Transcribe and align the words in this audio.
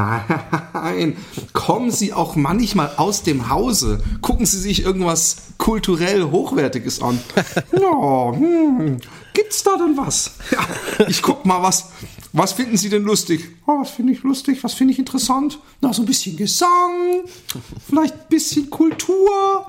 Nein, 0.73 1.17
kommen 1.51 1.91
Sie 1.91 2.13
auch 2.13 2.37
manchmal 2.37 2.91
aus 2.95 3.23
dem 3.23 3.49
Hause. 3.49 4.01
Gucken 4.21 4.45
Sie 4.45 4.59
sich 4.59 4.85
irgendwas 4.85 5.35
kulturell 5.57 6.23
Hochwertiges 6.23 7.01
an. 7.01 7.19
Ja, 7.73 8.31
hm, 8.31 8.97
gibt's 9.33 9.63
da 9.63 9.75
denn 9.75 9.97
was? 9.97 10.37
Ja, 10.51 10.59
ich 11.07 11.21
guck 11.21 11.45
mal, 11.45 11.61
was, 11.61 11.89
was 12.35 12.51
finden 12.51 12.75
Sie 12.75 12.89
denn 12.89 13.03
lustig? 13.03 13.47
Oh, 13.65 13.79
was 13.79 13.91
finde 13.91 14.11
ich 14.11 14.21
lustig? 14.23 14.61
Was 14.63 14.73
finde 14.73 14.91
ich 14.91 14.99
interessant? 14.99 15.57
Na, 15.79 15.93
so 15.93 16.01
ein 16.01 16.05
bisschen 16.05 16.35
Gesang, 16.35 17.21
vielleicht 17.89 18.13
ein 18.13 18.27
bisschen 18.29 18.69
Kultur, 18.69 19.65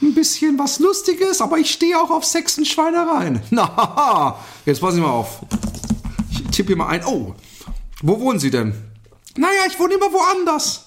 ein 0.00 0.14
bisschen 0.14 0.58
was 0.58 0.78
Lustiges, 0.78 1.42
aber 1.42 1.58
ich 1.58 1.70
stehe 1.70 1.98
auch 2.00 2.10
auf 2.10 2.24
Sex 2.24 2.56
und 2.56 2.66
Schweinereien. 2.66 3.42
Na, 3.50 4.38
jetzt 4.64 4.80
passen 4.80 4.96
Sie 4.96 5.02
mal 5.02 5.10
auf. 5.10 5.40
Ich 6.30 6.42
tippe 6.56 6.68
hier 6.68 6.76
mal 6.76 6.88
ein. 6.88 7.04
Oh, 7.04 7.34
wo 8.02 8.18
wohnen 8.18 8.38
Sie 8.38 8.50
denn? 8.50 8.72
Naja, 9.36 9.66
ich 9.68 9.78
wohne 9.78 9.94
immer 9.94 10.10
woanders. 10.10 10.85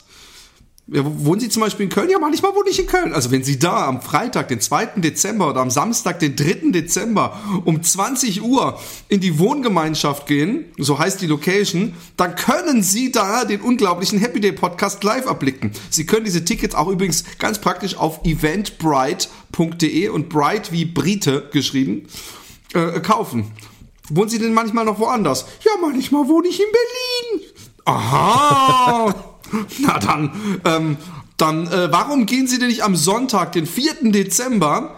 Ja, 0.92 1.04
wohnen 1.06 1.40
Sie 1.40 1.50
zum 1.50 1.62
Beispiel 1.62 1.84
in 1.84 1.92
Köln? 1.92 2.10
Ja, 2.10 2.18
manchmal 2.18 2.56
wohne 2.56 2.70
ich 2.70 2.80
in 2.80 2.88
Köln. 2.88 3.14
Also 3.14 3.30
wenn 3.30 3.44
Sie 3.44 3.60
da 3.60 3.86
am 3.86 4.02
Freitag, 4.02 4.48
den 4.48 4.60
2. 4.60 4.86
Dezember 4.98 5.50
oder 5.50 5.62
am 5.62 5.70
Samstag, 5.70 6.20
den 6.20 6.36
3. 6.36 6.72
Dezember 6.72 7.40
um 7.66 7.84
20 7.84 8.42
Uhr 8.42 8.80
in 9.08 9.20
die 9.20 9.38
Wohngemeinschaft 9.38 10.26
gehen, 10.26 10.66
so 10.80 10.98
heißt 10.98 11.22
die 11.22 11.28
Location, 11.28 11.94
dann 12.18 12.36
können 12.36 12.82
Sie 12.82 13.12
da 13.12 13.46
den 13.46 13.62
unglaublichen 13.62 14.18
Happy 14.18 14.40
Day 14.40 14.52
Podcast 14.52 15.04
live 15.04 15.28
erblicken. 15.28 15.72
Sie 15.92 16.08
können 16.08 16.26
diese 16.26 16.44
Tickets 16.44 16.74
auch 16.74 16.88
übrigens 16.88 17.24
ganz 17.38 17.60
praktisch 17.60 17.96
auf 17.96 18.26
eventbrite.de 18.26 20.10
und 20.10 20.30
Bright 20.30 20.72
wie 20.72 20.86
Brite 20.86 21.50
geschrieben 21.52 22.08
äh, 22.74 23.00
kaufen. 23.00 23.52
Wohnen 24.10 24.30
Sie 24.30 24.40
denn 24.40 24.56
manchmal 24.56 24.86
noch 24.86 24.98
woanders? 24.98 25.46
Ja, 25.64 25.72
manchmal 25.80 26.28
wohne 26.28 26.48
ich 26.48 26.60
in 26.60 26.66
Berlin. 26.72 27.48
Aha. 27.86 29.29
Na 29.80 30.00
dann, 30.00 30.32
ähm, 30.66 30.98
dann, 31.38 31.68
äh, 31.68 31.92
warum 31.92 32.26
gehen 32.26 32.48
Sie 32.48 32.60
denn 32.60 32.68
nicht 32.68 32.84
am 32.84 32.96
Sonntag, 32.96 33.54
den 33.54 33.66
4. 33.66 34.12
Dezember, 34.12 34.96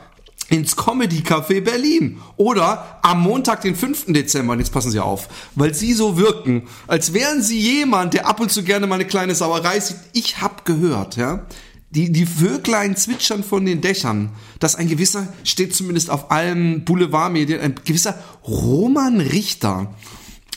ins 0.52 0.76
Comedy 0.76 1.22
Café 1.22 1.62
Berlin 1.62 2.20
oder 2.36 3.00
am 3.02 3.22
Montag, 3.22 3.62
den 3.62 3.76
5. 3.76 4.08
Dezember. 4.08 4.54
Und 4.54 4.60
jetzt 4.60 4.74
passen 4.74 4.92
Sie 4.92 5.00
auf, 5.00 5.30
weil 5.56 5.74
Sie 5.74 5.94
so 5.94 6.18
wirken, 6.18 6.64
als 6.88 7.14
wären 7.14 7.42
Sie 7.42 7.58
jemand, 7.58 8.14
der 8.14 8.28
ab 8.28 8.42
und 8.42 8.52
zu 8.52 8.64
gerne 8.64 8.86
mal 8.86 8.96
eine 8.96 9.06
kleine 9.06 9.34
Sauerei 9.34 9.80
sieht. 9.80 9.98
Ich 10.12 10.42
hab 10.42 10.66
gehört, 10.66 11.16
ja, 11.16 11.46
die, 11.92 12.12
die 12.12 12.26
Vöglein 12.26 12.98
zwitschern 12.98 13.44
von 13.44 13.66
den 13.66 13.82
Dächern, 13.82 14.30
dass 14.60 14.76
ein 14.76 14.90
gewisser, 14.90 15.28
steht 15.44 15.74
zumindest 15.74 16.10
auf 16.10 16.32
allen 16.32 16.84
Boulevardmedien, 16.84 17.62
ein 17.62 17.76
gewisser 17.86 18.18
Roman 18.46 19.22
Richter 19.22 19.94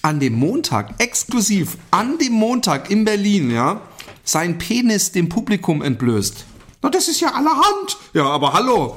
an 0.05 0.21
dem 0.21 0.35
Montag, 0.35 0.95
exklusiv 0.99 1.79
an 1.91 2.19
dem 2.19 2.35
Montag 2.35 2.91
in 2.91 3.05
Berlin, 3.05 3.51
ja, 3.51 3.81
seinen 4.23 4.59
Penis 4.59 5.13
dem 5.13 5.31
Publikum 5.31 5.81
entblößt. 5.83 6.45
Na, 6.83 6.91
das 6.91 7.09
ist 7.09 7.21
ja 7.21 7.33
allerhand. 7.33 7.97
Ja, 8.13 8.27
aber 8.27 8.53
hallo. 8.53 8.97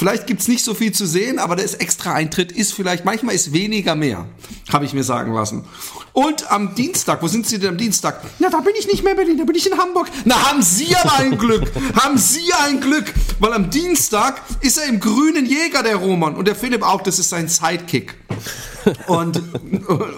Vielleicht 0.00 0.26
gibt's 0.26 0.48
nicht 0.48 0.64
so 0.64 0.72
viel 0.72 0.92
zu 0.92 1.04
sehen, 1.04 1.38
aber 1.38 1.56
das 1.56 1.74
extra 1.74 2.14
Eintritt 2.14 2.52
ist 2.52 2.72
vielleicht, 2.72 3.04
manchmal 3.04 3.34
ist 3.34 3.52
weniger 3.52 3.94
mehr, 3.94 4.24
habe 4.72 4.86
ich 4.86 4.94
mir 4.94 5.04
sagen 5.04 5.34
lassen. 5.34 5.66
Und 6.14 6.50
am 6.50 6.74
Dienstag, 6.74 7.22
wo 7.22 7.28
sind 7.28 7.46
Sie 7.46 7.58
denn 7.58 7.68
am 7.68 7.76
Dienstag? 7.76 8.24
Na, 8.38 8.48
da 8.48 8.60
bin 8.60 8.72
ich 8.78 8.86
nicht 8.86 9.04
mehr 9.04 9.12
in 9.12 9.18
Berlin, 9.18 9.36
da 9.36 9.44
bin 9.44 9.54
ich 9.54 9.70
in 9.70 9.76
Hamburg. 9.76 10.08
Na, 10.24 10.48
haben 10.48 10.62
Sie 10.62 10.96
aber 10.96 11.18
ein 11.18 11.36
Glück, 11.36 11.70
haben 12.02 12.16
Sie 12.16 12.50
ein 12.64 12.80
Glück, 12.80 13.12
weil 13.40 13.52
am 13.52 13.68
Dienstag 13.68 14.40
ist 14.62 14.78
er 14.78 14.88
im 14.88 15.00
grünen 15.00 15.44
Jäger, 15.44 15.82
der 15.82 15.96
Roman. 15.96 16.34
Und 16.34 16.48
der 16.48 16.56
Philipp 16.56 16.82
auch, 16.82 17.02
das 17.02 17.18
ist 17.18 17.28
sein 17.28 17.48
Sidekick. 17.48 18.14
Und, 19.06 19.42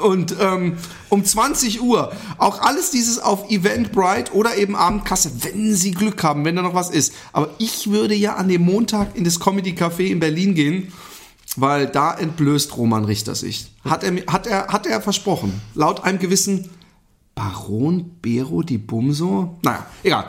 und 0.02 0.36
ähm, 0.40 0.76
um 1.08 1.24
20 1.24 1.82
Uhr, 1.82 2.12
auch 2.38 2.60
alles 2.60 2.90
dieses 2.90 3.18
auf 3.18 3.50
Eventbrite 3.50 4.32
oder 4.32 4.56
eben 4.56 4.76
Abendkasse, 4.76 5.32
wenn 5.42 5.74
Sie 5.74 5.90
Glück 5.90 6.22
haben, 6.22 6.44
wenn 6.44 6.56
da 6.56 6.62
noch 6.62 6.74
was 6.74 6.90
ist. 6.90 7.12
Aber 7.32 7.50
ich 7.58 7.90
würde 7.90 8.14
ja 8.14 8.36
an 8.36 8.48
dem 8.48 8.62
Montag 8.62 9.16
in 9.16 9.24
das 9.24 9.40
Comedy 9.40 9.71
Café 9.72 10.06
in 10.06 10.20
Berlin 10.20 10.54
gehen, 10.54 10.92
weil 11.56 11.86
da 11.86 12.14
entblößt 12.14 12.76
Roman 12.76 13.04
Richter 13.04 13.34
sich. 13.34 13.66
Hat 13.84 14.04
er, 14.04 14.12
hat 14.26 14.46
er, 14.46 14.68
hat 14.68 14.86
er 14.86 15.00
versprochen. 15.00 15.60
Laut 15.74 16.04
einem 16.04 16.18
gewissen 16.18 16.70
Baron 17.34 18.18
Bero 18.20 18.62
di 18.62 18.76
Bumso? 18.78 19.58
Naja, 19.62 19.86
egal. 20.02 20.26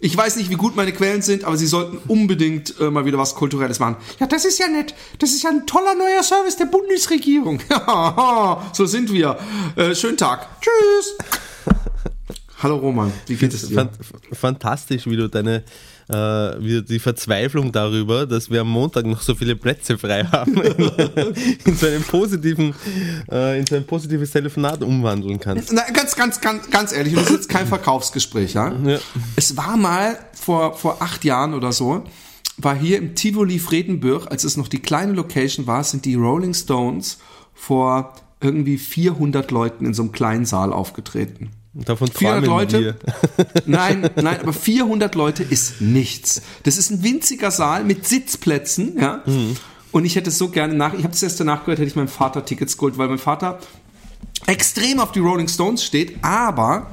Ich 0.00 0.16
weiß 0.16 0.36
nicht, 0.36 0.48
wie 0.50 0.54
gut 0.54 0.76
meine 0.76 0.92
Quellen 0.92 1.20
sind, 1.20 1.44
aber 1.44 1.56
sie 1.56 1.66
sollten 1.66 1.98
unbedingt 2.08 2.78
äh, 2.80 2.90
mal 2.90 3.04
wieder 3.04 3.18
was 3.18 3.34
Kulturelles 3.34 3.80
machen. 3.80 3.96
Ja, 4.18 4.26
das 4.26 4.44
ist 4.44 4.58
ja 4.58 4.68
nett. 4.68 4.94
Das 5.18 5.30
ist 5.30 5.42
ja 5.42 5.50
ein 5.50 5.66
toller 5.66 5.94
neuer 5.94 6.22
Service 6.22 6.56
der 6.56 6.66
Bundesregierung. 6.66 7.60
So 8.72 8.86
sind 8.86 9.12
wir. 9.12 9.38
Äh, 9.76 9.94
schönen 9.94 10.16
Tag. 10.16 10.46
Tschüss. 10.60 11.16
Hallo 12.62 12.76
Roman, 12.76 13.12
wie 13.26 13.36
geht 13.36 13.54
es 13.54 13.68
dir? 13.68 13.88
Fantastisch, 14.32 15.06
wie 15.06 15.16
du 15.16 15.28
deine 15.28 15.64
äh, 16.08 16.82
die 16.82 16.98
Verzweiflung 16.98 17.70
darüber, 17.70 18.26
dass 18.26 18.50
wir 18.50 18.62
am 18.62 18.70
Montag 18.70 19.06
noch 19.06 19.20
so 19.20 19.34
viele 19.34 19.56
Plätze 19.56 19.98
frei 19.98 20.24
haben, 20.24 20.54
in, 20.62 21.34
in 21.64 21.76
so 21.76 21.86
einem 21.86 22.02
positiven, 22.02 22.74
äh, 23.30 23.58
in 23.58 23.66
so 23.66 23.76
ein 23.76 23.84
positives 23.84 24.30
Telefonat 24.30 24.82
umwandeln 24.82 25.38
kannst. 25.38 25.72
Na, 25.72 25.82
ganz, 25.92 26.16
ganz, 26.16 26.40
ganz, 26.40 26.70
ganz 26.70 26.92
ehrlich, 26.92 27.14
das 27.14 27.24
ist 27.24 27.32
jetzt 27.32 27.48
kein 27.48 27.66
Verkaufsgespräch, 27.66 28.54
ja? 28.54 28.72
ja. 28.84 28.98
Es 29.36 29.56
war 29.56 29.76
mal 29.76 30.18
vor, 30.32 30.74
vor 30.74 31.02
acht 31.02 31.24
Jahren 31.24 31.54
oder 31.54 31.72
so, 31.72 32.04
war 32.56 32.74
hier 32.74 32.98
im 32.98 33.14
Tivoli 33.14 33.58
Fredenburg, 33.58 34.30
als 34.30 34.44
es 34.44 34.56
noch 34.56 34.68
die 34.68 34.80
kleine 34.80 35.12
Location 35.12 35.66
war, 35.66 35.84
sind 35.84 36.04
die 36.04 36.14
Rolling 36.14 36.54
Stones 36.54 37.18
vor 37.54 38.14
irgendwie 38.40 38.78
400 38.78 39.50
Leuten 39.50 39.84
in 39.84 39.94
so 39.94 40.02
einem 40.02 40.12
kleinen 40.12 40.44
Saal 40.44 40.72
aufgetreten. 40.72 41.50
Davon 41.84 42.08
400 42.08 42.46
Leute? 42.46 42.96
Nein, 43.66 44.10
nein, 44.16 44.40
aber 44.40 44.52
400 44.52 45.14
Leute 45.14 45.44
ist 45.44 45.80
nichts. 45.80 46.42
Das 46.64 46.76
ist 46.76 46.90
ein 46.90 47.02
winziger 47.04 47.50
Saal 47.50 47.84
mit 47.84 48.06
Sitzplätzen, 48.06 48.98
ja. 48.98 49.22
Mhm. 49.24 49.56
Und 49.92 50.04
ich 50.04 50.16
hätte 50.16 50.30
so 50.30 50.48
gerne 50.48 50.74
nach, 50.74 50.92
ich 50.94 51.04
habe 51.04 51.14
es 51.14 51.22
erst 51.22 51.40
danach 51.40 51.60
gehört, 51.60 51.78
hätte 51.78 51.88
ich 51.88 51.96
meinem 51.96 52.08
Vater 52.08 52.44
Tickets 52.44 52.76
geholt, 52.76 52.98
weil 52.98 53.08
mein 53.08 53.18
Vater 53.18 53.58
extrem 54.46 55.00
auf 55.00 55.12
die 55.12 55.20
Rolling 55.20 55.48
Stones 55.48 55.84
steht, 55.84 56.16
aber 56.22 56.88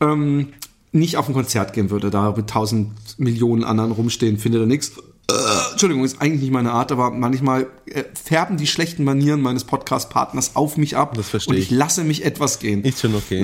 ähm, 0.00 0.52
nicht 0.92 1.16
auf 1.18 1.28
ein 1.28 1.34
Konzert 1.34 1.72
gehen 1.72 1.90
würde, 1.90 2.10
da 2.10 2.32
mit 2.32 2.48
tausend 2.48 2.92
Millionen 3.18 3.64
anderen 3.64 3.92
rumstehen, 3.92 4.38
findet 4.38 4.62
er 4.62 4.66
nichts. 4.66 4.92
Äh, 5.30 5.72
Entschuldigung, 5.72 6.04
ist 6.04 6.20
eigentlich 6.20 6.40
nicht 6.40 6.52
meine 6.52 6.72
Art, 6.72 6.90
aber 6.90 7.10
manchmal 7.10 7.66
äh, 7.86 8.04
färben 8.14 8.56
die 8.56 8.66
schlechten 8.66 9.04
Manieren 9.04 9.40
meines 9.42 9.64
Podcast-Partners 9.64 10.56
auf 10.56 10.76
mich 10.76 10.96
ab 10.96 11.14
das 11.14 11.28
verstehe 11.28 11.54
und 11.54 11.60
ich 11.60 11.70
lasse 11.70 12.02
mich 12.02 12.24
etwas 12.24 12.58
gehen. 12.58 12.82
Ist 12.82 13.00
schon 13.00 13.14
okay. 13.14 13.42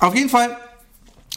Auf 0.00 0.14
jeden 0.14 0.30
Fall 0.30 0.56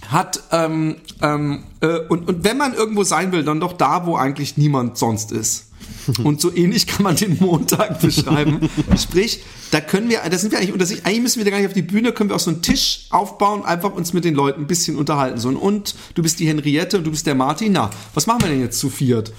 hat 0.10 0.42
ähm, 0.52 0.96
ähm, 1.22 1.64
äh, 1.82 2.00
und, 2.10 2.28
und 2.28 2.44
wenn 2.44 2.58
man 2.58 2.74
irgendwo 2.74 3.04
sein 3.04 3.32
will, 3.32 3.44
dann 3.44 3.60
doch 3.60 3.74
da, 3.74 4.06
wo 4.06 4.16
eigentlich 4.16 4.58
niemand 4.58 4.98
sonst 4.98 5.32
ist. 5.32 5.70
Und 6.24 6.42
so 6.42 6.54
ähnlich 6.54 6.88
kann 6.88 7.04
man 7.04 7.16
den 7.16 7.38
Montag 7.40 8.00
beschreiben. 8.02 8.70
Sprich, 8.98 9.42
da 9.72 9.82
können 9.82 10.10
wir, 10.10 10.22
da 10.30 10.38
sind 10.38 10.52
wir 10.52 10.60
eigentlich 10.60 10.74
unter 10.74 10.86
sich, 10.86 11.06
eigentlich 11.06 11.22
müssen 11.22 11.38
wir 11.40 11.46
da 11.46 11.52
gar 11.52 11.58
nicht 11.58 11.68
auf 11.68 11.74
die 11.74 11.82
Bühne, 11.82 12.12
können 12.12 12.30
wir 12.30 12.36
auch 12.36 12.42
so 12.42 12.52
einen 12.52 12.62
Tisch 12.62 13.08
aufbauen, 13.10 13.66
einfach 13.66 13.94
uns 13.94 14.14
mit 14.14 14.26
den 14.26 14.36
Leuten 14.36 14.62
ein 14.62 14.68
bisschen 14.68 14.98
unterhalten. 14.98 15.40
So, 15.40 15.50
und 15.50 15.96
du 16.16 16.22
bist 16.22 16.40
die 16.40 16.48
Henriette 16.48 16.98
und 16.98 17.04
du 17.06 17.12
bist 17.12 17.26
der 17.26 17.36
Martin. 17.36 17.74
Na, 17.74 17.90
was 18.14 18.28
machen 18.28 18.42
wir 18.44 18.50
denn 18.50 18.62
jetzt 18.62 18.80
zu 18.80 18.90
viert? 18.90 19.34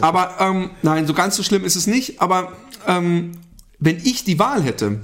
Aber 0.00 0.36
ähm, 0.40 0.70
nein, 0.82 1.06
so 1.06 1.14
ganz 1.14 1.36
so 1.36 1.42
schlimm 1.42 1.64
ist 1.64 1.76
es 1.76 1.86
nicht. 1.86 2.20
Aber 2.20 2.52
ähm, 2.86 3.32
wenn 3.78 3.98
ich 3.98 4.24
die 4.24 4.38
Wahl 4.38 4.62
hätte, 4.62 5.00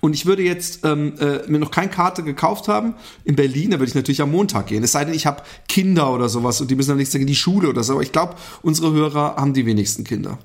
und 0.00 0.14
ich 0.14 0.26
würde 0.26 0.42
jetzt 0.42 0.84
ähm, 0.84 1.14
äh, 1.18 1.48
mir 1.48 1.58
noch 1.58 1.70
keine 1.70 1.90
Karte 1.90 2.22
gekauft 2.22 2.68
haben 2.68 2.94
in 3.24 3.36
Berlin, 3.36 3.70
da 3.70 3.78
würde 3.78 3.88
ich 3.88 3.94
natürlich 3.94 4.22
am 4.22 4.30
Montag 4.30 4.68
gehen. 4.68 4.84
Es 4.84 4.92
sei 4.92 5.04
denn, 5.04 5.14
ich 5.14 5.26
habe 5.26 5.42
Kinder 5.68 6.12
oder 6.12 6.28
sowas 6.28 6.60
und 6.60 6.70
die 6.70 6.76
müssen 6.76 6.90
dann 6.90 6.98
nicht 6.98 7.14
in 7.14 7.26
die 7.26 7.34
Schule 7.34 7.68
oder 7.68 7.82
so. 7.82 7.94
Aber 7.94 8.02
ich 8.02 8.12
glaube, 8.12 8.34
unsere 8.62 8.92
Hörer 8.92 9.36
haben 9.36 9.54
die 9.54 9.66
wenigsten 9.66 10.04
Kinder. 10.04 10.38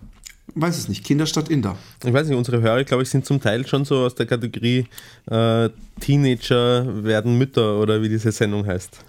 Weiß 0.56 0.78
es 0.78 0.88
nicht, 0.88 1.04
Kinder 1.04 1.26
statt 1.26 1.50
Inder. 1.50 1.78
Ich 2.04 2.14
weiß 2.14 2.28
nicht, 2.28 2.38
unsere 2.38 2.62
Hörer, 2.62 2.84
glaube 2.84 3.02
ich, 3.02 3.10
sind 3.10 3.26
zum 3.26 3.42
Teil 3.42 3.66
schon 3.66 3.86
so 3.86 3.98
aus 3.98 4.14
der 4.14 4.28
Kategorie 4.28 4.86
äh, 5.26 5.70
Teenager 6.00 7.04
werden 7.04 7.38
Mütter 7.38 7.80
oder 7.80 8.02
wie 8.02 8.10
diese 8.10 8.32
Sendung 8.32 8.66
heißt. 8.66 9.00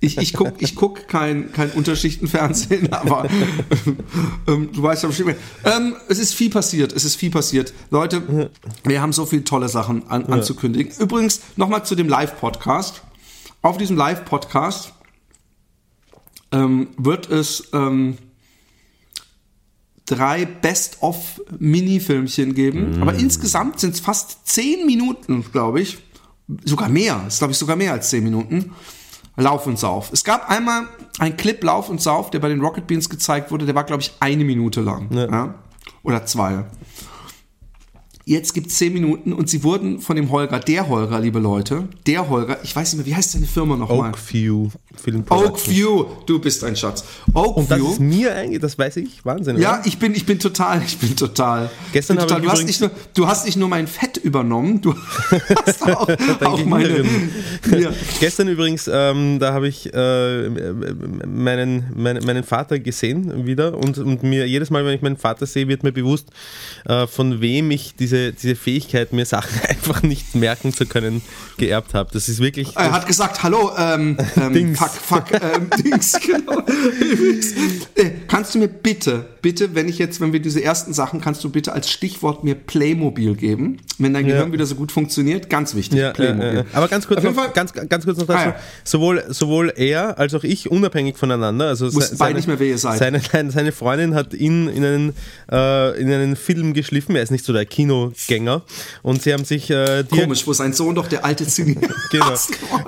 Ich, 0.00 0.18
ich 0.18 0.32
gucke 0.32 0.54
ich 0.58 0.74
guck 0.74 1.08
kein, 1.08 1.52
kein 1.52 1.70
Unterschichtenfernsehen, 1.70 2.92
aber 2.92 3.28
ähm, 4.46 4.70
du 4.72 4.82
weißt 4.82 5.02
ja 5.02 5.08
bestimmt. 5.08 5.36
Ähm, 5.64 5.96
es 6.08 6.18
ist 6.18 6.34
viel 6.34 6.50
passiert, 6.50 6.92
es 6.92 7.04
ist 7.04 7.16
viel 7.16 7.30
passiert. 7.30 7.72
Leute, 7.90 8.50
wir 8.84 9.02
haben 9.02 9.12
so 9.12 9.26
viele 9.26 9.44
tolle 9.44 9.68
Sachen 9.68 10.08
an, 10.08 10.26
anzukündigen. 10.26 10.92
Übrigens, 10.98 11.40
nochmal 11.56 11.84
zu 11.84 11.94
dem 11.94 12.08
Live-Podcast. 12.08 13.02
Auf 13.62 13.78
diesem 13.78 13.96
Live-Podcast 13.96 14.92
ähm, 16.52 16.88
wird 16.96 17.30
es 17.30 17.68
ähm, 17.72 18.16
drei 20.06 20.46
Best-of-Mini-Filmchen 20.46 22.54
geben. 22.54 23.02
Aber 23.02 23.14
insgesamt 23.14 23.80
sind 23.80 23.94
es 23.94 24.00
fast 24.00 24.48
zehn 24.48 24.86
Minuten, 24.86 25.44
glaube 25.52 25.80
ich. 25.80 25.98
Sogar 26.64 26.88
mehr. 26.88 27.24
Ist, 27.26 27.38
glaube 27.38 27.52
ich, 27.52 27.58
sogar 27.58 27.76
mehr 27.76 27.92
als 27.92 28.10
zehn 28.10 28.24
Minuten. 28.24 28.72
Lauf 29.36 29.66
und 29.66 29.78
Sauf. 29.78 30.10
Es 30.12 30.24
gab 30.24 30.48
einmal 30.48 30.88
einen 31.18 31.36
Clip 31.36 31.62
Lauf 31.62 31.90
und 31.90 32.00
Sauf, 32.00 32.30
der 32.30 32.38
bei 32.38 32.48
den 32.48 32.60
Rocket 32.60 32.86
Beans 32.86 33.10
gezeigt 33.10 33.50
wurde. 33.50 33.66
Der 33.66 33.74
war, 33.74 33.84
glaube 33.84 34.02
ich, 34.02 34.12
eine 34.20 34.44
Minute 34.44 34.80
lang. 34.80 35.08
Ja. 35.10 35.30
Ja? 35.30 35.54
Oder 36.02 36.24
zwei. 36.24 36.64
Jetzt 38.28 38.54
gibt 38.54 38.66
es 38.66 38.74
zehn 38.74 38.92
Minuten 38.92 39.32
und 39.32 39.48
sie 39.48 39.62
wurden 39.62 40.00
von 40.00 40.16
dem 40.16 40.32
Holger, 40.32 40.58
der 40.58 40.88
Holger, 40.88 41.20
liebe 41.20 41.38
Leute, 41.38 41.84
der 42.08 42.28
Holger, 42.28 42.58
ich 42.64 42.74
weiß 42.74 42.92
nicht 42.92 42.98
mehr, 42.98 43.06
wie 43.06 43.14
heißt 43.14 43.30
seine 43.30 43.46
Firma 43.46 43.76
nochmal? 43.76 44.10
Oakview. 44.10 44.68
Oakview, 45.28 46.06
du 46.26 46.40
bist 46.40 46.64
ein 46.64 46.74
Schatz. 46.74 47.04
Und 47.32 47.70
das 47.70 47.78
Oakview. 47.78 47.92
ist 47.92 48.00
mir 48.00 48.34
eigentlich, 48.34 48.60
das 48.60 48.76
weiß 48.76 48.96
ich, 48.96 49.24
Wahnsinn. 49.24 49.58
Ja, 49.58 49.74
oder? 49.74 49.86
ich 49.86 50.00
bin, 50.00 50.12
ich 50.16 50.26
bin 50.26 50.40
total, 50.40 50.82
ich 50.86 50.98
bin 50.98 51.14
total. 51.14 51.70
Gestern 51.92 52.16
bin 52.16 52.26
total. 52.26 52.40
ich 52.40 52.46
Du 52.46 52.50
hast, 52.50 52.66
nicht 52.66 52.80
nur, 52.80 52.90
du 53.14 53.26
hast 53.28 53.46
nicht 53.46 53.56
nur 53.58 53.68
mein 53.68 53.86
Fett 53.86 54.16
übernommen, 54.16 54.80
du 54.80 54.92
hast 55.64 55.82
auch, 55.84 56.08
auch 56.40 56.64
meine. 56.64 57.04
Ja. 57.78 57.90
Gestern 58.18 58.48
übrigens, 58.48 58.90
ähm, 58.92 59.38
da 59.38 59.52
habe 59.52 59.68
ich 59.68 59.94
äh, 59.94 60.48
meinen, 61.28 61.92
meinen, 61.94 62.24
meinen 62.24 62.42
Vater 62.42 62.80
gesehen 62.80 63.46
wieder 63.46 63.78
und, 63.78 63.98
und 63.98 64.24
mir 64.24 64.48
jedes 64.48 64.70
Mal, 64.70 64.84
wenn 64.84 64.94
ich 64.94 65.02
meinen 65.02 65.16
Vater 65.16 65.46
sehe, 65.46 65.68
wird 65.68 65.84
mir 65.84 65.92
bewusst, 65.92 66.28
äh, 66.86 67.06
von 67.06 67.40
wem 67.40 67.70
ich 67.70 67.94
diese, 67.94 68.15
diese 68.32 68.56
Fähigkeit, 68.56 69.12
mir 69.12 69.26
Sachen 69.26 69.60
einfach 69.68 70.02
nicht 70.02 70.34
merken 70.34 70.72
zu 70.72 70.86
können, 70.86 71.22
geerbt 71.58 71.94
habe. 71.94 72.10
Das 72.12 72.28
ist 72.28 72.40
wirklich. 72.40 72.76
Er 72.76 72.92
hat 72.92 73.06
gesagt, 73.06 73.42
hallo, 73.42 73.72
ähm, 73.78 74.16
ähm, 74.36 74.52
Dings. 74.52 74.78
fuck, 74.78 74.90
fuck, 74.90 75.24
ähm, 75.32 75.68
Dings, 75.84 76.18
genau. 76.24 76.60
Äh, 77.94 78.10
kannst 78.28 78.54
du 78.54 78.58
mir 78.58 78.68
bitte, 78.68 79.26
bitte, 79.42 79.74
wenn 79.74 79.88
ich 79.88 79.98
jetzt, 79.98 80.20
wenn 80.20 80.32
wir 80.32 80.40
diese 80.40 80.62
ersten 80.62 80.92
Sachen, 80.92 81.20
kannst 81.20 81.42
du 81.44 81.50
bitte 81.50 81.72
als 81.72 81.90
Stichwort 81.90 82.44
mir 82.44 82.54
Playmobil 82.54 83.34
geben, 83.34 83.78
wenn 83.98 84.12
dein 84.12 84.26
Gehirn 84.26 84.52
wieder 84.52 84.66
so 84.66 84.74
gut 84.74 84.92
funktioniert, 84.92 85.48
ganz 85.48 85.74
wichtig, 85.74 85.98
Ja, 85.98 86.12
Playmobil. 86.12 86.48
ja, 86.48 86.54
ja. 86.60 86.64
Aber 86.72 86.88
ganz 86.88 87.06
kurz, 87.06 87.22
noch, 87.22 87.52
ganz, 87.54 87.72
ganz 87.72 88.04
kurz 88.04 88.18
noch 88.18 88.26
dazu. 88.26 88.38
Ah, 88.38 88.46
ja. 88.46 88.56
sowohl, 88.84 89.24
sowohl 89.28 89.72
er 89.76 90.18
als 90.18 90.34
auch 90.34 90.44
ich, 90.44 90.70
unabhängig 90.70 91.16
voneinander, 91.16 91.66
also 91.68 91.92
Wussten 91.92 92.18
beide 92.18 92.36
nicht 92.36 92.48
mehr, 92.48 92.58
wer 92.58 92.66
ihr 92.66 92.78
seid. 92.78 92.98
Seine, 92.98 93.20
seine, 93.20 93.50
seine 93.50 93.72
Freundin 93.72 94.14
hat 94.14 94.34
ihn 94.34 94.68
in 94.68 94.84
einen, 94.84 95.12
äh, 95.50 96.00
in 96.00 96.10
einen 96.10 96.36
Film 96.36 96.74
geschliffen, 96.74 97.16
er 97.16 97.22
ist 97.22 97.30
nicht 97.30 97.44
so 97.44 97.52
der 97.52 97.66
Kinogänger 98.12 98.62
und 99.02 99.22
sie 99.22 99.32
haben 99.32 99.44
sich 99.44 99.70
äh, 99.70 100.02
die 100.04 100.20
Komisch, 100.20 100.46
wo 100.46 100.52
sein 100.52 100.72
Sohn 100.72 100.94
doch 100.94 101.08
der 101.08 101.24
alte 101.24 101.46
Zyniker 101.46 101.94
Genau. 102.10 102.34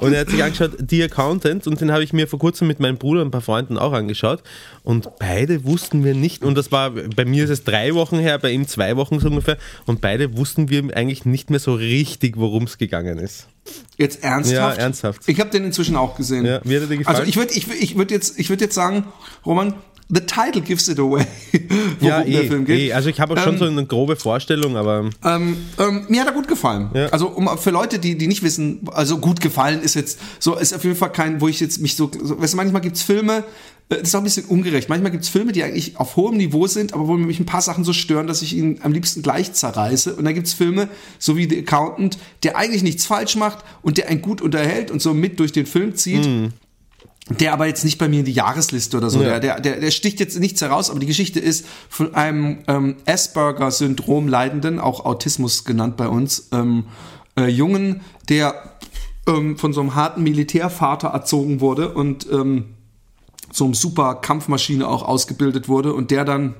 Und 0.00 0.12
er 0.12 0.20
hat 0.20 0.30
sich 0.30 0.42
angeschaut, 0.42 0.72
The 0.88 1.04
Accountant, 1.04 1.66
und 1.66 1.80
den 1.80 1.92
habe 1.92 2.02
ich 2.02 2.12
mir 2.12 2.28
vor 2.28 2.38
kurzem 2.38 2.68
mit 2.68 2.80
meinem 2.80 2.98
Bruder 2.98 3.22
und 3.22 3.28
ein 3.28 3.30
paar 3.30 3.40
Freunden 3.40 3.78
auch 3.78 3.92
angeschaut. 3.92 4.42
Und 4.82 5.08
beide 5.18 5.64
wussten 5.64 6.04
wir 6.04 6.14
nicht, 6.14 6.44
und 6.44 6.56
das 6.56 6.72
war, 6.72 6.90
bei 6.90 7.24
mir 7.24 7.44
ist 7.44 7.50
es 7.50 7.64
drei 7.64 7.94
Wochen 7.94 8.18
her, 8.18 8.38
bei 8.38 8.50
ihm 8.50 8.66
zwei 8.66 8.96
Wochen 8.96 9.20
so 9.20 9.28
ungefähr, 9.28 9.58
und 9.86 10.00
beide 10.00 10.36
wussten 10.36 10.68
wir 10.70 10.96
eigentlich 10.96 11.24
nicht 11.24 11.50
mehr 11.50 11.60
so 11.60 11.74
richtig, 11.74 12.36
worum 12.36 12.64
es 12.64 12.78
gegangen 12.78 13.18
ist. 13.18 13.48
Jetzt 13.96 14.22
ernsthaft? 14.22 14.78
Ja, 14.78 14.82
ernsthaft. 14.82 15.22
Ich 15.26 15.40
habe 15.40 15.50
den 15.50 15.64
inzwischen 15.64 15.96
auch 15.96 16.16
gesehen. 16.16 16.46
Ja, 16.46 16.60
wie 16.64 16.76
hat 16.76 16.82
er 16.82 16.88
dir 16.88 16.98
gefallen? 16.98 17.16
Also 17.16 17.28
ich 17.28 17.36
würde 17.36 17.52
ich, 17.52 17.68
ich 17.68 17.96
würd 17.96 18.10
jetzt, 18.10 18.38
ich 18.38 18.48
würd 18.48 18.60
jetzt 18.60 18.74
sagen, 18.74 19.04
Roman, 19.44 19.74
the 20.08 20.20
title 20.20 20.60
gives 20.62 20.88
it 20.88 20.98
away, 20.98 21.26
worum 21.52 21.86
Ja, 22.00 22.22
der 22.22 22.44
eh, 22.44 22.46
Film 22.48 22.64
geht. 22.64 22.78
eh. 22.80 22.92
Also 22.92 23.08
ich 23.10 23.20
habe 23.20 23.34
auch 23.34 23.42
schon 23.42 23.54
Ähm, 23.54 23.58
so 23.58 23.64
eine 23.66 23.86
grobe 23.86 24.16
Vorstellung, 24.16 24.76
aber 24.76 25.10
Ähm, 25.24 25.56
ähm, 25.78 26.06
mir 26.08 26.20
hat 26.22 26.28
er 26.28 26.34
gut 26.34 26.48
gefallen. 26.48 26.90
Ja. 26.94 27.06
Also 27.08 27.28
um, 27.28 27.48
für 27.58 27.70
Leute, 27.70 27.98
die, 27.98 28.16
die 28.16 28.26
nicht 28.26 28.42
wissen, 28.42 28.80
also 28.92 29.18
gut 29.18 29.40
gefallen 29.40 29.82
ist 29.82 29.94
jetzt 29.94 30.18
so, 30.38 30.56
ist 30.56 30.72
auf 30.74 30.84
jeden 30.84 30.96
Fall 30.96 31.12
kein, 31.12 31.40
wo 31.40 31.48
ich 31.48 31.60
jetzt 31.60 31.80
mich 31.80 31.96
so, 31.96 32.10
so 32.22 32.40
weißt 32.40 32.54
du, 32.54 32.56
manchmal 32.56 32.80
gibt's 32.82 33.02
Filme, 33.02 33.44
äh, 33.90 33.96
das 33.98 34.08
ist 34.08 34.14
auch 34.14 34.20
ein 34.20 34.24
bisschen 34.24 34.46
ungerecht. 34.46 34.88
Manchmal 34.88 35.10
gibt's 35.12 35.28
Filme, 35.28 35.52
die 35.52 35.62
eigentlich 35.62 35.96
auf 35.98 36.16
hohem 36.16 36.36
Niveau 36.36 36.66
sind, 36.66 36.94
aber 36.94 37.06
wo 37.08 37.16
mich 37.16 37.38
ein 37.40 37.46
paar 37.46 37.62
Sachen 37.62 37.84
so 37.84 37.92
stören, 37.92 38.26
dass 38.26 38.40
ich 38.42 38.56
ihn 38.56 38.80
am 38.82 38.92
liebsten 38.92 39.22
gleich 39.22 39.52
zerreiße. 39.52 40.14
Und 40.14 40.24
dann 40.24 40.34
gibt's 40.34 40.52
Filme, 40.54 40.88
so 41.18 41.36
wie 41.36 41.48
The 41.48 41.58
Accountant, 41.58 42.18
der 42.44 42.56
eigentlich 42.56 42.82
nichts 42.82 43.04
falsch 43.06 43.36
macht 43.36 43.58
und 43.82 43.98
der 43.98 44.08
einen 44.08 44.22
gut 44.22 44.40
unterhält 44.40 44.90
und 44.90 45.02
so 45.02 45.12
mit 45.14 45.38
durch 45.40 45.52
den 45.52 45.66
Film 45.66 45.94
zieht. 45.96 46.28
Der 47.30 47.52
aber 47.52 47.66
jetzt 47.66 47.84
nicht 47.84 47.98
bei 47.98 48.08
mir 48.08 48.20
in 48.20 48.24
die 48.24 48.32
Jahresliste 48.32 48.96
oder 48.96 49.10
so. 49.10 49.22
Ja. 49.22 49.38
Der, 49.38 49.60
der, 49.60 49.80
der, 49.80 49.90
sticht 49.90 50.18
jetzt 50.18 50.38
nichts 50.38 50.62
heraus, 50.62 50.90
aber 50.90 50.98
die 50.98 51.06
Geschichte 51.06 51.40
ist 51.40 51.66
von 51.90 52.14
einem 52.14 52.60
ähm, 52.68 52.96
Asperger-Syndrom 53.06 54.28
leidenden, 54.28 54.78
auch 54.78 55.04
Autismus 55.04 55.64
genannt 55.64 55.96
bei 55.96 56.08
uns, 56.08 56.48
ähm, 56.52 56.84
äh, 57.36 57.48
Jungen, 57.48 58.00
der 58.28 58.78
ähm, 59.26 59.58
von 59.58 59.72
so 59.72 59.80
einem 59.80 59.94
harten 59.94 60.22
Militärvater 60.22 61.08
erzogen 61.08 61.60
wurde 61.60 61.92
und 61.92 62.26
ähm, 62.32 62.74
so 63.52 63.64
einem 63.64 63.74
super 63.74 64.16
Kampfmaschine 64.16 64.88
auch 64.88 65.02
ausgebildet 65.02 65.68
wurde 65.68 65.92
und 65.92 66.10
der 66.10 66.24
dann 66.24 66.54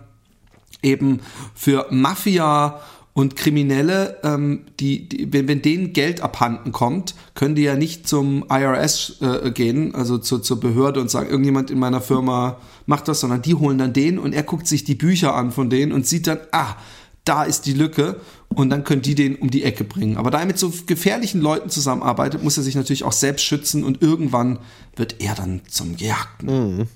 eben 0.82 1.20
für 1.54 1.86
Mafia 1.90 2.80
und 3.18 3.34
Kriminelle, 3.34 4.18
ähm, 4.22 4.60
die, 4.78 5.08
die 5.08 5.32
wenn, 5.32 5.48
wenn 5.48 5.60
denen 5.60 5.92
Geld 5.92 6.20
abhanden 6.20 6.70
kommt, 6.70 7.16
können 7.34 7.56
die 7.56 7.62
ja 7.62 7.74
nicht 7.74 8.06
zum 8.06 8.44
IRS 8.48 9.16
äh, 9.20 9.50
gehen, 9.50 9.92
also 9.92 10.18
zu, 10.18 10.38
zur 10.38 10.60
Behörde 10.60 11.00
und 11.00 11.10
sagen, 11.10 11.28
irgendjemand 11.28 11.72
in 11.72 11.80
meiner 11.80 12.00
Firma 12.00 12.58
macht 12.86 13.08
das, 13.08 13.18
sondern 13.18 13.42
die 13.42 13.56
holen 13.56 13.76
dann 13.76 13.92
den 13.92 14.20
und 14.20 14.34
er 14.34 14.44
guckt 14.44 14.68
sich 14.68 14.84
die 14.84 14.94
Bücher 14.94 15.34
an 15.34 15.50
von 15.50 15.68
denen 15.68 15.90
und 15.90 16.06
sieht 16.06 16.28
dann, 16.28 16.38
ah, 16.52 16.76
da 17.24 17.42
ist 17.42 17.66
die 17.66 17.72
Lücke 17.72 18.20
und 18.50 18.70
dann 18.70 18.84
können 18.84 19.02
die 19.02 19.16
den 19.16 19.34
um 19.34 19.50
die 19.50 19.64
Ecke 19.64 19.82
bringen. 19.82 20.16
Aber 20.16 20.30
da 20.30 20.38
er 20.38 20.46
mit 20.46 20.60
so 20.60 20.72
gefährlichen 20.86 21.40
Leuten 21.40 21.70
zusammenarbeitet, 21.70 22.44
muss 22.44 22.56
er 22.56 22.62
sich 22.62 22.76
natürlich 22.76 23.02
auch 23.02 23.10
selbst 23.10 23.44
schützen 23.44 23.82
und 23.82 24.00
irgendwann 24.00 24.60
wird 24.94 25.16
er 25.18 25.34
dann 25.34 25.62
zum 25.68 25.96
Gejagten. 25.96 26.86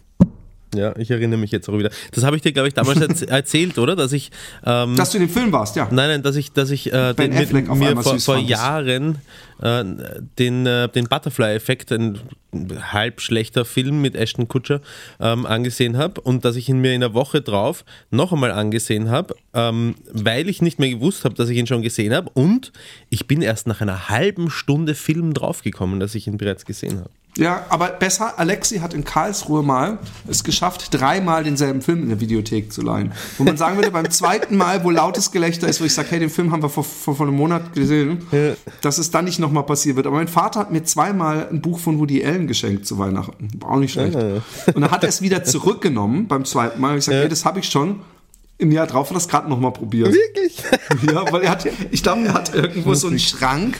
Ja, 0.74 0.96
ich 0.96 1.10
erinnere 1.10 1.38
mich 1.38 1.50
jetzt 1.50 1.68
auch 1.68 1.78
wieder. 1.78 1.90
Das 2.12 2.24
habe 2.24 2.36
ich 2.36 2.42
dir, 2.42 2.52
glaube 2.52 2.68
ich, 2.68 2.74
damals 2.74 2.98
erz- 3.00 3.26
erzählt, 3.28 3.78
oder? 3.78 3.94
Dass 3.96 4.12
ich 4.12 4.30
ähm, 4.64 4.96
Dass 4.96 5.10
du 5.10 5.18
in 5.18 5.26
dem 5.26 5.30
Film 5.30 5.52
warst, 5.52 5.76
ja. 5.76 5.88
Nein, 5.90 6.08
nein, 6.08 6.22
dass 6.22 6.36
ich, 6.36 6.52
dass 6.52 6.70
ich 6.70 6.92
äh, 6.92 7.14
den, 7.14 7.34
mit, 7.34 7.52
mir 7.52 7.96
vor, 8.02 8.18
vor. 8.18 8.38
Jahren 8.38 9.18
äh, 9.60 9.84
den, 10.38 10.66
äh, 10.66 10.88
den 10.88 11.06
Butterfly-Effekt, 11.08 11.92
ein 11.92 12.18
halb 12.92 13.20
schlechter 13.20 13.64
Film 13.64 14.00
mit 14.00 14.14
Ashton 14.16 14.48
Kutcher, 14.48 14.80
ähm, 15.20 15.46
angesehen 15.46 15.96
habe 15.96 16.20
und 16.20 16.44
dass 16.44 16.56
ich 16.56 16.68
ihn 16.68 16.80
mir 16.80 16.94
in 16.94 17.00
der 17.00 17.14
Woche 17.14 17.40
drauf 17.40 17.84
noch 18.10 18.32
einmal 18.32 18.50
angesehen 18.50 19.10
habe, 19.10 19.34
ähm, 19.54 19.94
weil 20.10 20.48
ich 20.48 20.62
nicht 20.62 20.78
mehr 20.78 20.90
gewusst 20.90 21.24
habe, 21.24 21.34
dass 21.34 21.48
ich 21.48 21.58
ihn 21.58 21.66
schon 21.66 21.82
gesehen 21.82 22.14
habe 22.14 22.30
und 22.34 22.72
ich 23.08 23.26
bin 23.26 23.42
erst 23.42 23.66
nach 23.66 23.80
einer 23.80 24.08
halben 24.08 24.50
Stunde 24.50 24.94
Film 24.94 25.32
draufgekommen, 25.34 26.00
dass 26.00 26.14
ich 26.14 26.26
ihn 26.26 26.38
bereits 26.38 26.64
gesehen 26.64 26.98
habe. 26.98 27.10
Ja, 27.38 27.64
aber 27.70 27.88
besser, 27.88 28.38
Alexi 28.38 28.80
hat 28.80 28.92
in 28.92 29.04
Karlsruhe 29.04 29.62
mal 29.62 29.98
es 30.28 30.44
geschafft, 30.44 30.88
dreimal 30.90 31.44
denselben 31.44 31.80
Film 31.80 32.02
in 32.02 32.10
der 32.10 32.20
Videothek 32.20 32.70
zu 32.70 32.82
leihen. 32.82 33.12
Wo 33.38 33.44
man 33.44 33.56
sagen 33.56 33.76
würde, 33.76 33.90
beim 33.90 34.10
zweiten 34.10 34.56
Mal, 34.58 34.84
wo 34.84 34.90
lautes 34.90 35.30
Gelächter 35.30 35.66
ist, 35.66 35.80
wo 35.80 35.84
ich 35.84 35.94
sage, 35.94 36.08
hey, 36.10 36.18
den 36.18 36.28
Film 36.28 36.52
haben 36.52 36.62
wir 36.62 36.68
vor, 36.68 36.84
vor, 36.84 37.16
vor 37.16 37.26
einem 37.26 37.36
Monat 37.36 37.72
gesehen, 37.72 38.26
dass 38.82 38.98
es 38.98 39.10
dann 39.10 39.24
nicht 39.24 39.38
nochmal 39.38 39.62
passieren 39.62 39.96
wird. 39.96 40.06
Aber 40.06 40.16
mein 40.16 40.28
Vater 40.28 40.60
hat 40.60 40.70
mir 40.72 40.84
zweimal 40.84 41.48
ein 41.50 41.62
Buch 41.62 41.78
von 41.78 41.98
Woody 41.98 42.22
Allen 42.22 42.46
geschenkt 42.48 42.86
zu 42.86 42.98
Weihnachten. 42.98 43.48
War 43.60 43.70
auch 43.70 43.78
nicht 43.78 43.92
schlecht. 43.92 44.14
Und 44.14 44.82
dann 44.82 44.90
hat 44.90 45.02
er 45.02 45.08
es 45.08 45.22
wieder 45.22 45.42
zurückgenommen 45.44 46.28
beim 46.28 46.44
zweiten 46.44 46.80
Mal. 46.82 46.92
Und 46.92 46.98
ich 46.98 47.04
sage, 47.04 47.18
hey, 47.18 47.28
das 47.28 47.46
habe 47.46 47.60
ich 47.60 47.68
schon. 47.70 48.00
Im 48.58 48.70
Jahr 48.70 48.86
drauf 48.86 49.06
hat 49.06 49.12
er 49.12 49.14
das 49.14 49.28
gerade 49.28 49.48
nochmal 49.48 49.72
probiert. 49.72 50.12
Wirklich? 50.12 50.62
Ja, 51.10 51.24
weil 51.32 51.42
er 51.42 51.50
hat, 51.50 51.66
ich 51.90 52.02
glaube, 52.02 52.26
er 52.26 52.34
hat 52.34 52.54
irgendwo 52.54 52.92
so 52.94 53.08
einen 53.08 53.18
Schrank, 53.18 53.76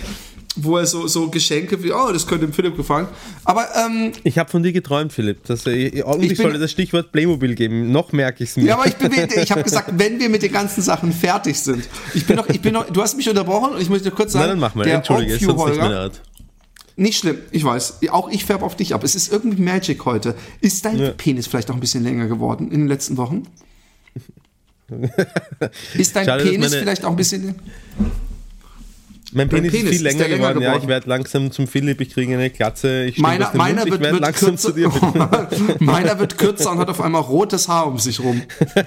wo 0.56 0.76
er 0.76 0.86
so, 0.86 1.06
so 1.06 1.28
Geschenke 1.30 1.82
wie, 1.82 1.92
oh, 1.92 2.10
das 2.12 2.26
könnte 2.26 2.46
dem 2.46 2.52
Philipp 2.52 2.76
gefallen. 2.76 3.08
Aber 3.44 3.66
ähm, 3.86 4.12
Ich 4.22 4.38
habe 4.38 4.50
von 4.50 4.62
dir 4.62 4.72
geträumt, 4.72 5.12
Philipp. 5.12 5.44
Dass, 5.44 5.66
äh, 5.66 6.02
und 6.02 6.22
ich, 6.22 6.32
Ich 6.32 6.36
bin- 6.38 6.44
soll 6.44 6.52
dir 6.52 6.58
das 6.58 6.70
Stichwort 6.70 7.10
Playmobil 7.12 7.54
geben. 7.54 7.90
Noch 7.90 8.12
merke 8.12 8.44
ich 8.44 8.50
es 8.50 8.56
mir. 8.56 8.64
Ja, 8.66 8.74
aber 8.76 8.86
ich, 8.86 8.96
bin, 8.96 9.10
ich 9.12 9.50
habe 9.50 9.62
gesagt, 9.62 9.92
wenn 9.96 10.20
wir 10.20 10.28
mit 10.28 10.42
den 10.42 10.52
ganzen 10.52 10.82
Sachen 10.82 11.12
fertig 11.12 11.58
sind. 11.58 11.88
Ich 12.14 12.26
bin 12.26 12.36
noch, 12.36 12.48
ich 12.48 12.60
bin 12.60 12.74
noch, 12.74 12.88
du 12.90 13.00
hast 13.00 13.16
mich 13.16 13.28
unterbrochen 13.28 13.74
und 13.74 13.80
ich 13.80 13.88
möchte 13.88 14.10
kurz 14.10 14.32
sagen, 14.32 14.42
Nein, 14.42 14.50
dann 14.50 14.58
mach 14.60 14.74
mal. 14.74 14.84
der 14.84 14.96
Entschuldige, 14.96 15.34
ist 15.34 15.42
sonst 15.44 15.64
nicht 15.66 15.80
meine 15.80 15.98
Art. 15.98 16.20
Nicht 16.96 17.18
schlimm, 17.20 17.38
ich 17.50 17.64
weiß. 17.64 18.00
Auch 18.10 18.28
ich 18.30 18.44
färbe 18.44 18.66
auf 18.66 18.76
dich 18.76 18.92
ab. 18.94 19.02
Es 19.02 19.14
ist 19.14 19.32
irgendwie 19.32 19.62
Magic 19.62 20.04
heute. 20.04 20.34
Ist 20.60 20.84
dein 20.84 21.16
Penis 21.16 21.46
vielleicht 21.46 21.70
auch 21.70 21.74
ein 21.74 21.80
bisschen 21.80 22.02
länger 22.02 22.26
geworden 22.26 22.70
in 22.70 22.80
den 22.80 22.88
letzten 22.88 23.16
Wochen? 23.16 23.44
Ist 25.94 26.14
dein 26.14 26.26
Schade, 26.26 26.44
Penis 26.44 26.74
vielleicht 26.74 27.04
auch 27.06 27.10
ein 27.10 27.16
bisschen. 27.16 27.54
Mein 29.34 29.48
Dein 29.48 29.62
Penis, 29.62 29.72
ist 29.72 29.80
viel 29.80 29.92
ist 29.92 30.02
länger, 30.02 30.18
der 30.18 30.28
länger 30.28 30.38
geworden. 30.38 30.62
Ja, 30.62 30.68
geworden. 30.70 30.82
ich 30.82 30.88
werde 30.88 31.08
langsam 31.08 31.50
zum 31.50 31.66
Philipp, 31.66 32.00
ich 32.00 32.10
kriege 32.10 32.34
eine 32.34 32.50
Glatze. 32.50 33.04
Ich 33.04 33.18
Meiner, 33.18 33.50
meiner, 33.54 33.86
Mund, 33.86 33.90
wird, 33.92 34.02
ich 34.02 34.12
wird 34.12 34.20
langsam 34.20 34.50
kürzer, 34.50 34.68
zu 34.68 34.74
dir. 34.74 34.90
meiner 35.80 36.18
wird 36.18 36.36
kürzer 36.36 36.70
und 36.72 36.78
hat 36.78 36.90
auf 36.90 37.00
einmal 37.00 37.22
rotes 37.22 37.68
Haar 37.68 37.86
um 37.86 37.98
sich 37.98 38.20
rum. 38.20 38.42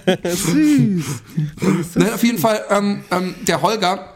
Nein, 1.96 2.14
auf 2.14 2.24
jeden 2.24 2.38
Fall, 2.38 2.62
ähm, 2.70 3.04
ähm, 3.12 3.36
der 3.48 3.62
Holger 3.62 4.16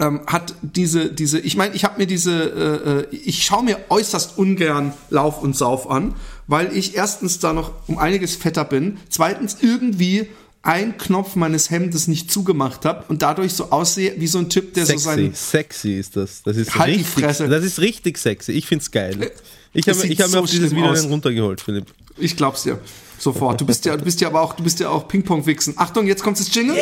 ähm, 0.00 0.20
hat 0.26 0.54
diese, 0.62 1.12
diese, 1.12 1.38
ich 1.38 1.56
meine, 1.56 1.74
ich 1.74 1.84
habe 1.84 1.98
mir 1.98 2.06
diese, 2.06 3.06
äh, 3.10 3.14
äh, 3.14 3.16
ich 3.16 3.44
schaue 3.44 3.64
mir 3.64 3.78
äußerst 3.88 4.38
ungern 4.38 4.92
Lauf 5.10 5.42
und 5.42 5.56
Sauf 5.56 5.90
an, 5.90 6.14
weil 6.46 6.76
ich 6.76 6.96
erstens 6.96 7.38
da 7.38 7.52
noch 7.52 7.72
um 7.86 7.98
einiges 7.98 8.36
fetter 8.36 8.64
bin, 8.64 8.98
zweitens 9.08 9.58
irgendwie 9.60 10.28
ein 10.62 10.98
Knopf 10.98 11.34
meines 11.36 11.70
Hemdes 11.70 12.08
nicht 12.08 12.30
zugemacht 12.30 12.84
habe 12.84 13.04
und 13.08 13.22
dadurch 13.22 13.52
so 13.54 13.70
aussehe 13.70 14.14
wie 14.18 14.26
so 14.26 14.38
ein 14.38 14.50
Typ, 14.50 14.74
der 14.74 14.84
so 14.86 14.92
Sexy, 14.92 15.04
sein 15.04 15.34
sexy 15.34 15.92
ist 15.94 16.16
das. 16.16 16.42
Das 16.42 16.56
ist 16.56 16.74
Halt 16.74 16.94
die 16.94 16.98
richtig, 16.98 17.24
Fresse. 17.24 17.48
das 17.48 17.64
ist 17.64 17.78
richtig 17.80 18.18
sexy. 18.18 18.52
Ich 18.52 18.66
find's 18.66 18.90
geil. 18.90 19.30
Ich 19.72 19.86
Es 19.86 19.94
habe 19.96 20.02
sieht 20.06 20.12
ich 20.12 20.20
hab 20.20 20.26
mir 20.28 20.32
so 20.32 20.38
auf 20.40 20.50
dieses 20.50 20.70
Video 20.72 20.90
aus. 20.90 21.00
einen 21.00 21.10
runtergeholt, 21.10 21.60
Philipp. 21.60 21.86
Ich 22.16 22.36
glaub's 22.36 22.64
dir. 22.64 22.80
Sofort. 23.18 23.60
Du 23.60 23.66
bist 23.66 23.84
ja, 23.84 23.96
du 23.96 24.04
bist 24.04 24.20
ja 24.20 24.28
aber 24.28 24.40
auch, 24.40 24.54
du 24.54 24.62
bist 24.62 24.78
ja 24.80 24.88
auch 24.90 25.08
Ping-Pong-Wichsen. 25.08 25.74
Achtung, 25.76 26.06
jetzt 26.06 26.22
kommt 26.22 26.38
das 26.38 26.52
Jingle. 26.54 26.76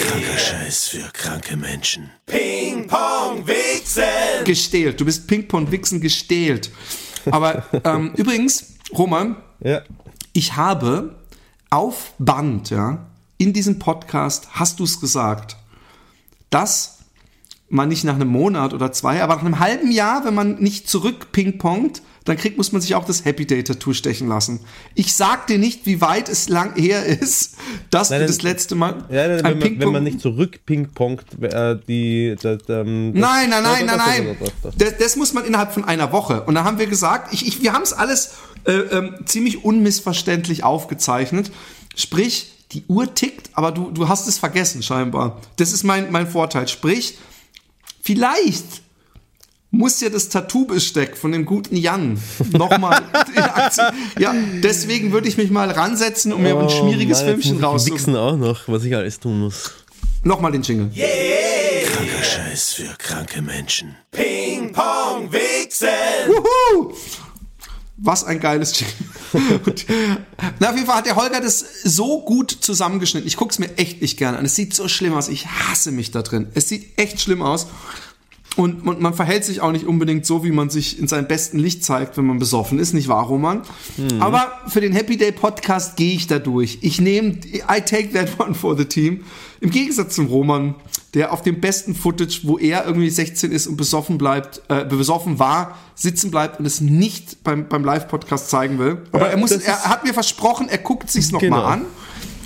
Kranker 0.00 0.38
Scheiß 0.38 0.88
für 0.88 1.08
kranke 1.12 1.56
Menschen. 1.56 2.10
Ping-Pong 2.26 3.46
Wichsen. 3.46 4.02
Gestählt. 4.44 5.00
Du 5.00 5.04
bist 5.04 5.26
Ping-Pong-Wichsen 5.26 6.00
gestählt. 6.00 6.70
Aber 7.30 7.64
ähm, 7.84 8.12
übrigens, 8.16 8.74
Roman, 8.96 9.36
Ja. 9.62 9.82
ich 10.32 10.56
habe 10.56 11.16
auf 11.70 12.12
Band, 12.18 12.70
ja, 12.70 13.06
in 13.36 13.52
diesem 13.52 13.78
Podcast 13.78 14.48
hast 14.52 14.80
du 14.80 14.84
es 14.84 15.00
gesagt, 15.00 15.56
dass 16.50 16.98
man 17.70 17.88
nicht 17.88 18.04
nach 18.04 18.14
einem 18.14 18.28
Monat 18.28 18.72
oder 18.72 18.92
zwei, 18.92 19.22
aber 19.22 19.36
nach 19.36 19.44
einem 19.44 19.58
halben 19.60 19.90
Jahr, 19.90 20.24
wenn 20.24 20.34
man 20.34 20.54
nicht 20.56 20.88
zurück 20.88 21.32
pingpongt, 21.32 22.00
dann 22.24 22.36
kriegt, 22.36 22.58
muss 22.58 22.72
man 22.72 22.80
sich 22.82 22.94
auch 22.94 23.04
das 23.06 23.24
Happy 23.24 23.46
Day 23.46 23.62
Tattoo 23.64 23.94
stechen 23.94 24.28
lassen. 24.28 24.60
Ich 24.94 25.14
sag 25.14 25.46
dir 25.46 25.58
nicht, 25.58 25.86
wie 25.86 26.00
weit 26.02 26.28
es 26.28 26.48
lang 26.50 26.74
her 26.76 27.04
ist, 27.06 27.56
dass 27.90 28.10
Nein, 28.10 28.20
du 28.20 28.24
nein. 28.24 28.34
das 28.34 28.42
letzte 28.42 28.74
Mal 28.74 29.04
Ja, 29.10 29.22
ein 29.24 29.44
wenn, 29.44 29.58
man, 29.58 29.80
wenn 29.80 29.92
man 29.92 30.04
nicht 30.04 30.20
zurück 30.20 30.60
pingpongt, 30.66 31.24
äh, 31.42 31.78
die. 31.88 32.36
Das, 32.40 32.58
ähm, 32.68 33.12
das- 33.14 33.20
Nein, 33.22 33.48
nein, 33.50 33.62
nein, 33.62 33.86
Doch, 33.86 33.96
nein, 33.96 34.36
nein. 34.36 34.36
Das, 34.76 34.98
das 34.98 35.16
muss 35.16 35.32
man 35.32 35.44
innerhalb 35.46 35.72
von 35.72 35.84
einer 35.84 36.12
Woche. 36.12 36.42
Und 36.44 36.54
da 36.54 36.64
haben 36.64 36.78
wir 36.78 36.86
gesagt, 36.86 37.32
ich, 37.32 37.46
ich, 37.46 37.62
wir 37.62 37.72
haben 37.72 37.82
es 37.82 37.94
alles 37.94 38.32
äh, 38.64 38.72
ähm, 38.72 39.14
ziemlich 39.26 39.64
unmissverständlich 39.64 40.64
aufgezeichnet. 40.64 41.50
Sprich, 41.96 42.52
die 42.72 42.84
Uhr 42.88 43.14
tickt, 43.14 43.50
aber 43.54 43.72
du, 43.72 43.90
du 43.90 44.08
hast 44.08 44.28
es 44.28 44.38
vergessen 44.38 44.82
scheinbar. 44.82 45.40
Das 45.56 45.72
ist 45.72 45.84
mein, 45.84 46.12
mein 46.12 46.26
Vorteil. 46.28 46.68
Sprich, 46.68 47.18
vielleicht 48.02 48.64
muss 49.70 50.00
ja 50.00 50.08
das 50.08 50.28
Tattoo-Besteck 50.30 51.16
von 51.16 51.32
dem 51.32 51.44
guten 51.44 51.76
Jan 51.76 52.18
nochmal 52.52 53.02
in 53.34 53.42
Aktion. 53.42 53.86
Ja, 54.18 54.34
deswegen 54.62 55.12
würde 55.12 55.28
ich 55.28 55.36
mich 55.36 55.50
mal 55.50 55.70
ransetzen, 55.70 56.32
um 56.32 56.42
mir 56.42 56.58
ein 56.58 56.70
schmieriges 56.70 57.20
Oh 57.20 57.24
Mann, 57.26 57.34
Filmchen 57.34 57.64
rauszuholen. 57.64 57.98
wichsen 57.98 58.16
auch 58.16 58.36
noch, 58.36 58.66
was 58.68 58.84
ich 58.84 58.94
alles 58.94 59.20
tun 59.20 59.40
muss. 59.40 59.72
Nochmal 60.24 60.52
den 60.52 60.62
Jingle. 60.62 60.90
Kranker 61.86 62.22
Scheiß 62.22 62.72
für 62.74 62.94
kranke 62.98 63.42
Menschen. 63.42 63.94
Ping-Pong 64.10 65.32
Wichsen. 65.32 65.88
Wuhu! 66.28 66.94
Was 68.00 68.24
ein 68.24 68.38
geiles 68.38 68.78
Jingle. 68.78 69.60
Und, 69.66 69.86
Na, 70.60 70.70
auf 70.70 70.74
jeden 70.76 70.86
Fall 70.86 70.98
hat 70.98 71.06
der 71.06 71.16
Holger 71.16 71.40
das 71.40 71.82
so 71.82 72.20
gut 72.20 72.50
zusammengeschnitten. 72.50 73.26
Ich 73.26 73.36
gucke 73.36 73.50
es 73.50 73.58
mir 73.58 73.76
echt 73.76 74.00
nicht 74.00 74.16
gerne 74.16 74.38
an. 74.38 74.44
Es 74.44 74.54
sieht 74.54 74.72
so 74.72 74.86
schlimm 74.86 75.14
aus. 75.14 75.28
Ich 75.28 75.46
hasse 75.46 75.90
mich 75.90 76.12
da 76.12 76.22
drin. 76.22 76.46
Es 76.54 76.68
sieht 76.68 76.96
echt 76.96 77.20
schlimm 77.20 77.42
aus. 77.42 77.66
Und 78.56 78.84
man, 78.84 79.00
man 79.00 79.14
verhält 79.14 79.44
sich 79.44 79.60
auch 79.60 79.70
nicht 79.72 79.86
unbedingt 79.86 80.26
so, 80.26 80.42
wie 80.42 80.50
man 80.50 80.70
sich 80.70 80.98
in 80.98 81.06
seinem 81.06 81.28
besten 81.28 81.58
Licht 81.58 81.84
zeigt, 81.84 82.16
wenn 82.16 82.24
man 82.24 82.38
besoffen 82.38 82.78
ist, 82.78 82.92
nicht 82.92 83.06
wahr, 83.06 83.24
Roman? 83.26 83.62
Aber 84.18 84.50
für 84.66 84.80
den 84.80 84.92
Happy 84.92 85.16
Day 85.16 85.30
Podcast 85.30 85.96
gehe 85.96 86.14
ich 86.14 86.26
da 86.26 86.38
durch. 86.40 86.78
Ich 86.80 87.00
nehme, 87.00 87.38
I 87.44 87.80
take 87.84 88.12
that 88.14 88.40
one 88.40 88.54
for 88.54 88.76
the 88.76 88.84
team. 88.84 89.24
Im 89.60 89.70
Gegensatz 89.70 90.14
zum 90.16 90.26
Roman, 90.26 90.74
der 91.14 91.32
auf 91.32 91.42
dem 91.42 91.60
besten 91.60 91.94
Footage, 91.94 92.40
wo 92.42 92.58
er 92.58 92.84
irgendwie 92.86 93.08
16 93.10 93.50
ist 93.50 93.66
und 93.66 93.76
besoffen 93.76 94.18
bleibt, 94.18 94.60
äh, 94.68 94.84
besoffen 94.84 95.38
war, 95.38 95.78
sitzen 95.94 96.30
bleibt 96.30 96.58
und 96.60 96.66
es 96.66 96.80
nicht 96.80 97.42
beim, 97.44 97.68
beim 97.68 97.84
Live-Podcast 97.84 98.50
zeigen 98.50 98.78
will. 98.78 98.98
Aber 99.12 99.26
Ja, 99.26 99.32
er 99.32 99.36
muss, 99.38 99.50
er 99.52 99.84
hat 99.84 100.04
mir 100.04 100.12
versprochen, 100.12 100.68
er 100.68 100.78
guckt 100.78 101.10
sich's 101.10 101.32
noch 101.32 101.40
Genau. 101.40 101.56
mal 101.56 101.64
an. 101.72 101.84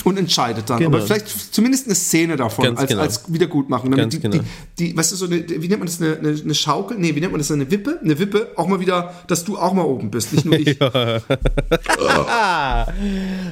Und 0.04 0.18
entscheidet 0.18 0.68
dann. 0.68 0.78
Genau. 0.78 0.96
Aber 0.96 1.06
vielleicht 1.06 1.28
zumindest 1.54 1.86
eine 1.86 1.94
Szene 1.94 2.36
davon 2.36 2.64
Ganz 2.64 2.80
als, 2.80 2.88
genau. 2.90 3.02
als 3.02 3.32
Wiedergutmachung. 3.32 3.90
Damit 3.90 4.04
Ganz 4.04 4.14
die, 4.14 4.20
genau. 4.20 4.42
die, 4.78 4.90
die, 4.90 4.96
weißt 4.96 5.12
du, 5.12 5.16
so 5.16 5.26
eine, 5.26 5.48
wie 5.48 5.68
nennt 5.68 5.78
man 5.78 5.86
das, 5.86 6.00
eine, 6.00 6.16
eine, 6.18 6.40
eine 6.40 6.54
Schaukel? 6.54 6.98
Nee, 6.98 7.14
wie 7.14 7.20
nennt 7.20 7.32
man 7.32 7.38
das, 7.38 7.50
eine 7.50 7.70
Wippe? 7.70 8.00
Eine 8.02 8.18
Wippe, 8.18 8.52
auch 8.56 8.66
mal 8.66 8.80
wieder, 8.80 9.14
dass 9.28 9.44
du 9.44 9.58
auch 9.58 9.72
mal 9.72 9.82
oben 9.84 10.10
bist, 10.10 10.32
nicht 10.32 10.44
nur 10.44 10.58
ich. 10.58 10.80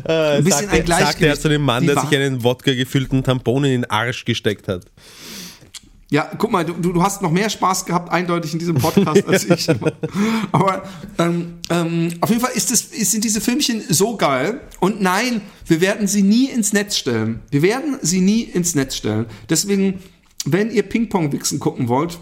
Ein 0.04 0.45
bisschen 0.45 0.69
ein 0.69 0.76
Sagt 0.76 0.78
er 0.78 0.83
Gleichgewicht. 0.83 1.42
zu 1.42 1.49
dem 1.49 1.62
Mann, 1.62 1.83
Die 1.83 1.88
der 1.88 2.00
sich 2.00 2.16
einen 2.16 2.42
Wodka 2.42 2.75
gefüllten 2.75 3.23
Tampon 3.23 3.64
in 3.64 3.71
den 3.83 3.90
Arsch 3.90 4.25
gesteckt 4.25 4.69
hat. 4.69 4.85
Ja, 6.12 6.29
guck 6.37 6.50
mal, 6.50 6.64
du, 6.64 6.73
du 6.75 7.02
hast 7.02 7.23
noch 7.23 7.31
mehr 7.31 7.49
Spaß 7.49 7.87
gehabt, 7.87 8.11
eindeutig 8.11 8.52
in 8.52 8.59
diesem 8.59 8.75
Podcast 8.75 9.29
als 9.29 9.49
ich. 9.49 9.69
Aber 10.52 10.83
ähm, 11.19 11.59
ähm, 11.71 12.09
auf 12.21 12.31
jeden 12.31 12.43
Fall 12.43 12.50
ist 12.52 12.73
ist, 12.73 12.93
sind 12.93 13.23
diese 13.23 13.40
Filmchen 13.40 13.81
so 13.88 14.17
geil. 14.17 14.61
Und 14.81 15.00
nein, 15.00 15.40
wir 15.67 15.81
werden 15.81 16.09
sie 16.09 16.23
nie 16.23 16.47
ins 16.47 16.73
Netz 16.73 16.97
stellen. 16.97 17.43
Wir 17.50 17.62
werden 17.62 17.99
sie 18.02 18.21
nie 18.21 18.43
ins 18.43 18.75
Netz 18.75 18.97
stellen. 18.97 19.26
Deswegen, 19.49 20.00
wenn 20.45 20.73
ihr 20.73 20.83
Ping-Pong-Wichsen 20.83 21.61
gucken 21.61 21.87
wollt, 21.87 22.19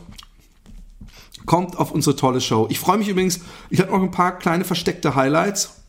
kommt 1.47 1.79
auf 1.79 1.91
unsere 1.91 2.15
tolle 2.15 2.43
Show. 2.43 2.67
Ich 2.69 2.79
freue 2.79 2.99
mich 2.99 3.09
übrigens, 3.09 3.41
ich 3.71 3.81
habe 3.81 3.91
noch 3.91 4.03
ein 4.03 4.11
paar 4.11 4.39
kleine 4.39 4.65
versteckte 4.65 5.15
Highlights. 5.15 5.83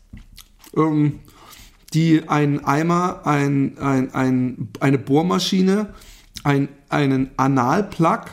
Ähm, 0.74 1.20
die 1.92 2.28
einen 2.28 2.64
Eimer, 2.64 3.26
ein, 3.26 3.76
ein, 3.78 4.14
ein, 4.14 4.68
eine 4.80 4.96
Bohrmaschine, 4.96 5.92
ein, 6.44 6.68
einen 6.90 7.30
Analplug 7.36 8.26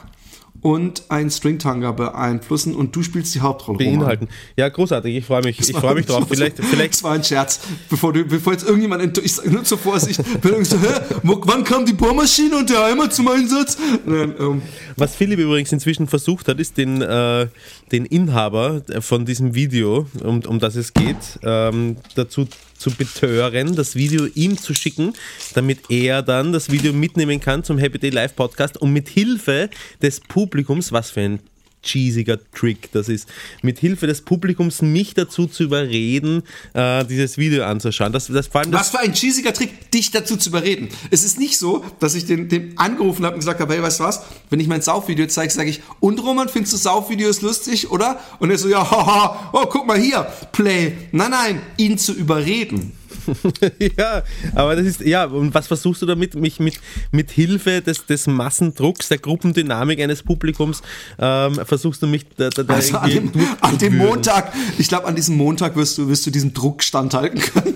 und 0.61 1.03
einen 1.09 1.29
Stringtanger 1.29 1.93
beeinflussen 1.93 2.75
und 2.75 2.95
du 2.95 3.03
spielst 3.03 3.33
die 3.35 3.41
Hauptrolle. 3.41 3.77
Roman. 3.77 3.99
Beinhalten. 3.99 4.27
Ja, 4.55 4.67
großartig, 4.69 5.15
ich 5.15 5.25
freue 5.25 5.43
mich. 5.43 5.59
Ich 5.59 5.75
freue 5.75 5.95
mich 5.95 6.05
drauf. 6.05 6.25
Vielleicht, 6.29 6.57
vielleicht 6.57 6.93
Das 6.95 7.03
war 7.03 7.13
ein 7.13 7.23
Scherz, 7.23 7.59
bevor, 7.89 8.11
du, 8.11 8.25
bevor 8.25 8.53
jetzt 8.53 8.67
irgendjemand 8.67 9.17
ich 9.17 9.35
sag 9.35 9.49
nur 9.51 9.63
zur 9.63 9.77
Vorsicht, 9.77 10.15
so, 10.63 10.79
hä, 10.79 10.87
wann 11.23 11.63
kam 11.63 11.85
die 11.85 11.93
Bohrmaschine 11.93 12.57
und 12.57 12.69
der 12.69 12.83
Eimer 12.83 13.09
zum 13.09 13.27
Einsatz? 13.27 13.77
Nein, 14.05 14.33
ähm, 14.39 14.61
Was 14.95 15.15
Philipp 15.15 15.39
übrigens 15.39 15.71
inzwischen 15.71 16.07
versucht 16.07 16.47
hat, 16.47 16.59
ist 16.59 16.77
den, 16.77 17.01
äh, 17.01 17.47
den 17.91 18.05
Inhaber 18.05 18.81
von 18.99 19.25
diesem 19.25 19.53
Video, 19.53 20.07
um, 20.23 20.41
um 20.45 20.59
das 20.59 20.75
es 20.75 20.93
geht, 20.93 21.39
ähm, 21.43 21.97
dazu 22.15 22.47
zu 22.77 22.91
betören, 22.91 23.75
das 23.75 23.95
Video 23.95 24.27
ihm 24.35 24.57
zu 24.57 24.73
schicken, 24.73 25.13
damit 25.53 25.89
er 25.89 26.21
dann 26.21 26.51
das 26.53 26.71
Video 26.71 26.93
mitnehmen 26.93 27.39
kann 27.39 27.63
zum 27.63 27.77
Happy 27.77 27.99
Day 27.99 28.09
Live 28.11 28.35
Podcast 28.35 28.77
und 28.77 28.93
mit 28.93 29.09
Hilfe 29.09 29.69
des 30.01 30.19
Publikums, 30.19 30.91
was 30.91 31.11
für 31.11 31.21
ein 31.21 31.39
cheesiger 31.83 32.37
Trick 32.53 32.91
das 32.91 33.09
ist, 33.09 33.27
mit 33.61 33.79
Hilfe 33.79 34.07
des 34.07 34.21
Publikums 34.21 34.81
mich 34.81 35.13
dazu 35.13 35.47
zu 35.47 35.63
überreden, 35.63 36.43
äh, 36.73 37.05
dieses 37.05 37.37
Video 37.37 37.63
anzuschauen. 37.63 38.11
Das, 38.11 38.27
das, 38.27 38.47
vor 38.47 38.61
allem 38.61 38.73
Was 38.73 38.89
für 38.89 38.99
ein 38.99 39.13
cheesiger 39.13 39.53
Trick, 39.53 39.91
dich 39.91 40.11
dazu 40.11 40.37
zu 40.37 40.49
überreden. 40.49 40.89
Es 41.11 41.23
ist 41.23 41.39
nicht 41.39 41.57
so, 41.57 41.85
dass 41.99 42.15
ich 42.15 42.25
den, 42.25 42.49
den 42.49 42.77
angerufen 42.77 43.25
habe 43.25 43.35
und 43.35 43.39
gesagt 43.39 43.59
habe, 43.59 43.73
hey, 43.73 43.81
weißt 43.81 43.99
du 43.99 44.03
was, 44.03 44.21
wenn 44.49 44.59
ich 44.59 44.67
mein 44.67 44.81
Saufvideo 44.81 45.27
zeige, 45.27 45.51
sage 45.51 45.69
ich, 45.69 45.81
und 45.99 46.21
Roman, 46.23 46.49
findest 46.49 46.73
du 46.73 46.77
Saufvideos 46.77 47.41
lustig, 47.41 47.89
oder? 47.91 48.19
Und 48.39 48.51
er 48.51 48.57
so, 48.57 48.67
ja, 48.67 48.79
haha, 48.91 49.49
oh, 49.53 49.65
guck 49.67 49.87
mal 49.87 49.99
hier, 49.99 50.27
Play. 50.51 50.93
Nein, 51.11 51.31
nein, 51.31 51.61
ihn 51.77 51.97
zu 51.97 52.13
überreden. 52.13 52.93
Ja, 53.97 54.23
aber 54.55 54.75
das 54.75 54.85
ist, 54.85 55.01
ja, 55.01 55.25
und 55.25 55.53
was 55.53 55.67
versuchst 55.67 56.01
du 56.01 56.05
damit? 56.05 56.35
Mich 56.35 56.59
mit, 56.59 56.79
mit 57.11 57.31
Hilfe 57.31 57.81
des, 57.81 58.05
des 58.05 58.27
Massendrucks, 58.27 59.09
der 59.09 59.17
Gruppendynamik 59.17 59.99
eines 59.99 60.23
Publikums, 60.23 60.81
ähm, 61.19 61.55
versuchst 61.65 62.01
du 62.01 62.07
mich 62.07 62.25
da, 62.35 62.49
da, 62.49 62.63
da 62.63 62.73
Also 62.73 62.97
an 62.97 63.09
dem, 63.09 63.31
an 63.61 63.77
dem. 63.77 63.97
Montag, 63.97 64.53
ich 64.77 64.87
glaube, 64.87 65.07
an 65.07 65.15
diesem 65.15 65.37
Montag 65.37 65.75
wirst 65.75 65.97
du, 65.97 66.07
wirst 66.07 66.25
du 66.25 66.31
diesem 66.31 66.53
Druck 66.53 66.83
standhalten 66.83 67.39
können. 67.39 67.75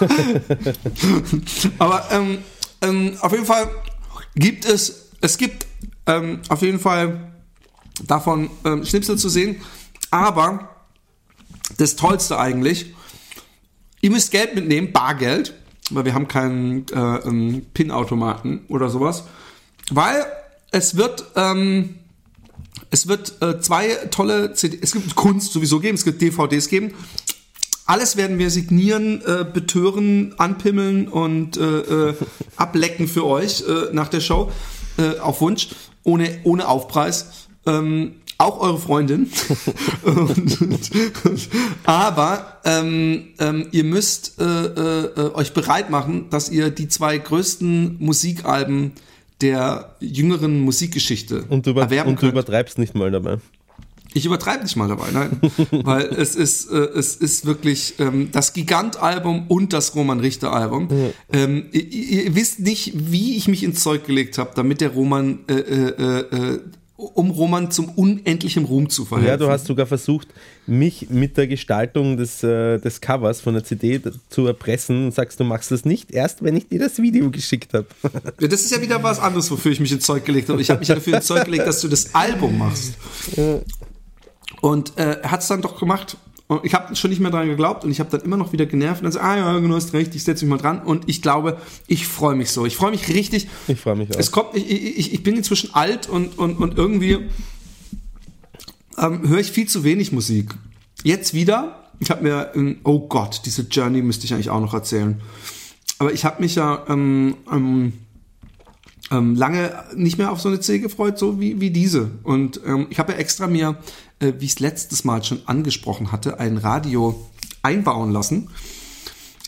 Aber 1.78 2.08
ähm, 2.10 2.38
ähm, 2.82 3.16
auf 3.20 3.32
jeden 3.32 3.46
Fall 3.46 3.68
gibt 4.34 4.64
es, 4.64 5.10
es 5.20 5.36
gibt 5.36 5.66
ähm, 6.06 6.40
auf 6.48 6.62
jeden 6.62 6.80
Fall 6.80 7.32
davon 8.06 8.50
ähm, 8.64 8.84
Schnipsel 8.84 9.18
zu 9.18 9.28
sehen. 9.28 9.60
Aber 10.10 10.70
das 11.76 11.96
Tollste 11.96 12.38
eigentlich, 12.38 12.94
ihr 14.00 14.10
müsst 14.10 14.30
Geld 14.30 14.54
mitnehmen, 14.54 14.92
Bargeld, 14.92 15.54
weil 15.90 16.04
wir 16.04 16.14
haben 16.14 16.28
keinen 16.28 16.86
äh, 16.88 16.96
ähm, 16.96 17.66
PIN-Automaten 17.74 18.64
oder 18.68 18.88
sowas. 18.88 19.24
Weil 19.90 20.24
es 20.70 20.96
wird, 20.96 21.24
ähm, 21.36 21.96
es 22.90 23.08
wird 23.08 23.40
äh, 23.42 23.60
zwei 23.60 23.88
tolle 24.10 24.54
CD, 24.54 24.78
es 24.80 24.92
gibt 24.92 25.14
Kunst 25.14 25.52
sowieso 25.52 25.80
geben, 25.80 25.96
es 25.96 26.06
wird 26.06 26.20
DVDs 26.20 26.68
geben. 26.68 26.94
Alles 27.86 28.16
werden 28.16 28.38
wir 28.38 28.50
signieren, 28.50 29.20
äh, 29.26 29.44
betören, 29.44 30.34
anpimmeln 30.38 31.08
und 31.08 31.56
äh, 31.56 32.10
äh, 32.10 32.14
ablecken 32.56 33.08
für 33.08 33.26
euch 33.26 33.64
äh, 33.66 33.92
nach 33.92 34.08
der 34.08 34.20
Show. 34.20 34.52
Äh, 34.96 35.18
auf 35.18 35.40
Wunsch. 35.40 35.70
ohne, 36.04 36.40
ohne 36.44 36.68
Aufpreis. 36.68 37.48
Ähm, 37.66 38.19
auch 38.40 38.60
eure 38.60 38.78
Freundin. 38.78 39.30
und, 40.02 40.60
und, 41.24 41.48
aber 41.84 42.58
ähm, 42.64 43.28
ähm, 43.38 43.68
ihr 43.70 43.84
müsst 43.84 44.40
äh, 44.40 44.44
äh, 44.44 45.34
euch 45.34 45.52
bereit 45.52 45.90
machen, 45.90 46.30
dass 46.30 46.50
ihr 46.50 46.70
die 46.70 46.88
zwei 46.88 47.18
größten 47.18 47.96
Musikalben 47.98 48.92
der 49.40 49.96
jüngeren 50.00 50.60
Musikgeschichte 50.60 51.44
Und 51.48 51.66
du, 51.66 51.70
über, 51.70 51.82
erwerben 51.82 52.10
und 52.10 52.16
du 52.16 52.20
könnt. 52.20 52.32
übertreibst 52.32 52.78
nicht 52.78 52.94
mal 52.94 53.10
dabei. 53.10 53.38
Ich 54.12 54.26
übertreibe 54.26 54.64
nicht 54.64 54.76
mal 54.76 54.88
dabei, 54.88 55.06
nein. 55.12 55.40
Weil 55.84 56.06
es 56.06 56.34
ist, 56.34 56.70
äh, 56.70 56.76
es 56.76 57.14
ist 57.14 57.46
wirklich 57.46 57.94
ähm, 58.00 58.30
das 58.32 58.52
Gigant-Album 58.52 59.46
und 59.46 59.72
das 59.72 59.94
Roman 59.94 60.18
Richter-Album. 60.18 60.88
Ähm, 61.32 61.66
ihr, 61.70 62.24
ihr 62.24 62.34
wisst 62.34 62.58
nicht, 62.58 62.92
wie 63.12 63.36
ich 63.36 63.46
mich 63.46 63.62
ins 63.62 63.82
Zeug 63.82 64.04
gelegt 64.04 64.36
habe, 64.38 64.50
damit 64.56 64.80
der 64.80 64.90
Roman, 64.90 65.38
äh, 65.48 65.54
äh, 65.54 66.20
äh, 66.54 66.60
um 67.00 67.30
Roman 67.30 67.70
zum 67.70 67.88
unendlichen 67.90 68.64
Ruhm 68.64 68.88
zu 68.88 69.04
verhelfen. 69.04 69.30
Ja, 69.30 69.36
du 69.36 69.50
hast 69.50 69.66
sogar 69.66 69.86
versucht, 69.86 70.28
mich 70.66 71.08
mit 71.10 71.36
der 71.36 71.46
Gestaltung 71.46 72.16
des, 72.16 72.42
äh, 72.42 72.78
des 72.78 73.00
Covers 73.00 73.40
von 73.40 73.54
der 73.54 73.64
CD 73.64 74.00
zu 74.28 74.46
erpressen 74.46 75.06
und 75.06 75.14
sagst, 75.14 75.40
du 75.40 75.44
machst 75.44 75.70
das 75.70 75.84
nicht 75.84 76.10
erst, 76.10 76.42
wenn 76.42 76.56
ich 76.56 76.68
dir 76.68 76.78
das 76.78 76.98
Video 76.98 77.30
geschickt 77.30 77.74
habe. 77.74 77.86
Ja, 78.40 78.48
das 78.48 78.62
ist 78.62 78.70
ja 78.70 78.80
wieder 78.80 79.02
was 79.02 79.18
anderes, 79.18 79.50
wofür 79.50 79.72
ich 79.72 79.80
mich 79.80 79.92
ins 79.92 80.04
Zeug 80.04 80.24
gelegt 80.24 80.48
habe. 80.48 80.60
Ich 80.60 80.70
habe 80.70 80.80
mich 80.80 80.88
ja 80.88 80.94
dafür 80.94 81.16
ins 81.16 81.26
Zeug 81.26 81.44
gelegt, 81.44 81.66
dass 81.66 81.80
du 81.80 81.88
das 81.88 82.14
Album 82.14 82.58
machst. 82.58 82.94
Und 84.60 84.98
äh, 84.98 85.18
hat 85.22 85.40
es 85.40 85.48
dann 85.48 85.62
doch 85.62 85.78
gemacht. 85.78 86.16
Und 86.50 86.64
ich 86.64 86.74
habe 86.74 86.96
schon 86.96 87.10
nicht 87.10 87.20
mehr 87.20 87.30
dran 87.30 87.46
geglaubt 87.46 87.84
und 87.84 87.92
ich 87.92 88.00
habe 88.00 88.10
dann 88.10 88.22
immer 88.22 88.36
noch 88.36 88.52
wieder 88.52 88.66
genervt 88.66 89.02
und 89.02 89.04
dann 89.04 89.12
so, 89.12 89.20
ah 89.20 89.36
ja, 89.36 89.60
du 89.60 89.72
hast 89.72 89.92
recht, 89.92 90.12
ich 90.16 90.24
setze 90.24 90.44
mich 90.44 90.50
mal 90.50 90.58
dran 90.58 90.82
und 90.82 91.08
ich 91.08 91.22
glaube, 91.22 91.58
ich 91.86 92.08
freue 92.08 92.34
mich 92.34 92.50
so. 92.50 92.66
Ich 92.66 92.74
freue 92.74 92.90
mich 92.90 93.08
richtig. 93.08 93.46
Ich 93.68 93.78
freue 93.78 93.94
mich 93.94 94.10
auch. 94.12 94.18
Es 94.18 94.32
kommt, 94.32 94.56
ich, 94.56 94.68
ich, 94.68 95.14
ich 95.14 95.22
bin 95.22 95.36
inzwischen 95.36 95.72
alt 95.74 96.08
und, 96.08 96.38
und, 96.38 96.58
und 96.58 96.76
irgendwie 96.76 97.28
ähm, 98.98 99.28
höre 99.28 99.38
ich 99.38 99.52
viel 99.52 99.68
zu 99.68 99.84
wenig 99.84 100.10
Musik. 100.10 100.56
Jetzt 101.04 101.34
wieder, 101.34 101.84
ich 102.00 102.10
habe 102.10 102.24
mir, 102.24 102.76
oh 102.82 102.98
Gott, 103.06 103.42
diese 103.44 103.62
Journey 103.70 104.02
müsste 104.02 104.24
ich 104.24 104.34
eigentlich 104.34 104.50
auch 104.50 104.60
noch 104.60 104.74
erzählen. 104.74 105.20
Aber 106.00 106.12
ich 106.12 106.24
habe 106.24 106.42
mich 106.42 106.56
ja 106.56 106.84
ähm, 106.88 107.36
ähm, 107.48 107.92
ähm, 109.12 109.36
lange 109.36 109.72
nicht 109.94 110.18
mehr 110.18 110.32
auf 110.32 110.40
so 110.40 110.48
eine 110.48 110.58
CD 110.58 110.80
gefreut, 110.80 111.16
so 111.16 111.40
wie, 111.40 111.60
wie 111.60 111.70
diese. 111.70 112.10
Und 112.24 112.60
ähm, 112.66 112.88
ich 112.90 112.98
habe 112.98 113.12
ja 113.12 113.18
extra 113.18 113.46
mir, 113.46 113.76
äh, 114.20 114.34
wie 114.38 114.44
ich 114.44 114.52
es 114.52 114.60
letztes 114.60 115.04
Mal 115.04 115.22
schon 115.24 115.40
angesprochen 115.46 116.12
hatte, 116.12 116.38
ein 116.38 116.56
Radio 116.56 117.28
einbauen 117.62 118.10
lassen 118.12 118.50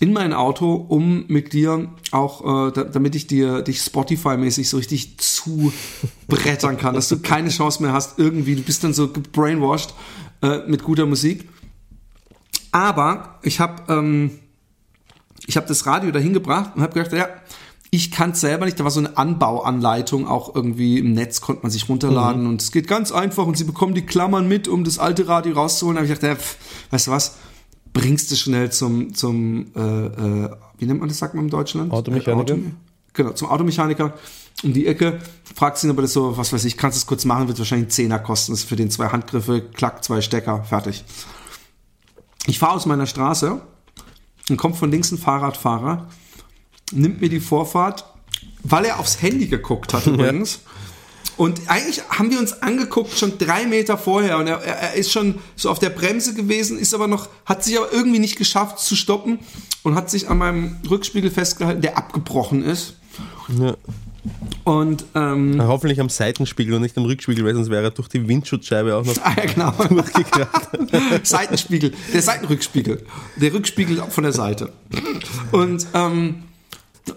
in 0.00 0.12
mein 0.12 0.32
Auto, 0.32 0.74
um 0.74 1.26
mit 1.28 1.52
dir 1.52 1.88
auch, 2.10 2.68
äh, 2.68 2.72
da, 2.72 2.82
damit 2.82 3.14
ich 3.14 3.28
dir 3.28 3.62
dich 3.62 3.78
Spotify-mäßig 3.78 4.68
so 4.68 4.76
richtig 4.76 5.18
zubrettern 5.18 6.76
kann, 6.76 6.94
dass 6.94 7.08
du 7.08 7.20
keine 7.20 7.50
Chance 7.50 7.82
mehr 7.82 7.92
hast, 7.92 8.18
irgendwie, 8.18 8.56
du 8.56 8.62
bist 8.62 8.82
dann 8.82 8.94
so 8.94 9.08
gebrainwashed 9.12 9.94
äh, 10.42 10.58
mit 10.66 10.82
guter 10.82 11.06
Musik. 11.06 11.48
Aber 12.72 13.38
ich 13.42 13.60
habe 13.60 13.92
ähm, 13.92 14.32
ich 15.46 15.56
habe 15.56 15.66
das 15.66 15.86
Radio 15.86 16.10
dahin 16.10 16.32
gebracht 16.32 16.72
und 16.74 16.82
habe 16.82 16.94
gedacht, 16.94 17.12
ja, 17.12 17.28
ich 17.94 18.10
kann 18.10 18.30
es 18.30 18.40
selber 18.40 18.64
nicht. 18.64 18.80
Da 18.80 18.84
war 18.84 18.90
so 18.90 19.00
eine 19.00 19.18
Anbauanleitung, 19.18 20.26
auch 20.26 20.54
irgendwie 20.54 20.98
im 20.98 21.12
Netz 21.12 21.42
konnte 21.42 21.62
man 21.62 21.70
sich 21.70 21.90
runterladen 21.90 22.46
und 22.46 22.62
es 22.62 22.72
geht 22.72 22.88
ganz 22.88 23.12
einfach 23.12 23.46
und 23.46 23.58
sie 23.58 23.64
bekommen 23.64 23.94
die 23.94 24.06
Klammern 24.06 24.48
mit, 24.48 24.66
um 24.66 24.82
das 24.82 24.98
alte 24.98 25.28
Radio 25.28 25.52
rauszuholen. 25.52 25.96
Da 25.96 26.02
habe 26.02 26.10
ich 26.10 26.18
gedacht, 26.18 26.38
ja, 26.38 26.42
pf, 26.42 26.56
weißt 26.90 27.06
du 27.06 27.10
was, 27.10 27.36
bringst 27.92 28.30
du 28.30 28.36
schnell 28.36 28.72
zum, 28.72 29.12
zum 29.12 29.66
äh, 29.76 30.06
äh, 30.06 30.50
wie 30.78 30.86
nennt 30.86 31.00
man 31.00 31.10
das, 31.10 31.18
sagt 31.18 31.34
man 31.34 31.44
in 31.44 31.50
Deutschland? 31.50 31.92
Automechaniker? 31.92 32.54
Äh, 32.54 32.56
Auto, 32.56 32.70
genau, 33.12 33.32
zum 33.32 33.50
Automechaniker 33.50 34.14
um 34.62 34.72
die 34.72 34.86
Ecke, 34.86 35.18
fragst 35.54 35.84
ihn, 35.84 35.90
ob 35.90 35.98
er 35.98 36.02
das 36.02 36.14
so, 36.14 36.34
was 36.38 36.50
weiß 36.50 36.64
ich, 36.64 36.78
kannst 36.78 36.96
du 36.96 37.00
es 37.00 37.06
kurz 37.06 37.26
machen, 37.26 37.46
wird 37.46 37.58
wahrscheinlich 37.58 37.88
einen 37.88 37.90
Zehner 37.90 38.18
kosten. 38.20 38.52
Das 38.52 38.60
ist 38.60 38.68
für 38.68 38.76
den 38.76 38.90
zwei 38.90 39.08
Handgriffe, 39.08 39.60
klack, 39.60 40.02
zwei 40.02 40.22
Stecker, 40.22 40.64
fertig. 40.64 41.04
Ich 42.46 42.58
fahre 42.58 42.72
aus 42.72 42.86
meiner 42.86 43.06
Straße 43.06 43.60
und 44.48 44.56
kommt 44.56 44.76
von 44.76 44.90
links 44.90 45.12
ein 45.12 45.18
Fahrradfahrer, 45.18 46.08
nimmt 46.92 47.20
mir 47.20 47.28
die 47.28 47.40
Vorfahrt, 47.40 48.04
weil 48.62 48.84
er 48.84 48.98
aufs 48.98 49.20
Handy 49.22 49.46
geguckt 49.46 49.92
hat 49.92 50.06
übrigens. 50.06 50.60
Und 51.36 51.60
eigentlich 51.66 52.02
haben 52.10 52.30
wir 52.30 52.38
uns 52.38 52.62
angeguckt 52.62 53.18
schon 53.18 53.38
drei 53.38 53.66
Meter 53.66 53.96
vorher 53.96 54.38
und 54.38 54.46
er, 54.46 54.62
er, 54.62 54.94
ist 54.94 55.10
schon 55.10 55.36
so 55.56 55.70
auf 55.70 55.78
der 55.78 55.90
Bremse 55.90 56.34
gewesen, 56.34 56.78
ist 56.78 56.94
aber 56.94 57.08
noch, 57.08 57.28
hat 57.46 57.64
sich 57.64 57.78
aber 57.78 57.90
irgendwie 57.92 58.18
nicht 58.18 58.36
geschafft 58.36 58.78
zu 58.78 58.94
stoppen 58.94 59.38
und 59.82 59.94
hat 59.94 60.10
sich 60.10 60.28
an 60.28 60.38
meinem 60.38 60.76
Rückspiegel 60.88 61.30
festgehalten, 61.30 61.80
der 61.80 61.96
abgebrochen 61.96 62.62
ist. 62.62 62.96
Ja. 63.58 63.74
Und 64.64 65.04
ähm, 65.16 65.60
Hoffentlich 65.60 66.00
am 66.00 66.08
Seitenspiegel 66.08 66.74
und 66.74 66.82
nicht 66.82 66.96
am 66.96 67.04
Rückspiegel, 67.04 67.44
weil 67.44 67.54
sonst 67.54 67.70
wäre 67.70 67.84
er 67.84 67.90
durch 67.90 68.08
die 68.08 68.28
Windschutzscheibe 68.28 68.94
auch 68.94 69.04
noch 69.04 69.16
ah, 69.22 69.34
ja, 69.36 69.46
genau. 69.46 69.70
durchgekracht. 69.88 71.26
Seitenspiegel, 71.26 71.92
der 72.12 72.22
Seitenrückspiegel, 72.22 73.04
der 73.36 73.52
Rückspiegel 73.52 73.96
von 74.08 74.22
der 74.22 74.32
Seite. 74.32 74.72
Und 75.50 75.86
ähm, 75.94 76.44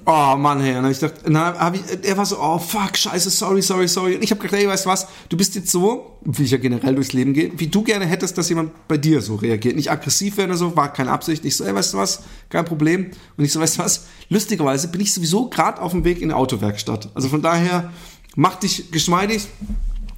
oh 0.05 0.35
Mann, 0.37 0.61
hey, 0.61 0.77
und 0.77 0.89
ich 0.89 0.99
gedacht, 0.99 1.21
na, 1.27 1.57
hab 1.57 1.75
ich, 1.75 1.81
er 2.03 2.17
war 2.17 2.25
so, 2.25 2.39
oh 2.39 2.57
fuck, 2.57 2.97
scheiße, 2.97 3.29
sorry, 3.29 3.61
sorry, 3.61 3.87
sorry. 3.87 4.15
Und 4.15 4.23
ich 4.23 4.31
habe 4.31 4.41
gedacht, 4.41 4.59
hey, 4.59 4.67
weißt 4.67 4.85
du 4.85 4.89
was, 4.89 5.07
du 5.29 5.37
bist 5.37 5.55
jetzt 5.55 5.71
so, 5.71 6.17
wie 6.23 6.43
ich 6.43 6.51
ja 6.51 6.57
generell 6.57 6.95
durchs 6.95 7.13
Leben 7.13 7.33
gehe, 7.33 7.51
wie 7.57 7.67
du 7.67 7.83
gerne 7.83 8.05
hättest, 8.05 8.37
dass 8.37 8.49
jemand 8.49 8.71
bei 8.87 8.97
dir 8.97 9.21
so 9.21 9.35
reagiert. 9.35 9.75
Nicht 9.75 9.91
aggressiv 9.91 10.37
werden 10.37 10.51
oder 10.51 10.57
so, 10.57 10.75
war 10.75 10.91
keine 10.91 11.11
Absicht. 11.11 11.45
Ich 11.45 11.55
so, 11.55 11.63
ey, 11.63 11.75
weißt 11.75 11.93
du 11.93 11.97
was, 11.97 12.23
kein 12.49 12.65
Problem. 12.65 13.11
Und 13.37 13.45
ich 13.45 13.51
so, 13.51 13.59
weißt 13.59 13.77
du 13.77 13.83
was, 13.83 14.05
lustigerweise 14.29 14.87
bin 14.87 15.01
ich 15.01 15.13
sowieso 15.13 15.49
gerade 15.49 15.81
auf 15.81 15.91
dem 15.91 16.03
Weg 16.03 16.21
in 16.21 16.31
eine 16.31 16.39
Autowerkstatt. 16.39 17.09
Also 17.13 17.29
von 17.29 17.41
daher, 17.41 17.91
mach 18.35 18.55
dich 18.55 18.91
geschmeidig, 18.91 19.47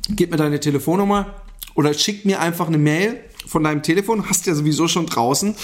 gib 0.10 0.32
mir 0.32 0.38
deine 0.38 0.60
Telefonnummer 0.60 1.36
oder 1.75 1.93
schick 1.93 2.25
mir 2.25 2.39
einfach 2.39 2.67
eine 2.67 2.77
Mail 2.77 3.19
von 3.45 3.63
deinem 3.63 3.84
Telefon, 3.84 4.30
hast 4.30 4.45
ja 4.45 4.56
sowieso 4.56 4.88
schon 4.88 5.06
draußen. 5.06 5.56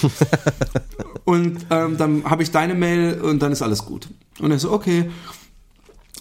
und 1.26 1.66
ähm, 1.70 1.98
dann 1.98 2.24
habe 2.26 2.44
ich 2.44 2.52
deine 2.52 2.76
Mail 2.76 3.22
und 3.22 3.40
dann 3.40 3.52
ist 3.52 3.62
alles 3.62 3.86
gut. 3.86 4.08
Und 4.40 4.52
er 4.52 4.60
so, 4.60 4.72
okay. 4.72 5.10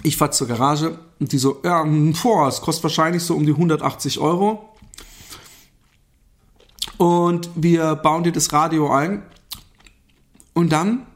Ich 0.04 0.16
fahr 0.16 0.32
zur 0.32 0.48
Garage 0.48 0.98
und 1.20 1.30
die 1.30 1.38
so, 1.38 1.60
ja, 1.62 1.84
boah, 1.84 2.48
es 2.48 2.60
kostet 2.60 2.84
wahrscheinlich 2.84 3.22
so 3.22 3.36
um 3.36 3.46
die 3.46 3.52
180 3.52 4.18
Euro. 4.18 4.68
Und 6.96 7.50
wir 7.54 7.94
bauen 7.96 8.24
dir 8.24 8.32
das 8.32 8.52
Radio 8.52 8.92
ein. 8.92 9.22
Und 10.54 10.72
dann 10.72 11.06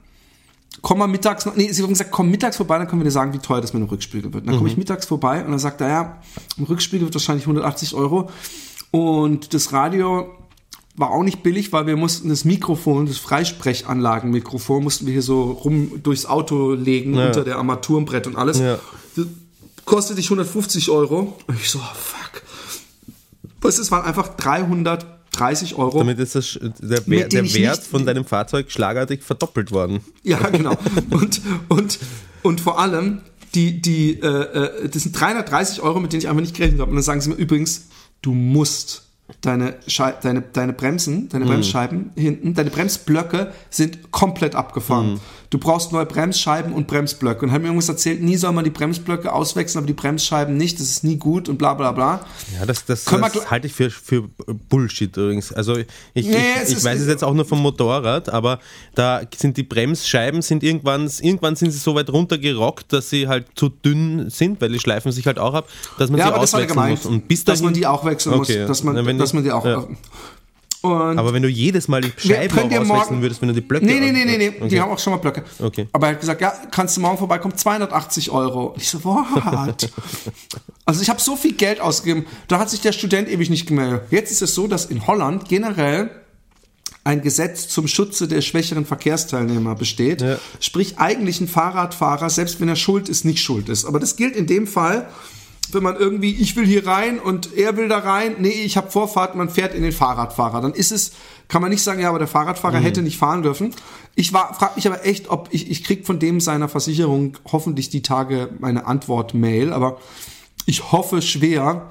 kommen 0.82 1.00
wir 1.00 1.08
mittags 1.08 1.44
noch, 1.46 1.56
nee, 1.56 1.70
sie 1.72 1.82
haben 1.82 1.90
gesagt, 1.90 2.12
komm 2.12 2.30
mittags 2.30 2.56
vorbei, 2.56 2.78
dann 2.78 2.86
können 2.86 3.00
wir 3.00 3.04
dir 3.04 3.10
sagen, 3.10 3.32
wie 3.32 3.38
teuer 3.38 3.60
das 3.60 3.72
mit 3.72 3.82
dem 3.82 3.88
Rückspiegel 3.88 4.32
wird. 4.32 4.46
Dann 4.46 4.56
komme 4.56 4.68
ich 4.68 4.76
mittags 4.76 5.06
vorbei 5.06 5.44
und 5.44 5.50
dann 5.50 5.58
sagt 5.58 5.80
er, 5.80 5.88
ja, 5.88 6.22
im 6.56 6.64
Rückspiegel 6.64 7.06
wird 7.06 7.14
wahrscheinlich 7.14 7.44
180 7.44 7.94
Euro. 7.94 8.30
Und 8.96 9.52
das 9.52 9.72
Radio 9.72 10.30
war 10.96 11.10
auch 11.10 11.22
nicht 11.22 11.42
billig, 11.42 11.72
weil 11.72 11.86
wir 11.86 11.96
mussten 11.96 12.30
das 12.30 12.44
Mikrofon, 12.46 13.06
das 13.06 13.18
Freisprechanlagenmikrofon, 13.18 14.82
mussten 14.82 15.04
wir 15.06 15.12
hier 15.12 15.22
so 15.22 15.42
rum 15.50 16.00
durchs 16.02 16.24
Auto 16.24 16.72
legen, 16.72 17.14
Ja. 17.14 17.26
unter 17.26 17.44
der 17.44 17.56
Armaturenbrett 17.58 18.26
und 18.26 18.36
alles. 18.36 18.58
Ja. 18.58 18.78
Das 19.14 19.26
kostet 19.84 20.16
dich 20.18 20.26
150 20.26 20.88
Euro. 20.90 21.36
Und 21.46 21.60
ich 21.60 21.68
so, 21.70 21.78
oh, 21.78 21.94
fuck. 21.94 22.42
Was, 23.60 23.78
es 23.78 23.90
waren 23.90 24.04
einfach 24.04 24.28
330 24.36 25.74
Euro. 25.76 25.98
Damit 25.98 26.18
ist 26.18 26.34
das, 26.34 26.58
der, 26.62 27.00
der 27.00 27.42
ich 27.42 27.54
Wert 27.54 27.78
nicht- 27.80 27.90
von 27.90 28.06
deinem 28.06 28.24
Fahrzeug 28.24 28.70
schlagartig 28.70 29.22
verdoppelt 29.22 29.72
worden. 29.72 30.00
Ja, 30.22 30.38
genau. 30.50 30.76
Und, 31.10 31.42
und, 31.68 31.98
und 32.42 32.60
vor 32.62 32.78
allem, 32.78 33.20
die, 33.54 33.82
die, 33.82 34.20
äh, 34.20 34.26
äh, 34.26 34.88
das 34.88 35.02
sind 35.02 35.18
330 35.18 35.82
Euro, 35.82 36.00
mit 36.00 36.12
denen 36.14 36.22
ich 36.22 36.28
einfach 36.28 36.40
nicht 36.40 36.56
gerechnet 36.56 36.80
habe. 36.80 36.90
Und 36.90 36.96
dann 36.96 37.04
sagen 37.04 37.20
sie 37.20 37.28
mir 37.28 37.36
übrigens, 37.36 37.88
du 38.22 38.32
musst 38.32 39.02
deine, 39.40 39.76
Schei 39.86 40.12
deine, 40.22 40.42
deine 40.42 40.72
Bremsen, 40.72 41.28
deine 41.28 41.46
Bremsscheiben 41.46 42.12
hinten, 42.16 42.54
deine 42.54 42.70
Bremsblöcke 42.70 43.52
sind 43.70 44.12
komplett 44.12 44.54
abgefahren. 44.54 45.20
Du 45.50 45.58
brauchst 45.58 45.92
neue 45.92 46.06
Bremsscheiben 46.06 46.72
und 46.72 46.86
Bremsblöcke. 46.86 47.44
Und 47.46 47.52
haben 47.52 47.62
mir 47.62 47.68
irgendwas 47.68 47.88
erzählt, 47.88 48.22
nie 48.22 48.36
soll 48.36 48.52
man 48.52 48.64
die 48.64 48.70
Bremsblöcke 48.70 49.32
auswechseln, 49.32 49.78
aber 49.80 49.86
die 49.86 49.92
Bremsscheiben 49.92 50.56
nicht, 50.56 50.80
das 50.80 50.88
ist 50.90 51.04
nie 51.04 51.16
gut 51.16 51.48
und 51.48 51.56
bla 51.58 51.74
bla 51.74 51.92
bla. 51.92 52.20
Ja, 52.58 52.66
das, 52.66 52.84
das, 52.84 53.04
das 53.04 53.50
halte 53.50 53.66
ich 53.66 53.72
für, 53.72 53.90
für 53.90 54.22
Bullshit 54.68 55.16
übrigens. 55.16 55.52
Also 55.52 55.76
ich, 55.76 55.86
ich, 56.14 56.26
Nee, 56.26 56.36
ich, 56.64 56.72
ich 56.72 56.84
weiß 56.84 57.00
es 57.00 57.06
jetzt 57.06 57.22
auch 57.24 57.34
nur 57.34 57.44
vom 57.44 57.60
Motorrad, 57.62 58.28
aber 58.28 58.58
da 58.94 59.20
sind 59.36 59.56
die 59.56 59.62
Bremsscheiben 59.62 60.42
sind 60.42 60.62
irgendwann, 60.62 61.10
irgendwann 61.20 61.54
sind 61.56 61.70
sie 61.70 61.78
so 61.78 61.94
weit 61.94 62.10
runtergerockt, 62.10 62.92
dass 62.92 63.10
sie 63.10 63.28
halt 63.28 63.46
zu 63.54 63.68
dünn 63.68 64.30
sind, 64.30 64.60
weil 64.60 64.70
die 64.72 64.78
schleifen 64.80 65.12
sich 65.12 65.26
halt 65.26 65.38
auch 65.38 65.54
ab, 65.54 65.68
dass 65.98 66.10
man 66.10 66.18
Ja, 66.18 66.26
sie 66.26 66.32
aber 66.32 66.40
das 66.40 66.52
war 66.52 66.60
auswechseln 66.60 66.74
gemeint, 66.76 67.04
muss. 67.04 67.12
Und 67.12 67.28
bis 67.28 67.44
dass 67.44 67.58
dahin, 67.60 67.64
man 67.66 67.74
die 67.74 67.86
auch 67.86 68.04
wechseln 68.04 68.34
Okay, 68.34 68.58
muss. 68.60 68.68
Dass 68.68 68.82
man, 68.82 68.96
dass 69.18 69.30
die- 69.30 69.36
man 69.36 69.44
die 69.44 69.52
auch. 69.52 69.64
ja. 69.64 69.86
Und 70.86 71.18
Aber 71.18 71.32
wenn 71.32 71.42
du 71.42 71.48
jedes 71.48 71.88
Mal 71.88 72.00
die 72.00 72.12
Scheiben 72.16 72.58
auch 72.58 72.90
auswechseln 72.90 73.22
würdest, 73.22 73.40
wenn 73.42 73.48
du 73.48 73.54
die 73.54 73.60
Blöcke 73.60 73.86
Nee, 73.86 74.00
nee, 74.00 74.12
nee, 74.12 74.24
nee, 74.24 74.38
nee. 74.38 74.48
Okay. 74.56 74.68
Die 74.68 74.80
haben 74.80 74.90
auch 74.90 74.98
schon 74.98 75.12
mal 75.12 75.18
Blöcke. 75.18 75.44
Okay. 75.58 75.88
Aber 75.92 76.08
er 76.08 76.12
hat 76.14 76.20
gesagt, 76.20 76.40
ja, 76.40 76.52
kannst 76.70 76.96
du 76.96 77.00
morgen 77.00 77.18
vorbeikommen, 77.18 77.56
280 77.56 78.30
Euro. 78.30 78.66
Und 78.66 78.82
ich 78.82 78.88
so, 78.88 79.04
what? 79.04 79.90
also 80.84 81.02
ich 81.02 81.08
habe 81.10 81.20
so 81.20 81.36
viel 81.36 81.52
Geld 81.52 81.80
ausgegeben. 81.80 82.26
Da 82.48 82.58
hat 82.58 82.70
sich 82.70 82.80
der 82.80 82.92
Student 82.92 83.28
ewig 83.28 83.50
nicht 83.50 83.66
gemeldet. 83.66 84.02
Jetzt 84.10 84.30
ist 84.30 84.42
es 84.42 84.54
so, 84.54 84.66
dass 84.66 84.86
in 84.86 85.06
Holland 85.06 85.48
generell 85.48 86.10
ein 87.06 87.22
Gesetz 87.22 87.68
zum 87.68 87.86
Schutze 87.86 88.26
der 88.26 88.40
schwächeren 88.40 88.84
Verkehrsteilnehmer 88.84 89.76
besteht. 89.76 90.22
Ja. 90.22 90.38
Sprich, 90.58 90.98
eigentlich 90.98 91.40
ein 91.40 91.46
Fahrradfahrer, 91.46 92.28
selbst 92.30 92.60
wenn 92.60 92.68
er 92.68 92.76
schuld 92.76 93.08
ist, 93.08 93.24
nicht 93.24 93.42
schuld 93.42 93.68
ist. 93.68 93.84
Aber 93.84 94.00
das 94.00 94.16
gilt 94.16 94.34
in 94.34 94.46
dem 94.46 94.66
Fall, 94.66 95.08
wenn 95.72 95.82
man 95.82 95.96
irgendwie, 95.96 96.34
ich 96.34 96.56
will 96.56 96.66
hier 96.66 96.86
rein 96.86 97.18
und 97.18 97.54
er 97.56 97.76
will 97.76 97.88
da 97.88 97.98
rein, 97.98 98.36
nee, 98.38 98.48
ich 98.48 98.76
habe 98.76 98.90
Vorfahrt, 98.90 99.34
man 99.34 99.48
fährt 99.48 99.74
in 99.74 99.82
den 99.82 99.92
Fahrradfahrer. 99.92 100.60
Dann 100.60 100.72
ist 100.72 100.92
es, 100.92 101.12
kann 101.48 101.62
man 101.62 101.70
nicht 101.70 101.82
sagen, 101.82 102.00
ja, 102.00 102.08
aber 102.08 102.18
der 102.18 102.28
Fahrradfahrer 102.28 102.78
hätte 102.78 103.02
nicht 103.02 103.18
fahren 103.18 103.42
dürfen. 103.42 103.74
Ich 104.14 104.32
war, 104.32 104.54
frag 104.54 104.76
mich 104.76 104.86
aber 104.86 105.04
echt, 105.04 105.28
ob 105.30 105.48
ich, 105.50 105.70
ich 105.70 105.84
krieg 105.84 106.06
von 106.06 106.18
dem 106.18 106.40
seiner 106.40 106.68
Versicherung 106.68 107.36
hoffentlich 107.50 107.90
die 107.90 108.02
Tage 108.02 108.50
meine 108.58 108.86
Antwort-Mail, 108.86 109.72
aber 109.72 109.98
ich 110.66 110.92
hoffe 110.92 111.22
schwer, 111.22 111.88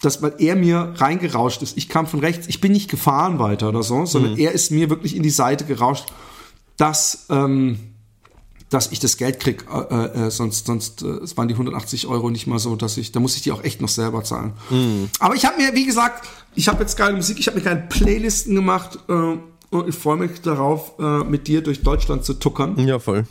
dass 0.00 0.22
weil 0.22 0.34
er 0.38 0.54
mir 0.54 0.94
reingerauscht 0.96 1.62
ist. 1.62 1.76
Ich 1.76 1.88
kam 1.88 2.06
von 2.06 2.20
rechts, 2.20 2.46
ich 2.46 2.60
bin 2.60 2.72
nicht 2.72 2.90
gefahren 2.90 3.38
weiter 3.38 3.68
oder 3.68 3.82
so, 3.82 4.06
sondern 4.06 4.38
er 4.38 4.52
ist 4.52 4.70
mir 4.70 4.90
wirklich 4.90 5.16
in 5.16 5.22
die 5.22 5.30
Seite 5.30 5.64
gerauscht, 5.64 6.06
dass, 6.76 7.26
ähm, 7.30 7.78
dass 8.70 8.92
ich 8.92 9.00
das 9.00 9.16
Geld 9.16 9.40
krieg, 9.40 9.64
äh, 9.72 10.26
äh, 10.26 10.30
sonst, 10.30 10.66
sonst, 10.66 11.02
äh, 11.02 11.36
waren 11.36 11.48
die 11.48 11.54
180 11.54 12.06
Euro 12.06 12.30
nicht 12.30 12.46
mal 12.46 12.58
so, 12.58 12.76
dass 12.76 12.96
ich, 12.96 13.12
da 13.12 13.20
muss 13.20 13.36
ich 13.36 13.42
die 13.42 13.52
auch 13.52 13.64
echt 13.64 13.80
noch 13.80 13.88
selber 13.88 14.24
zahlen. 14.24 14.52
Aber 15.20 15.34
ich 15.34 15.44
habe 15.46 15.56
mir, 15.56 15.74
wie 15.74 15.86
gesagt, 15.86 16.28
ich 16.54 16.68
habe 16.68 16.80
jetzt 16.80 16.96
geile 16.96 17.16
Musik, 17.16 17.38
ich 17.38 17.46
habe 17.46 17.58
mir 17.58 17.64
keine 17.64 17.82
Playlisten 17.88 18.54
gemacht 18.54 18.98
äh, 19.08 19.12
und 19.70 19.88
ich 19.88 19.94
freue 19.94 20.16
mich 20.18 20.40
darauf, 20.42 20.98
äh, 20.98 21.24
mit 21.24 21.46
dir 21.46 21.62
durch 21.62 21.82
Deutschland 21.82 22.24
zu 22.24 22.34
tuckern. 22.34 22.78
Ja, 22.86 22.98
voll. 22.98 23.26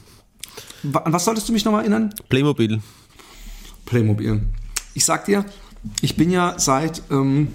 An 0.93 1.13
was 1.13 1.26
solltest 1.26 1.47
du 1.50 1.54
mich 1.54 1.65
nochmal 1.65 1.82
erinnern? 1.82 2.13
Playmobil. 2.30 2.82
Playmobil. 3.86 4.41
Ich 4.93 5.06
sag 5.06 5.26
dir, 5.26 5.45
ich 6.02 6.15
bin 6.15 6.32
ja 6.32 6.56
seit 6.58 7.04
ähm, 7.12 7.50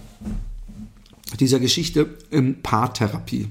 dieser 1.40 1.58
Geschichte 1.58 2.18
in 2.30 2.62
Paartherapie. 2.62 3.48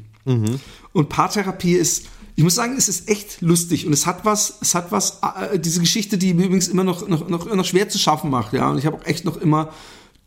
Und 0.93 1.09
Paartherapie 1.09 1.73
ist, 1.73 2.05
ich 2.35 2.43
muss 2.43 2.55
sagen, 2.55 2.75
es 2.77 2.87
ist 2.87 3.09
echt 3.09 3.41
lustig 3.41 3.85
und 3.85 3.93
es 3.93 4.05
hat 4.05 4.25
was, 4.25 4.57
es 4.61 4.75
hat 4.75 4.91
was, 4.91 5.19
äh, 5.21 5.59
diese 5.59 5.79
Geschichte, 5.79 6.17
die 6.17 6.33
mir 6.33 6.45
übrigens 6.45 6.67
immer 6.67 6.83
noch, 6.83 7.07
noch, 7.07 7.27
noch, 7.27 7.45
noch 7.53 7.65
schwer 7.65 7.89
zu 7.89 7.97
schaffen 7.97 8.29
macht, 8.29 8.53
ja. 8.53 8.69
Und 8.69 8.77
ich 8.77 8.85
habe 8.85 8.97
auch 8.97 9.05
echt 9.05 9.25
noch 9.25 9.37
immer 9.37 9.69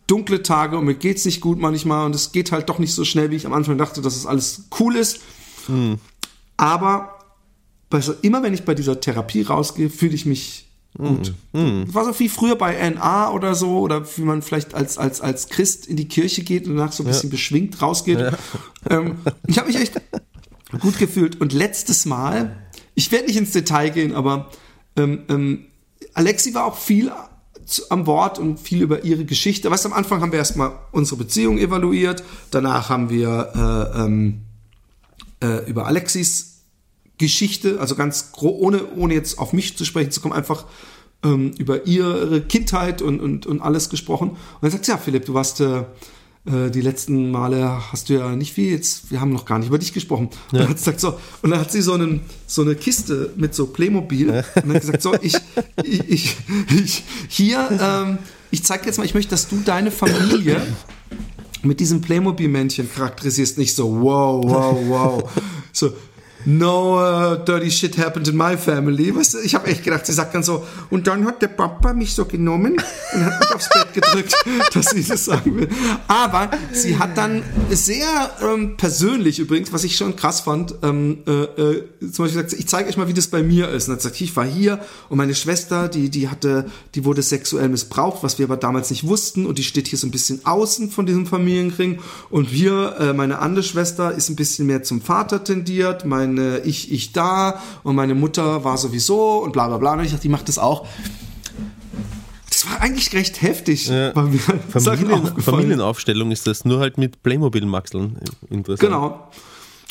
dunkle 0.07 0.43
Tage 0.43 0.79
und 0.79 0.85
mir 0.85 0.95
geht's 0.95 1.25
nicht 1.25 1.41
gut 1.41 1.59
manchmal 1.59 2.05
und 2.07 2.15
es 2.15 2.33
geht 2.33 2.53
halt 2.53 2.69
doch 2.69 2.79
nicht 2.79 2.93
so 2.93 3.05
schnell, 3.05 3.31
wie 3.31 3.37
ich 3.37 3.47
am 3.47 3.53
Anfang 3.53 3.79
dachte, 3.79 4.03
dass 4.03 4.17
es 4.17 4.27
alles 4.27 4.65
cool 4.79 4.97
ist. 4.97 5.21
Aber 6.57 7.19
bei 7.91 8.01
so, 8.01 8.15
immer 8.23 8.43
wenn 8.43 8.55
ich 8.55 8.65
bei 8.65 8.75
dieser 8.75 9.01
Therapie 9.01 9.43
rausgehe, 9.43 9.89
fühle 9.89 10.15
ich 10.15 10.27
mich 10.27 10.69
gut. 10.97 11.35
Das 11.87 11.95
war 11.95 12.05
so 12.05 12.19
wie 12.21 12.29
früher 12.29 12.57
bei 12.57 12.91
NA 12.91 13.31
oder 13.31 13.55
so, 13.55 13.81
oder 13.81 14.05
wie 14.17 14.23
man 14.23 14.43
vielleicht 14.43 14.75
als, 14.75 14.99
als, 14.99 15.21
als 15.21 15.49
Christ 15.49 15.87
in 15.87 15.97
die 15.97 16.07
Kirche 16.07 16.45
geht 16.45 16.67
und 16.67 16.77
danach 16.77 16.93
so 16.93 17.03
ein 17.03 17.07
bisschen 17.07 17.31
beschwingt 17.31 17.81
rausgeht. 17.81 18.19
Ähm, 18.91 19.17
ich 19.47 19.59
habe 19.59 19.69
mich 19.69 19.81
echt 19.81 19.95
gut 20.79 20.99
gefühlt. 20.99 21.41
Und 21.41 21.53
letztes 21.53 22.07
Mal, 22.07 22.57
ich 22.95 23.11
werde 23.13 23.27
nicht 23.27 23.37
ins 23.37 23.53
Detail 23.53 23.91
gehen, 23.91 24.15
aber 24.15 24.51
ähm, 24.97 25.25
ähm, 25.29 25.67
Alexi 26.15 26.55
war 26.55 26.67
auch 26.67 26.79
viel 26.79 27.11
am 27.89 28.07
Wort 28.07 28.39
und 28.39 28.61
viel 28.61 28.83
über 28.83 29.05
ihre 29.05 29.25
Geschichte. 29.25 29.71
Weißt 29.71 29.87
am 29.87 29.93
Anfang 29.93 30.21
haben 30.21 30.33
wir 30.33 30.39
erstmal 30.39 30.73
unsere 30.93 31.17
Beziehung 31.17 31.59
evaluiert, 31.59 32.23
danach 32.51 32.89
haben 32.91 33.11
wir 33.11 33.93
äh, 33.95 34.03
ähm, 34.03 34.43
äh, 35.43 35.69
über 35.69 35.87
Alexis 35.87 36.55
Geschichte, 37.19 37.81
also 37.81 37.95
ganz 37.95 38.33
ohne, 38.41 38.93
ohne 38.97 39.15
jetzt 39.15 39.39
auf 39.39 39.53
mich 39.53 39.77
zu 39.77 39.85
sprechen 39.85 40.11
zu 40.11 40.21
kommen, 40.21 40.35
einfach 40.35 40.67
ähm, 41.23 41.53
über 41.59 41.87
ihre 41.87 42.41
Kindheit 42.43 43.03
und, 43.03 43.21
und, 43.21 43.47
und 43.47 43.61
alles 43.61 43.89
gesprochen. 43.89 44.31
Und 44.31 44.39
dann 44.63 44.71
sagt 44.71 44.85
sie, 44.85 44.91
ja, 44.91 44.99
Philipp, 44.99 45.25
du 45.25 45.35
warst 45.35 45.61
äh, 45.61 45.85
die 46.47 46.83
letzten 46.83 47.31
Male 47.31 47.81
hast 47.91 48.11
du 48.11 48.15
ja 48.15 48.37
nicht 48.37 48.53
viel, 48.53 48.71
jetzt, 48.71 49.11
wir 49.11 49.21
haben 49.21 49.33
noch 49.33 49.47
gar 49.47 49.59
nicht 49.59 49.69
über 49.69 49.79
dich 49.79 49.95
gesprochen. 49.95 50.29
Und, 50.53 50.61
dann 50.61 50.69
hat 50.69 50.79
sie 50.79 50.85
gesagt, 50.85 51.01
so, 51.01 51.19
und 51.41 51.51
dann 51.51 51.59
hat 51.61 51.73
sie 51.73 51.81
so, 51.81 51.95
einen, 51.95 52.21
so 52.47 52.61
eine 52.61 52.75
Kiste 52.75 53.33
mit 53.37 53.55
so 53.55 53.67
Playmobil 53.67 54.45
und 54.63 54.75
hat 54.75 54.81
gesagt, 54.81 55.01
so, 55.01 55.15
ich, 55.23 55.37
ich, 55.83 56.01
ich, 56.09 56.37
ich 56.69 57.03
hier, 57.29 57.69
ähm, 57.81 58.19
ich 58.51 58.63
zeig 58.63 58.83
dir 58.83 58.89
jetzt 58.89 58.99
mal, 58.99 59.05
ich 59.05 59.15
möchte, 59.15 59.31
dass 59.31 59.49
du 59.49 59.57
deine 59.65 59.91
Familie 59.91 60.61
mit 61.63 61.81
diesem 61.81 62.03
Playmobil-Männchen 62.03 62.93
charakterisierst, 62.93 63.57
nicht 63.59 63.75
so, 63.75 64.03
wow, 64.03 64.45
wow, 64.47 64.79
wow. 64.87 65.31
So, 65.73 65.93
no 66.45 66.99
uh, 66.99 67.37
dirty 67.37 67.71
shit 67.71 67.97
happened 67.99 68.29
in 68.29 68.37
my 68.37 68.57
family. 68.57 69.15
Weißt 69.15 69.35
du, 69.35 69.39
ich 69.41 69.55
habe 69.55 69.67
echt 69.69 69.85
gedacht, 69.85 70.07
sie 70.07 70.13
sagt 70.13 70.35
dann 70.35 70.43
so, 70.43 70.65
und 70.91 71.07
dann 71.07 71.27
hat 71.27 71.43
der 71.43 71.49
Papa 71.49 71.93
mich 71.93 72.15
so 72.15 72.25
genommen 72.25 72.77
und 73.15 73.25
hat 73.25 73.41
mich 73.41 73.55
aufs 73.55 73.69
Bett 73.71 73.95
gedrückt, 73.95 74.35
dass 74.75 74.91
sie 74.91 75.05
das 75.05 75.25
sagen 75.25 75.57
will. 75.57 75.69
Aber 76.09 76.51
sie 76.73 76.99
hat 76.99 77.17
dann 77.17 77.43
sehr 77.71 78.07
ähm, 78.43 78.77
persönlich 78.77 79.39
übrigens, 79.39 79.73
was 79.73 79.85
ich 79.85 79.97
schon 79.97 80.17
krass 80.17 80.41
fand, 80.41 80.75
ähm, 80.83 81.19
äh, 81.27 81.33
äh, 81.33 81.85
zum 82.13 82.25
Beispiel 82.25 82.43
gesagt, 82.43 82.53
ich 82.53 82.69
zeige 82.69 82.89
euch 82.89 82.97
mal, 82.97 83.09
wie 83.09 83.15
das 83.15 83.29
bei 83.29 83.43
mir 83.43 83.69
ist. 83.71 83.89
Und 83.89 83.95
hat 83.95 84.01
gesagt, 84.01 84.21
ich 84.21 84.37
war 84.37 84.45
hier 84.45 84.81
und 85.09 85.19
meine 85.19 85.35
Schwester, 85.35 85.89
die, 85.89 86.11
die 86.11 86.29
hatte, 86.29 86.67
die 86.95 87.05
wurde 87.05 87.23
sexuell 87.23 87.69
missbraucht, 87.69 88.23
was 88.23 88.39
wir 88.39 88.47
aber 88.47 88.57
damals 88.57 88.91
nicht 88.91 89.07
wussten 89.07 89.47
und 89.47 89.59
die 89.59 89.65
steht 89.65 89.89
hier 89.89 89.99
so 89.99 90.07
ein 90.07 90.11
bisschen 90.11 90.45
außen 90.45 90.91
von 90.91 91.07
diesem 91.07 91.27
Familienkring 91.27 92.01
und 92.31 92.53
wir, 92.53 92.97
äh, 93.01 93.13
meine 93.13 93.39
andere 93.39 93.63
Schwester 93.63 94.13
ist 94.13 94.29
ein 94.29 94.37
bisschen 94.37 94.67
mehr 94.67 94.83
zum 94.83 95.01
Vater 95.01 95.45
tendiert, 95.45 96.05
meine 96.35 96.59
ich, 96.61 96.93
ich 96.93 97.13
da 97.13 97.61
und 97.83 97.97
meine 97.97 98.15
Mutter 98.15 98.65
war 98.65 98.77
sowieso 98.77 99.39
und 99.39 99.53
bla 99.53 99.69
bla 99.69 99.79
bla. 99.79 99.93
Und 99.93 100.05
ich 100.05 100.11
dachte, 100.11 100.23
die 100.23 100.29
macht 100.29 100.49
das 100.49 100.59
auch. 100.59 100.87
Das 102.49 102.67
war 102.71 102.81
eigentlich 102.81 103.13
recht 103.13 103.43
heftig. 103.43 103.89
Ja. 103.89 104.13
Familien. 104.69 105.41
Familienaufstellung 105.41 106.31
ist 106.31 106.47
das, 106.47 106.65
nur 106.65 106.81
halt 106.81 106.99
mit 106.99 107.23
Playmobil-Maxeln. 107.23 108.19
Interessant. 108.51 108.81
Genau. 108.81 109.31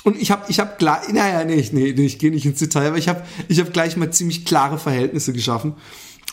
Und 0.03 0.21
ich 0.21 0.32
habe 0.32 0.43
ich 0.49 0.60
hab 0.60 0.79
gleich, 0.79 1.10
naja, 1.13 1.45
nee, 1.45 1.65
nee, 1.71 1.93
nee, 1.95 2.06
ich 2.06 2.19
gehe 2.19 2.29
nicht 2.29 2.45
ins 2.45 2.60
Detail, 2.60 2.88
aber 2.88 2.97
ich 2.97 3.08
habe 3.08 3.23
ich 3.47 3.60
hab 3.62 3.71
gleich 3.71 3.95
mal 3.95 4.12
ziemlich 4.12 4.43
klare 4.43 4.77
Verhältnisse 4.77 5.32
geschaffen. 5.32 5.75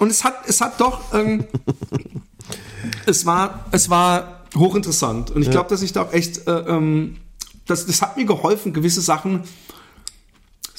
Und 0.00 0.10
es 0.10 0.24
hat, 0.24 0.48
es 0.48 0.60
hat 0.60 0.80
doch, 0.80 1.14
ähm, 1.14 1.44
es 3.06 3.26
war, 3.26 3.66
es 3.70 3.88
war 3.88 4.44
hochinteressant. 4.56 5.30
Und 5.30 5.42
ich 5.42 5.50
glaube, 5.50 5.68
dass 5.68 5.82
ich 5.82 5.92
da 5.92 6.02
auch 6.02 6.12
echt, 6.12 6.48
äh, 6.48 6.50
ähm, 6.50 7.18
das, 7.66 7.86
das 7.86 8.02
hat 8.02 8.16
mir 8.16 8.24
geholfen, 8.24 8.72
gewisse 8.72 9.02
Sachen 9.02 9.42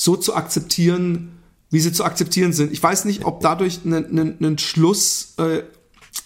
so 0.02 0.16
zu 0.16 0.34
akzeptieren, 0.36 1.38
wie 1.70 1.80
sie 1.80 1.94
zu 1.94 2.04
akzeptieren 2.04 2.54
sind. 2.54 2.72
Ich 2.72 2.82
weiß 2.82 3.06
nicht, 3.06 3.24
ob 3.24 3.42
dadurch 3.42 3.86
ein, 3.86 4.58
Schluss 4.58 5.36
äh, 5.38 5.62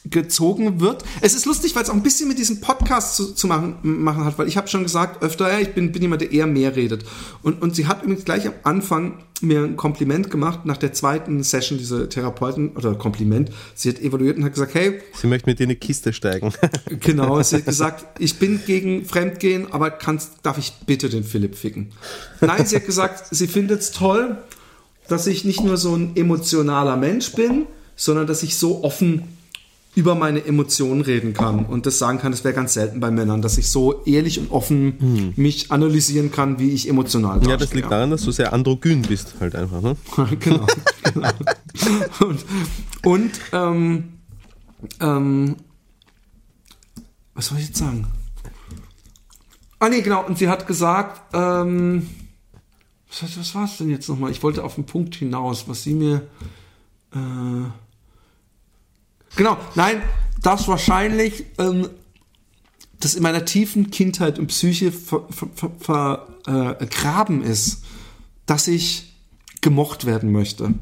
gezogen 0.10 0.80
wird. 0.80 1.04
Es 1.22 1.34
ist 1.34 1.46
lustig, 1.46 1.76
weil 1.76 1.84
es 1.84 1.90
auch 1.90 1.96
ein 1.96 2.04
bisschen 2.04 2.28
mit 2.28 2.38
diesem 2.38 2.62
Podcast 2.62 3.16
zu, 3.16 3.34
zu 3.34 3.48
machen, 3.48 3.78
machen 3.82 4.24
hat, 4.24 4.38
weil 4.38 4.48
ich 4.48 4.58
habe 4.58 4.68
schon 4.68 4.84
gesagt 4.84 5.24
öfter, 5.24 5.52
ja, 5.52 5.60
ich 5.60 5.74
bin, 5.74 5.92
bin 5.92 6.02
jemand, 6.02 6.22
der 6.22 6.32
eher 6.32 6.48
mehr 6.48 6.76
redet. 6.76 7.06
Und, 7.42 7.62
und 7.62 7.76
sie 7.76 7.88
hat 7.88 8.04
übrigens 8.04 8.26
gleich 8.26 8.48
am 8.48 8.54
Anfang 8.64 9.20
mir 9.42 9.62
ein 9.62 9.76
Kompliment 9.76 10.32
gemacht 10.32 10.66
nach 10.66 10.78
der 10.78 10.94
zweiten 10.94 11.44
Session, 11.44 11.78
diese 11.78 12.08
Therapeuten, 12.08 12.70
oder 12.76 12.96
Kompliment, 12.96 13.52
sie 13.74 13.90
hat 13.90 14.00
evaluiert 14.00 14.38
und 14.38 14.46
hat 14.46 14.54
gesagt, 14.54 14.74
hey, 14.76 15.02
Sie 15.14 15.28
möchte 15.28 15.50
mit 15.50 15.60
dir 15.60 15.64
in 15.64 15.72
eine 15.72 15.76
Kiste 15.76 16.14
steigen. 16.14 16.54
Genau, 17.02 17.42
sie 17.42 17.58
hat 17.58 17.66
gesagt, 17.66 18.20
ich 18.20 18.38
bin 18.38 18.62
gegen 18.66 19.06
Fremdgehen, 19.06 19.72
aber 19.72 19.92
kannst, 19.92 20.34
darf 20.44 20.58
ich 20.58 20.74
bitte 20.86 21.10
den 21.10 21.24
Philipp 21.24 21.56
ficken? 21.56 21.92
Nein, 22.42 22.66
sie 22.66 22.76
hat 22.78 22.86
gesagt, 22.86 23.28
sie 23.32 23.48
findet 23.48 23.82
es 23.82 23.92
toll, 23.92 24.38
dass 25.08 25.28
ich 25.28 25.46
nicht 25.46 25.64
nur 25.64 25.78
so 25.78 25.96
ein 25.96 26.16
emotionaler 26.16 26.96
Mensch 26.96 27.34
bin, 27.34 27.66
sondern 27.96 28.28
dass 28.28 28.44
ich 28.44 28.56
so 28.58 28.84
offen 28.84 29.24
über 29.96 30.14
meine 30.14 30.46
Emotionen 30.46 31.02
reden 31.02 31.34
kann 31.34 31.66
und 31.66 31.86
das 31.86 31.98
sagen 31.98 32.20
kann, 32.20 32.34
das 32.34 32.44
wäre 32.44 32.54
ganz 32.54 32.74
selten 32.74 33.00
bei 33.00 33.12
Männern, 33.12 33.42
dass 33.42 33.58
ich 33.58 33.70
so 33.70 34.04
ehrlich 34.04 34.40
und 34.40 34.52
offen 34.52 35.34
mich 35.38 35.72
analysieren 35.72 36.32
kann, 36.32 36.60
wie 36.60 36.72
ich 36.72 36.90
emotional 36.90 37.46
ja, 37.48 37.58
das 37.58 37.74
liegt 37.74 37.90
daran, 37.90 38.10
dass 38.10 38.24
du 38.24 38.32
sehr 38.32 38.52
androgyn 38.52 39.04
bist, 39.04 39.36
halt 39.40 39.56
einfach. 39.56 39.82
Ne? 39.82 39.96
genau, 40.40 40.68
genau. 41.14 41.30
Und, 42.20 42.46
und 43.04 43.32
ähm, 43.54 44.04
ähm, 45.00 45.56
was 47.34 47.48
soll 47.48 47.60
ich 47.60 47.68
jetzt 47.68 47.78
sagen? 47.78 48.08
Ah 49.80 49.90
nee, 49.90 50.02
genau. 50.02 50.26
Und 50.26 50.38
sie 50.38 50.50
hat 50.50 50.68
gesagt, 50.68 51.22
ähm, 51.34 52.10
was, 53.10 53.38
was 53.38 53.56
war 53.56 53.66
es 53.66 53.78
denn 53.78 53.90
jetzt 53.90 54.10
nochmal? 54.10 54.32
Ich 54.32 54.44
wollte 54.44 54.64
auf 54.64 54.76
den 54.76 54.86
Punkt 54.86 55.16
hinaus, 55.16 55.68
was 55.68 55.84
sie 55.84 55.94
mir... 55.94 56.28
Äh, 57.14 57.70
genau, 59.36 59.58
nein, 59.76 60.02
das 60.42 60.68
wahrscheinlich... 60.68 61.46
Ähm, 61.58 61.90
das 63.00 63.14
in 63.14 63.24
meiner 63.24 63.46
tiefen 63.46 63.92
Kindheit 63.92 64.40
und 64.40 64.48
Psyche 64.48 64.92
ver, 64.92 65.28
ver, 65.30 65.72
ver, 65.80 66.28
äh, 66.48 66.76
vergraben 66.76 67.44
ist, 67.44 67.84
dass 68.46 68.68
ich 68.68 69.14
gemocht 69.62 70.06
werden 70.06 70.32
möchte. 70.32 70.74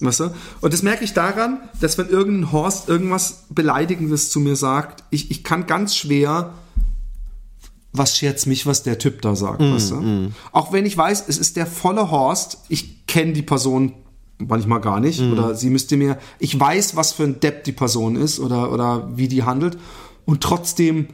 Weißt 0.00 0.20
du? 0.20 0.34
Und 0.60 0.72
das 0.72 0.82
merke 0.82 1.04
ich 1.04 1.12
daran, 1.12 1.58
dass 1.80 1.98
wenn 1.98 2.08
irgendein 2.08 2.52
Horst 2.52 2.88
irgendwas 2.88 3.44
Beleidigendes 3.50 4.30
zu 4.30 4.40
mir 4.40 4.56
sagt, 4.56 5.04
ich, 5.10 5.30
ich 5.30 5.44
kann 5.44 5.66
ganz 5.66 5.94
schwer, 5.94 6.54
was 7.92 8.16
scherzt 8.16 8.46
mich, 8.46 8.66
was 8.66 8.82
der 8.82 8.98
Typ 8.98 9.20
da 9.20 9.36
sagt. 9.36 9.60
weißt 9.60 9.90
du? 9.90 10.30
Auch 10.52 10.72
wenn 10.72 10.86
ich 10.86 10.96
weiß, 10.96 11.24
es 11.28 11.38
ist 11.38 11.56
der 11.56 11.66
volle 11.66 12.10
Horst, 12.10 12.58
ich 12.68 13.06
kenne 13.06 13.32
die 13.32 13.42
Person 13.42 13.92
manchmal 14.40 14.80
gar 14.80 15.00
nicht 15.00 15.20
oder 15.20 15.54
sie 15.54 15.70
müsste 15.70 15.96
mir, 15.96 16.18
ich 16.38 16.58
weiß, 16.58 16.96
was 16.96 17.12
für 17.12 17.24
ein 17.24 17.40
Depp 17.40 17.64
die 17.64 17.72
Person 17.72 18.16
ist 18.16 18.40
oder, 18.40 18.72
oder 18.72 19.10
wie 19.14 19.28
die 19.28 19.42
handelt 19.42 19.78
und 20.24 20.42
trotzdem 20.42 21.08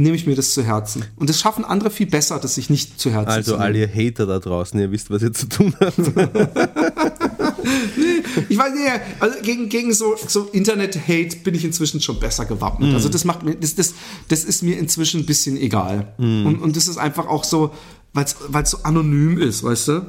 nehme 0.00 0.16
ich 0.16 0.26
mir 0.26 0.34
das 0.34 0.54
zu 0.54 0.64
Herzen. 0.64 1.04
Und 1.16 1.28
das 1.28 1.38
schaffen 1.38 1.62
andere 1.64 1.90
viel 1.90 2.06
besser, 2.06 2.38
das 2.38 2.54
sich 2.54 2.70
nicht 2.70 2.98
zu 2.98 3.10
Herzen 3.10 3.28
Also 3.28 3.52
zu 3.52 3.58
all 3.58 3.76
ihr 3.76 3.86
Hater 3.86 4.24
da 4.24 4.38
draußen, 4.38 4.80
ihr 4.80 4.90
wisst, 4.90 5.10
was 5.10 5.22
ihr 5.22 5.32
zu 5.32 5.46
tun 5.46 5.74
habt. 5.78 5.98
ich 8.48 8.56
weiß 8.56 8.72
nicht, 8.72 8.86
also 9.20 9.38
gegen, 9.42 9.68
gegen 9.68 9.92
so, 9.92 10.16
so 10.26 10.48
Internet-Hate 10.52 11.36
bin 11.44 11.54
ich 11.54 11.66
inzwischen 11.66 12.00
schon 12.00 12.18
besser 12.18 12.46
gewappnet. 12.46 12.94
Also 12.94 13.10
das 13.10 13.26
macht 13.26 13.42
mir, 13.42 13.56
das, 13.56 13.74
das, 13.74 13.92
das 14.28 14.44
ist 14.44 14.62
mir 14.62 14.78
inzwischen 14.78 15.20
ein 15.20 15.26
bisschen 15.26 15.58
egal. 15.58 16.14
Und, 16.18 16.62
und 16.62 16.76
das 16.76 16.88
ist 16.88 16.96
einfach 16.96 17.28
auch 17.28 17.44
so, 17.44 17.74
weil 18.14 18.24
es 18.24 18.70
so 18.70 18.78
anonym 18.82 19.38
ist, 19.38 19.62
weißt 19.62 19.88
du? 19.88 20.06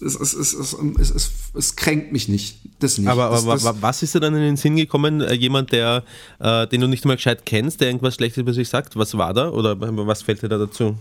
Es, 0.00 0.14
es, 0.14 0.34
es, 0.34 0.52
es, 0.54 1.30
es, 1.54 1.76
kränkt 1.76 2.12
mich 2.12 2.28
nicht. 2.28 2.58
Das 2.80 2.98
nicht. 2.98 3.08
Aber, 3.08 3.30
das, 3.30 3.44
aber 3.44 3.52
das, 3.54 3.64
wa- 3.64 3.74
was 3.80 4.02
ist 4.02 4.14
dir 4.14 4.20
dann 4.20 4.34
in 4.34 4.40
den 4.42 4.56
Sinn 4.56 4.76
gekommen? 4.76 5.20
Äh, 5.22 5.34
Jemand, 5.34 5.72
der, 5.72 6.02
äh, 6.38 6.66
den 6.66 6.82
du 6.82 6.86
nicht 6.86 7.04
mal 7.06 7.16
gescheit 7.16 7.46
kennst, 7.46 7.80
der 7.80 7.88
irgendwas 7.88 8.14
Schlechtes 8.16 8.38
über 8.42 8.52
sich 8.52 8.68
sagt? 8.68 8.96
Was 8.96 9.16
war 9.16 9.32
da? 9.32 9.48
Oder 9.50 9.76
was 9.80 10.22
fällt 10.22 10.42
dir 10.42 10.48
da 10.48 10.58
dazu? 10.58 10.96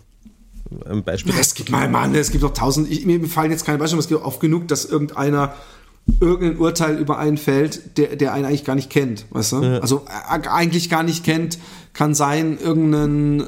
Ein 0.89 1.03
Beispiel? 1.03 1.34
Es 1.39 1.53
gibt 1.53 1.69
mal, 1.69 1.89
Mann, 1.89 2.15
es 2.15 2.31
gibt 2.31 2.43
doch 2.43 2.53
tausend, 2.53 2.89
ich, 2.91 3.05
mir 3.05 3.23
fallen 3.27 3.51
jetzt 3.51 3.65
keine 3.65 3.77
Beispiele, 3.77 3.97
aber 3.97 4.03
es 4.03 4.08
gibt 4.08 4.21
oft 4.23 4.39
genug, 4.39 4.67
dass 4.67 4.86
irgendeiner 4.86 5.53
irgendein 6.20 6.58
Urteil 6.60 6.98
über 6.98 7.18
einen 7.18 7.38
fällt, 7.38 7.98
der, 7.98 8.15
der 8.15 8.34
einen 8.34 8.46
eigentlich 8.46 8.63
gar 8.63 8.76
nicht 8.76 8.89
kennt, 8.89 9.26
weißt 9.32 9.54
du? 9.54 9.82
Also 9.82 10.06
äh, 10.08 10.48
eigentlich 10.48 10.89
gar 10.89 11.04
nicht 11.04 11.24
kennt, 11.24 11.58
kann 11.94 12.13
sein 12.13 12.58
irgendein 12.60 13.41
äh, 13.41 13.46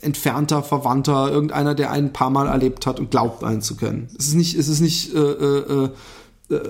entfernter 0.00 0.62
Verwandter, 0.62 1.30
irgendeiner, 1.30 1.74
der 1.74 1.90
einen 1.90 2.08
ein 2.08 2.12
paar 2.12 2.30
Mal 2.30 2.46
erlebt 2.46 2.86
hat 2.86 3.00
und 3.00 3.10
glaubt, 3.10 3.42
einen 3.42 3.62
zu 3.62 3.76
kennen. 3.76 4.08
Es 4.18 4.28
ist 4.28 4.34
nicht, 4.34 4.56
es 4.56 4.68
ist 4.68 4.80
nicht, 4.80 5.14
äh, 5.14 5.18
äh, 5.18 5.88
äh, 6.50 6.60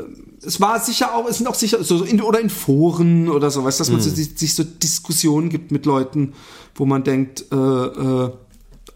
es 0.42 0.60
war 0.60 0.80
sicher 0.80 1.14
auch, 1.14 1.28
es 1.28 1.38
sind 1.38 1.48
auch 1.48 1.54
sicher, 1.54 1.82
so 1.82 2.02
in, 2.02 2.22
oder 2.22 2.40
in 2.40 2.50
Foren 2.50 3.28
oder 3.28 3.50
so, 3.50 3.64
weißt 3.64 3.80
du, 3.80 3.82
dass 3.82 3.90
man 3.90 4.00
so, 4.00 4.10
sich, 4.10 4.54
so 4.54 4.64
Diskussionen 4.64 5.50
gibt 5.50 5.72
mit 5.72 5.86
Leuten, 5.86 6.32
wo 6.74 6.86
man 6.86 7.04
denkt, 7.04 7.44
äh, 7.52 7.56
äh, 7.56 8.30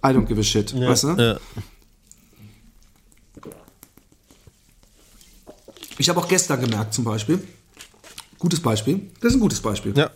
I 0.02 0.08
don't 0.08 0.24
give 0.24 0.40
a 0.40 0.42
shit, 0.42 0.78
weißt 0.78 1.04
du? 1.04 1.08
Ja. 1.18 1.36
Ich 6.00 6.08
habe 6.08 6.18
auch 6.18 6.28
gestern 6.28 6.58
gemerkt 6.62 6.94
zum 6.94 7.04
Beispiel, 7.04 7.46
gutes 8.38 8.60
Beispiel, 8.60 9.10
das 9.20 9.32
ist 9.32 9.36
ein 9.36 9.40
gutes 9.40 9.60
Beispiel. 9.60 9.94
ja. 9.94 10.10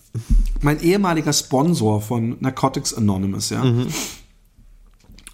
Mein 0.63 0.81
ehemaliger 0.81 1.35
Sponsor 1.35 2.01
von 2.01 2.39
Narcotics 2.41 2.95
Anonymous, 2.95 3.51
ja, 3.51 3.63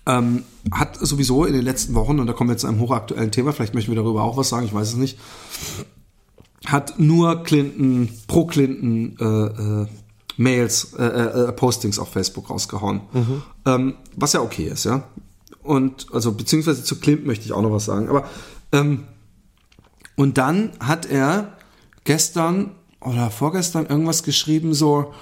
ähm, 0.07 0.43
hat 0.73 0.99
sowieso 0.99 1.45
in 1.45 1.53
den 1.53 1.63
letzten 1.63 1.95
Wochen, 1.95 2.19
und 2.19 2.27
da 2.27 2.33
kommen 2.33 2.51
wir 2.51 2.57
zu 2.57 2.67
einem 2.67 2.81
hochaktuellen 2.81 3.31
Thema, 3.31 3.53
vielleicht 3.53 3.75
möchten 3.75 3.93
wir 3.93 4.03
darüber 4.03 4.25
auch 4.25 4.37
was 4.37 4.49
sagen, 4.49 4.67
ich 4.67 4.75
weiß 4.75 4.89
es 4.89 4.97
nicht, 4.97 5.21
hat 6.67 6.99
nur 6.99 7.45
Clinton, 7.45 8.09
pro 8.27 8.45
Clinton 8.47 9.17
äh, 9.21 9.83
äh, 9.85 9.87
Mails, 10.37 10.95
äh, 10.95 11.05
äh, 11.05 11.53
Postings 11.53 12.01
auf 12.01 12.09
Facebook 12.09 12.51
rausgehauen. 12.51 13.03
Ähm, 13.67 13.95
was 14.17 14.33
ja 14.33 14.41
okay 14.41 14.65
ist, 14.65 14.83
ja. 14.83 15.05
Und 15.63 16.09
also 16.13 16.33
beziehungsweise 16.33 16.83
zu 16.83 16.99
Clinton 16.99 17.29
möchte 17.29 17.45
ich 17.45 17.53
auch 17.53 17.63
noch 17.63 17.71
was 17.71 17.85
sagen. 17.85 18.09
Aber 18.09 18.29
ähm, 18.73 19.05
und 20.17 20.39
dann 20.39 20.73
hat 20.81 21.07
er 21.07 21.57
gestern 22.05 22.73
oder 23.01 23.31
vorgestern 23.31 23.87
irgendwas 23.87 24.23
geschrieben, 24.23 24.75
so 24.75 25.13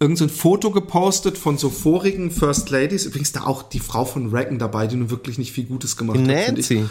irgend 0.00 0.18
so 0.18 0.24
ein 0.24 0.30
Foto 0.30 0.70
gepostet 0.70 1.38
von 1.38 1.56
so 1.56 1.70
vorigen 1.70 2.30
First 2.30 2.70
Ladies. 2.70 3.06
Übrigens 3.06 3.32
da 3.32 3.44
auch 3.44 3.62
die 3.62 3.78
Frau 3.80 4.04
von 4.04 4.34
Reagan 4.34 4.58
dabei, 4.58 4.86
die 4.86 4.96
nun 4.96 5.10
wirklich 5.10 5.38
nicht 5.38 5.52
viel 5.52 5.64
Gutes 5.64 5.96
gemacht 5.96 6.18
hat. 6.18 6.26
finde 6.26 6.60
ich. 6.60 6.70
Nancy. 6.70 6.90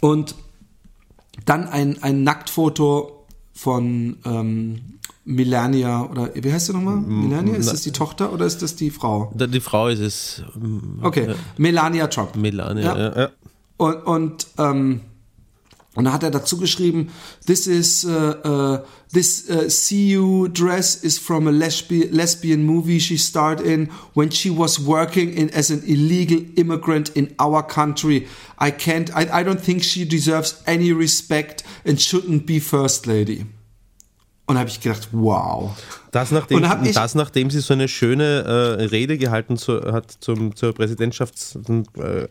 Und 0.00 0.34
dann 1.44 1.68
ein, 1.68 2.02
ein 2.02 2.24
Nacktfoto 2.24 3.24
von 3.52 4.18
ähm, 4.24 4.98
Melania 5.24 6.02
oder 6.04 6.30
wie 6.34 6.52
heißt 6.52 6.66
sie 6.66 6.72
nochmal? 6.72 6.96
Melania? 6.96 7.54
Ist 7.54 7.72
das 7.72 7.82
die 7.82 7.92
Tochter 7.92 8.32
oder 8.32 8.44
ist 8.44 8.62
das 8.62 8.76
die 8.76 8.90
Frau? 8.90 9.32
Die 9.34 9.60
Frau 9.60 9.88
ist 9.88 10.00
es. 10.00 10.42
Okay, 11.02 11.34
Melania 11.56 12.08
Trump. 12.08 12.36
Melania. 12.36 12.84
Ja. 12.84 12.98
Ja. 12.98 13.18
Ja. 13.20 13.30
Und, 13.76 13.94
und, 14.06 14.46
ähm, 14.58 15.00
und 15.96 16.04
da 16.04 16.12
hat 16.12 16.22
er 16.22 16.30
dazu 16.30 16.58
geschrieben, 16.58 17.08
this 17.46 17.66
is, 17.66 18.04
uh, 18.04 18.34
uh, 18.44 18.78
this 19.12 19.48
uh, 19.48 19.68
CU 19.68 20.46
dress 20.48 20.94
is 20.94 21.18
from 21.18 21.48
a 21.48 21.50
lesbi 21.50 22.08
lesbian 22.12 22.64
movie 22.64 23.00
she 23.00 23.16
starred 23.16 23.62
in 23.62 23.88
when 24.12 24.30
she 24.30 24.50
was 24.50 24.78
working 24.86 25.32
in 25.32 25.48
as 25.50 25.70
an 25.70 25.82
illegal 25.86 26.38
immigrant 26.56 27.08
in 27.08 27.34
our 27.38 27.62
country. 27.62 28.28
I 28.58 28.70
can't, 28.72 29.10
I, 29.16 29.40
I 29.40 29.42
don't 29.42 29.60
think 29.60 29.82
she 29.82 30.04
deserves 30.04 30.62
any 30.66 30.92
respect 30.92 31.62
and 31.86 31.98
shouldn't 31.98 32.46
be 32.46 32.60
first 32.60 33.06
lady. 33.06 33.46
Und 34.48 34.56
habe 34.58 34.68
ich 34.68 34.80
gedacht, 34.80 35.08
wow. 35.10 35.72
Das, 36.12 36.30
nachdem, 36.30 36.58
Und 36.58 36.68
hab 36.68 36.84
ich- 36.86 36.94
das, 36.94 37.16
nachdem 37.16 37.50
sie 37.50 37.58
so 37.60 37.74
eine 37.74 37.88
schöne 37.88 38.76
äh, 38.78 38.84
Rede 38.84 39.18
gehalten 39.18 39.56
zu, 39.56 39.80
hat 39.92 40.12
zum, 40.20 40.54
zur 40.54 40.70
Präsidentschafts-, 40.72 41.56
äh, 41.98 42.28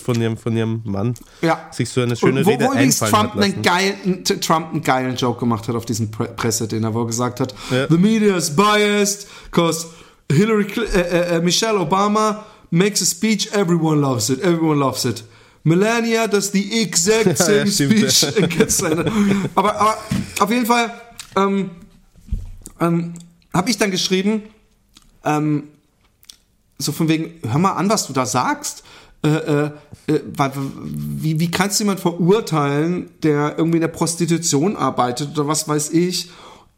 von 0.00 0.20
ihrem, 0.20 0.36
von 0.36 0.56
ihrem 0.56 0.80
Mann, 0.84 1.14
Ja. 1.42 1.66
sich 1.72 1.90
so 1.90 2.00
eine 2.00 2.14
schöne 2.14 2.40
Und 2.40 2.46
wo, 2.46 2.50
Rede 2.50 2.64
wo 2.66 2.72
übrigens 2.72 2.98
Trump 3.00 3.34
hat 3.34 3.42
einen, 3.42 3.60
geilen, 3.62 4.24
Trump 4.24 4.70
einen 4.70 4.82
geilen 4.82 5.16
Joke 5.16 5.40
gemacht 5.40 5.66
hat 5.66 5.74
auf 5.74 5.84
diesem 5.84 6.12
Pre 6.12 6.26
Pressedinner, 6.26 6.94
wo 6.94 7.00
er 7.00 7.06
gesagt 7.06 7.40
hat, 7.40 7.54
Ja. 7.72 7.88
the 7.88 7.98
media 7.98 8.36
is 8.36 8.54
biased 8.54 9.26
because 9.50 9.88
Hillary, 10.30 10.66
äh, 10.94 11.00
äh, 11.00 11.36
äh, 11.36 11.40
Michelle 11.40 11.78
Obama 11.80 12.44
makes 12.70 13.02
a 13.02 13.04
speech, 13.04 13.48
everyone 13.52 14.00
loves 14.00 14.30
it, 14.30 14.40
everyone 14.42 14.78
loves 14.78 15.04
it. 15.04 15.24
Melania 15.64 16.28
does 16.28 16.52
the 16.52 16.82
exact 16.82 17.38
same 17.38 17.66
speech. 17.66 18.24
aber, 19.54 19.74
aber 19.80 19.98
auf 20.38 20.50
jeden 20.50 20.66
Fall 20.66 20.92
ähm, 21.36 21.70
ähm, 22.80 23.14
habe 23.52 23.70
ich 23.70 23.78
dann 23.78 23.90
geschrieben, 23.90 24.42
ähm, 25.24 25.68
so 26.78 26.92
von 26.92 27.08
wegen, 27.08 27.40
hör 27.48 27.58
mal 27.58 27.72
an, 27.72 27.88
was 27.88 28.06
du 28.06 28.12
da 28.12 28.26
sagst. 28.26 28.82
Äh, 29.22 29.28
äh, 29.28 29.70
äh, 30.06 30.20
wie, 30.84 31.40
wie 31.40 31.50
kannst 31.50 31.80
du 31.80 31.84
jemanden 31.84 32.02
verurteilen, 32.02 33.08
der 33.22 33.54
irgendwie 33.56 33.78
in 33.78 33.82
der 33.82 33.88
Prostitution 33.88 34.76
arbeitet 34.76 35.30
oder 35.30 35.48
was 35.48 35.66
weiß 35.66 35.90
ich, 35.90 36.30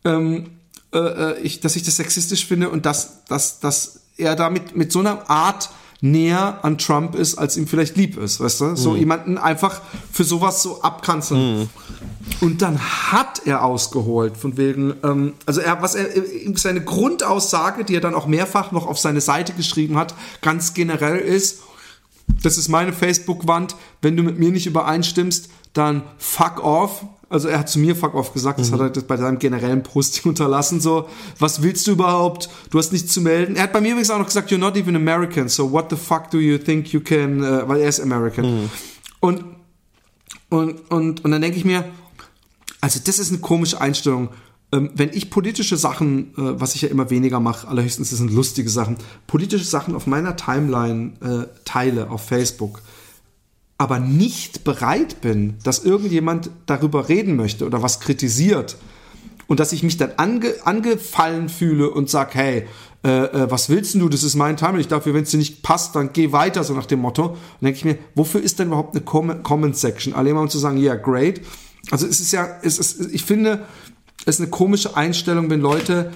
ähm, 0.04 0.50
äh, 0.92 0.98
äh, 0.98 1.40
ich 1.40 1.58
dass 1.58 1.74
ich 1.74 1.82
das 1.82 1.96
sexistisch 1.96 2.46
finde 2.46 2.70
und 2.70 2.86
dass, 2.86 3.24
dass, 3.24 3.58
dass 3.58 4.02
er 4.16 4.36
damit 4.36 4.76
mit 4.76 4.92
so 4.92 5.00
einer 5.00 5.28
Art 5.28 5.70
näher 6.10 6.58
an 6.62 6.78
Trump 6.78 7.14
ist, 7.14 7.36
als 7.36 7.56
ihm 7.56 7.66
vielleicht 7.66 7.96
lieb 7.96 8.16
ist, 8.16 8.40
weißt 8.40 8.60
du? 8.60 8.76
So 8.76 8.96
jemanden 8.96 9.38
einfach 9.38 9.80
für 10.12 10.24
sowas 10.24 10.62
so 10.62 10.82
abkanzeln. 10.82 11.68
Und 12.40 12.60
dann 12.62 12.78
hat 12.78 13.42
er 13.46 13.64
ausgeholt, 13.64 14.36
von 14.36 14.56
wegen, 14.56 14.94
ähm, 15.02 15.34
also 15.46 15.60
er, 15.60 15.80
was 15.80 15.94
er, 15.94 16.06
seine 16.56 16.82
Grundaussage, 16.82 17.84
die 17.84 17.94
er 17.94 18.00
dann 18.00 18.14
auch 18.14 18.26
mehrfach 18.26 18.72
noch 18.72 18.86
auf 18.86 18.98
seine 18.98 19.20
Seite 19.20 19.52
geschrieben 19.52 19.96
hat, 19.96 20.14
ganz 20.42 20.74
generell 20.74 21.18
ist, 21.18 21.60
das 22.42 22.58
ist 22.58 22.68
meine 22.68 22.92
Facebook-Wand, 22.92 23.76
wenn 24.02 24.16
du 24.16 24.22
mit 24.22 24.38
mir 24.38 24.50
nicht 24.50 24.66
übereinstimmst, 24.66 25.48
dann 25.72 26.02
fuck 26.18 26.62
off. 26.62 27.04
Also 27.28 27.48
er 27.48 27.58
hat 27.58 27.68
zu 27.68 27.80
mir 27.80 27.96
fuck 27.96 28.14
off 28.14 28.32
gesagt, 28.32 28.60
das 28.60 28.70
hat 28.70 28.80
er 28.80 29.02
bei 29.02 29.16
seinem 29.16 29.40
generellen 29.40 29.82
Posting 29.82 30.22
unterlassen, 30.30 30.80
so, 30.80 31.08
was 31.40 31.60
willst 31.62 31.86
du 31.86 31.92
überhaupt? 31.92 32.48
Du 32.70 32.78
hast 32.78 32.92
nichts 32.92 33.12
zu 33.12 33.20
melden. 33.20 33.56
Er 33.56 33.64
hat 33.64 33.72
bei 33.72 33.80
mir 33.80 33.90
übrigens 33.90 34.10
auch 34.10 34.18
noch 34.18 34.26
gesagt, 34.26 34.52
you're 34.52 34.58
not 34.58 34.76
even 34.76 34.94
American, 34.94 35.48
so 35.48 35.72
what 35.72 35.90
the 35.90 35.96
fuck 35.96 36.30
do 36.30 36.38
you 36.38 36.56
think 36.56 36.92
you 36.92 37.00
can, 37.00 37.42
äh, 37.42 37.68
weil 37.68 37.80
er 37.80 37.88
ist 37.88 38.00
American. 38.00 38.70
Und, 39.18 39.44
und, 40.50 40.90
und, 40.90 41.24
und 41.24 41.30
dann 41.30 41.42
denke 41.42 41.58
ich 41.58 41.64
mir, 41.64 41.84
also 42.80 43.00
das 43.04 43.18
ist 43.18 43.30
eine 43.30 43.40
komische 43.40 43.80
Einstellung. 43.80 44.28
Ähm, 44.72 44.90
wenn 44.94 45.10
ich 45.12 45.30
politische 45.30 45.76
Sachen, 45.76 46.32
äh, 46.34 46.60
was 46.60 46.76
ich 46.76 46.82
ja 46.82 46.88
immer 46.88 47.10
weniger 47.10 47.40
mache, 47.40 47.66
allerhöchstens 47.66 48.10
das 48.10 48.18
sind 48.18 48.32
lustige 48.32 48.68
Sachen, 48.68 48.96
politische 49.26 49.64
Sachen 49.64 49.96
auf 49.96 50.06
meiner 50.06 50.36
Timeline 50.36 51.12
äh, 51.20 51.62
teile 51.64 52.10
auf 52.10 52.22
Facebook, 52.24 52.82
aber 53.78 53.98
nicht 53.98 54.64
bereit 54.64 55.20
bin, 55.20 55.54
dass 55.62 55.84
irgendjemand 55.84 56.50
darüber 56.66 57.08
reden 57.08 57.36
möchte 57.36 57.66
oder 57.66 57.82
was 57.82 58.00
kritisiert 58.00 58.76
und 59.46 59.60
dass 59.60 59.72
ich 59.72 59.82
mich 59.82 59.96
dann 59.96 60.12
ange, 60.16 60.54
angefallen 60.64 61.48
fühle 61.48 61.90
und 61.90 62.08
sag, 62.08 62.34
hey, 62.34 62.66
äh, 63.04 63.08
äh, 63.08 63.50
was 63.50 63.68
willst 63.68 63.94
du? 63.94 64.08
Das 64.08 64.22
ist 64.22 64.34
mein 64.34 64.56
Timeline. 64.56 64.80
Ich 64.80 64.88
dafür, 64.88 65.14
wenn 65.14 65.22
es 65.22 65.30
dir 65.30 65.36
nicht 65.36 65.62
passt, 65.62 65.94
dann 65.94 66.12
geh 66.12 66.32
weiter, 66.32 66.64
so 66.64 66.74
nach 66.74 66.86
dem 66.86 67.00
Motto. 67.00 67.28
Dann 67.28 67.36
denke 67.60 67.78
ich 67.78 67.84
mir, 67.84 67.98
wofür 68.14 68.40
ist 68.42 68.58
denn 68.58 68.68
überhaupt 68.68 68.96
eine 68.96 69.04
Com- 69.04 69.42
Comment-Section? 69.42 70.14
Alle 70.14 70.30
immer 70.30 70.40
um 70.40 70.48
zu 70.48 70.58
sagen, 70.58 70.78
ja, 70.78 70.94
yeah, 70.94 70.96
great. 70.96 71.42
Also 71.90 72.06
es 72.06 72.18
ist 72.20 72.32
ja, 72.32 72.48
es 72.62 72.78
ist, 72.78 73.12
ich 73.12 73.24
finde, 73.24 73.64
es 74.24 74.36
ist 74.36 74.40
eine 74.40 74.50
komische 74.50 74.96
Einstellung, 74.96 75.50
wenn 75.50 75.60
Leute 75.60 76.12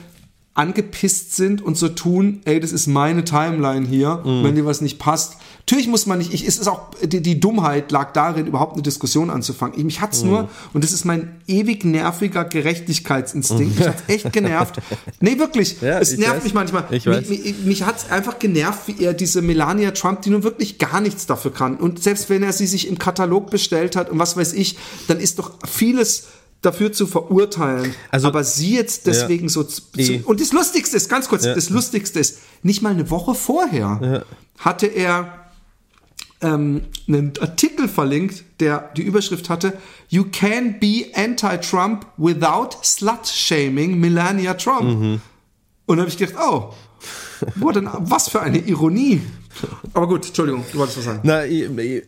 angepisst 0.54 1.36
sind 1.36 1.62
und 1.62 1.78
so 1.78 1.88
tun, 1.88 2.40
ey, 2.44 2.58
das 2.60 2.72
ist 2.72 2.86
meine 2.88 3.24
Timeline 3.24 3.86
hier, 3.86 4.20
Mhm. 4.24 4.44
wenn 4.44 4.54
dir 4.56 4.66
was 4.66 4.80
nicht 4.80 4.98
passt. 4.98 5.36
Natürlich 5.60 5.86
muss 5.86 6.06
man 6.06 6.18
nicht, 6.18 6.34
ich, 6.34 6.46
es 6.46 6.58
ist 6.58 6.66
auch, 6.66 6.88
die, 7.02 7.22
die 7.22 7.38
Dummheit 7.38 7.92
lag 7.92 8.12
darin, 8.12 8.46
überhaupt 8.48 8.72
eine 8.74 8.82
Diskussion 8.82 9.30
anzufangen. 9.30 9.78
Ich, 9.78 9.84
mich 9.84 10.00
hat's 10.00 10.22
Mhm. 10.22 10.28
nur, 10.30 10.48
und 10.74 10.82
das 10.82 10.92
ist 10.92 11.04
mein 11.04 11.36
ewig 11.46 11.84
nerviger 11.84 12.44
Gerechtigkeitsinstinkt, 12.44 13.78
mich 13.78 13.88
hat's 13.88 14.02
echt 14.08 14.32
genervt. 14.32 14.76
Nee, 15.20 15.38
wirklich, 15.38 15.80
Ja, 15.80 15.98
es 16.00 16.16
nervt 16.16 16.36
weiß. 16.38 16.44
mich 16.44 16.54
manchmal. 16.54 16.84
Ich 16.90 17.06
mich, 17.06 17.16
weiß. 17.16 17.28
mich, 17.28 17.54
mich 17.64 17.82
hat's 17.86 18.10
einfach 18.10 18.38
genervt, 18.38 18.80
wie 18.88 19.02
er 19.04 19.14
diese 19.14 19.42
Melania 19.42 19.92
Trump, 19.92 20.22
die 20.22 20.30
nun 20.30 20.42
wirklich 20.42 20.78
gar 20.78 21.00
nichts 21.00 21.26
dafür 21.26 21.52
kann. 21.52 21.76
Und 21.76 22.02
selbst 22.02 22.28
wenn 22.30 22.42
er 22.42 22.52
sie 22.52 22.66
sich 22.66 22.88
im 22.88 22.98
Katalog 22.98 23.50
bestellt 23.50 23.96
hat 23.96 24.10
und 24.10 24.18
was 24.18 24.36
weiß 24.36 24.52
ich, 24.54 24.76
dann 25.08 25.20
ist 25.20 25.38
doch 25.38 25.52
vieles 25.66 26.24
dafür 26.62 26.92
zu 26.92 27.06
verurteilen. 27.06 27.94
Also- 28.10 28.28
aber 28.28 28.44
sie 28.44 28.74
jetzt 28.74 29.06
deswegen 29.06 29.48
so 29.48 29.62
zu, 29.64 29.82
Eh. 29.96 30.20
und 30.24 30.40
das 30.40 30.52
Lustigste 30.52 30.96
ist, 30.96 31.08
ganz 31.08 31.28
kurz, 31.28 31.44
Ja. 31.44 31.54
das 31.54 31.70
Lustigste 31.70 32.18
ist, 32.20 32.38
nicht 32.62 32.82
mal 32.82 32.90
eine 32.90 33.10
Woche 33.10 33.34
vorher 33.34 34.24
hatte 34.58 34.86
er 34.86 35.36
ähm, 36.42 36.82
einen 37.06 37.32
Artikel 37.40 37.86
verlinkt, 37.86 38.44
der 38.60 38.90
die 38.96 39.02
Überschrift 39.02 39.50
hatte, 39.50 39.74
You 40.08 40.24
can 40.32 40.80
be 40.80 41.04
anti-Trump 41.14 42.06
without 42.16 42.78
slut-shaming 42.82 43.98
Melania 44.00 44.54
Trump. 44.54 45.20
Und 45.86 45.96
da 45.96 46.00
habe 46.02 46.08
ich 46.10 46.16
gedacht, 46.16 46.36
oh, 46.42 46.72
what 47.56 47.76
an, 47.76 47.90
was 48.00 48.28
für 48.30 48.40
eine 48.40 48.58
Ironie. 48.58 49.20
Aber 49.94 50.06
gut, 50.06 50.26
Entschuldigung, 50.26 50.64
du 50.72 50.78
wolltest 50.78 50.98
was 50.98 51.04
sagen. 51.04 51.20
Na, 51.22 51.42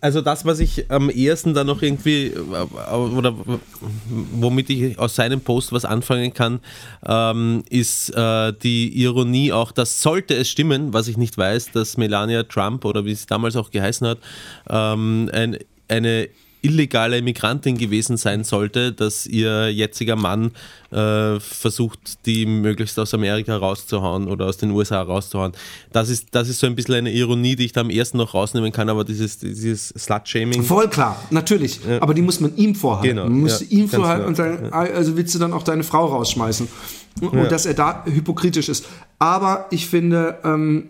also 0.01 0.21
das, 0.21 0.45
was 0.45 0.61
ich 0.61 0.91
am 0.91 1.11
ehesten 1.11 1.55
dann 1.55 1.67
noch 1.67 1.83
irgendwie 1.83 2.27
äh, 2.27 2.95
oder 2.95 3.35
womit 4.09 4.71
ich 4.71 4.99
aus 4.99 5.15
seinem 5.15 5.41
Post 5.41 5.73
was 5.73 5.85
anfangen 5.85 6.33
kann, 6.33 6.61
ähm, 7.07 7.65
ist 7.69 8.11
äh, 8.11 8.53
die 8.53 9.03
Ironie 9.03 9.53
auch, 9.53 9.73
dass 9.73 10.03
sollte 10.03 10.35
es 10.35 10.49
stimmen, 10.49 10.93
was 10.93 11.09
ich 11.09 11.17
nicht 11.17 11.39
weiß, 11.39 11.73
dass 11.73 11.97
Melania 11.97 12.45
Trump 12.45 12.85
oder 12.85 13.05
wie 13.05 13.13
es 13.13 13.27
damals 13.27 13.57
auch 13.57 13.71
geheißen 13.71 14.07
hat, 14.07 14.19
ähm, 14.69 15.31
ein, 15.33 15.59
eine 15.89 16.29
illegale 16.63 17.21
Migrantin 17.23 17.77
gewesen 17.77 18.17
sein 18.17 18.45
sollte, 18.45 18.93
dass 18.93 19.27
ihr 19.27 19.69
jetziger 19.71 20.17
Mann 20.17 20.53
äh, 20.91 21.41
versucht, 21.41 22.25
die 22.27 22.47
möglichst 22.47 22.99
aus 22.99 23.13
Amerika 23.15 23.57
rauszuhauen 23.57 24.29
oder 24.29 24.47
aus 24.47 24.57
den 24.57 24.71
USA 24.71 25.03
rauszuhauen. 25.03 25.53
Das 25.93 26.09
ist, 26.09 26.29
das 26.31 26.49
ist 26.49 26.61
so 26.61 26.67
ein 26.67 26.77
bisschen 26.77 26.95
eine 26.95 27.13
Ironie, 27.13 27.57
die 27.57 27.65
ich 27.65 27.73
da 27.73 27.81
am 27.81 27.91
ersten 27.91 28.19
noch 28.19 28.33
rausnehmen 28.33 28.73
kann, 28.73 28.89
aber 28.89 29.05
dieses, 29.05 29.39
dieses 29.39 29.89
Slut-Shaming. 29.89 30.63
Voll 30.63 30.89
klar, 30.89 31.21
natürlich. 31.31 31.81
Aber 32.01 32.15
die 32.15 32.23
muss 32.23 32.41
man 32.41 32.57
ihm 32.57 32.75
vorhalten. 32.75 33.17
Genau, 33.17 33.25
man 33.25 33.41
muss 33.41 33.61
ja, 33.61 33.67
ihm 33.69 33.89
vorhalten 33.89 34.27
und 34.27 34.37
sagen, 34.37 34.73
also 34.73 35.17
willst 35.17 35.35
du 35.35 35.39
dann 35.39 35.53
auch 35.53 35.65
deine 35.65 35.83
Frau 35.83 36.07
rausschmeißen. 36.07 36.69
Und, 37.21 37.29
und 37.29 37.53
dass 37.53 37.67
er 37.67 37.75
da 37.75 38.05
hypokritisch 38.07 38.71
ist. 38.71 38.87
Aber 39.19 39.67
ich 39.71 39.87
finde, 39.87 40.39
ähm, 40.45 40.89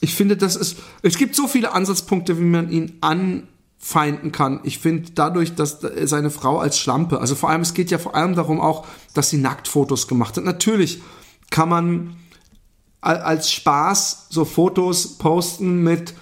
ich 0.00 0.14
finde, 0.14 0.36
das 0.36 0.54
ist, 0.54 0.76
es 1.02 1.18
gibt 1.18 1.34
so 1.34 1.48
viele 1.48 1.72
Ansatzpunkte, 1.72 2.38
wie 2.38 2.44
man 2.44 2.70
ihn 2.70 2.92
anfeinden 3.80 4.32
kann. 4.32 4.60
Ich 4.64 4.78
finde 4.78 5.10
dadurch, 5.14 5.54
dass 5.54 5.78
seine 6.04 6.30
Frau 6.30 6.58
als 6.58 6.78
Schlampe, 6.78 7.20
also 7.20 7.34
vor 7.34 7.50
allem, 7.50 7.62
es 7.62 7.74
geht 7.74 7.90
ja 7.90 7.98
vor 7.98 8.14
allem 8.14 8.34
darum 8.34 8.60
auch, 8.60 8.86
dass 9.14 9.30
sie 9.30 9.38
Nacktfotos 9.38 10.08
gemacht 10.08 10.36
hat. 10.36 10.44
Natürlich 10.44 11.00
kann 11.50 11.68
man 11.68 12.16
al- 13.00 13.18
als 13.18 13.52
Spaß 13.52 14.26
so 14.30 14.44
Fotos 14.44 15.18
posten 15.18 15.82
mit 15.82 16.14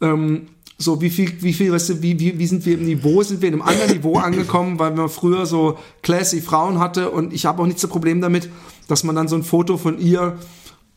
ähm, 0.00 0.48
so 0.80 1.00
wie 1.00 1.10
viel, 1.10 1.42
wie 1.42 1.54
viel, 1.54 1.72
weißt 1.72 1.88
du, 1.88 2.02
wie, 2.02 2.20
wie, 2.20 2.38
wie 2.38 2.46
sind 2.46 2.64
wir 2.64 2.74
im 2.74 2.84
Niveau, 2.84 3.22
sind 3.24 3.42
wir 3.42 3.48
in 3.48 3.54
einem 3.54 3.62
anderen 3.62 3.90
Niveau 3.92 4.16
angekommen, 4.18 4.78
weil 4.78 4.92
man 4.92 5.08
früher 5.08 5.44
so 5.46 5.76
classy 6.02 6.40
Frauen 6.40 6.78
hatte 6.78 7.10
und 7.10 7.32
ich 7.32 7.46
habe 7.46 7.62
auch 7.62 7.66
nicht 7.66 7.80
so 7.80 7.88
Problem 7.88 8.20
damit, 8.20 8.48
dass 8.86 9.02
man 9.02 9.16
dann 9.16 9.26
so 9.28 9.34
ein 9.34 9.42
Foto 9.42 9.76
von 9.76 9.98
ihr 9.98 10.38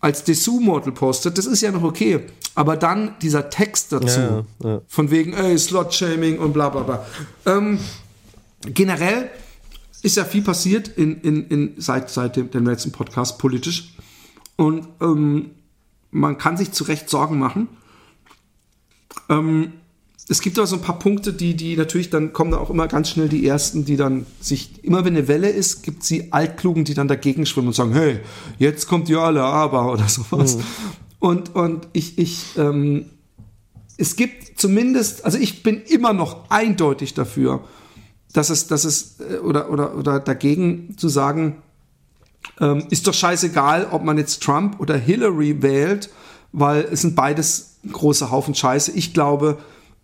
als 0.01 0.23
Dessous-Model 0.23 0.91
postet, 0.91 1.37
das 1.37 1.45
ist 1.45 1.61
ja 1.61 1.71
noch 1.71 1.83
okay. 1.83 2.21
Aber 2.55 2.75
dann 2.75 3.15
dieser 3.21 3.49
Text 3.49 3.93
dazu, 3.93 4.19
Ja, 4.19 4.45
ja. 4.63 4.81
von 4.87 5.11
wegen, 5.11 5.33
ey, 5.33 5.57
Slot-Shaming 5.57 6.39
und 6.39 6.53
bla 6.53 6.69
bla 6.69 6.81
bla. 6.81 7.05
Ähm, 7.45 7.79
generell 8.65 9.29
ist 10.01 10.17
ja 10.17 10.25
viel 10.25 10.41
passiert 10.41 10.87
in, 10.87 11.21
in, 11.21 11.47
in, 11.47 11.73
seit, 11.77 12.09
seit 12.09 12.35
dem, 12.35 12.49
dem 12.49 12.65
letzten 12.65 12.91
Podcast 12.91 13.37
politisch. 13.37 13.93
Und 14.55 14.87
ähm, 14.99 15.51
man 16.09 16.37
kann 16.37 16.57
sich 16.57 16.71
zu 16.71 16.83
Recht 16.83 17.09
Sorgen 17.09 17.39
machen. 17.39 17.67
Ähm, 19.29 19.73
es 20.31 20.39
gibt 20.39 20.57
aber 20.57 20.65
so 20.65 20.77
ein 20.77 20.81
paar 20.81 20.97
Punkte, 20.97 21.33
die, 21.33 21.55
die 21.57 21.75
natürlich, 21.75 22.09
dann 22.09 22.31
kommen 22.31 22.51
da 22.51 22.57
auch 22.57 22.69
immer 22.69 22.87
ganz 22.87 23.09
schnell 23.09 23.27
die 23.27 23.45
ersten, 23.45 23.83
die 23.83 23.97
dann 23.97 24.25
sich, 24.39 24.81
immer 24.81 25.03
wenn 25.03 25.17
eine 25.17 25.27
Welle 25.27 25.49
ist, 25.49 25.83
gibt 25.83 26.03
es 26.03 26.07
die 26.07 26.31
Altklugen, 26.31 26.85
die 26.85 26.93
dann 26.93 27.09
dagegen 27.09 27.45
schwimmen 27.45 27.67
und 27.67 27.73
sagen, 27.73 27.91
hey, 27.91 28.21
jetzt 28.57 28.87
kommt 28.87 29.09
ja 29.09 29.19
alle 29.19 29.43
aber 29.43 29.91
oder 29.91 30.07
sowas. 30.07 30.57
Und, 31.19 31.53
und 31.53 31.89
ich, 31.91 32.17
ich, 32.17 32.45
ähm, 32.57 33.07
es 33.97 34.15
gibt 34.15 34.57
zumindest, 34.57 35.25
also 35.25 35.37
ich 35.37 35.63
bin 35.63 35.81
immer 35.81 36.13
noch 36.13 36.49
eindeutig 36.49 37.13
dafür, 37.13 37.65
dass 38.31 38.49
es, 38.49 38.67
dass 38.67 38.85
es, 38.85 39.17
äh, 39.19 39.39
oder, 39.39 39.69
oder, 39.69 39.97
oder 39.97 40.21
dagegen 40.21 40.95
zu 40.97 41.09
sagen, 41.09 41.57
ähm, 42.61 42.85
ist 42.89 43.05
doch 43.05 43.13
scheißegal, 43.13 43.89
ob 43.91 44.05
man 44.05 44.17
jetzt 44.17 44.41
Trump 44.41 44.79
oder 44.79 44.95
Hillary 44.95 45.61
wählt, 45.61 46.09
weil 46.53 46.87
es 46.89 47.01
sind 47.01 47.17
beides 47.17 47.79
große 47.91 48.31
Haufen 48.31 48.55
Scheiße. 48.55 48.91
Ich 48.91 49.13
glaube, 49.13 49.57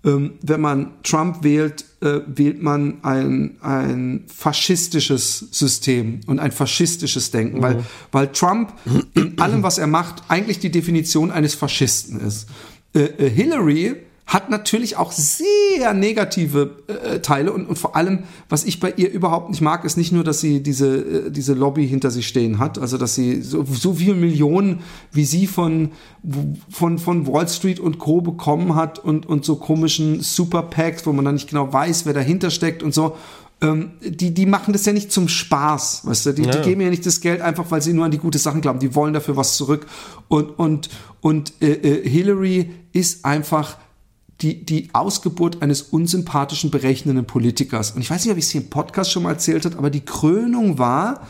wenn 0.07 0.61
man 0.61 0.91
Trump 1.03 1.43
wählt, 1.43 1.85
äh, 2.01 2.21
wählt 2.27 2.61
man 2.61 3.03
ein, 3.03 3.57
ein 3.61 4.23
faschistisches 4.27 5.47
System 5.51 6.21
und 6.27 6.39
ein 6.39 6.51
faschistisches 6.51 7.31
Denken, 7.31 7.61
weil, 7.61 7.83
weil 8.11 8.31
Trump 8.31 8.73
in 9.13 9.39
allem, 9.39 9.63
was 9.63 9.77
er 9.77 9.87
macht, 9.87 10.23
eigentlich 10.27 10.59
die 10.59 10.71
Definition 10.71 11.31
eines 11.31 11.55
Faschisten 11.55 12.21
ist. 12.21 12.47
Äh, 12.93 13.01
äh, 13.01 13.29
Hillary 13.29 13.95
hat 14.27 14.49
natürlich 14.49 14.97
auch 14.97 15.13
sehr 15.13 15.93
negative 15.93 16.83
äh, 16.87 17.19
Teile 17.19 17.53
und, 17.53 17.65
und 17.65 17.79
vor 17.79 17.95
allem, 17.95 18.23
was 18.49 18.65
ich 18.65 18.81
bei 18.81 18.91
ihr 18.97 19.09
überhaupt 19.09 19.49
nicht 19.49 19.61
mag, 19.61 19.85
ist 19.85 19.95
nicht 19.97 20.11
nur, 20.11 20.25
dass 20.25 20.41
sie 20.41 20.61
diese, 20.61 20.97
äh, 21.27 21.31
diese 21.31 21.53
Lobby 21.53 21.87
hinter 21.87 22.11
sich 22.11 22.27
stehen 22.27 22.59
hat, 22.59 22.77
also 22.77 22.97
dass 22.97 23.15
sie 23.15 23.41
so, 23.41 23.63
so 23.63 23.93
viele 23.93 24.15
Millionen, 24.15 24.81
wie 25.13 25.23
sie 25.23 25.47
von, 25.47 25.91
von, 26.69 26.99
von 26.99 27.25
Wall 27.25 27.47
Street 27.47 27.79
und 27.79 27.99
Co. 27.99 28.19
bekommen 28.19 28.75
hat 28.75 28.99
und, 28.99 29.25
und 29.25 29.45
so 29.45 29.55
komischen 29.55 30.19
Super 30.19 30.63
Packs, 30.63 31.05
wo 31.05 31.13
man 31.13 31.23
dann 31.23 31.35
nicht 31.35 31.49
genau 31.49 31.71
weiß, 31.71 32.05
wer 32.05 32.13
dahinter 32.13 32.49
steckt 32.49 32.83
und 32.83 32.93
so. 32.93 33.15
Ähm, 33.61 33.93
die, 34.01 34.33
die 34.33 34.45
machen 34.45 34.73
das 34.73 34.85
ja 34.85 34.91
nicht 34.93 35.11
zum 35.11 35.29
Spaß, 35.29 36.01
weißt 36.05 36.25
du? 36.27 36.33
Die, 36.33 36.41
die 36.43 36.49
Ja. 36.49 36.61
geben 36.61 36.81
ja 36.81 36.89
nicht 36.89 37.05
das 37.05 37.21
Geld 37.21 37.41
einfach, 37.41 37.71
weil 37.71 37.81
sie 37.81 37.93
nur 37.93 38.03
an 38.05 38.11
die 38.11 38.19
gute 38.19 38.37
Sachen 38.37 38.59
glauben. 38.61 38.79
Die 38.79 38.93
wollen 38.93 39.13
dafür 39.13 39.35
was 39.37 39.55
zurück. 39.57 39.87
Und, 40.27 40.59
und, 40.59 40.89
und 41.21 41.53
äh, 41.61 41.71
äh, 41.71 42.07
Hillary 42.07 42.69
ist 42.93 43.25
einfach 43.25 43.77
die, 44.41 44.63
die 44.63 44.89
Ausgeburt 44.93 45.61
eines 45.61 45.81
unsympathischen, 45.81 46.69
berechnenden 46.69 47.25
Politikers. 47.25 47.91
Und 47.91 48.01
ich 48.01 48.09
weiß 48.09 48.23
nicht, 48.23 48.31
ob 48.31 48.37
ich 48.37 48.45
es 48.45 48.51
hier 48.51 48.61
im 48.61 48.69
Podcast 48.69 49.11
schon 49.11 49.23
mal 49.23 49.31
erzählt 49.31 49.65
habe, 49.65 49.77
aber 49.77 49.89
die 49.89 50.05
Krönung 50.05 50.77
war, 50.77 51.27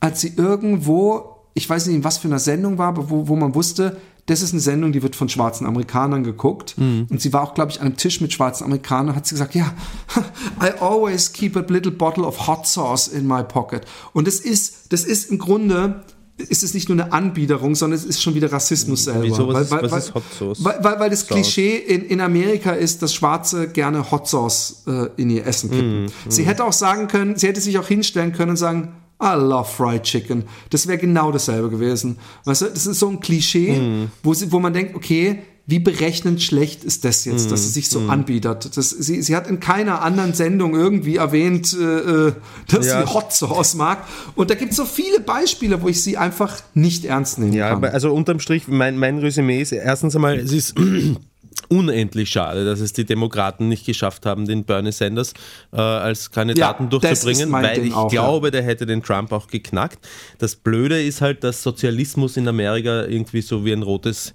als 0.00 0.20
sie 0.20 0.32
irgendwo, 0.36 1.36
ich 1.54 1.68
weiß 1.68 1.86
nicht, 1.86 1.96
in 1.96 2.04
was 2.04 2.18
für 2.18 2.28
einer 2.28 2.38
Sendung 2.38 2.78
war, 2.78 2.88
aber 2.88 3.10
wo, 3.10 3.28
wo 3.28 3.36
man 3.36 3.54
wusste, 3.54 3.96
das 4.26 4.42
ist 4.42 4.52
eine 4.52 4.60
Sendung, 4.60 4.92
die 4.92 5.02
wird 5.02 5.16
von 5.16 5.30
schwarzen 5.30 5.66
Amerikanern 5.66 6.22
geguckt. 6.22 6.74
Und 7.08 7.20
sie 7.20 7.32
war 7.32 7.42
auch, 7.42 7.54
glaube 7.54 7.70
ich, 7.70 7.80
an 7.80 7.86
einem 7.86 7.96
Tisch 7.96 8.20
mit 8.20 8.30
schwarzen 8.32 8.64
Amerikanern, 8.64 9.16
hat 9.16 9.26
sie 9.26 9.34
gesagt, 9.34 9.54
ja, 9.54 9.72
I 10.62 10.70
always 10.80 11.32
keep 11.32 11.56
a 11.56 11.64
little 11.66 11.92
bottle 11.92 12.24
of 12.24 12.46
hot 12.46 12.66
sauce 12.66 13.08
in 13.08 13.26
my 13.26 13.42
pocket. 13.42 13.86
Und 14.12 14.26
das 14.26 14.40
ist, 14.40 14.92
das 14.92 15.04
ist 15.04 15.30
im 15.30 15.38
Grunde, 15.38 16.04
ist 16.38 16.62
es 16.62 16.72
nicht 16.72 16.88
nur 16.88 16.98
eine 17.00 17.12
Anbiederung, 17.12 17.74
sondern 17.74 17.98
es 17.98 18.04
ist 18.04 18.22
schon 18.22 18.34
wieder 18.34 18.50
Rassismus 18.52 19.04
selber. 19.04 19.24
Wieso? 19.24 19.48
Was 19.48 19.70
weil, 19.70 19.82
weil, 19.82 19.90
was 19.90 20.06
ist 20.06 20.14
Hot 20.14 20.22
Sauce? 20.38 20.64
Weil, 20.64 20.78
weil, 20.82 21.00
weil 21.00 21.10
das 21.10 21.20
Sauce? 21.20 21.28
Klischee 21.28 21.76
in, 21.76 22.04
in 22.06 22.20
Amerika 22.20 22.70
ist, 22.72 23.02
dass 23.02 23.12
Schwarze 23.14 23.68
gerne 23.68 24.10
Hot 24.10 24.28
Sauce 24.28 24.84
äh, 24.86 25.08
in 25.16 25.30
ihr 25.30 25.44
Essen 25.46 25.70
kippen. 25.70 26.02
Mhm, 26.04 26.08
sie 26.28 26.44
hätte 26.44 26.64
auch 26.64 26.72
sagen 26.72 27.08
können, 27.08 27.36
sie 27.36 27.48
hätte 27.48 27.60
sich 27.60 27.76
auch 27.78 27.86
hinstellen 27.88 28.32
können 28.32 28.50
und 28.52 28.56
sagen, 28.56 28.94
I 29.20 29.34
love 29.36 29.68
fried 29.68 30.04
chicken. 30.04 30.44
Das 30.70 30.86
wäre 30.86 30.96
genau 30.98 31.32
dasselbe 31.32 31.70
gewesen. 31.70 32.18
Weißt 32.44 32.62
du, 32.62 32.66
das 32.66 32.86
ist 32.86 33.00
so 33.00 33.08
ein 33.08 33.18
Klischee, 33.18 33.72
Mhm. 33.78 34.10
wo, 34.22 34.32
sie, 34.32 34.52
wo 34.52 34.60
man 34.60 34.72
denkt, 34.72 34.94
okay, 34.94 35.40
wie 35.70 35.78
berechnend 35.78 36.42
schlecht 36.42 36.82
ist 36.82 37.04
das 37.04 37.26
jetzt, 37.26 37.50
dass 37.52 37.62
sie 37.64 37.68
sich 37.68 37.86
Mhm. 37.88 37.90
so 37.90 38.00
anbietet. 38.10 38.74
Das, 38.76 38.88
sie, 38.88 39.20
sie 39.22 39.36
hat 39.36 39.46
in 39.46 39.60
keiner 39.60 40.00
anderen 40.00 40.32
Sendung 40.32 40.74
irgendwie 40.74 41.16
erwähnt, 41.16 41.76
äh, 41.78 41.84
äh, 42.28 42.32
dass 42.68 42.86
Ja. 42.86 43.06
sie 43.06 43.12
Hot 43.12 43.32
Sauce 43.34 43.74
mag. 43.74 44.02
Und 44.34 44.48
da 44.48 44.54
gibt 44.54 44.70
es 44.70 44.78
so 44.78 44.86
viele 44.86 45.20
Beispiele, 45.20 45.82
wo 45.82 45.88
ich 45.88 46.02
sie 46.02 46.16
einfach 46.16 46.56
nicht 46.72 47.04
ernst 47.04 47.38
nehmen 47.38 47.52
Ja, 47.52 47.68
kann. 47.74 47.84
also 47.84 48.14
unterm 48.14 48.40
Strich, 48.40 48.66
mein, 48.66 48.96
mein 48.98 49.18
Resümee 49.18 49.60
ist 49.60 49.72
erstens 49.72 50.16
einmal, 50.16 50.38
es 50.38 50.52
ist 50.52 50.74
unendlich 51.68 52.30
schade, 52.30 52.64
dass 52.64 52.80
es 52.80 52.92
die 52.94 53.04
Demokraten 53.04 53.68
nicht 53.68 53.84
geschafft 53.84 54.24
haben, 54.24 54.46
den 54.46 54.64
Bernie 54.64 54.92
Sanders 54.92 55.34
äh, 55.72 55.76
als 55.80 56.30
Kandidaten 56.30 56.84
Ja, 56.84 56.88
durchzubringen, 56.88 57.52
weil 57.52 57.84
ich 57.84 57.92
auch, 57.92 58.10
ja. 58.12 58.22
glaube, 58.22 58.50
der 58.50 58.62
hätte 58.62 58.86
den 58.86 59.02
Trump 59.02 59.32
auch 59.32 59.48
geknackt. 59.48 59.98
Das 60.38 60.56
Blöde 60.56 61.02
ist 61.02 61.20
halt, 61.20 61.44
dass 61.44 61.62
Sozialismus 61.62 62.36
in 62.38 62.48
Amerika 62.48 63.04
irgendwie 63.04 63.42
so 63.42 63.64
wie 63.66 63.72
ein 63.72 63.82
rotes 63.82 64.34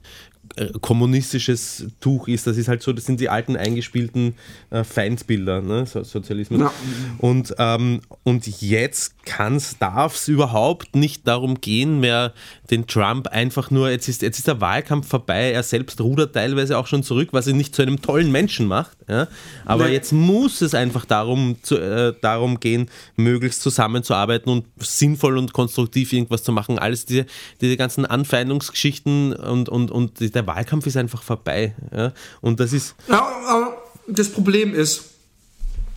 kommunistisches 0.82 1.88
Tuch 2.00 2.28
ist. 2.28 2.48
Das 2.48 2.58
ist 2.58 2.68
halt 2.68 2.82
so, 2.82 2.94
das 2.94 3.06
sind 3.06 3.20
die 3.20 3.30
alten 3.30 3.58
eingespielten 3.58 4.36
äh, 4.70 4.84
Feindbilder, 4.84 5.62
ne? 5.62 5.86
so, 5.86 6.04
Sozialismus. 6.04 6.62
Ja. 6.62 6.74
Und, 7.18 7.56
ähm, 7.58 8.02
und 8.24 8.62
jetzt 8.62 9.16
kann's, 9.26 9.78
darf 9.80 10.16
es 10.16 10.28
überhaupt 10.28 10.96
nicht 10.96 11.28
darum 11.28 11.62
gehen, 11.62 12.00
mehr 12.00 12.34
den 12.70 12.88
Trump 12.88 13.28
einfach 13.28 13.72
nur, 13.72 13.90
jetzt 13.90 14.08
ist, 14.08 14.22
jetzt 14.22 14.38
ist 14.38 14.48
der 14.48 14.62
Wahlkampf 14.62 15.08
vorbei, 15.08 15.52
er 15.52 15.64
selbst 15.64 16.00
rudert 16.02 16.34
teilweise 16.34 16.78
auch 16.78 16.88
schon 16.88 17.04
zurück, 17.04 17.30
was 17.32 17.48
ihn 17.48 17.58
nicht 17.58 17.76
zu 17.76 17.82
einem 17.82 18.02
tollen 18.02 18.32
Menschen 18.32 18.68
macht. 18.68 18.98
Ja? 19.08 19.28
Aber 19.66 19.88
Nee. 19.88 19.94
jetzt 19.94 20.12
muss 20.12 20.62
es 20.62 20.76
einfach 20.76 21.06
darum, 21.06 21.58
zu, 21.64 21.78
äh, 21.78 22.14
darum 22.22 22.60
gehen, 22.60 22.90
möglichst 23.16 23.62
zusammenzuarbeiten 23.62 24.52
und 24.52 24.66
sinnvoll 24.78 25.38
und 25.38 25.54
konstruktiv 25.54 26.14
irgendwas 26.14 26.44
zu 26.44 26.52
machen. 26.52 26.80
Alles 26.80 27.06
diese, 27.06 27.26
diese 27.62 27.78
ganzen 27.78 28.06
Anfeindungsgeschichten 28.06 29.34
und, 29.34 29.70
und, 29.70 29.92
und 29.92 30.36
der 30.36 30.43
Wahlkampf 30.48 30.86
ist 30.88 30.98
einfach 30.98 31.24
vorbei. 31.24 31.74
Ja? 31.96 32.12
Und 32.42 32.60
das 32.60 32.74
ist, 32.74 32.96
Ja, 33.08 33.26
aber 33.48 33.78
das 34.08 34.30
Problem 34.30 34.74
ist 34.74 35.10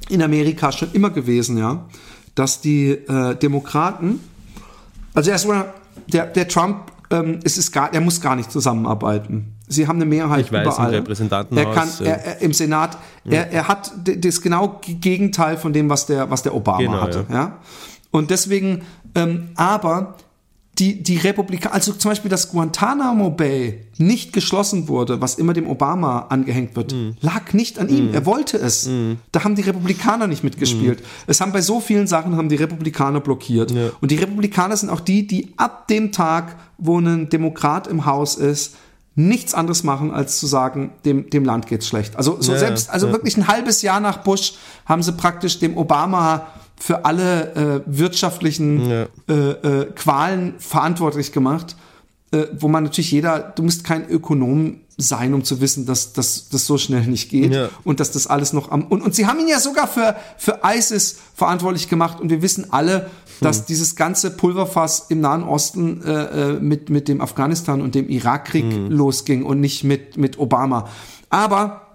in 0.09 0.22
Amerika 0.22 0.72
schon 0.72 0.92
immer 0.92 1.11
gewesen, 1.11 1.59
ja, 1.59 1.86
dass 2.34 2.61
die 2.61 2.90
äh, 2.90 3.34
Demokraten, 3.36 4.20
also 5.14 5.30
erstmal 5.30 5.72
der, 6.07 6.26
der 6.26 6.47
Trump, 6.49 6.92
ähm, 7.11 7.40
es 7.44 7.57
ist 7.59 7.72
gar, 7.72 7.90
der 7.90 8.01
muss 8.01 8.20
gar 8.20 8.36
nicht 8.36 8.51
zusammenarbeiten. 8.53 9.55
Sie 9.68 9.88
haben 9.88 9.97
eine 9.97 10.05
Mehrheit 10.05 10.47
Ich 10.47 10.53
weiß, 10.53 10.64
im 10.64 10.72
überall. 10.72 10.90
Repräsentantenhaus, 10.94 11.66
er 11.66 11.74
kann, 11.74 11.88
äh, 12.07 12.09
er, 12.09 12.24
er, 12.24 12.42
im 12.42 12.53
Senat. 12.53 12.99
Er, 13.24 13.51
er 13.51 13.68
hat 13.68 13.92
das 14.05 14.40
genau 14.40 14.80
Gegenteil 14.82 15.57
von 15.57 15.72
dem, 15.72 15.88
was 15.90 16.07
der, 16.07 16.30
was 16.30 16.42
der 16.42 16.55
Obama 16.55 16.78
Genau, 16.78 17.01
hatte. 17.01 17.26
Ja. 17.32 17.59
Und 18.12 18.30
deswegen, 18.30 18.82
ähm, 19.14 19.49
aber 19.57 20.16
die, 20.79 21.03
die 21.03 21.16
Republikaner, 21.16 21.74
also 21.74 21.93
zum 21.95 22.11
Beispiel, 22.11 22.31
dass 22.31 22.51
Guantanamo 22.51 23.31
Bay 23.31 23.87
nicht 23.97 24.33
geschlossen 24.35 24.89
wurde, 24.89 25.20
was 25.22 25.37
immer 25.37 25.55
dem 25.55 25.68
Obama 25.68 26.27
angehängt 26.29 26.77
wird, 26.77 26.93
Mhm. 26.93 27.16
lag 27.20 27.55
nicht 27.55 27.79
an 27.79 27.89
ihm. 27.89 28.12
Er 28.12 28.27
wollte 28.27 28.59
es. 28.59 28.89
Da 29.33 29.43
haben 29.45 29.55
die 29.55 29.62
Republikaner 29.62 30.27
nicht 30.27 30.45
mitgespielt. 30.45 31.03
Es 31.27 31.41
haben 31.41 31.53
bei 31.53 31.62
so 31.62 31.81
vielen 31.81 32.07
Sachen 32.07 32.37
haben 32.37 32.49
die 32.51 32.57
Republikaner 32.57 33.20
blockiert. 33.20 33.70
Mhm. 33.72 33.77
Ja. 33.79 33.91
Und 34.03 34.11
die 34.11 34.16
Republikaner 34.16 34.77
sind 34.77 34.91
auch 34.91 35.01
die, 35.01 35.27
die 35.27 35.55
ab 35.57 35.89
dem 35.89 36.12
Tag, 36.12 36.57
wo 36.77 36.99
ein 37.01 37.31
Demokrat 37.31 37.87
im 37.87 38.05
Haus 38.05 38.35
ist, 38.37 38.74
nichts 39.14 39.55
anderes 39.55 39.83
machen, 39.83 40.11
als 40.11 40.39
zu 40.39 40.47
sagen, 40.47 40.91
dem, 41.07 41.31
dem 41.31 41.45
Land 41.47 41.66
geht's 41.68 41.87
schlecht. 41.89 42.16
Also 42.16 42.37
so 42.41 42.53
Ja, 42.53 42.59
selbst, 42.59 42.91
also 42.91 43.07
ja. 43.07 43.12
wirklich 43.14 43.39
ein 43.39 43.49
halbes 43.49 43.81
Jahr 43.81 43.99
nach 44.01 44.18
Bush 44.18 44.53
haben 44.85 45.03
sie 45.03 45.12
praktisch 45.12 45.59
dem 45.59 45.79
Obama 45.79 46.49
für 46.79 47.05
alle 47.05 47.55
äh, 47.55 47.81
wirtschaftlichen 47.87 48.89
Ja. 48.91 49.07
äh, 49.29 49.33
äh, 49.35 49.93
Qualen 49.95 50.55
verantwortlich 50.59 51.33
gemacht, 51.33 51.77
äh, 52.33 52.47
wo 52.59 52.68
man 52.68 52.85
natürlich 52.85 53.11
jeder, 53.12 53.39
du 53.55 53.62
musst 53.62 53.85
kein 53.85 54.09
Ökonom 54.09 54.81
sein, 54.99 55.35
um 55.35 55.45
zu 55.45 55.61
wissen, 55.61 55.85
dass 55.85 56.14
das 56.14 56.49
so 56.51 56.79
schnell 56.79 57.07
nicht 57.07 57.29
geht 57.31 57.53
Ja. 57.53 57.68
und 57.85 58.01
dass 58.01 58.12
das 58.12 58.27
alles 58.27 58.53
noch 58.55 58.70
am 58.70 58.85
und, 58.87 59.03
und 59.03 59.14
sie 59.14 59.27
haben 59.27 59.39
ihn 59.41 59.49
ja 59.49 59.61
sogar 59.61 59.87
für 59.89 60.16
für 60.39 60.61
ISIS 60.64 61.18
verantwortlich 61.35 61.89
gemacht 61.91 62.18
und 62.20 62.31
wir 62.31 62.41
wissen 62.41 62.72
alle, 62.72 63.11
dass 63.43 63.59
Hm. 63.59 63.64
dieses 63.68 63.95
ganze 63.97 64.31
Pulverfass 64.31 65.07
im 65.11 65.20
Nahen 65.20 65.43
Osten 65.45 66.03
äh, 66.03 66.12
äh, 66.55 66.61
mit 66.61 66.89
mit 66.89 67.09
dem 67.09 67.20
Afghanistan 67.20 67.83
und 67.83 67.95
dem 67.95 68.09
Irakkrieg 68.09 68.64
Hm. 68.72 68.91
losging 68.91 69.45
und 69.45 69.61
nicht 69.61 69.85
mit 69.85 70.16
mit 70.16 70.39
Obama. 70.39 70.89
Aber 71.29 71.86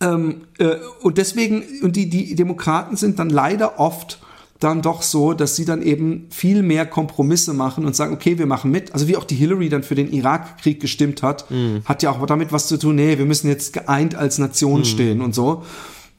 ähm, 0.00 0.42
äh, 0.58 0.76
und 1.02 1.18
deswegen, 1.18 1.62
und 1.82 1.96
die, 1.96 2.08
die 2.08 2.34
Demokraten 2.34 2.96
sind 2.96 3.18
dann 3.18 3.30
leider 3.30 3.78
oft 3.78 4.20
dann 4.60 4.80
doch 4.80 5.02
so, 5.02 5.34
dass 5.34 5.56
sie 5.56 5.64
dann 5.64 5.82
eben 5.82 6.28
viel 6.30 6.62
mehr 6.62 6.86
Kompromisse 6.86 7.52
machen 7.52 7.84
und 7.84 7.94
sagen, 7.94 8.14
okay, 8.14 8.38
wir 8.38 8.46
machen 8.46 8.70
mit. 8.70 8.92
Also 8.94 9.06
wie 9.06 9.16
auch 9.16 9.24
die 9.24 9.34
Hillary 9.34 9.68
dann 9.68 9.82
für 9.82 9.94
den 9.94 10.10
Irakkrieg 10.10 10.80
gestimmt 10.80 11.22
hat, 11.22 11.44
hat 11.84 12.02
ja 12.02 12.10
auch 12.10 12.24
damit 12.26 12.52
was 12.52 12.66
zu 12.66 12.78
tun, 12.78 12.96
nee, 12.96 13.18
wir 13.18 13.26
müssen 13.26 13.48
jetzt 13.48 13.74
geeint 13.74 14.14
als 14.14 14.38
Nation 14.38 14.84
stehen 14.86 15.20
und 15.20 15.34
so. 15.34 15.62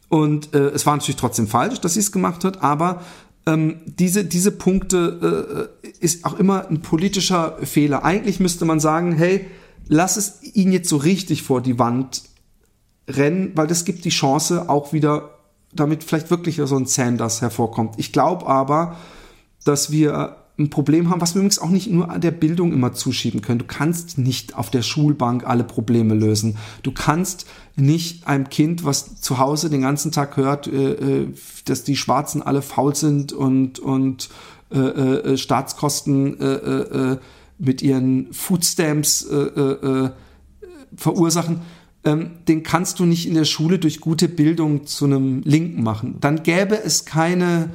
Und 0.10 0.54
äh, 0.54 0.68
es 0.70 0.86
war 0.86 0.96
natürlich 0.96 1.18
trotzdem 1.18 1.48
falsch, 1.48 1.82
dass 1.82 1.96
sie 1.96 2.00
es 2.00 2.12
gemacht 2.12 2.44
hat, 2.44 2.62
aber 2.62 3.02
ähm, 3.46 3.78
diese, 3.86 4.24
diese 4.24 4.52
Punkte 4.52 5.70
äh, 5.84 5.88
ist 6.00 6.26
auch 6.26 6.38
immer 6.40 6.68
ein 6.70 6.82
politischer 6.82 7.58
Fehler. 7.64 8.06
Eigentlich 8.06 8.40
müsste 8.40 8.66
man 8.66 8.80
sagen, 8.80 9.14
hey, 9.14 9.48
lass 9.88 10.18
es 10.18 10.44
ihn 10.44 10.72
jetzt 10.72 10.90
so 10.90 10.98
richtig 10.98 11.44
vor 11.44 11.62
die 11.62 11.80
Wand 11.80 12.24
rennen, 13.08 13.52
weil 13.56 13.68
das 13.68 13.86
gibt 13.86 14.06
die 14.06 14.10
Chance 14.10 14.70
auch 14.70 14.94
wieder, 14.94 15.32
damit 15.74 16.04
vielleicht 16.04 16.30
wirklich 16.30 16.58
so 16.64 16.76
ein 16.76 16.86
Sanders 16.86 17.42
hervorkommt. 17.42 17.96
Ich 17.98 18.12
glaube 18.12 18.48
aber, 18.48 18.98
dass 19.64 19.92
wir 19.92 20.38
ein 20.60 20.70
Problem 20.70 21.10
haben, 21.10 21.22
was 21.22 21.36
wir 21.36 21.40
übrigens 21.40 21.60
auch 21.60 21.70
nicht 21.70 21.90
nur 21.92 22.10
an 22.10 22.22
der 22.22 22.32
Bildung 22.32 22.74
immer 22.74 22.94
zuschieben 22.94 23.42
können. 23.42 23.60
Du 23.60 23.66
kannst 23.66 24.18
nicht 24.18 24.56
auf 24.56 24.72
der 24.72 24.82
Schulbank 24.82 25.46
alle 25.46 25.64
Probleme 25.64 26.16
lösen. 26.16 26.58
Du 26.82 26.92
kannst 26.92 27.46
nicht 27.76 28.28
einem 28.28 28.50
Kind, 28.50 28.84
was 28.84 29.22
zu 29.22 29.38
Hause 29.38 29.70
den 29.70 29.82
ganzen 29.82 30.12
Tag 30.12 30.36
hört, 30.36 30.68
äh, 30.68 30.94
äh, 30.94 31.28
dass 31.66 31.84
die 31.84 31.96
Schwarzen 31.96 32.42
alle 32.42 32.64
faul 32.64 32.96
sind 32.96 33.34
und, 33.34 33.78
und 33.78 34.30
äh, 34.72 34.80
äh, 34.80 35.38
Staatskosten 35.38 36.40
äh, 36.40 36.46
äh, 36.46 37.18
mit 37.60 37.82
ihren 37.82 38.32
Foodstamps 38.34 39.28
verursachen, 40.96 41.62
ähm, 42.08 42.32
den 42.48 42.64
kannst 42.64 43.00
du 43.00 43.06
nicht 43.06 43.28
in 43.28 43.34
der 43.34 43.44
Schule 43.44 43.80
durch 43.80 44.00
gute 44.00 44.30
Bildung 44.30 44.88
zu 44.88 45.04
einem 45.04 45.42
Linken 45.44 45.84
machen. 45.84 46.16
Dann 46.22 46.42
gäbe 46.42 46.82
es 46.82 47.04
keine 47.04 47.70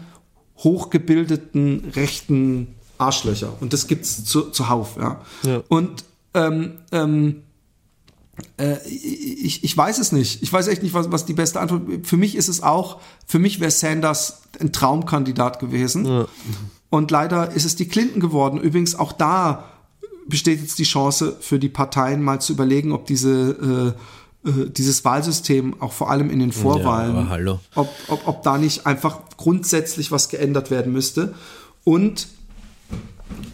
hochgebildeten 0.57 1.93
rechten 1.95 2.68
Arschlöcher. 2.97 3.53
Und 3.61 3.74
das 3.74 3.87
gibt's 3.89 4.24
zu, 4.24 4.51
zuhauf. 4.51 4.97
Ja. 4.97 5.20
Ja. 5.43 5.62
Und 5.68 6.05
ähm, 6.33 6.78
ähm, 6.93 7.43
äh, 8.57 8.78
ich, 8.89 9.64
ich 9.64 9.76
weiß 9.76 9.99
es 9.99 10.12
nicht. 10.12 10.43
Ich 10.43 10.51
weiß 10.51 10.68
echt 10.68 10.83
nicht, 10.83 10.95
was, 10.95 11.12
was 11.12 11.26
die 11.26 11.35
beste 11.35 11.61
Antwort 11.61 11.83
Für 12.05 12.16
mich 12.16 12.35
ist 12.35 12.49
es 12.49 12.62
auch, 12.62 13.01
für 13.26 13.39
mich 13.39 13.61
wäre 13.61 13.70
Sanders 13.70 14.45
ein 14.59 14.72
Traumkandidat 14.72 15.59
gewesen. 15.59 16.24
Und 16.89 17.11
leider 17.11 17.51
ist 17.51 17.66
es 17.66 17.76
die 17.76 17.87
Clinton 17.87 18.20
geworden. 18.20 18.59
Übrigens 18.59 18.95
auch 18.95 19.12
da 19.12 19.64
besteht 20.26 20.61
jetzt 20.61 20.78
die 20.78 20.85
Chance 20.85 21.37
für 21.41 21.59
die 21.59 21.68
Parteien 21.68 22.22
mal 22.22 22.41
zu 22.41 22.55
überlegen, 22.55 22.93
ob 22.93 23.05
diese 23.07 23.95
äh, 23.95 24.01
äh, 24.45 24.51
dieses 24.70 25.05
Wahlsystem 25.05 25.80
auch 25.80 25.93
vor 25.93 26.11
allem 26.11 26.30
in 26.30 26.38
den 26.40 26.53
Vorwahlen, 26.53 27.28
hallo. 27.28 27.61
Ob, 27.74 27.88
ob, 28.09 28.26
ob 28.28 28.43
da 28.43 28.59
nicht 28.59 28.86
einfach 28.86 29.20
grundsätzlich 29.36 30.11
was 30.11 30.28
geändert 30.28 30.70
werden 30.70 30.93
müsste 30.93 31.34
und 31.84 32.26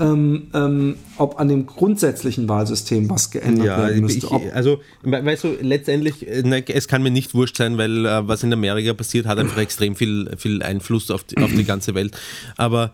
ähm, 0.00 0.48
ähm, 0.54 0.96
ob 1.16 1.38
an 1.40 1.48
dem 1.48 1.66
grundsätzlichen 1.66 2.48
Wahlsystem 2.48 3.08
was 3.10 3.30
geändert 3.30 3.66
Ja, 3.66 3.78
werden 3.78 4.00
müsste. 4.00 4.26
ich, 4.26 4.54
also, 4.54 4.80
we- 5.02 5.24
weißt 5.24 5.44
du, 5.44 5.56
letztendlich, 5.60 6.26
äh, 6.26 6.42
ne, 6.42 6.64
es 6.68 6.88
kann 6.88 7.02
mir 7.02 7.10
nicht 7.10 7.34
wurscht 7.34 7.56
sein, 7.56 7.78
weil 7.78 8.04
äh, 8.06 8.26
was 8.26 8.42
in 8.42 8.52
Amerika 8.52 8.92
passiert, 8.94 9.26
hat 9.26 9.38
einfach 9.38 9.58
extrem 9.58 9.94
viel, 9.96 10.30
viel 10.36 10.62
Einfluss 10.62 11.10
auf 11.10 11.24
die, 11.24 11.36
auf 11.38 11.50
die 11.52 11.64
ganze 11.64 11.94
Welt. 11.94 12.16
Aber, 12.56 12.92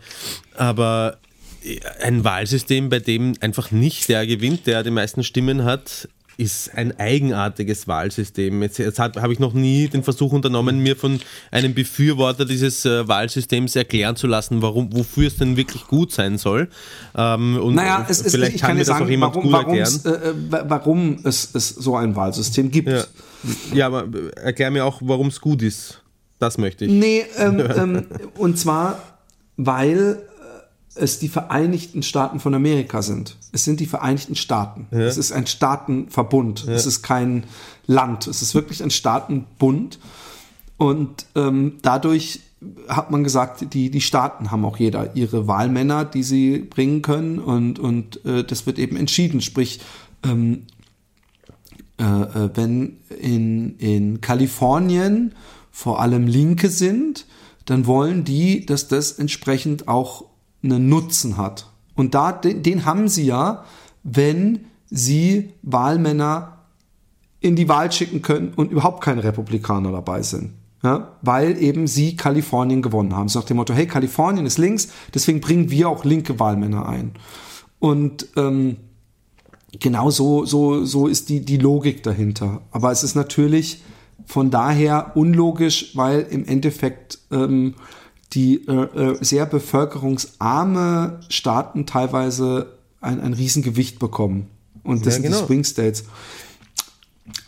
aber 0.56 1.18
äh, 1.64 1.80
ein 2.02 2.22
Wahlsystem, 2.24 2.90
bei 2.90 3.00
dem 3.00 3.34
einfach 3.40 3.70
nicht 3.70 4.08
der 4.08 4.26
gewinnt, 4.26 4.66
der 4.66 4.82
die 4.82 4.90
meisten 4.90 5.22
Stimmen 5.24 5.64
hat, 5.64 6.08
ist 6.36 6.74
ein 6.76 6.98
eigenartiges 6.98 7.86
Wahlsystem. 7.86 8.62
Jetzt, 8.62 8.78
jetzt 8.78 8.98
habe 8.98 9.32
ich 9.32 9.38
noch 9.38 9.52
nie 9.52 9.88
den 9.88 10.02
Versuch 10.02 10.32
unternommen, 10.32 10.80
mir 10.80 10.96
von 10.96 11.20
einem 11.50 11.74
Befürworter 11.74 12.44
dieses 12.44 12.84
äh, 12.84 13.06
Wahlsystems 13.06 13.76
erklären 13.76 14.16
zu 14.16 14.26
lassen, 14.26 14.60
warum, 14.62 14.92
wofür 14.92 15.28
es 15.28 15.36
denn 15.36 15.56
wirklich 15.56 15.86
gut 15.86 16.12
sein 16.12 16.38
soll. 16.38 16.68
Ähm, 17.16 17.58
und 17.58 17.74
naja, 17.76 18.04
es 18.08 18.20
ist, 18.20 18.32
vielleicht 18.32 18.56
ich 18.56 18.60
kann 18.60 18.68
kann 18.70 18.78
mir 18.78 18.84
das 18.84 19.00
auch 19.00 19.08
jemand 19.08 19.34
warum, 19.36 19.50
gut 19.50 19.54
erklären. 19.60 20.00
äh, 20.04 20.08
äh, 20.30 20.34
wa- 20.50 20.64
warum 20.68 21.18
es, 21.24 21.54
es 21.54 21.68
so 21.68 21.96
ein 21.96 22.16
Wahlsystem 22.16 22.70
gibt. 22.70 22.88
Ja, 22.88 23.04
ja 23.72 23.86
aber 23.86 24.02
äh, 24.04 24.30
erklär 24.40 24.70
mir 24.70 24.84
auch, 24.84 25.00
warum 25.04 25.28
es 25.28 25.40
gut 25.40 25.62
ist. 25.62 26.00
Das 26.40 26.58
möchte 26.58 26.84
ich. 26.86 26.90
Nee, 26.90 27.24
ähm, 27.38 27.62
ähm, 27.76 28.06
und 28.36 28.58
zwar, 28.58 29.00
weil 29.56 30.18
es 30.94 31.18
die 31.18 31.28
Vereinigten 31.28 32.02
Staaten 32.02 32.40
von 32.40 32.54
Amerika 32.54 33.02
sind. 33.02 33.36
Es 33.52 33.64
sind 33.64 33.80
die 33.80 33.86
Vereinigten 33.86 34.36
Staaten. 34.36 34.86
Es 34.90 35.16
ist 35.16 35.32
ein 35.32 35.46
Staatenverbund. 35.46 36.66
Es 36.68 36.86
ist 36.86 37.02
kein 37.02 37.44
Land. 37.86 38.26
Es 38.26 38.42
ist 38.42 38.54
wirklich 38.54 38.82
ein 38.82 38.90
Staatenbund. 38.90 39.98
Und 40.76 41.26
ähm, 41.34 41.78
dadurch 41.82 42.40
hat 42.88 43.10
man 43.10 43.24
gesagt, 43.24 43.74
die, 43.74 43.90
die 43.90 44.00
Staaten 44.00 44.50
haben 44.50 44.64
auch 44.64 44.78
jeder 44.78 45.14
ihre 45.16 45.46
Wahlmänner, 45.46 46.04
die 46.04 46.22
sie 46.22 46.58
bringen 46.58 47.02
können. 47.02 47.38
Und, 47.38 47.78
und 47.78 48.24
äh, 48.24 48.44
das 48.44 48.66
wird 48.66 48.78
eben 48.78 48.96
entschieden. 48.96 49.40
Sprich, 49.40 49.80
ähm, 50.24 50.66
äh, 51.98 52.04
äh, 52.04 52.50
wenn 52.54 52.98
in, 53.20 53.76
in 53.78 54.20
Kalifornien 54.20 55.34
vor 55.70 56.00
allem 56.00 56.26
Linke 56.26 56.68
sind, 56.68 57.26
dann 57.66 57.86
wollen 57.86 58.24
die, 58.24 58.66
dass 58.66 58.88
das 58.88 59.12
entsprechend 59.12 59.88
auch 59.88 60.24
einen 60.64 60.88
Nutzen 60.88 61.36
hat. 61.36 61.70
Und 61.94 62.14
da, 62.14 62.32
den, 62.32 62.62
den 62.62 62.84
haben 62.84 63.08
sie 63.08 63.26
ja, 63.26 63.64
wenn 64.02 64.66
sie 64.90 65.50
Wahlmänner 65.62 66.58
in 67.40 67.56
die 67.56 67.68
Wahl 67.68 67.92
schicken 67.92 68.22
können 68.22 68.52
und 68.56 68.72
überhaupt 68.72 69.02
keine 69.02 69.22
Republikaner 69.22 69.92
dabei 69.92 70.22
sind. 70.22 70.52
Ja, 70.82 71.16
weil 71.22 71.62
eben 71.62 71.86
sie 71.86 72.14
Kalifornien 72.14 72.82
gewonnen 72.82 73.16
haben. 73.16 73.28
So 73.28 73.38
nach 73.38 73.46
dem 73.46 73.56
Motto, 73.56 73.72
hey, 73.72 73.86
Kalifornien 73.86 74.44
ist 74.44 74.58
links, 74.58 74.88
deswegen 75.14 75.40
bringen 75.40 75.70
wir 75.70 75.88
auch 75.88 76.04
linke 76.04 76.38
Wahlmänner 76.38 76.86
ein. 76.86 77.12
Und 77.78 78.26
ähm, 78.36 78.76
genau 79.80 80.10
so, 80.10 80.44
so, 80.44 80.84
so 80.84 81.06
ist 81.06 81.30
die, 81.30 81.40
die 81.40 81.56
Logik 81.56 82.02
dahinter. 82.02 82.60
Aber 82.70 82.92
es 82.92 83.02
ist 83.02 83.14
natürlich 83.14 83.82
von 84.26 84.50
daher 84.50 85.12
unlogisch, 85.16 85.96
weil 85.96 86.20
im 86.30 86.46
Endeffekt 86.46 87.18
ähm, 87.30 87.74
die 88.34 88.66
äh, 88.66 88.72
äh, 88.72 89.16
sehr 89.24 89.46
bevölkerungsarme 89.46 91.20
Staaten 91.28 91.86
teilweise 91.86 92.66
ein, 93.00 93.20
ein 93.20 93.32
Riesengewicht 93.32 93.98
bekommen. 93.98 94.48
Und 94.82 95.06
das 95.06 95.14
Ja, 95.16 95.22
sind 95.22 95.22
genau. 95.24 95.40
die 95.40 95.46
Swing 95.46 95.64
States. 95.64 96.04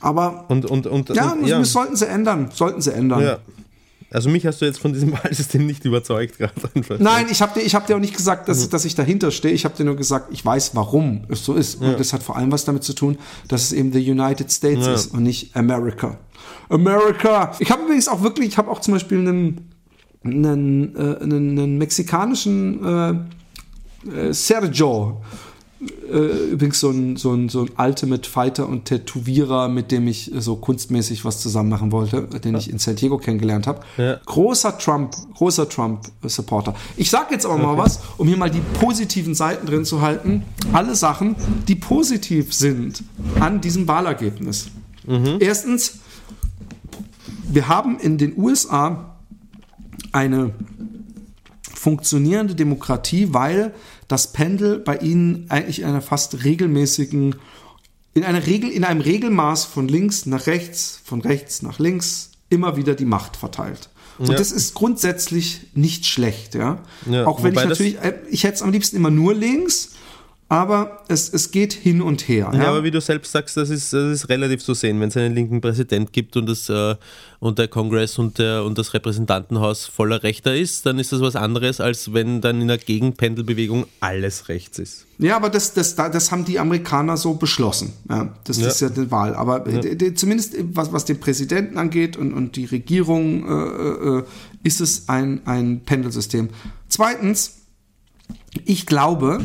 Aber 0.01 0.45
Und, 0.49 0.65
und, 0.67 0.87
und, 0.87 1.09
ja, 1.11 1.33
und, 1.33 1.43
das, 1.43 1.51
das 1.51 1.73
sollten 1.73 1.97
sie 1.97 2.07
ändern. 2.07 2.51
Sollten 2.55 2.81
sie 2.81 2.93
ändern. 2.93 3.21
ja. 3.23 3.39
Also 4.09 4.31
mich 4.31 4.47
hast 4.47 4.61
du 4.63 4.65
jetzt 4.67 4.79
von 4.79 4.93
diesem 4.93 5.13
Wahlsystem 5.25 5.67
nicht 5.67 5.85
überzeugt 5.85 6.39
gerade. 6.39 6.55
Nein, 7.01 7.27
ich 7.29 7.43
habe 7.43 7.59
dir, 7.59 7.67
ich 7.67 7.75
hab 7.75 7.87
dir 7.89 7.97
auch 7.97 8.01
nicht 8.01 8.17
gesagt, 8.17 8.49
dass, 8.49 8.69
dass 8.69 8.85
ich 8.85 8.95
dahinter 8.95 9.33
stehe. 9.33 9.53
Ich 9.53 9.65
habe 9.65 9.77
dir 9.77 9.85
nur 9.85 9.97
gesagt, 9.97 10.29
ich 10.33 10.45
weiß, 10.45 10.77
warum 10.77 11.25
es 11.29 11.45
so 11.45 11.55
ist. 11.55 11.81
Und 11.83 11.99
das 11.99 12.13
hat 12.13 12.23
vor 12.23 12.37
allem 12.37 12.53
was 12.53 12.65
damit 12.65 12.85
zu 12.85 12.93
tun, 12.95 13.19
dass 13.49 13.65
es 13.65 13.73
eben 13.73 13.93
the 13.93 14.11
United 14.11 14.51
States 14.53 14.87
Ja. 14.87 14.95
ist 14.95 15.13
und 15.13 15.25
nicht 15.25 15.57
America. 15.57 16.19
America! 16.69 17.53
Ich 17.59 17.71
habe 17.73 17.83
übrigens 17.83 18.07
auch 18.07 18.23
wirklich, 18.23 18.49
ich 18.49 18.59
habe 18.59 18.71
auch 18.71 18.81
zum 18.81 18.95
Beispiel 18.95 19.19
einen, 19.19 19.73
einen, 20.33 20.97
äh, 20.97 21.23
einen, 21.23 21.59
einen 21.59 21.79
mexikanischen 21.79 22.85
äh, 22.85 23.11
äh, 24.29 24.33
Sergio 24.33 25.23
äh, 25.81 26.53
übrigens 26.53 26.81
so 26.81 26.91
ein, 26.91 27.17
so, 27.17 27.33
ein, 27.35 27.49
so 27.49 27.63
ein 27.63 27.71
Ultimate 27.77 28.29
Fighter 28.29 28.69
und 28.69 28.87
Tätowierer, 28.87 29.69
mit 29.69 29.93
dem 29.93 30.09
ich 30.09 30.31
so 30.39 30.57
kunstmäßig 30.57 31.25
was 31.25 31.41
zusammen 31.41 31.69
machen 31.69 31.93
wollte, 31.93 32.23
den 32.23 32.55
ich 32.57 32.71
in 32.71 32.79
San 32.79 32.97
Diego 32.97 33.19
kennengelernt 33.19 33.67
habe. 33.67 33.81
Ja. 33.99 34.19
Großer 34.25 34.79
Trump, 34.79 35.15
großer 35.35 35.69
Trump-Supporter. 35.69 36.75
Ich 36.97 37.11
sag 37.11 37.31
jetzt 37.31 37.45
aber 37.45 37.59
mal 37.59 37.77
was, 37.77 38.01
um 38.17 38.27
hier 38.27 38.37
mal 38.37 38.51
die 38.51 38.63
positiven 38.81 39.35
Seiten 39.35 39.67
drin 39.67 39.85
zu 39.85 40.01
halten. 40.01 40.45
Alle 40.73 40.95
Sachen, 40.95 41.37
die 41.69 41.75
positiv 41.75 42.55
sind 42.55 43.03
an 43.41 43.61
diesem 43.61 43.87
Wahlergebnis. 43.87 44.69
Erstens, 45.39 46.01
wir 47.49 47.69
haben 47.69 47.99
in 48.01 48.19
den 48.19 48.37
USA 48.37 49.16
eine 50.17 50.53
funktionierende 51.75 52.55
Demokratie, 52.55 53.29
weil 53.33 53.75
das 54.09 54.33
Pendel 54.33 54.79
bei 54.79 54.97
ihnen 54.97 55.47
eigentlich 55.51 55.81
in 55.81 55.85
einer 55.85 56.01
fast 56.01 56.43
regelmäßigen, 56.43 57.37
in 58.15 58.25
einer 58.25 58.47
Regel, 58.47 58.71
in 58.71 58.85
einem 58.85 59.03
Regelmaß 59.03 59.67
von 59.67 59.89
links 59.89 60.25
nach 60.27 60.47
rechts, 60.47 61.01
von 61.05 61.21
rechts 61.21 61.63
nach 61.63 61.79
links 61.79 62.31
immer 62.49 62.77
wieder 62.77 62.95
die 62.95 63.05
Macht 63.05 63.37
verteilt. 63.37 63.91
Und 64.19 64.31
Ja. 64.31 64.37
das 64.37 64.53
ist 64.53 64.73
grundsätzlich 64.75 65.67
nicht 65.75 66.07
schlecht, 66.07 66.55
ja. 66.55 66.79
Ja, 67.11 67.27
Auch 67.27 67.43
wenn 67.43 67.53
ich 67.53 67.65
natürlich, 67.65 67.99
äh, 67.99 68.15
ich 68.31 68.45
hätte 68.45 68.55
es 68.55 68.63
am 68.63 68.73
liebsten 68.73 68.97
immer 68.97 69.11
nur 69.11 69.35
links, 69.35 69.91
aber 70.49 71.03
es, 71.09 71.29
es 71.33 71.51
geht 71.51 71.73
hin 71.73 72.01
und 72.01 72.29
her. 72.29 72.51
Ja, 72.55 72.63
Ja, 72.63 72.69
aber 72.69 72.85
wie 72.85 72.93
du 72.93 73.01
selbst 73.01 73.33
sagst, 73.33 73.57
das 73.57 73.69
ist, 73.69 73.93
das 73.93 74.13
ist 74.13 74.29
relativ 74.29 74.63
zu 74.63 74.75
sehen. 74.75 75.01
Wenn 75.01 75.09
es 75.09 75.17
einen 75.17 75.35
linken 75.35 75.61
Präsident 75.61 76.13
gibt 76.13 76.37
und, 76.37 76.47
das, 76.49 76.69
äh, 76.69 76.95
und 77.41 77.59
der 77.59 77.67
Kongress 77.67 78.17
und, 78.19 78.39
der, 78.39 78.65
und 78.65 78.79
das 78.79 78.95
Repräsentantenhaus 78.95 79.87
voller 79.87 80.23
Rechter 80.23 80.55
ist, 80.55 80.87
dann 80.87 81.01
ist 81.01 81.11
das 81.11 81.21
was 81.21 81.35
anderes, 81.35 81.81
als 81.81 82.13
wenn 82.13 82.41
dann 82.41 82.61
in 82.61 82.69
der 82.69 82.79
Gegenpendelbewegung 82.79 83.87
alles 83.99 84.49
rechts 84.49 84.79
ist. 84.79 85.07
Ja, 85.19 85.35
aber 85.37 85.51
das, 85.51 85.75
das, 85.75 85.97
da- 85.97 86.09
das 86.11 86.31
haben 86.31 86.45
die 86.45 86.61
Amerikaner 86.61 87.17
so 87.17 87.35
beschlossen. 87.35 87.93
Ja, 88.09 88.33
das 88.45 88.59
Ja. 88.61 88.69
ist 88.69 88.81
ja 88.81 88.89
die 88.89 89.11
Wahl. 89.11 89.35
Aber 89.35 89.59
d- 89.61 90.15
zumindest 90.15 90.55
was, 90.73 90.93
was 90.93 91.05
den 91.07 91.19
Präsidenten 91.19 91.77
angeht 91.77 92.17
und, 92.17 92.33
und 92.33 92.55
die 92.55 92.67
Regierung, 92.67 93.49
äh, 93.49 94.19
äh, 94.19 94.23
ist 94.63 94.81
es 94.81 95.09
ein, 95.09 95.41
ein 95.47 95.81
Pendelsystem. 95.85 96.51
Zweitens, 96.89 97.63
ich 98.65 98.87
glaube, 98.87 99.45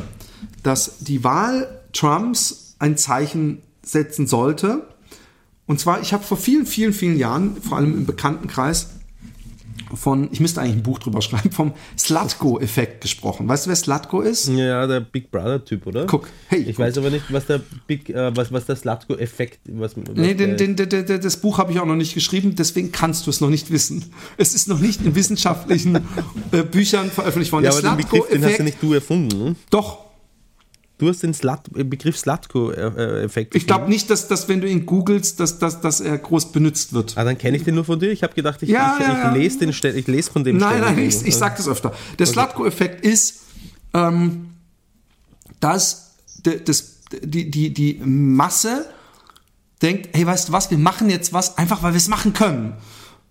dass 0.64 1.00
die 1.00 1.24
Wahl 1.24 1.68
Trumps 1.94 2.76
ein 2.80 2.98
Zeichen 2.98 3.60
setzen 3.84 4.28
sollte. 4.28 4.88
Und 5.68 5.80
zwar, 5.80 6.02
ich 6.02 6.14
habe 6.14 6.24
vor 6.24 6.38
vielen, 6.38 6.66
vielen, 6.66 6.94
vielen 6.94 7.18
Jahren, 7.18 7.56
vor 7.62 7.78
allem 7.78 7.94
im 7.94 8.06
Bekanntenkreis, 8.06 8.90
von, 9.94 10.30
ich 10.32 10.40
müsste 10.40 10.62
eigentlich 10.62 10.78
ein 10.78 10.84
Buch 10.84 11.00
drüber 11.00 11.22
schreiben, 11.22 11.52
vom 11.52 11.74
Slatko-Effekt 11.98 13.02
gesprochen. 13.02 13.48
Weißt 13.48 13.66
du, 13.66 13.70
wer 13.70 13.76
Slatko 13.76 14.22
ist? 14.22 14.48
Ja, 14.48 14.88
der 14.88 15.02
Big 15.02 15.32
Brother-Typ, 15.32 15.86
oder? 15.86 16.06
Guck, 16.06 16.30
hey, 16.48 16.62
Ich 16.62 16.76
guck. 16.78 16.86
weiß 16.86 16.98
aber 16.98 17.10
nicht, 17.10 17.26
was 17.30 17.46
der 17.48 17.60
Big, 17.88 18.10
äh, 18.10 18.36
was, 18.36 18.52
was 18.54 18.66
der 18.66 18.78
Slatko-Effekt, 18.78 19.60
was, 19.70 19.96
was 19.98 20.16
Nee, 20.16 20.34
den, 20.34 20.56
den, 20.56 20.76
den, 20.78 21.22
das 21.22 21.38
Buch 21.38 21.58
habe 21.58 21.74
ich 21.74 21.80
auch 21.80 21.86
noch 21.86 21.96
nicht 21.96 22.14
geschrieben, 22.14 22.56
deswegen 22.56 22.92
kannst 22.94 23.26
du 23.26 23.30
es 23.32 23.42
noch 23.42 23.50
nicht 23.50 23.70
wissen. 23.72 24.06
Es 24.38 24.54
ist 24.54 24.68
noch 24.70 24.80
nicht 24.80 25.04
in 25.06 25.14
wissenschaftlichen 25.16 25.96
äh, 26.52 26.64
Büchern 26.64 27.12
veröffentlicht 27.12 27.52
worden. 27.52 27.66
ja, 27.66 27.72
aber 27.72 27.82
den 27.82 27.98
Begriff, 27.98 28.28
den 28.30 28.44
hast 28.46 28.52
du 28.52 28.56
Slatko-Effekt- 28.56 28.64
nicht 28.64 28.82
du 28.84 28.94
erfunden. 28.94 29.38
ne? 29.44 29.56
Doch. 29.72 30.11
Du 31.02 31.10
hast 31.10 31.24
den 31.24 31.34
Slat 31.34 31.68
äh, 31.76 31.84
Begriff 31.84 32.16
Slatko-Effekt 32.16 33.56
Ich 33.56 33.66
glaube 33.66 33.90
nicht, 33.90 34.12
dass, 34.12 34.28
dass 34.28 34.48
wenn 34.48 34.62
du 34.62 34.70
ihn 34.70 34.86
googelst, 34.86 35.40
dass, 35.40 35.58
dass, 35.58 35.82
dass 35.82 36.00
er 36.00 36.16
groß 36.20 36.52
benutzt 36.52 36.94
wird. 36.94 37.18
Ah, 37.18 37.24
dann 37.24 37.40
kenne 37.40 37.58
ich 37.58 37.64
den 37.64 37.74
nur 37.74 37.86
von 37.86 38.00
dir. 38.00 38.12
Ich 38.12 38.22
habe 38.22 38.36
gedacht, 38.36 38.62
ich, 38.62 38.70
Ja, 38.70 38.98
ich, 39.00 39.08
ja, 39.08 39.32
ich, 39.32 39.36
lese 39.36 39.58
den 39.58 39.70
ich 39.70 40.08
lese 40.08 40.32
von 40.32 40.44
dem 40.44 40.58
Nein, 40.58 40.78
ständig 40.78 40.96
nein, 40.98 41.08
ich, 41.08 41.26
ich 41.26 41.36
sage 41.36 41.56
das 41.58 41.68
öfter. 41.68 41.92
Der 42.20 42.28
Slatko-Effekt 42.28 43.04
ist, 43.04 43.42
ähm, 43.96 44.52
dass 45.60 46.12
das, 46.44 47.00
die, 47.24 47.50
die, 47.50 47.74
die 47.74 48.00
Masse 48.06 48.86
denkt, 49.82 50.10
hey, 50.14 50.28
weißt 50.28 50.50
du 50.50 50.54
was, 50.54 50.70
wir 50.70 50.78
machen 50.78 51.10
jetzt 51.10 51.34
was, 51.34 51.58
einfach 51.58 51.82
weil 51.82 51.94
wir 51.94 51.98
es 51.98 52.10
machen 52.10 52.34
können. 52.34 52.74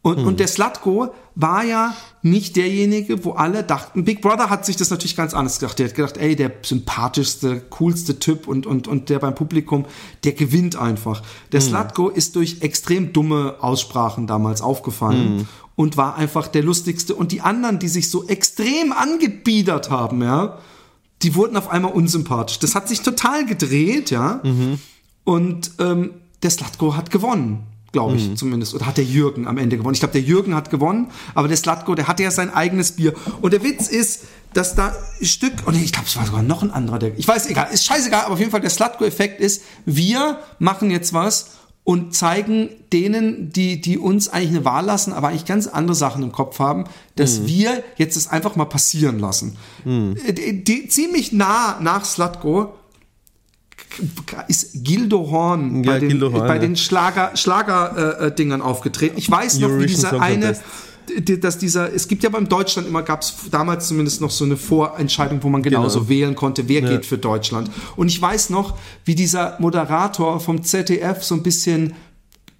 Und, 0.02 0.18
und 0.18 0.40
der 0.40 0.48
Slatko 0.48 1.12
war 1.34 1.62
ja 1.62 1.94
nicht 2.22 2.56
derjenige, 2.56 3.22
wo 3.22 3.32
alle 3.32 3.62
dachten, 3.62 4.04
Big 4.04 4.22
Brother 4.22 4.48
hat 4.48 4.64
sich 4.64 4.76
das 4.76 4.88
natürlich 4.88 5.14
ganz 5.14 5.34
anders 5.34 5.58
gedacht. 5.58 5.78
Der 5.78 5.88
hat 5.88 5.94
gedacht, 5.94 6.16
ey, 6.16 6.36
der 6.36 6.52
sympathischste, 6.62 7.60
coolste 7.68 8.18
Typ 8.18 8.48
und, 8.48 8.66
und, 8.66 8.88
und 8.88 9.10
der 9.10 9.18
beim 9.18 9.34
Publikum, 9.34 9.84
der 10.24 10.32
gewinnt 10.32 10.76
einfach. 10.76 11.22
Der 11.52 11.60
Slatko 11.60 12.08
ist 12.08 12.36
durch 12.36 12.62
extrem 12.62 13.12
dumme 13.12 13.56
Aussprachen 13.60 14.26
damals 14.26 14.62
aufgefallen 14.62 15.46
und 15.76 15.98
war 15.98 16.16
einfach 16.16 16.48
der 16.48 16.62
lustigste. 16.62 17.14
Und 17.14 17.30
die 17.32 17.42
anderen, 17.42 17.78
die 17.78 17.88
sich 17.88 18.10
so 18.10 18.26
extrem 18.26 18.92
angebiedert 18.92 19.90
haben, 19.90 20.22
ja, 20.22 20.58
die 21.20 21.34
wurden 21.34 21.58
auf 21.58 21.68
einmal 21.68 21.92
unsympathisch. 21.92 22.58
Das 22.58 22.74
hat 22.74 22.88
sich 22.88 23.02
total 23.02 23.44
gedreht, 23.44 24.10
ja. 24.10 24.40
Und 25.24 25.72
ähm, 25.78 26.12
der 26.42 26.50
Slatko 26.50 26.96
hat 26.96 27.10
gewonnen, 27.10 27.66
glaube 27.92 28.16
ich 28.16 28.36
zumindest. 28.36 28.74
Oder 28.74 28.86
hat 28.86 28.96
der 28.96 29.04
Jürgen 29.04 29.46
am 29.46 29.58
Ende 29.58 29.76
gewonnen? 29.76 29.94
Ich 29.94 30.00
glaube, 30.00 30.12
der 30.12 30.22
Jürgen 30.22 30.54
hat 30.54 30.70
gewonnen, 30.70 31.08
aber 31.34 31.48
der 31.48 31.56
Slatko, 31.56 31.94
der 31.94 32.08
hatte 32.08 32.22
ja 32.22 32.30
sein 32.30 32.52
eigenes 32.52 32.92
Bier. 32.92 33.14
Und 33.40 33.52
der 33.52 33.62
Witz 33.62 33.88
ist, 33.88 34.24
dass 34.52 34.74
da 34.74 34.94
ein 35.20 35.26
Stück, 35.26 35.52
oder 35.66 35.76
ich 35.76 35.92
glaube, 35.92 36.06
es 36.08 36.16
war 36.16 36.26
sogar 36.26 36.42
noch 36.42 36.62
ein 36.62 36.70
anderer, 36.70 36.98
der, 36.98 37.18
ich 37.18 37.26
weiß, 37.26 37.48
egal, 37.48 37.68
ist 37.72 37.84
scheißegal, 37.84 38.24
aber 38.24 38.34
auf 38.34 38.38
jeden 38.38 38.50
Fall 38.50 38.60
der 38.60 38.70
Slatko-Effekt 38.70 39.40
ist, 39.40 39.62
wir 39.84 40.38
machen 40.58 40.90
jetzt 40.90 41.12
was 41.12 41.58
und 41.84 42.14
zeigen 42.14 42.68
denen, 42.92 43.52
die, 43.52 43.80
die 43.80 43.98
uns 43.98 44.28
eigentlich 44.28 44.50
eine 44.50 44.64
Wahl 44.64 44.84
lassen, 44.84 45.12
aber 45.12 45.28
eigentlich 45.28 45.46
ganz 45.46 45.66
andere 45.66 45.94
Sachen 45.94 46.22
im 46.22 46.30
Kopf 46.30 46.58
haben, 46.58 46.84
dass 47.16 47.46
wir 47.46 47.82
jetzt 47.96 48.16
es 48.16 48.28
einfach 48.28 48.54
mal 48.54 48.66
passieren 48.66 49.18
lassen. 49.18 49.56
Die, 49.84 50.62
die, 50.62 50.88
ziemlich 50.88 51.32
nah 51.32 51.80
nach 51.80 52.04
Slatko 52.04 52.74
ist 54.48 54.84
Gildo 54.84 55.30
Horn 55.30 55.82
Ja, 55.84 55.92
bei 55.92 55.98
den, 55.98 56.08
Gildo 56.10 56.32
Horn, 56.32 56.46
bei 56.46 56.54
ja. 56.54 56.58
den 56.60 56.76
Schlager, 56.76 57.32
Schlager 57.36 58.20
äh, 58.20 58.34
Dingern 58.34 58.62
aufgetreten. 58.62 59.16
Ich 59.18 59.30
weiß 59.30 59.58
noch, 59.58 59.68
wie 59.68 59.72
Eurovision 59.72 59.96
dieser 59.96 60.10
Song 60.10 60.20
eine, 60.20 60.56
dass 61.40 61.58
dieser, 61.58 61.92
es 61.92 62.06
gibt 62.06 62.22
ja 62.22 62.28
beim 62.30 62.48
Deutschland 62.48 62.86
immer, 62.86 63.02
gab 63.02 63.22
es 63.22 63.34
damals 63.50 63.88
zumindest 63.88 64.20
noch 64.20 64.30
so 64.30 64.44
eine 64.44 64.56
Vorentscheidung, 64.56 65.42
wo 65.42 65.48
man 65.48 65.62
genauso 65.62 66.00
Genau. 66.00 66.08
wählen 66.08 66.34
konnte, 66.36 66.68
wer 66.68 66.82
geht 66.82 67.04
für 67.04 67.18
Deutschland. 67.18 67.68
Und 67.96 68.08
ich 68.08 68.20
weiß 68.22 68.50
noch, 68.50 68.78
wie 69.04 69.16
dieser 69.16 69.56
Moderator 69.58 70.38
vom 70.38 70.62
ZDF 70.62 71.24
so 71.24 71.34
ein 71.34 71.42
bisschen, 71.42 71.94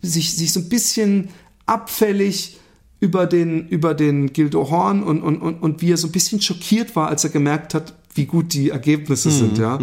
sich, 0.03 0.37
sich 0.37 0.53
so 0.53 0.61
ein 0.61 0.68
bisschen 0.68 1.28
abfällig 1.66 2.59
über 2.99 3.26
den, 3.26 3.68
über 3.68 3.95
den 3.95 4.33
Gildo 4.33 4.68
Horn 4.70 5.03
und, 5.05 5.22
und, 5.22 5.37
und, 5.41 5.62
und 5.62 5.81
wie 5.81 5.93
er 5.93 5.97
so 5.97 6.09
ein 6.09 6.12
bisschen 6.12 6.41
schockiert 6.41 6.97
war, 6.97 7.09
als 7.09 7.22
er 7.24 7.31
gemerkt 7.31 7.72
hat, 7.74 7.95
wie 8.14 8.26
gut 8.26 8.53
die 8.53 8.70
Ergebnisse 8.70 9.28
Mhm, 9.28 9.33
sind, 9.33 9.59
ja. 9.59 9.78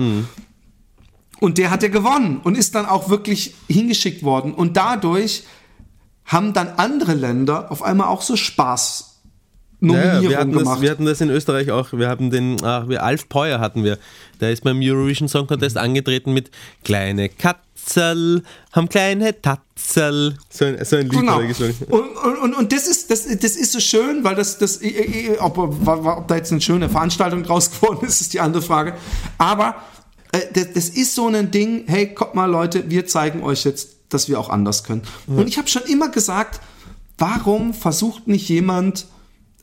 Und 1.39 1.57
der 1.57 1.69
hat 1.69 1.83
ja 1.83 1.89
gewonnen 1.89 2.39
und 2.43 2.57
ist 2.57 2.73
dann 2.75 2.85
auch 2.85 3.09
wirklich 3.09 3.53
hingeschickt 3.67 4.23
worden. 4.23 4.53
Und 4.53 4.75
dadurch 4.77 5.43
haben 6.25 6.53
dann 6.53 6.67
andere 6.77 7.13
Länder 7.13 7.71
auf 7.71 7.83
einmal 7.83 8.07
auch 8.07 8.21
so 8.21 8.35
Spaß 8.35 9.19
Ja, 9.79 9.88
Nominierung 9.88 10.29
wir, 10.29 10.38
hatten 10.39 10.51
gemacht. 10.51 10.75
das, 10.77 10.81
wir 10.81 10.91
hatten 10.91 11.05
das 11.05 11.21
in 11.21 11.29
Österreich 11.29 11.71
auch. 11.71 11.93
Wir 11.93 12.09
haben 12.09 12.31
den, 12.31 12.57
ach, 12.63 12.89
wir, 12.89 13.03
Alf 13.03 13.29
Peuer 13.29 13.59
hatten 13.59 13.83
wir. 13.83 13.97
Der 14.41 14.51
ist 14.51 14.63
beim 14.63 14.79
Eurovision 14.81 15.27
Song 15.29 15.45
Contest 15.47 15.77
angetreten 15.77 16.33
mit 16.33 16.49
Kleine 16.83 17.29
Katzel, 17.29 18.43
haben 18.73 18.89
kleine 18.89 19.39
Tatzel. 19.39 20.38
So 20.49 20.65
ein, 20.65 20.83
so 20.83 20.95
ein 20.97 21.03
Lied 21.07 21.19
Genau. 21.19 21.39
gesungen. 21.41 21.75
Und, 21.89 22.01
und, 22.17 22.38
und, 22.39 22.53
und 22.55 22.71
das, 22.73 22.88
ist, 22.88 23.11
das, 23.11 23.25
das 23.27 23.55
ist 23.55 23.71
so 23.71 23.79
schön, 23.79 24.23
weil 24.23 24.35
das, 24.35 24.57
das 24.57 24.79
ob, 25.39 25.57
ob 25.59 26.27
da 26.27 26.35
jetzt 26.35 26.51
eine 26.51 26.61
schöne 26.61 26.89
Veranstaltung 26.89 27.43
draus 27.43 27.69
geworden 27.71 28.05
ist, 28.07 28.19
ist 28.21 28.33
die 28.33 28.39
andere 28.41 28.63
Frage. 28.63 28.95
Aber 29.38 29.75
das, 30.53 30.73
das 30.73 30.89
ist 30.89 31.15
so 31.15 31.27
ein 31.27 31.51
Ding, 31.51 31.83
hey, 31.88 32.13
kommt 32.13 32.35
mal 32.35 32.45
Leute, 32.45 32.89
wir 32.89 33.05
zeigen 33.05 33.43
euch 33.43 33.63
jetzt, 33.63 33.89
dass 34.09 34.29
wir 34.29 34.39
auch 34.39 34.49
anders 34.49 34.83
können. 34.83 35.01
Und 35.27 35.47
ich 35.47 35.57
habe 35.57 35.67
schon 35.67 35.83
immer 35.83 36.09
gesagt, 36.09 36.61
warum 37.17 37.73
versucht 37.73 38.27
nicht 38.27 38.47
jemand, 38.49 39.07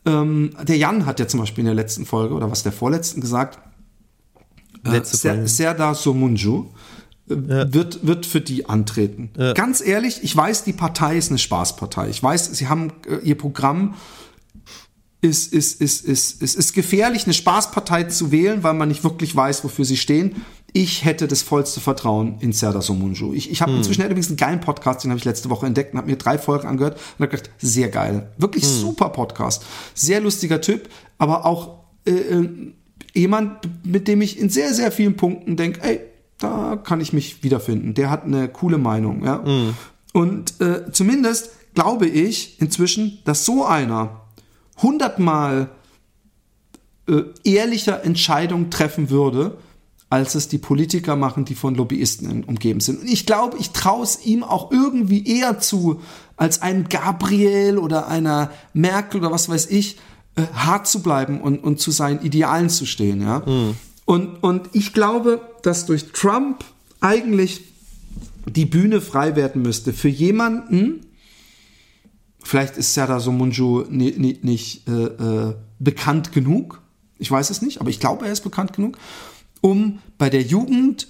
ähm, 0.05 0.51
der 0.63 0.77
Jan 0.77 1.05
hat 1.05 1.19
ja 1.19 1.27
zum 1.27 1.39
Beispiel 1.39 1.63
in 1.63 1.65
der 1.65 1.75
letzten 1.75 2.05
Folge 2.05 2.35
oder 2.35 2.51
was 2.51 2.63
der 2.63 2.71
vorletzten 2.71 3.21
gesagt, 3.21 3.59
Letzte 4.91 5.17
Ser. 5.17 5.47
Serdar 5.47 5.95
Somunju 5.95 6.67
äh, 7.27 7.35
wird, 7.73 8.05
wird 8.05 8.25
für 8.25 8.41
die 8.41 8.67
antreten. 8.67 9.31
Ganz 9.53 9.81
ehrlich, 9.81 10.23
ich 10.23 10.35
weiß, 10.35 10.63
die 10.63 10.73
Partei 10.73 11.17
ist 11.17 11.29
eine 11.29 11.39
Spaßpartei. 11.39 12.09
Ich 12.09 12.21
weiß, 12.21 12.45
sie 12.53 12.67
haben 12.67 12.93
äh, 13.07 13.17
ihr 13.23 13.37
Programm 13.37 13.95
ist, 15.21 15.53
ist, 15.53 15.81
ist, 15.81 16.05
ist, 16.05 16.41
ist, 16.41 16.55
ist 16.55 16.73
gefährlich, 16.73 17.23
eine 17.23 17.33
Spaßpartei 17.33 18.03
zu 18.03 18.31
wählen, 18.31 18.61
weil 18.63 18.75
man 18.75 18.89
nicht 18.89 19.03
wirklich 19.03 19.35
weiß, 19.35 19.63
wofür 19.63 19.83
sie 19.83 19.97
stehen. 19.97 20.45
Ich 20.77 21.05
hätte 21.05 21.29
das 21.29 21.41
vollste 21.41 21.79
Vertrauen 21.79 22.35
in 22.41 22.51
Serdar 22.51 22.81
Somunju. 22.81 23.33
Ich, 23.33 23.49
ich 23.49 23.61
habe 23.61 23.71
inzwischen 23.71 24.01
er 24.01 24.05
hat 24.05 24.11
übrigens 24.11 24.27
einen 24.27 24.35
geilen 24.35 24.59
Podcast, 24.59 25.05
den 25.05 25.09
habe 25.09 25.17
ich 25.17 25.23
letzte 25.23 25.49
Woche 25.49 25.65
entdeckt 25.65 25.93
und 25.93 25.99
habe 25.99 26.09
mir 26.09 26.17
drei 26.17 26.37
Folgen 26.37 26.67
angehört 26.67 26.95
und 27.17 27.23
habe 27.23 27.29
gedacht, 27.29 27.49
sehr 27.59 27.87
geil. 27.87 28.29
Wirklich 28.37 28.67
super 28.67 29.07
Podcast. 29.07 29.63
Sehr 29.93 30.19
lustiger 30.19 30.59
Typ, 30.59 30.89
aber 31.17 31.45
auch 31.45 31.85
äh, 32.05 32.11
äh, 32.11 32.73
jemand, 33.13 33.69
mit 33.85 34.09
dem 34.09 34.21
ich 34.21 34.37
in 34.37 34.49
sehr, 34.49 34.73
sehr 34.73 34.91
vielen 34.91 35.15
Punkten 35.15 35.55
denke, 35.55 35.81
ey, 35.81 36.01
da 36.39 36.75
kann 36.75 36.99
ich 36.99 37.13
mich 37.13 37.41
wiederfinden. 37.41 37.93
Der 37.93 38.09
hat 38.09 38.25
eine 38.25 38.49
coole 38.49 38.77
Meinung, 38.77 39.23
ja. 39.23 39.45
Und 40.11 40.59
äh, 40.59 40.91
zumindest 40.91 41.51
glaube 41.73 42.05
ich 42.05 42.59
inzwischen, 42.59 43.19
dass 43.23 43.45
so 43.45 43.63
einer 43.63 44.23
hundertmal 44.81 45.69
äh, 47.07 47.21
ehrlicher 47.45 48.03
Entscheidungen 48.03 48.69
treffen 48.69 49.09
würde, 49.09 49.57
als 50.09 50.35
es 50.35 50.47
die 50.47 50.57
Politiker 50.57 51.15
machen, 51.15 51.45
die 51.45 51.55
von 51.55 51.75
Lobbyisten 51.75 52.43
umgeben 52.43 52.79
sind. 52.79 53.01
Und 53.01 53.07
ich 53.09 53.25
glaube, 53.25 53.57
ich 53.59 53.71
traue 53.71 54.03
es 54.03 54.25
ihm 54.25 54.43
auch 54.43 54.71
irgendwie 54.71 55.25
eher 55.25 55.59
zu, 55.59 56.01
als 56.37 56.61
einem 56.61 56.87
Gabriel 56.89 57.77
oder 57.77 58.07
einer 58.07 58.51
Merkel 58.73 59.21
oder 59.21 59.31
was 59.31 59.49
weiß 59.49 59.67
ich, 59.71 59.97
äh, 60.35 60.43
hart 60.53 60.87
zu 60.87 61.01
bleiben 61.01 61.41
und, 61.41 61.63
und 61.63 61.79
zu 61.79 61.91
seinen 61.91 62.21
Idealen 62.21 62.69
zu 62.69 62.85
stehen. 62.85 63.21
Ja? 63.21 63.39
Mhm. 63.45 63.75
Und, 64.05 64.43
und 64.43 64.69
ich 64.73 64.93
glaube, 64.93 65.41
dass 65.63 65.85
durch 65.87 66.11
Trump 66.11 66.63
eigentlich 67.01 67.61
die 68.45 68.65
Bühne 68.65 69.01
frei 69.01 69.35
werden 69.35 69.63
müsste 69.63 69.91
für 69.91 70.09
jemanden, 70.09 71.01
vielleicht 72.43 72.77
ist 72.77 72.93
Serdar 72.93 73.19
Somunju 73.19 73.85
nicht, 73.89 74.19
nicht, 74.19 74.43
nicht 74.43 74.87
äh, 74.87 74.91
äh, 74.91 75.55
bekannt 75.79 76.31
genug, 76.31 76.81
ich 77.17 77.31
weiß 77.31 77.49
es 77.49 77.61
nicht, 77.61 77.81
aber 77.81 77.89
ich 77.89 77.99
glaube, 77.99 78.25
er 78.25 78.31
ist 78.31 78.41
bekannt 78.41 78.73
genug, 78.73 78.97
um 79.65 79.97
bei 80.19 80.29
der 80.29 80.43
Jugend 80.43 81.07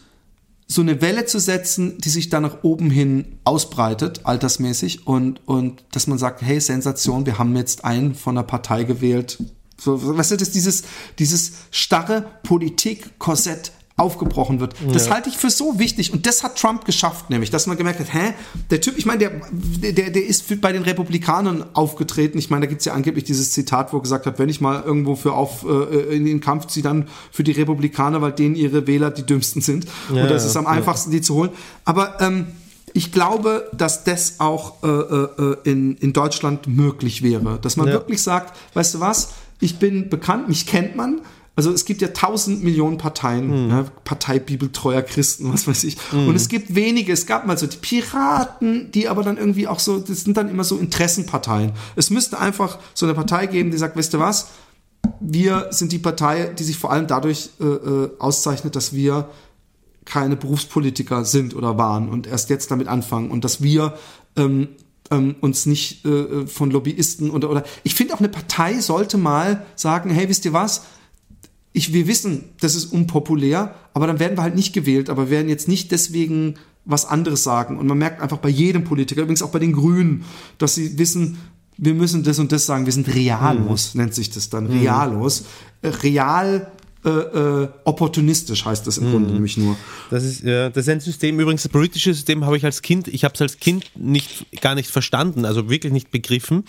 so 0.66 0.80
eine 0.80 1.02
Welle 1.02 1.26
zu 1.26 1.40
setzen, 1.40 1.98
die 1.98 2.08
sich 2.08 2.30
dann 2.30 2.44
nach 2.44 2.64
oben 2.64 2.90
hin 2.90 3.38
ausbreitet, 3.44 4.22
altersmäßig, 4.24 5.06
und, 5.06 5.46
und 5.46 5.84
dass 5.92 6.08
man 6.08 6.18
sagt, 6.18 6.42
hey, 6.42 6.62
Sensation, 6.62 7.26
wir 7.26 7.38
haben 7.38 7.54
jetzt 7.58 7.84
einen 7.84 8.16
von 8.16 8.36
der 8.36 8.44
Partei 8.44 8.86
gewählt. 8.86 9.44
So, 9.78 10.18
weißt 10.18 10.32
du, 10.32 10.38
das 10.38 10.52
dieses, 10.52 10.84
dieses 11.20 11.52
starre 11.70 12.26
Politik-Korsett 12.44 13.74
aufgebrochen 13.98 14.60
wird. 14.60 14.76
Ja. 14.86 14.92
Das 14.92 15.10
halte 15.10 15.30
ich 15.30 15.38
für 15.38 15.50
so 15.50 15.80
wichtig 15.80 16.12
und 16.12 16.26
das 16.26 16.44
hat 16.44 16.58
Trump 16.58 16.84
geschafft, 16.84 17.30
nämlich, 17.30 17.50
dass 17.50 17.66
man 17.66 17.78
gemerkt 17.78 18.02
hat, 18.02 18.14
hä, 18.14 18.34
der 18.70 18.82
Typ, 18.82 18.98
ich 18.98 19.06
meine, 19.06 19.20
der, 19.20 19.94
der, 19.94 20.10
der 20.10 20.26
ist 20.26 20.60
bei 20.60 20.74
den 20.74 20.84
Republikanern 20.84 21.64
aufgetreten. 21.74 22.38
Ich 22.38 22.50
meine, 22.50 22.66
da 22.66 22.70
gibt's 22.70 22.84
ja 22.84 22.94
angeblich 22.94 23.24
dieses 23.24 23.54
Zitat, 23.54 23.94
wo 23.94 23.98
er 23.98 24.02
gesagt 24.02 24.26
hat, 24.26 24.38
wenn 24.38 24.50
ich 24.50 24.60
mal 24.60 24.84
irgendwo 24.84 25.16
für 25.16 25.34
auf 25.34 25.66
äh, 25.66 26.14
in 26.14 26.26
den 26.26 26.42
Kampf 26.42 26.68
ziehe, 26.68 26.84
dann 26.84 27.08
für 27.32 27.46
die 27.46 27.54
Republikaner, 27.54 28.22
weil 28.22 28.34
denen 28.34 28.56
ihre 28.56 28.86
Wähler 28.86 29.12
die 29.12 29.26
dümmsten 29.26 29.62
sind. 29.62 29.86
Ja, 30.14 30.24
und 30.24 30.30
das 30.30 30.46
ist 30.46 30.58
am 30.58 30.68
einfachsten, 30.68 31.12
die 31.12 31.22
zu 31.22 31.36
holen. 31.36 31.52
Aber 31.86 32.20
ähm, 32.20 32.48
ich 32.92 33.14
glaube, 33.14 33.70
dass 33.72 34.04
das 34.04 34.40
auch 34.40 34.84
äh, 34.84 34.88
äh, 34.88 35.58
in, 35.64 35.96
in 35.98 36.12
Deutschland 36.12 36.68
möglich 36.68 37.24
wäre. 37.24 37.60
Dass 37.62 37.78
man 37.78 37.88
wirklich 37.88 38.22
sagt, 38.22 38.58
weißt 38.74 38.96
du 38.96 39.00
was, 39.00 39.36
ich 39.62 39.80
bin 39.80 40.10
bekannt, 40.10 40.50
mich 40.50 40.66
kennt 40.66 40.96
man, 40.98 41.22
also 41.56 41.72
es 41.72 41.86
gibt 41.86 42.02
ja 42.02 42.10
tausend 42.10 42.64
Millionen 42.64 42.98
Parteien, 42.98 43.48
mhm. 43.48 43.68
ne? 43.68 43.86
Partei 44.04 44.40
Bibeltreuer 44.40 45.02
Christen, 45.02 45.54
was 45.54 45.68
weiß 45.68 45.86
ich. 45.86 45.98
Mhm. 46.12 46.28
Und 46.28 46.36
es 46.36 46.50
gibt 46.50 46.76
wenige, 46.76 47.14
es 47.14 47.26
gab 47.26 47.48
mal 47.48 47.58
so 47.58 47.66
die 47.66 47.78
Piraten, 47.78 48.92
die 48.92 49.08
aber 49.08 49.24
dann 49.24 49.38
irgendwie 49.38 49.68
auch 49.68 49.80
so, 49.80 50.00
das 50.00 50.22
sind 50.22 50.36
dann 50.36 50.50
immer 50.50 50.66
so 50.66 50.78
Interessenparteien. 50.78 51.72
Es 51.96 52.10
müsste 52.10 52.40
einfach 52.40 52.80
so 52.94 53.06
eine 53.06 53.16
Partei 53.16 53.46
geben, 53.46 53.72
die 53.72 53.78
sagt, 53.78 53.96
weißt 53.96 54.14
du 54.14 54.20
was, 54.20 54.50
wir 55.22 55.68
sind 55.72 55.92
die 55.92 56.00
Partei, 56.00 56.54
die 56.58 56.64
sich 56.64 56.78
vor 56.78 56.92
allem 56.92 57.08
dadurch 57.08 57.52
äh, 57.62 57.64
äh, 57.64 58.10
auszeichnet, 58.20 58.76
dass 58.76 58.94
wir 58.94 59.30
keine 60.04 60.36
Berufspolitiker 60.36 61.26
sind 61.26 61.56
oder 61.56 61.78
waren 61.78 62.10
und 62.10 62.28
erst 62.28 62.50
jetzt 62.50 62.70
damit 62.70 62.88
anfangen 62.88 63.32
und 63.32 63.44
dass 63.44 63.64
wir 63.64 63.98
ähm, 64.36 64.70
ähm, 65.10 65.36
uns 65.42 65.66
nicht 65.66 66.06
äh, 66.06 66.46
von 66.48 66.70
Lobbyisten 66.70 67.32
oder 67.32 67.50
oder 67.50 67.64
ich 67.84 67.96
finde 67.96 68.14
auch 68.14 68.20
eine 68.20 68.30
Partei 68.30 68.80
sollte 68.80 69.18
mal 69.18 69.66
sagen, 69.76 70.10
hey, 70.10 70.30
wisst 70.30 70.46
ihr 70.46 70.54
was? 70.54 70.84
Ich, 71.76 71.94
wir 71.94 72.08
wissen, 72.08 72.46
das 72.62 72.74
ist 72.76 72.86
unpopulär, 72.86 73.76
aber 73.94 74.08
dann 74.08 74.20
werden 74.20 74.38
wir 74.38 74.44
halt 74.44 74.56
nicht 74.56 74.74
gewählt, 74.74 75.10
aber 75.10 75.30
werden 75.30 75.50
jetzt 75.50 75.68
nicht 75.68 75.92
deswegen 75.92 76.56
was 76.86 77.06
anderes 77.06 77.44
sagen. 77.44 77.78
Und 77.78 77.88
man 77.88 77.98
merkt 77.98 78.22
einfach 78.22 78.38
bei 78.38 78.50
jedem 78.50 78.86
Politiker, 78.86 79.22
übrigens 79.22 79.42
auch 79.42 79.50
bei 79.50 79.60
den 79.60 79.74
Grünen, 79.74 80.24
dass 80.58 80.76
sie 80.76 80.98
wissen, 80.98 81.38
wir 81.78 81.94
müssen 81.94 82.24
das 82.24 82.40
und 82.40 82.54
das 82.54 82.66
sagen. 82.66 82.86
Wir 82.86 82.94
sind 82.94 83.14
realos, 83.14 83.94
mhm. 83.94 84.02
nennt 84.02 84.14
sich 84.14 84.30
das 84.30 84.50
dann. 84.50 84.68
Realos. 84.68 85.44
Mhm. 85.82 85.90
Real 85.90 86.72
äh, 87.04 87.10
äh, 87.10 87.70
opportunistisch 87.84 88.64
heißt 88.64 88.88
das 88.88 88.98
im 88.98 89.08
mhm. 89.08 89.12
Grunde 89.12 89.34
nämlich 89.34 89.58
nur. 89.58 89.76
Das 90.10 90.24
ist, 90.24 90.44
ja, 90.44 90.70
das 90.70 90.86
ist 90.86 90.90
ein 90.90 91.02
System, 91.02 91.40
übrigens 91.40 91.64
das 91.64 91.72
politische 91.72 92.14
System 92.14 92.46
habe 92.46 92.56
ich 92.56 92.64
als 92.64 92.82
Kind, 92.82 93.10
ich 93.10 93.26
habe 93.26 93.36
es 93.36 93.42
als 93.42 93.60
Kind 93.60 93.92
nicht, 93.96 94.62
gar 94.62 94.76
nicht 94.76 94.90
verstanden, 94.90 95.44
also 95.44 95.70
wirklich 95.70 95.92
nicht 95.92 96.10
begriffen, 96.10 96.64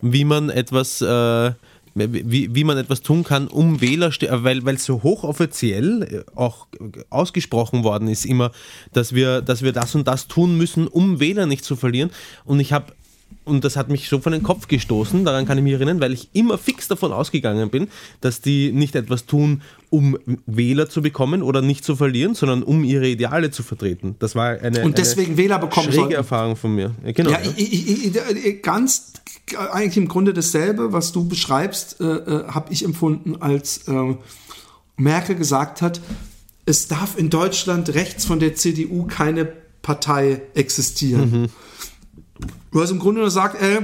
wie 0.00 0.24
man 0.24 0.50
etwas 0.50 1.02
äh, 1.02 1.52
wie, 1.94 2.54
wie 2.54 2.64
man 2.64 2.78
etwas 2.78 3.02
tun 3.02 3.24
kann, 3.24 3.48
um 3.48 3.80
Wähler, 3.80 4.10
weil 4.42 4.64
weil 4.64 4.78
so 4.78 5.02
hochoffiziell 5.02 6.02
äh, 6.02 6.38
auch 6.38 6.66
ausgesprochen 7.10 7.84
worden 7.84 8.08
ist 8.08 8.24
immer, 8.24 8.50
dass 8.92 9.14
wir, 9.14 9.42
dass 9.42 9.62
wir 9.62 9.72
das 9.72 9.94
und 9.94 10.08
das 10.08 10.28
tun 10.28 10.56
müssen, 10.56 10.88
um 10.88 11.20
Wähler 11.20 11.46
nicht 11.46 11.64
zu 11.64 11.76
verlieren. 11.76 12.10
Und 12.44 12.60
ich 12.60 12.72
habe 12.72 12.92
und 13.44 13.64
das 13.64 13.76
hat 13.76 13.88
mich 13.88 14.08
so 14.08 14.20
von 14.20 14.32
den 14.32 14.42
Kopf 14.42 14.68
gestoßen, 14.68 15.24
daran 15.24 15.46
kann 15.46 15.58
ich 15.58 15.64
mich 15.64 15.72
erinnern, 15.72 16.00
weil 16.00 16.12
ich 16.12 16.28
immer 16.32 16.58
fix 16.58 16.88
davon 16.88 17.12
ausgegangen 17.12 17.70
bin, 17.70 17.88
dass 18.20 18.40
die 18.40 18.72
nicht 18.72 18.94
etwas 18.94 19.26
tun, 19.26 19.62
um 19.90 20.18
Wähler 20.46 20.88
zu 20.88 21.02
bekommen 21.02 21.42
oder 21.42 21.60
nicht 21.60 21.84
zu 21.84 21.96
verlieren, 21.96 22.34
sondern 22.34 22.62
um 22.62 22.84
ihre 22.84 23.08
Ideale 23.08 23.50
zu 23.50 23.62
vertreten. 23.62 24.16
Das 24.18 24.34
war 24.34 24.60
eine, 24.60 24.84
und 24.84 24.98
deswegen 24.98 25.32
eine 25.32 25.36
Wähler 25.38 25.58
bekommen 25.58 25.86
schräge 25.86 26.00
sollten. 26.00 26.14
Erfahrung 26.14 26.56
von 26.56 26.74
mir. 26.74 26.92
Genau, 27.04 27.30
ja, 27.30 27.40
ja. 27.40 27.50
Ich, 27.56 28.06
ich, 28.16 28.62
ganz 28.62 29.12
eigentlich 29.54 29.96
im 29.96 30.08
Grunde 30.08 30.32
dasselbe, 30.32 30.92
was 30.92 31.12
du 31.12 31.26
beschreibst, 31.26 32.00
äh, 32.00 32.04
äh, 32.04 32.48
habe 32.48 32.72
ich 32.72 32.84
empfunden, 32.84 33.36
als 33.40 33.88
äh, 33.88 34.14
Merkel 34.96 35.36
gesagt 35.36 35.82
hat, 35.82 36.00
es 36.64 36.88
darf 36.88 37.18
in 37.18 37.28
Deutschland 37.28 37.94
rechts 37.94 38.24
von 38.24 38.38
der 38.38 38.54
CDU 38.54 39.06
keine 39.06 39.48
Partei 39.82 40.42
existieren. 40.54 41.42
Mhm. 41.42 41.48
Du 42.72 42.80
hast 42.80 42.90
im 42.90 42.98
Grunde 42.98 43.20
nur 43.20 43.26
gesagt, 43.28 43.60
ey, 43.60 43.80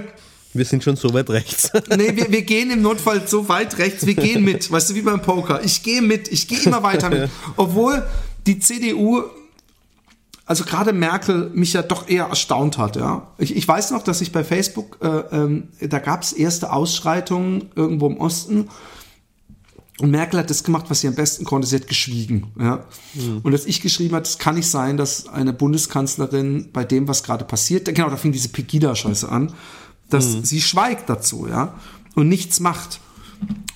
wir 0.54 0.64
sind 0.64 0.82
schon 0.82 0.96
so 0.96 1.12
weit 1.12 1.28
rechts. 1.30 1.70
nee, 1.96 2.16
wir, 2.16 2.32
wir 2.32 2.42
gehen 2.42 2.70
im 2.70 2.80
Notfall 2.82 3.28
so 3.28 3.48
weit 3.48 3.78
rechts, 3.78 4.06
wir 4.06 4.14
gehen 4.14 4.44
mit. 4.44 4.70
Weißt 4.70 4.90
du, 4.90 4.94
wie 4.94 5.02
beim 5.02 5.20
Poker. 5.20 5.62
Ich 5.62 5.82
gehe 5.82 6.00
mit, 6.00 6.28
ich 6.28 6.48
gehe 6.48 6.58
immer 6.60 6.82
weiter 6.82 7.10
mit. 7.10 7.28
Obwohl 7.56 8.06
die 8.46 8.58
CDU, 8.58 9.24
also 10.46 10.64
gerade 10.64 10.94
Merkel, 10.94 11.50
mich 11.52 11.74
ja 11.74 11.82
doch 11.82 12.08
eher 12.08 12.24
erstaunt 12.24 12.78
hat. 12.78 12.96
Ja, 12.96 13.28
Ich, 13.36 13.54
ich 13.54 13.68
weiß 13.68 13.90
noch, 13.90 14.02
dass 14.02 14.22
ich 14.22 14.32
bei 14.32 14.42
Facebook, 14.42 14.96
äh, 15.02 15.36
ähm, 15.36 15.68
da 15.80 15.98
gab 15.98 16.22
es 16.22 16.32
erste 16.32 16.72
Ausschreitungen 16.72 17.70
irgendwo 17.76 18.06
im 18.06 18.16
Osten. 18.16 18.68
Und 20.00 20.10
Merkel 20.12 20.38
hat 20.38 20.48
das 20.48 20.62
gemacht, 20.62 20.86
was 20.88 21.00
sie 21.00 21.08
am 21.08 21.14
besten 21.14 21.44
konnte. 21.44 21.66
Sie 21.66 21.76
hat 21.76 21.88
geschwiegen. 21.88 22.52
Ja? 22.58 22.84
Mhm. 23.14 23.40
Und 23.42 23.52
als 23.52 23.66
ich 23.66 23.80
geschrieben 23.80 24.14
hat, 24.14 24.26
es 24.26 24.38
kann 24.38 24.54
nicht 24.54 24.70
sein, 24.70 24.96
dass 24.96 25.26
eine 25.26 25.52
Bundeskanzlerin 25.52 26.70
bei 26.72 26.84
dem, 26.84 27.08
was 27.08 27.24
gerade 27.24 27.44
passiert, 27.44 27.86
genau, 27.86 28.08
da 28.08 28.16
fing 28.16 28.32
diese 28.32 28.48
Pegida-Scheiße 28.48 29.28
an, 29.28 29.52
dass 30.08 30.36
mhm. 30.36 30.44
sie 30.44 30.60
schweigt 30.60 31.08
dazu, 31.08 31.48
ja, 31.48 31.74
und 32.14 32.28
nichts 32.28 32.60
macht. 32.60 33.00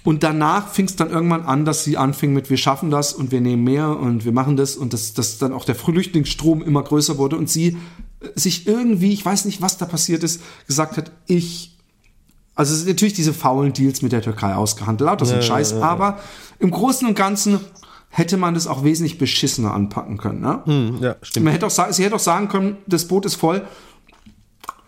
Und 0.04 0.22
danach 0.22 0.68
fing 0.68 0.86
es 0.86 0.96
dann 0.96 1.10
irgendwann 1.10 1.42
an, 1.42 1.64
dass 1.64 1.84
sie 1.84 1.96
anfing 1.96 2.32
mit, 2.32 2.50
wir 2.50 2.56
schaffen 2.56 2.90
das 2.90 3.12
und 3.12 3.30
wir 3.30 3.40
nehmen 3.40 3.62
mehr 3.62 3.96
und 3.96 4.24
wir 4.24 4.32
machen 4.32 4.56
das 4.56 4.76
und 4.76 4.92
dass, 4.92 5.14
dass 5.14 5.38
dann 5.38 5.52
auch 5.52 5.64
der 5.64 5.76
Flüchtlingsstrom 5.76 6.62
immer 6.62 6.82
größer 6.82 7.18
wurde 7.18 7.36
und 7.36 7.48
sie 7.48 7.76
äh, 8.20 8.28
sich 8.34 8.66
irgendwie, 8.66 9.12
ich 9.12 9.24
weiß 9.24 9.44
nicht, 9.44 9.62
was 9.62 9.78
da 9.78 9.86
passiert 9.86 10.24
ist, 10.24 10.40
gesagt 10.66 10.96
hat, 10.96 11.12
ich, 11.26 11.71
also 12.62 12.74
es 12.74 12.80
sind 12.82 12.90
natürlich 12.90 13.14
diese 13.14 13.34
faulen 13.34 13.72
Deals 13.72 14.02
mit 14.02 14.12
der 14.12 14.22
Türkei 14.22 14.54
ausgehandelt, 14.54 15.08
lauter 15.08 15.24
so 15.24 15.32
ein 15.32 15.40
ja, 15.40 15.46
Scheiß, 15.46 15.72
ja, 15.72 15.78
ja. 15.78 15.84
aber 15.84 16.20
im 16.60 16.70
Großen 16.70 17.08
und 17.08 17.16
Ganzen 17.16 17.58
hätte 18.08 18.36
man 18.36 18.54
das 18.54 18.68
auch 18.68 18.84
wesentlich 18.84 19.18
beschissener 19.18 19.74
anpacken 19.74 20.16
können. 20.16 20.40
Ne? 20.40 20.62
Hm, 20.64 20.98
ja, 21.02 21.16
stimmt. 21.22 21.44
Man 21.44 21.54
hätte 21.54 21.66
auch, 21.66 21.70
sie 21.90 22.04
hätte 22.04 22.14
auch 22.14 22.20
sagen 22.20 22.48
können, 22.48 22.76
das 22.86 23.08
Boot 23.08 23.26
ist 23.26 23.34
voll. 23.34 23.66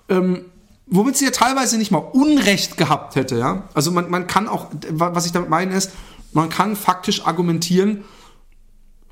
Ähm, 0.09 0.45
womit 0.87 1.17
sie 1.17 1.25
ja 1.25 1.33
teilweise 1.33 1.79
nicht 1.79 1.91
mal 1.91 1.99
Unrecht 1.99 2.77
gehabt 2.77 3.17
hätte, 3.17 3.39
ja. 3.39 3.65
Also 3.75 3.91
man, 3.91 4.09
man 4.09 4.29
kann 4.29 4.47
auch, 4.47 4.69
was 4.91 5.27
ich 5.27 5.33
damit 5.33 5.51
meine 5.51 5.75
ist, 5.75 5.91
man 6.33 6.49
kann 6.51 6.77
faktisch 6.77 7.27
argumentieren, 7.27 8.05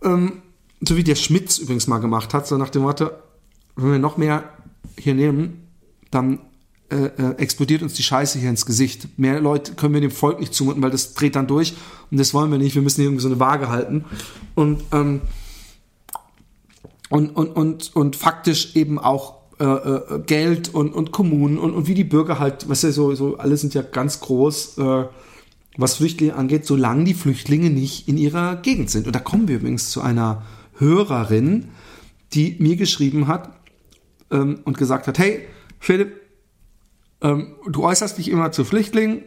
ähm, 0.04 0.42
so 0.80 0.96
wie 0.96 1.02
der 1.02 1.16
Schmitz 1.16 1.58
übrigens 1.58 1.88
mal 1.88 1.98
gemacht 1.98 2.32
hat, 2.32 2.46
so 2.46 2.56
nach 2.58 2.70
dem 2.70 2.82
Motto, 2.82 3.10
wenn 3.74 3.90
wir 3.90 3.98
noch 3.98 4.18
mehr 4.18 4.44
hier 4.96 5.14
nehmen, 5.14 5.66
dann 6.12 6.38
äh, 6.92 7.06
äh, 7.16 7.34
explodiert 7.38 7.82
uns 7.82 7.94
die 7.94 8.02
Scheiße 8.02 8.38
hier 8.38 8.50
ins 8.50 8.66
Gesicht. 8.66 9.18
Mehr 9.18 9.40
Leute 9.40 9.72
können 9.72 9.94
wir 9.94 10.00
dem 10.02 10.10
Volk 10.10 10.40
nicht 10.40 10.52
zumuten, 10.52 10.82
weil 10.82 10.90
das 10.90 11.14
dreht 11.14 11.36
dann 11.36 11.46
durch 11.46 11.72
und 12.10 12.18
das 12.18 12.34
wollen 12.34 12.50
wir 12.50 12.58
nicht. 12.58 12.74
Wir 12.74 12.82
müssen 12.82 12.96
hier 12.96 13.06
irgendwie 13.06 13.22
so 13.22 13.28
eine 13.28 13.40
Waage 13.40 13.70
halten. 13.70 14.04
Und, 14.54 14.82
ähm, 14.92 15.22
und, 17.08 17.30
und, 17.30 17.48
und, 17.48 17.96
und 17.96 18.16
faktisch 18.16 18.76
eben 18.76 18.98
auch 18.98 19.36
äh, 19.58 19.64
äh, 19.64 20.22
Geld 20.26 20.74
und, 20.74 20.92
und 20.92 21.12
Kommunen 21.12 21.56
und, 21.58 21.72
und 21.72 21.86
wie 21.86 21.94
die 21.94 22.04
Bürger 22.04 22.38
halt, 22.38 22.68
was 22.68 22.82
ja 22.82 22.90
so, 22.90 23.14
so 23.14 23.38
alle 23.38 23.56
sind 23.56 23.74
ja 23.74 23.82
ganz 23.82 24.20
groß, 24.20 24.78
äh, 24.78 25.04
was 25.76 25.94
Flüchtlinge 25.94 26.34
angeht, 26.34 26.66
solange 26.66 27.04
die 27.04 27.14
Flüchtlinge 27.14 27.70
nicht 27.70 28.06
in 28.08 28.18
ihrer 28.18 28.56
Gegend 28.56 28.90
sind. 28.90 29.06
Und 29.06 29.14
da 29.14 29.20
kommen 29.20 29.48
wir 29.48 29.56
übrigens 29.56 29.90
zu 29.90 30.02
einer 30.02 30.42
Hörerin, 30.78 31.68
die 32.34 32.56
mir 32.58 32.76
geschrieben 32.76 33.28
hat 33.28 33.50
ähm, 34.30 34.60
und 34.64 34.76
gesagt 34.76 35.06
hat, 35.06 35.18
hey, 35.18 35.46
Philipp, 35.78 36.21
ähm, 37.22 37.54
du 37.70 37.84
äußerst 37.84 38.18
dich 38.18 38.28
immer 38.28 38.52
zu 38.52 38.64
Flüchtlingen 38.64 39.24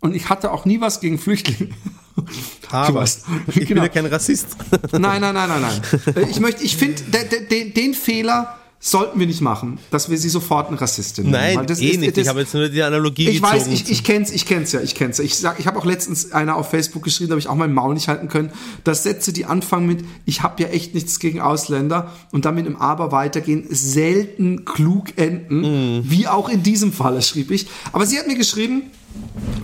und 0.00 0.14
ich 0.14 0.28
hatte 0.28 0.52
auch 0.52 0.64
nie 0.64 0.80
was 0.80 1.00
gegen 1.00 1.18
Flüchtlinge. 1.18 1.74
Aber 2.70 3.04
ich 3.04 3.22
genau. 3.54 3.66
bin 3.66 3.76
ja 3.78 3.88
kein 3.88 4.06
Rassist. 4.06 4.56
Nein, 4.92 5.20
nein, 5.20 5.34
nein, 5.34 5.48
nein, 5.48 5.62
nein. 5.62 6.26
Ich 6.30 6.40
möchte, 6.40 6.62
ich 6.64 6.76
finde, 6.76 7.02
den, 7.50 7.74
den 7.74 7.94
Fehler, 7.94 8.57
sollten 8.80 9.18
wir 9.18 9.26
nicht 9.26 9.40
machen, 9.40 9.78
dass 9.90 10.08
wir 10.08 10.16
sie 10.18 10.28
sofort 10.28 10.68
eine 10.68 10.80
Rassistin 10.80 11.24
nennen. 11.24 11.32
Nein, 11.36 11.56
Weil 11.58 11.66
das 11.66 11.80
eh 11.80 11.88
ist- 11.88 11.98
nicht. 12.00 12.16
das- 12.16 12.22
ich 12.22 12.28
habe 12.28 12.40
jetzt 12.40 12.54
nur 12.54 12.68
die 12.68 12.80
Analogie 12.82 13.28
ich 13.28 13.42
weiß, 13.42 13.64
gezogen. 13.64 13.72
ich, 13.74 13.90
ich 13.90 14.04
kenn's, 14.04 14.30
ich 14.30 14.46
kenn's 14.46 14.70
ja, 14.70 14.80
ich 14.80 14.94
kenn's 14.94 15.18
ja. 15.18 15.24
Ich 15.24 15.34
sag, 15.36 15.58
ich 15.58 15.66
habe 15.66 15.78
auch 15.80 15.84
letztens 15.84 16.30
einer 16.30 16.54
auf 16.54 16.70
Facebook 16.70 17.02
geschrieben, 17.02 17.28
da 17.30 17.32
habe 17.32 17.40
ich 17.40 17.48
auch 17.48 17.56
mein 17.56 17.72
Maul 17.74 17.94
nicht 17.94 18.06
halten 18.06 18.28
können, 18.28 18.52
dass 18.84 19.02
Sätze, 19.02 19.32
die 19.32 19.46
anfangen 19.46 19.86
mit 19.88 20.04
ich 20.26 20.42
habe 20.44 20.62
ja 20.62 20.68
echt 20.68 20.94
nichts 20.94 21.18
gegen 21.18 21.40
Ausländer 21.40 22.12
und 22.30 22.44
dann 22.44 22.54
mit 22.54 22.66
einem 22.66 22.76
Aber 22.76 23.10
weitergehen, 23.10 23.66
selten 23.68 24.64
klug 24.64 25.16
enden, 25.18 26.04
wie 26.08 26.28
auch 26.28 26.48
in 26.48 26.62
diesem 26.62 26.92
Falle 26.92 27.20
schrieb 27.22 27.50
ich. 27.50 27.66
Aber 27.92 28.06
sie 28.06 28.16
hat 28.18 28.28
mir 28.28 28.36
geschrieben, 28.36 28.82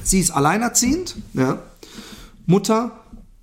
sie 0.03 0.19
ist 0.19 0.33
alleinerziehend, 0.33 1.15
ja, 1.35 1.63
Mutter 2.47 2.91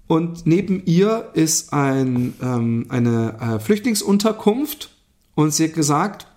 und 0.08 0.46
neben 0.46 0.86
ihr 0.86 1.30
ist 1.34 1.72
ein, 1.72 2.34
ähm, 2.44 2.88
eine 2.90 3.36
äh, 3.40 3.60
Flüchtlingsunterkunft 3.60 4.90
und 5.36 5.54
sie 5.54 5.66
hat 5.66 5.74
gesagt, 5.74 6.28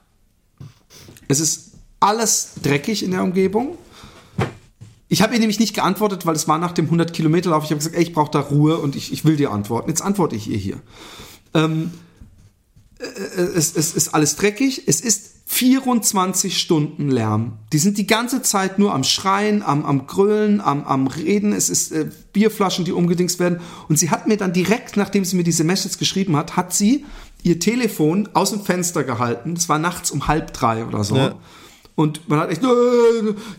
es 1.28 1.40
ist 1.40 1.72
alles 2.00 2.52
dreckig 2.62 3.02
in 3.02 3.10
der 3.10 3.22
Umgebung. 3.22 3.78
Ich 5.08 5.22
habe 5.22 5.34
ihr 5.34 5.40
nämlich 5.40 5.60
nicht 5.60 5.74
geantwortet, 5.74 6.26
weil 6.26 6.34
es 6.34 6.48
war 6.48 6.58
nach 6.58 6.72
dem 6.72 6.90
100-Kilometer-Lauf. 6.90 7.64
Ich 7.64 7.70
habe 7.70 7.78
gesagt, 7.78 7.96
ey, 7.96 8.02
ich 8.02 8.12
brauche 8.12 8.30
da 8.30 8.40
Ruhe 8.40 8.78
und 8.78 8.96
ich, 8.96 9.12
ich 9.12 9.24
will 9.24 9.36
dir 9.36 9.52
antworten. 9.52 9.88
Jetzt 9.88 10.02
antworte 10.02 10.34
ich 10.34 10.48
ihr 10.50 10.58
hier. 10.58 10.80
Ähm, 11.54 11.92
äh, 12.98 13.04
es, 13.40 13.76
es 13.76 13.94
ist 13.94 14.14
alles 14.14 14.36
dreckig. 14.36 14.82
Es 14.86 15.00
ist 15.00 15.34
24 15.46 16.58
Stunden 16.58 17.10
Lärm. 17.10 17.58
Die 17.72 17.78
sind 17.78 17.98
die 17.98 18.06
ganze 18.06 18.42
Zeit 18.42 18.78
nur 18.78 18.94
am 18.94 19.04
Schreien, 19.04 19.62
am, 19.62 19.84
am 19.84 20.06
Grölen, 20.06 20.60
am, 20.60 20.84
am 20.84 21.06
Reden. 21.06 21.52
Es 21.52 21.70
ist 21.70 21.92
äh, 21.92 22.10
Bierflaschen, 22.32 22.84
die 22.84 22.92
umgedingst 22.92 23.38
werden. 23.38 23.60
Und 23.88 23.98
sie 23.98 24.10
hat 24.10 24.26
mir 24.26 24.36
dann 24.36 24.52
direkt, 24.52 24.96
nachdem 24.96 25.24
sie 25.24 25.36
mir 25.36 25.44
diese 25.44 25.64
Message 25.64 25.98
geschrieben 25.98 26.36
hat, 26.36 26.56
hat 26.56 26.74
sie 26.74 27.04
ihr 27.44 27.60
Telefon 27.60 28.28
aus 28.32 28.50
dem 28.50 28.60
Fenster 28.60 29.04
gehalten. 29.04 29.52
Es 29.52 29.68
war 29.68 29.78
nachts 29.78 30.10
um 30.10 30.26
halb 30.26 30.52
drei 30.52 30.84
oder 30.84 31.04
so. 31.04 31.14
Ja. 31.14 31.36
Und 31.94 32.28
man 32.28 32.40
hat 32.40 32.50
echt 32.50 32.62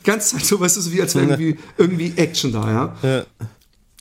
ganze 0.04 0.36
Zeit 0.36 0.46
so, 0.46 0.60
weißt 0.60 0.78
du, 0.78 0.92
wie 0.92 1.02
als 1.02 1.16
wäre 1.16 1.26
irgendwie, 1.28 1.58
irgendwie 1.78 2.14
Action 2.18 2.52
da, 2.52 2.70
ja. 3.02 3.10
Ja. 3.10 3.26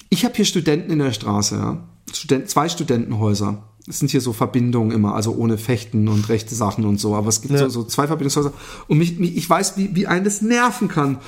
Ich 0.09 0.24
habe 0.24 0.35
hier 0.35 0.45
Studenten 0.45 0.91
in 0.91 0.99
der 0.99 1.12
Straße, 1.12 1.55
ja. 1.55 1.78
Student, 2.12 2.49
zwei 2.49 2.68
Studentenhäuser. 2.68 3.62
Das 3.87 3.99
sind 3.99 4.11
hier 4.11 4.22
so 4.22 4.32
Verbindungen 4.32 4.93
immer, 4.93 5.14
also 5.14 5.35
ohne 5.35 5.59
Fechten 5.59 6.09
und 6.09 6.28
rechte 6.30 6.55
Sachen 6.55 6.87
und 6.87 6.99
so. 6.99 7.14
Aber 7.14 7.28
es 7.28 7.43
gibt 7.43 7.53
Ja. 7.53 7.61
so, 7.61 7.68
so 7.68 7.85
zwei 7.85 8.07
Verbindungshäuser. 8.07 8.53
Und 8.89 8.99
mich, 8.99 9.18
mich, 9.18 9.37
ich 9.37 9.49
weiß, 9.49 9.76
wie, 9.76 9.95
wie 9.95 10.07
einen 10.07 10.24
das 10.24 10.41
nerven 10.41 10.89
kann, 10.89 11.18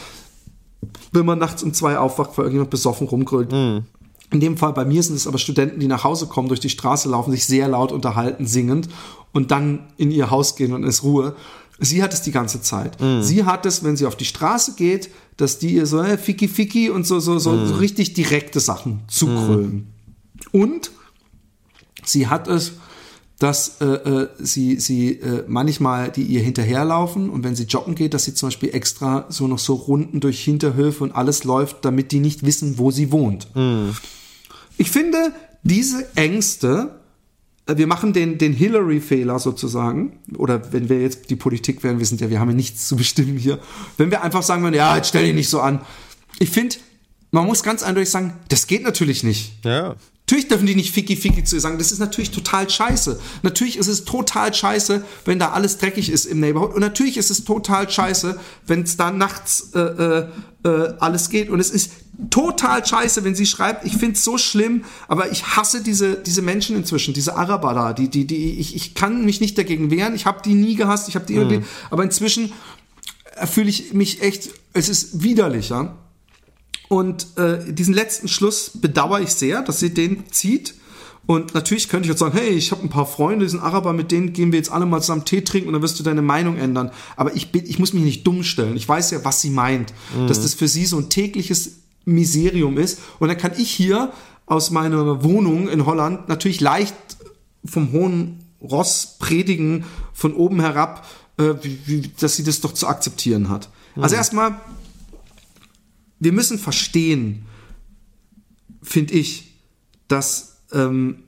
wenn 1.13 1.27
man 1.27 1.39
nachts 1.39 1.63
um 1.63 1.75
zwei 1.75 1.99
aufwacht, 1.99 2.31
weil 2.39 2.47
irgendjemand 2.47 2.71
besoffen 2.71 3.07
rumgrölt. 3.07 3.53
In 4.31 4.41
dem 4.41 4.57
Fall 4.57 4.73
bei 4.73 4.85
mir 4.85 5.03
sind 5.03 5.17
es 5.17 5.27
aber 5.27 5.39
Studenten, 5.39 5.79
die 5.81 5.87
nach 5.87 6.05
Hause 6.05 6.27
kommen, 6.27 6.49
durch 6.49 6.61
die 6.61 6.69
Straße 6.69 7.09
laufen, 7.09 7.31
sich 7.31 7.47
sehr 7.47 7.69
laut 7.69 7.93
unterhalten, 7.93 8.47
singend 8.47 8.89
und 9.33 9.51
dann 9.51 9.87
in 9.97 10.11
ihr 10.11 10.31
Haus 10.31 10.57
gehen 10.57 10.73
und 10.73 10.83
ist 10.83 11.03
Ruhe. 11.03 11.37
Sie 11.79 12.03
hat 12.03 12.15
es 12.15 12.23
die 12.23 12.33
ganze 12.33 12.63
Zeit. 12.63 12.97
Sie 13.21 13.45
hat 13.45 13.67
es, 13.67 13.85
wenn 13.85 13.97
sie 13.97 14.07
auf 14.07 14.17
die 14.17 14.25
Straße 14.25 14.75
geht, 14.77 15.11
dass 15.37 15.59
die 15.59 15.75
ihr 15.75 15.87
so 15.87 16.01
äh, 16.01 16.17
Fiki 16.17 16.49
Fiki 16.49 16.89
und 16.89 17.07
so, 17.07 17.21
so, 17.21 17.39
so, 17.39 17.67
so 17.67 17.75
richtig 17.75 18.15
direkte 18.15 18.61
Sachen 18.61 19.03
zukrölen. 19.09 19.89
Und 20.53 20.91
sie 22.03 22.29
hat 22.29 22.49
es, 22.49 22.73
dass 23.39 23.81
äh, 23.81 23.85
äh, 23.85 24.29
sie, 24.39 24.81
sie 24.81 25.13
äh, 25.21 25.45
manchmal 25.47 26.11
die 26.11 26.23
ihr 26.23 26.41
hinterherlaufen 26.41 27.29
und 27.29 27.45
wenn 27.45 27.55
sie 27.55 27.65
joggen 27.65 27.95
geht, 27.95 28.15
dass 28.15 28.25
sie 28.25 28.35
zum 28.35 28.49
Beispiel 28.49 28.75
extra 28.75 29.27
so 29.29 29.47
noch 29.47 29.59
so 29.59 29.75
Runden 29.75 30.21
durch 30.21 30.43
Hinterhöfe 30.43 31.05
und 31.05 31.13
alles 31.13 31.45
läuft, 31.45 31.85
damit 31.85 32.13
die 32.13 32.21
nicht 32.21 32.47
wissen, 32.47 32.79
wo 32.79 32.91
sie 32.91 33.13
wohnt. 33.13 33.49
Ich 34.79 34.91
finde, 34.91 35.33
diese 35.63 36.07
Ängste, 36.17 37.01
äh, 37.67 37.77
wir 37.77 37.87
machen 37.87 38.13
den, 38.13 38.39
den 38.39 38.55
Hillary-Fehler 38.55 39.39
sozusagen, 39.39 40.19
oder 40.39 40.73
wenn 40.73 40.89
wir 40.89 41.03
jetzt 41.03 41.29
die 41.29 41.37
Politik 41.37 41.83
wären, 41.83 41.99
wir 41.99 42.07
sind 42.07 42.21
ja, 42.21 42.31
wir 42.31 42.41
haben 42.41 42.51
ja 42.51 42.57
nichts 42.57 42.89
zu 42.89 42.97
bestimmen 42.97 43.37
hier, 43.37 43.59
wenn 43.99 44.11
wir 44.11 44.23
einfach 44.23 44.43
sagen 44.43 44.63
würden, 44.63 44.75
ja, 44.75 44.97
jetzt 44.97 45.09
stell 45.09 45.25
dich 45.25 45.35
nicht 45.35 45.51
so 45.51 45.61
an. 45.61 45.81
Ich 46.39 46.51
finde, 46.51 46.77
man 47.33 47.45
muss 47.45 47.63
ganz 47.63 47.83
eindeutig 47.83 48.11
sagen, 48.11 48.35
das 48.49 48.67
geht 48.67 48.83
natürlich 48.83 49.23
nicht. 49.25 49.65
ja. 49.65 49.97
Natürlich 50.29 50.49
dürfen 50.49 50.67
die 50.67 50.75
nicht 50.75 50.93
Ficky 50.93 51.15
Ficky 51.15 51.45
zu 51.45 51.55
ihr 51.55 51.61
sagen. 51.61 51.79
Das 51.79 51.93
ist 51.93 52.01
natürlich 52.01 52.33
total 52.33 52.69
scheiße. 52.69 53.21
Natürlich 53.45 53.79
ist 53.79 53.87
es 53.87 54.05
total 54.05 54.53
scheiße, 54.53 55.05
wenn 55.25 55.39
da 55.39 55.53
alles 55.53 55.79
dreckig 55.79 56.11
ist 56.11 56.25
im 56.25 56.41
Neighborhood. 56.41 56.75
Und 56.75 56.81
natürlich 56.81 57.17
ist 57.17 57.31
es 57.31 57.45
total 57.45 57.89
scheiße, 57.89 58.37
wenn 58.67 58.83
es 58.83 58.97
da 58.97 59.13
nachts 59.13 59.71
äh, 59.75 59.79
äh, 59.79 60.29
äh, 60.65 60.95
alles 60.99 61.31
geht. 61.31 61.49
Und 61.49 61.61
es 61.61 61.71
ist 61.71 61.93
total 62.29 62.85
scheiße, 62.85 63.23
wenn 63.23 63.37
sie 63.37 63.47
schreibt, 63.47 63.87
ich 63.87 63.97
find's 63.97 64.25
so 64.25 64.37
schlimm, 64.37 64.85
aber 65.07 65.31
ich 65.31 65.47
hasse 65.57 65.81
diese, 65.81 66.17
diese 66.17 66.43
Menschen 66.43 66.75
inzwischen, 66.75 67.15
diese 67.15 67.37
Araber 67.37 67.75
da, 67.75 67.93
die, 67.93 68.09
die, 68.09 68.27
die, 68.27 68.59
ich, 68.59 68.75
ich 68.75 68.95
kann 68.95 69.25
mich 69.25 69.41
nicht 69.41 69.57
dagegen 69.57 69.93
wehren. 69.93 70.17
Ich 70.17 70.27
habe 70.27 70.41
die 70.45 70.55
nie 70.55 70.75
gehasst, 70.75 71.09
ich 71.09 71.15
habe 71.15 71.27
die 71.27 71.35
irgendwie, 71.35 71.63
aber 71.91 72.03
inzwischen 72.03 72.53
äh, 73.37 73.47
fühle 73.47 73.69
ich 73.69 73.93
mich 73.93 74.23
echt, 74.23 74.51
es 74.73 74.89
ist 74.89 75.23
widerlich, 75.23 75.69
ja. 75.69 75.97
Und 76.89 77.27
äh, 77.37 77.73
diesen 77.73 77.95
letzten 77.95 78.29
Schluss 78.29 78.71
bedauere 78.75 79.21
ich 79.21 79.31
sehr, 79.31 79.63
dass 79.63 79.81
sie 79.81 79.93
den 79.93 80.31
zieht. 80.31 80.75
Und 81.27 81.55
natürlich 81.55 81.89
könnte 81.89 82.07
ich 82.07 82.11
jetzt 82.11 82.21
sagen, 82.21 82.39
hey, 82.39 82.51
ich 82.51 82.71
habe 82.71 82.83
ein 82.83 82.89
paar 82.89 83.07
Freunde, 83.07 83.45
die 83.45 83.51
sind 83.51 83.61
Araber, 83.61 83.93
mit 83.93 84.13
denen 84.13 84.33
gehen 84.33 84.53
wir 84.53 84.59
jetzt 84.59 84.71
alle 84.71 84.87
mal 84.87 85.01
zusammen 85.01 85.25
Tee 85.25 85.41
trinken 85.41 85.67
und 85.69 85.73
dann 85.73 85.83
wirst 85.83 85.99
du 85.99 86.05
deine 86.05 86.23
Meinung 86.23 86.57
ändern. 86.57 86.93
Aber 87.17 87.35
ich, 87.35 87.51
bin, 87.51 87.65
ich 87.67 87.81
muss 87.81 87.93
mich 87.93 88.05
nicht 88.05 88.27
dumm 88.27 88.45
stellen. 88.45 88.77
Ich 88.77 88.89
weiß 88.89 89.11
ja, 89.11 89.25
was 89.25 89.41
sie 89.41 89.51
meint. 89.51 89.93
Dass 90.29 90.41
das 90.43 90.55
für 90.55 90.69
sie 90.69 90.87
so 90.87 90.99
ein 90.99 91.09
tägliches 91.09 91.79
Miserium 92.05 92.79
ist. 92.79 93.01
Und 93.19 93.27
dann 93.27 93.37
kann 93.37 93.53
ich 93.57 93.71
hier 93.71 94.13
aus 94.47 94.71
meiner 94.71 95.25
Wohnung 95.25 95.69
in 95.69 95.85
Holland 95.85 96.29
natürlich 96.29 96.61
leicht 96.61 96.95
vom 97.65 97.91
hohen 97.91 98.45
Ross 98.63 99.17
predigen, 99.19 99.85
von 100.13 100.33
oben 100.35 100.61
herab, 100.61 101.05
äh, 101.39 101.55
wie, 101.63 101.79
wie, 101.87 102.11
dass 102.21 102.37
sie 102.37 102.45
das 102.45 102.61
doch 102.61 102.73
zu 102.73 102.87
akzeptieren 102.87 103.49
hat. 103.49 103.69
Also 103.97 104.15
erstmal, 104.15 104.61
wir 106.19 106.33
müssen 106.33 106.59
verstehen, 106.59 107.47
finde 108.83 109.15
ich, 109.15 109.55
dass 110.09 110.63
ähm, 110.73 111.25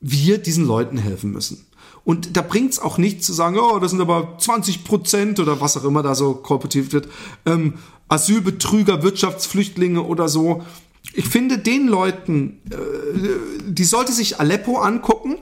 wir 0.00 0.38
diesen 0.38 0.66
Leuten 0.66 0.96
helfen 0.96 1.32
müssen. 1.32 1.66
Und 2.04 2.36
da 2.36 2.42
bringt 2.42 2.72
es 2.72 2.78
auch 2.78 2.98
nicht 2.98 3.22
zu 3.22 3.32
sagen, 3.32 3.58
oh, 3.58 3.78
das 3.78 3.90
sind 3.90 4.00
aber 4.00 4.36
20 4.38 4.84
Prozent 4.84 5.38
oder 5.38 5.60
was 5.60 5.76
auch 5.76 5.84
immer 5.84 6.02
da 6.02 6.14
so 6.14 6.34
kolportiert 6.34 6.92
wird, 6.92 7.08
ähm, 7.46 7.74
Asylbetrüger, 8.08 9.02
Wirtschaftsflüchtlinge 9.02 10.02
oder 10.02 10.28
so. 10.28 10.64
Ich 11.12 11.26
finde, 11.26 11.58
den 11.58 11.86
Leuten, 11.86 12.60
äh, 12.70 12.76
die 13.64 13.84
sollte 13.84 14.12
sich 14.12 14.40
Aleppo 14.40 14.78
angucken. 14.78 15.36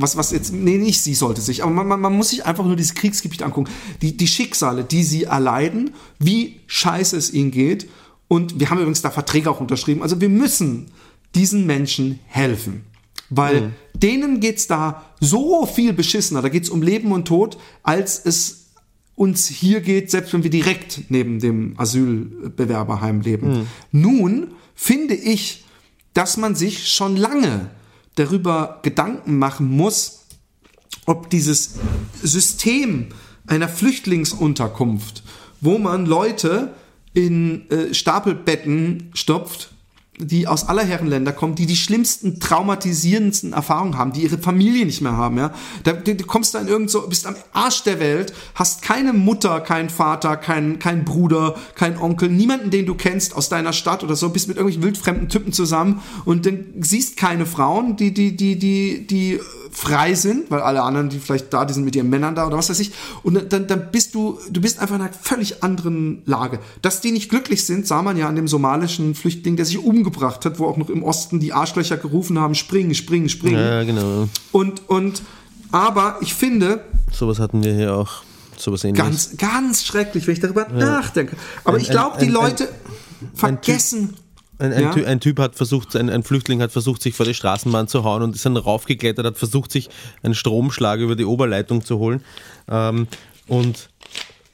Was, 0.00 0.16
was 0.16 0.30
jetzt, 0.30 0.52
nee, 0.52 0.78
nicht 0.78 1.00
sie 1.00 1.14
sollte 1.14 1.40
sich, 1.40 1.64
aber 1.64 1.72
man, 1.72 1.88
man, 1.88 2.00
man 2.00 2.16
muss 2.16 2.30
sich 2.30 2.46
einfach 2.46 2.64
nur 2.64 2.76
dieses 2.76 2.94
Kriegsgebiet 2.94 3.42
angucken. 3.42 3.68
Die, 4.00 4.16
die 4.16 4.28
Schicksale, 4.28 4.84
die 4.84 5.02
sie 5.02 5.24
erleiden, 5.24 5.90
wie 6.20 6.60
scheiße 6.68 7.16
es 7.16 7.32
ihnen 7.32 7.50
geht. 7.50 7.88
Und 8.28 8.60
wir 8.60 8.70
haben 8.70 8.78
übrigens 8.78 9.02
da 9.02 9.10
Verträge 9.10 9.50
auch 9.50 9.60
unterschrieben. 9.60 10.02
Also 10.02 10.20
wir 10.20 10.28
müssen 10.28 10.86
diesen 11.34 11.66
Menschen 11.66 12.20
helfen. 12.26 12.84
Weil 13.28 13.72
denen 13.92 14.38
geht's 14.38 14.68
da 14.68 15.04
so 15.20 15.66
viel 15.66 15.92
beschissener. 15.92 16.42
Da 16.42 16.48
geht's 16.48 16.70
um 16.70 16.80
Leben 16.80 17.10
und 17.10 17.26
Tod, 17.26 17.58
als 17.82 18.24
es 18.24 18.68
uns 19.16 19.48
hier 19.48 19.80
geht, 19.80 20.12
selbst 20.12 20.32
wenn 20.32 20.44
wir 20.44 20.50
direkt 20.50 21.10
neben 21.10 21.40
dem 21.40 21.74
Asylbewerberheim 21.76 23.20
leben. 23.20 23.66
Nun 23.90 24.52
finde 24.76 25.14
ich, 25.14 25.64
dass 26.14 26.36
man 26.36 26.54
sich 26.54 26.88
schon 26.88 27.16
lange 27.16 27.70
darüber 28.18 28.80
Gedanken 28.82 29.38
machen 29.38 29.68
muss, 29.68 30.26
ob 31.06 31.30
dieses 31.30 31.74
System 32.22 33.08
einer 33.46 33.68
Flüchtlingsunterkunft, 33.68 35.22
wo 35.60 35.78
man 35.78 36.06
Leute 36.06 36.74
in 37.14 37.70
äh, 37.70 37.94
Stapelbetten 37.94 39.10
stopft, 39.14 39.72
die 40.18 40.46
aus 40.46 40.68
aller 40.68 40.84
Herren 40.84 41.06
Länder 41.06 41.32
kommen, 41.32 41.54
die 41.54 41.66
die 41.66 41.76
schlimmsten, 41.76 42.40
traumatisierendsten 42.40 43.52
Erfahrungen 43.52 43.96
haben, 43.98 44.12
die 44.12 44.22
ihre 44.22 44.38
Familie 44.38 44.86
nicht 44.86 45.00
mehr 45.00 45.16
haben, 45.16 45.38
ja. 45.38 45.52
Da, 45.84 45.92
du, 45.92 46.14
du 46.14 46.24
kommst 46.24 46.54
dann 46.54 46.68
irgend 46.68 46.90
so, 46.90 47.06
bist 47.08 47.26
am 47.26 47.36
Arsch 47.52 47.82
der 47.84 48.00
Welt, 48.00 48.32
hast 48.54 48.82
keine 48.82 49.12
Mutter, 49.12 49.60
keinen 49.60 49.90
Vater, 49.90 50.36
keinen 50.36 50.78
keinen 50.78 51.04
Bruder, 51.04 51.54
keinen 51.74 51.98
Onkel, 51.98 52.28
niemanden, 52.28 52.70
den 52.70 52.86
du 52.86 52.94
kennst 52.94 53.36
aus 53.36 53.48
deiner 53.48 53.72
Stadt 53.72 54.02
oder 54.02 54.16
so, 54.16 54.30
bist 54.30 54.48
mit 54.48 54.56
irgendwelchen 54.56 54.82
wildfremden 54.82 55.28
Typen 55.28 55.52
zusammen 55.52 56.02
und 56.24 56.46
dann 56.46 56.66
siehst 56.80 57.16
keine 57.16 57.46
Frauen, 57.46 57.96
die, 57.96 58.12
die, 58.12 58.36
die, 58.36 58.58
die, 58.58 59.06
die 59.06 59.40
frei 59.70 60.14
sind, 60.14 60.50
weil 60.50 60.60
alle 60.60 60.82
anderen, 60.82 61.08
die 61.08 61.18
vielleicht 61.18 61.52
da, 61.52 61.64
die 61.64 61.72
sind 61.74 61.84
mit 61.84 61.94
ihren 61.96 62.08
Männern 62.10 62.34
da 62.34 62.46
oder 62.46 62.56
was 62.56 62.70
weiß 62.70 62.80
ich. 62.80 62.92
Und 63.22 63.52
dann, 63.52 63.66
dann 63.66 63.90
bist 63.90 64.14
du, 64.14 64.38
du 64.50 64.60
bist 64.60 64.78
einfach 64.78 64.96
in 64.96 65.02
einer 65.02 65.12
völlig 65.12 65.62
anderen 65.62 66.22
Lage. 66.26 66.58
Dass 66.82 67.00
die 67.00 67.12
nicht 67.12 67.28
glücklich 67.30 67.64
sind, 67.66 67.86
sah 67.86 68.02
man 68.02 68.16
ja 68.16 68.28
an 68.28 68.36
dem 68.36 68.48
somalischen 68.48 69.14
Flüchtling, 69.14 69.56
der 69.56 69.64
sich 69.66 69.78
umgebracht 69.78 70.44
hat, 70.44 70.58
wo 70.58 70.66
auch 70.66 70.76
noch 70.76 70.88
im 70.90 71.02
Osten 71.02 71.40
die 71.40 71.52
Arschlöcher 71.52 71.96
gerufen 71.96 72.38
haben, 72.38 72.54
springen, 72.54 72.94
springen, 72.94 73.28
springen. 73.28 73.58
Ja, 73.58 73.82
genau. 73.84 74.28
Und, 74.52 74.88
und, 74.88 75.22
aber 75.72 76.18
ich 76.20 76.34
finde, 76.34 76.84
Sowas 77.12 77.38
hatten 77.38 77.62
wir 77.62 77.74
hier 77.74 77.94
auch. 77.94 78.22
Sowas 78.56 78.82
ähnliches. 78.84 79.06
ganz, 79.36 79.36
ganz 79.38 79.84
schrecklich, 79.84 80.26
wenn 80.26 80.34
ich 80.34 80.40
darüber 80.40 80.66
nachdenke. 80.68 81.36
Aber 81.64 81.76
Ein- 81.76 81.82
ich 81.82 81.90
glaube, 81.90 82.14
ein- 82.16 82.20
die 82.20 82.26
ein- 82.26 82.32
Leute 82.32 82.68
vergessen 83.34 84.14
Ein, 84.58 84.72
ein, 84.72 84.82
Ja. 84.82 84.90
Ty 84.92 85.06
ein 85.06 85.20
Typ 85.20 85.38
hat 85.38 85.54
versucht, 85.54 85.94
ein, 85.96 86.10
ein 86.10 86.22
Flüchtling 86.22 86.60
hat 86.60 86.72
versucht, 86.72 87.02
sich 87.02 87.14
vor 87.14 87.26
die 87.26 87.34
Straßenbahn 87.34 87.88
zu 87.88 88.04
hauen 88.04 88.22
und 88.22 88.34
ist 88.34 88.44
dann 88.44 88.56
raufgeklettert, 88.56 89.24
hat 89.24 89.38
versucht, 89.38 89.70
sich 89.70 89.88
einen 90.22 90.34
Stromschlag 90.34 91.00
über 91.00 91.16
die 91.16 91.24
Oberleitung 91.24 91.84
zu 91.84 91.98
holen. 91.98 92.22
Ähm, 92.68 93.06
und, 93.46 93.88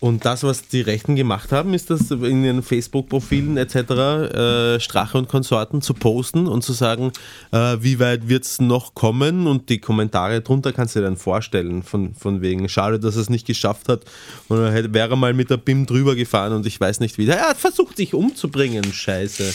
und 0.01 0.27
das, 0.27 0.43
was 0.43 0.69
die 0.69 0.83
Rechten 0.83 1.17
gemacht 1.17 1.51
haben, 1.53 1.73
ist 1.73 1.89
das 1.89 2.11
in 2.11 2.45
ihren 2.45 2.63
Facebook-Profilen 2.63 3.57
etc. 3.57 3.75
Äh, 3.77 4.81
Strache 4.81 5.17
und 5.17 5.29
Konsorten 5.29 5.81
zu 5.81 5.95
posten 5.95 6.47
und 6.47 6.63
zu 6.63 6.75
sagen, 6.75 7.11
äh, 7.53 7.79
wie 7.81 7.99
weit 7.99 8.29
wird 8.29 8.45
es 8.45 8.61
noch 8.61 8.95
kommen 8.95 9.47
und 9.47 9.71
die 9.71 9.79
Kommentare 9.79 10.43
drunter 10.43 10.75
kannst 10.75 10.95
du 10.95 11.01
dir 11.01 11.07
dann 11.07 11.17
vorstellen, 11.17 11.83
von, 11.83 12.15
von 12.15 12.43
wegen, 12.43 12.69
schade, 12.69 13.01
dass 13.01 13.17
er 13.17 13.23
es 13.23 13.31
nicht 13.31 13.47
geschafft 13.47 13.89
hat 13.89 14.03
und 14.49 14.59
er 14.59 14.71
hätte, 14.71 14.93
wäre 14.93 15.17
mal 15.17 15.33
mit 15.33 15.49
der 15.49 15.57
BIM 15.57 15.87
drüber 15.87 16.15
gefahren 16.15 16.53
und 16.53 16.67
ich 16.67 16.79
weiß 16.79 17.01
nicht 17.01 17.17
wie. 17.17 17.27
Er 17.27 17.49
hat 17.49 17.57
versucht, 17.57 17.97
sich 17.97 18.13
umzubringen, 18.13 18.93
scheiße. 18.93 19.55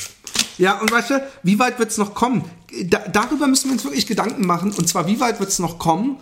Ja, 0.57 0.79
und 0.79 0.91
weißt 0.91 1.09
du, 1.11 1.27
wie 1.43 1.57
weit 1.57 1.79
wird 1.79 1.89
es 1.89 1.97
noch 1.97 2.13
kommen? 2.13 2.43
Da, 2.83 2.99
darüber 3.07 3.47
müssen 3.47 3.69
wir 3.69 3.73
uns 3.73 3.83
wirklich 3.83 4.07
Gedanken 4.07 4.45
machen. 4.45 4.71
Und 4.71 4.87
zwar, 4.89 5.07
wie 5.07 5.19
weit 5.19 5.39
wird 5.39 5.49
es 5.49 5.59
noch 5.59 5.79
kommen, 5.79 6.17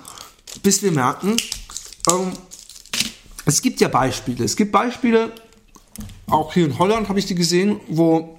bis 0.64 0.84
wir 0.84 0.92
merken, 0.92 1.38
ähm, 2.10 2.32
es 3.46 3.62
gibt 3.62 3.80
ja 3.82 3.88
Beispiele. 3.88 4.44
Es 4.44 4.56
gibt 4.56 4.72
Beispiele, 4.72 5.32
auch 6.28 6.54
hier 6.54 6.66
in 6.66 6.78
Holland 6.78 7.10
habe 7.10 7.20
ich 7.20 7.26
die 7.26 7.36
gesehen, 7.36 7.80
wo 7.88 8.38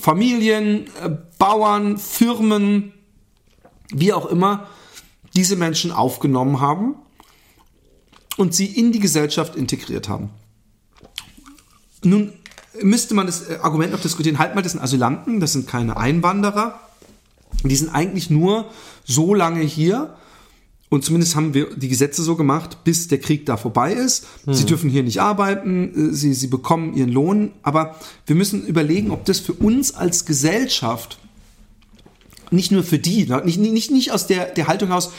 Familien, 0.00 0.86
äh, 1.00 1.10
Bauern, 1.38 1.98
Firmen, 1.98 2.92
wie 3.90 4.12
auch 4.12 4.26
immer, 4.26 4.68
diese 5.34 5.56
Menschen 5.56 5.90
aufgenommen 5.90 6.60
haben 6.60 6.94
und 8.36 8.54
sie 8.54 8.66
in 8.66 8.92
die 8.92 9.00
Gesellschaft 9.00 9.56
integriert 9.56 10.08
haben. 10.08 10.30
Nun 12.04 12.32
müsste 12.80 13.14
man 13.14 13.26
das 13.26 13.48
äh, 13.48 13.58
Argument 13.62 13.92
noch 13.92 14.00
diskutieren, 14.00 14.38
halt 14.38 14.54
mal, 14.54 14.62
das 14.62 14.72
sind 14.72 14.80
Asylanten, 14.80 15.40
das 15.40 15.52
sind 15.52 15.66
keine 15.68 15.96
Einwanderer. 15.96 16.80
Die 17.64 17.76
sind 17.76 17.90
eigentlich 17.90 18.30
nur 18.30 18.66
so 19.04 19.34
lange 19.34 19.60
hier, 19.62 20.14
und 20.88 21.04
zumindest 21.04 21.36
haben 21.36 21.54
wir 21.54 21.74
die 21.74 21.88
Gesetze 21.88 22.22
so 22.22 22.36
gemacht, 22.36 22.84
bis 22.84 23.08
der 23.08 23.18
Krieg 23.18 23.46
da 23.46 23.56
vorbei 23.56 23.92
ist. 23.94 24.26
Sie 24.46 24.66
dürfen 24.66 24.90
hier 24.90 25.02
nicht 25.02 25.20
arbeiten, 25.22 26.10
äh, 26.10 26.14
sie, 26.14 26.34
sie 26.34 26.48
bekommen 26.48 26.94
ihren 26.94 27.10
Lohn, 27.10 27.52
aber 27.62 27.96
wir 28.26 28.36
müssen 28.36 28.66
überlegen, 28.66 29.10
ob 29.10 29.24
das 29.24 29.38
für 29.40 29.54
uns 29.54 29.94
als 29.94 30.24
Gesellschaft, 30.26 31.18
nicht 32.50 32.72
nur 32.72 32.82
für 32.82 32.98
die, 32.98 33.26
nicht, 33.44 33.58
nicht, 33.58 33.90
nicht 33.90 34.12
aus 34.12 34.26
der, 34.26 34.46
der 34.46 34.66
Haltung 34.66 34.92
aus, 34.92 35.10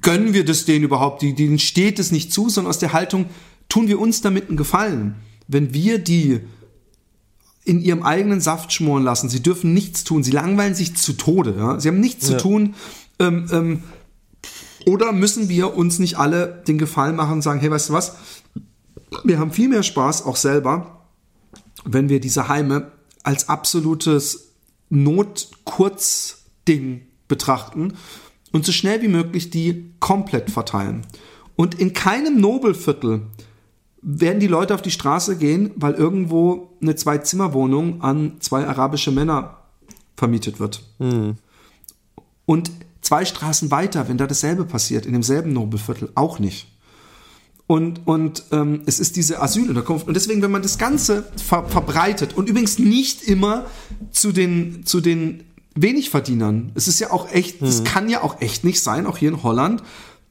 gönnen 0.00 0.32
wir 0.32 0.44
das 0.44 0.64
denen 0.64 0.84
überhaupt, 0.84 1.20
die- 1.22 1.34
denen 1.34 1.58
steht 1.58 1.98
es 1.98 2.10
nicht 2.10 2.32
zu, 2.32 2.48
sondern 2.48 2.70
aus 2.70 2.78
der 2.78 2.92
Haltung, 2.94 3.26
tun 3.68 3.88
wir 3.88 4.00
uns 4.00 4.22
damit 4.22 4.48
einen 4.48 4.56
Gefallen, 4.56 5.16
wenn 5.48 5.74
wir 5.74 5.98
die 5.98 6.40
in 7.64 7.80
ihrem 7.80 8.02
eigenen 8.02 8.40
Saft 8.40 8.72
schmoren 8.72 9.02
lassen. 9.02 9.28
Sie 9.28 9.42
dürfen 9.42 9.72
nichts 9.72 10.04
tun. 10.04 10.22
Sie 10.22 10.30
langweilen 10.30 10.74
sich 10.74 10.96
zu 10.96 11.14
Tode. 11.14 11.54
Ja? 11.56 11.80
Sie 11.80 11.88
haben 11.88 12.00
nichts 12.00 12.26
zu 12.26 12.36
tun. 12.36 12.74
Ähm, 13.18 13.46
ähm, 13.50 13.82
oder 14.86 15.12
müssen 15.12 15.48
wir 15.48 15.74
uns 15.74 15.98
nicht 15.98 16.18
alle 16.18 16.62
den 16.68 16.76
Gefallen 16.76 17.16
machen 17.16 17.34
und 17.34 17.42
sagen, 17.42 17.60
hey, 17.60 17.70
weißt 17.70 17.88
du 17.88 17.94
was? 17.94 18.16
Wir 19.24 19.38
haben 19.38 19.52
viel 19.52 19.68
mehr 19.68 19.82
Spaß, 19.82 20.26
auch 20.26 20.36
selber, 20.36 21.06
wenn 21.84 22.10
wir 22.10 22.20
diese 22.20 22.48
Heime 22.48 22.92
als 23.22 23.48
absolutes 23.48 24.50
Not-Kurzding 24.90 27.00
betrachten 27.28 27.94
und 28.52 28.66
so 28.66 28.72
schnell 28.72 29.00
wie 29.00 29.08
möglich 29.08 29.50
die 29.50 29.90
komplett 30.00 30.50
verteilen. 30.50 31.06
Und 31.56 31.76
in 31.76 31.94
keinem 31.94 32.40
Nobelviertel 32.40 33.22
werden 34.04 34.38
die 34.38 34.46
Leute 34.46 34.74
auf 34.74 34.82
die 34.82 34.90
Straße 34.90 35.36
gehen, 35.36 35.70
weil 35.76 35.94
irgendwo 35.94 36.70
eine 36.82 36.94
Zwei-Zimmer-Wohnung 36.94 38.02
an 38.02 38.34
zwei 38.40 38.66
arabische 38.66 39.10
Männer 39.10 39.56
vermietet 40.14 40.60
wird. 40.60 40.82
Und 42.44 42.70
zwei 43.00 43.24
Straßen 43.24 43.70
weiter, 43.70 44.06
wenn 44.08 44.18
da 44.18 44.26
dasselbe 44.26 44.64
passiert, 44.66 45.06
in 45.06 45.14
demselben 45.14 45.54
Nobelviertel, 45.54 46.10
auch 46.14 46.38
nicht. 46.38 46.68
Und, 47.66 48.06
und 48.06 48.44
ähm, 48.52 48.82
es 48.84 49.00
ist 49.00 49.16
diese 49.16 49.40
Asylunterkunft. 49.40 50.06
Und 50.06 50.14
deswegen, 50.14 50.42
wenn 50.42 50.50
man 50.50 50.60
das 50.60 50.76
Ganze 50.76 51.24
ver 51.42 51.64
verbreitet 51.64 52.36
und 52.36 52.50
übrigens 52.50 52.78
nicht 52.78 53.22
immer 53.22 53.64
zu 54.10 54.32
den, 54.32 54.84
zu 54.84 55.00
den 55.00 55.44
Wenigverdienern, 55.74 56.72
es 56.74 56.88
ist 56.88 57.00
ja 57.00 57.10
auch 57.10 57.32
echt, 57.32 57.62
es 57.62 57.82
kann 57.82 58.10
ja 58.10 58.22
auch 58.22 58.42
echt 58.42 58.64
nicht 58.64 58.82
sein, 58.82 59.06
auch 59.06 59.16
hier 59.16 59.30
in 59.30 59.42
Holland, 59.42 59.82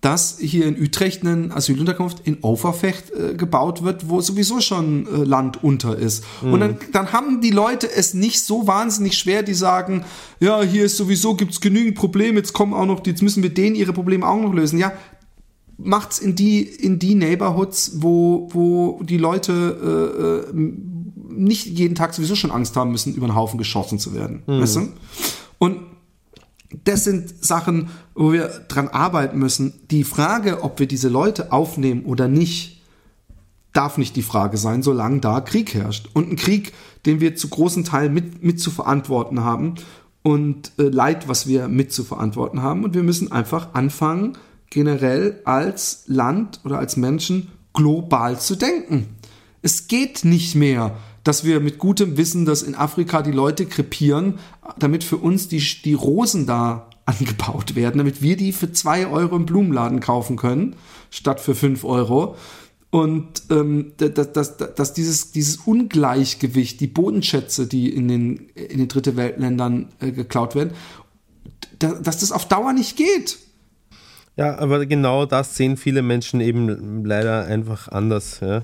dass 0.03 0.37
hier 0.37 0.67
in 0.67 0.77
Utrecht 0.77 1.25
eine 1.25 1.55
Asylunterkunft 1.55 2.19
in 2.25 2.39
Overvecht 2.41 3.09
äh, 3.11 3.35
gebaut 3.35 3.83
wird, 3.83 4.09
wo 4.09 4.19
sowieso 4.19 4.59
schon 4.59 5.07
äh, 5.07 5.23
Land 5.23 5.63
unter 5.63 5.97
ist. 5.97 6.25
Und 6.41 6.59
dann, 6.59 6.77
dann 6.91 7.13
haben 7.13 7.39
die 7.39 7.51
Leute 7.51 7.89
es 7.89 8.13
nicht 8.13 8.43
so 8.43 8.67
wahnsinnig 8.67 9.17
schwer, 9.17 9.43
die 9.43 9.53
sagen, 9.53 10.03
ja, 10.41 10.61
hier 10.61 10.83
ist 10.83 10.97
sowieso, 10.97 11.35
gibt's 11.35 11.61
genügend 11.61 11.95
Probleme, 11.95 12.37
jetzt 12.37 12.51
kommen 12.51 12.73
auch 12.73 12.85
noch, 12.85 13.05
jetzt 13.05 13.21
müssen 13.21 13.43
wir 13.43 13.53
denen 13.53 13.77
ihre 13.77 13.93
Probleme 13.93 14.27
auch 14.27 14.41
noch 14.41 14.53
lösen. 14.53 14.77
Ja, 14.77 14.91
macht's 15.77 16.19
in 16.19 16.35
die, 16.35 16.63
in 16.63 16.99
die 16.99 17.15
Neighborhoods, 17.15 17.93
wo, 18.01 18.49
wo 18.51 19.01
die 19.03 19.17
Leute 19.17 20.43
äh, 20.51 20.59
äh, 20.59 20.73
nicht 21.29 21.65
jeden 21.65 21.95
Tag 21.95 22.13
sowieso 22.13 22.35
schon 22.35 22.51
Angst 22.51 22.75
haben 22.75 22.91
müssen, 22.91 23.15
über 23.15 23.27
den 23.27 23.35
Haufen 23.35 23.57
geschossen 23.57 23.99
zu 23.99 24.13
werden. 24.13 24.43
Weißt 24.47 24.75
du? 24.75 24.89
Und 25.59 25.92
das 26.83 27.03
sind 27.03 27.43
Sachen, 27.43 27.89
wo 28.15 28.31
wir 28.31 28.47
dran 28.67 28.87
arbeiten 28.87 29.39
müssen. 29.39 29.73
Die 29.91 30.03
Frage, 30.03 30.63
ob 30.63 30.79
wir 30.79 30.87
diese 30.87 31.09
Leute 31.09 31.51
aufnehmen 31.51 32.05
oder 32.05 32.27
nicht, 32.27 32.81
darf 33.73 33.97
nicht 33.97 34.15
die 34.15 34.21
Frage 34.21 34.57
sein, 34.57 34.83
solange 34.83 35.19
da 35.19 35.41
Krieg 35.41 35.73
herrscht. 35.73 36.09
Und 36.13 36.31
ein 36.31 36.35
Krieg, 36.35 36.73
den 37.05 37.19
wir 37.19 37.35
zu 37.35 37.49
großen 37.49 37.83
Teilen 37.83 38.13
mit, 38.13 38.43
mit 38.43 38.59
zu 38.59 38.71
verantworten 38.71 39.41
haben 39.41 39.75
und 40.21 40.71
äh, 40.77 40.83
Leid, 40.83 41.27
was 41.27 41.47
wir 41.47 41.67
mit 41.67 41.91
zu 41.91 42.03
verantworten 42.03 42.61
haben. 42.61 42.83
Und 42.83 42.93
wir 42.93 43.03
müssen 43.03 43.31
einfach 43.31 43.73
anfangen, 43.73 44.37
generell 44.69 45.41
als 45.45 46.03
Land 46.07 46.61
oder 46.63 46.79
als 46.79 46.97
Menschen 46.97 47.49
global 47.73 48.39
zu 48.39 48.55
denken. 48.55 49.07
Es 49.61 49.87
geht 49.87 50.25
nicht 50.25 50.55
mehr, 50.55 50.97
dass 51.23 51.43
wir 51.43 51.59
mit 51.59 51.77
gutem 51.77 52.17
Wissen, 52.17 52.45
dass 52.45 52.63
in 52.63 52.75
Afrika 52.75 53.21
die 53.21 53.31
Leute 53.31 53.65
krepieren, 53.65 54.39
damit 54.77 55.03
für 55.03 55.17
uns 55.17 55.47
die, 55.47 55.63
die 55.83 55.93
Rosen 55.93 56.45
da 56.45 56.89
angebaut 57.05 57.75
werden, 57.75 57.97
damit 57.97 58.21
wir 58.21 58.37
die 58.37 58.53
für 58.53 58.71
zwei 58.71 59.07
Euro 59.07 59.35
im 59.35 59.45
Blumenladen 59.45 59.99
kaufen 59.99 60.37
können, 60.37 60.77
statt 61.09 61.41
für 61.41 61.53
fünf 61.53 61.83
Euro. 61.83 62.37
Und 62.91 63.43
ähm, 63.49 63.93
dass, 63.97 64.31
dass, 64.31 64.57
dass 64.57 64.93
dieses, 64.93 65.31
dieses 65.31 65.57
Ungleichgewicht, 65.57 66.79
die 66.79 66.87
Bodenschätze, 66.87 67.67
die 67.67 67.93
in 67.93 68.07
den, 68.07 68.37
in 68.55 68.77
den 68.77 68.87
Dritte 68.87 69.17
Weltländern 69.17 69.89
äh, 69.99 70.11
geklaut 70.11 70.55
werden, 70.55 70.73
da, 71.79 71.93
dass 71.93 72.19
das 72.19 72.31
auf 72.31 72.47
Dauer 72.47 72.71
nicht 72.71 72.95
geht. 72.95 73.39
Ja, 74.35 74.57
aber 74.57 74.85
genau 74.85 75.25
das 75.25 75.55
sehen 75.55 75.75
viele 75.75 76.01
Menschen 76.01 76.39
eben 76.39 77.03
leider 77.03 77.45
einfach 77.45 77.87
anders. 77.87 78.39
Ja. 78.41 78.63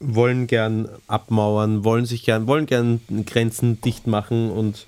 Wollen 0.00 0.46
gern 0.46 0.88
abmauern, 1.06 1.84
wollen 1.84 2.06
sich 2.06 2.24
gern, 2.24 2.46
wollen 2.46 2.66
gern 2.66 3.00
Grenzen 3.26 3.80
dicht 3.80 4.06
machen 4.06 4.50
und 4.50 4.86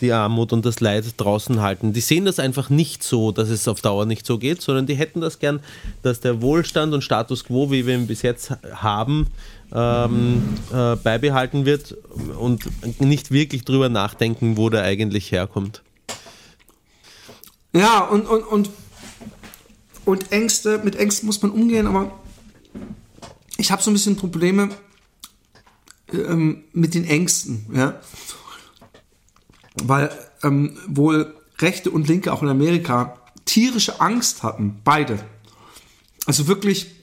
die 0.00 0.12
Armut 0.12 0.52
und 0.52 0.64
das 0.66 0.80
Leid 0.80 1.04
draußen 1.16 1.60
halten. 1.60 1.92
Die 1.92 2.00
sehen 2.00 2.24
das 2.24 2.38
einfach 2.38 2.70
nicht 2.70 3.02
so, 3.02 3.32
dass 3.32 3.48
es 3.48 3.66
auf 3.68 3.80
Dauer 3.80 4.06
nicht 4.06 4.26
so 4.26 4.38
geht, 4.38 4.60
sondern 4.62 4.86
die 4.86 4.94
hätten 4.94 5.20
das 5.20 5.38
gern, 5.38 5.60
dass 6.02 6.20
der 6.20 6.42
Wohlstand 6.42 6.92
und 6.92 7.02
Status 7.02 7.44
quo, 7.44 7.70
wie 7.70 7.86
wir 7.86 7.94
ihn 7.94 8.06
bis 8.06 8.22
jetzt 8.22 8.52
haben, 8.72 9.28
ähm, 9.74 10.42
äh, 10.72 10.96
beibehalten 10.96 11.64
wird 11.64 11.96
und 12.38 12.68
nicht 13.00 13.30
wirklich 13.30 13.64
drüber 13.64 13.88
nachdenken, 13.88 14.56
wo 14.56 14.70
der 14.70 14.82
eigentlich 14.82 15.32
herkommt. 15.32 15.82
Ja, 17.72 18.00
und, 18.00 18.26
und, 18.26 18.42
und, 18.42 18.70
und 20.04 20.32
Ängste, 20.32 20.78
mit 20.82 20.96
Ängsten 20.96 21.26
muss 21.26 21.42
man 21.42 21.50
umgehen, 21.50 21.86
aber 21.86 22.10
ich 23.56 23.70
habe 23.70 23.82
so 23.82 23.90
ein 23.90 23.94
bisschen 23.94 24.16
Probleme 24.16 24.70
ähm, 26.12 26.64
mit 26.72 26.94
den 26.94 27.04
Ängsten, 27.04 27.66
ja. 27.72 28.00
Weil 29.82 30.10
ähm, 30.42 30.78
wohl 30.86 31.34
Rechte 31.58 31.90
und 31.90 32.08
Linke 32.08 32.32
auch 32.32 32.42
in 32.42 32.48
Amerika 32.48 33.18
tierische 33.44 34.00
Angst 34.00 34.42
hatten, 34.42 34.80
beide. 34.84 35.18
Also 36.26 36.46
wirklich, 36.46 36.94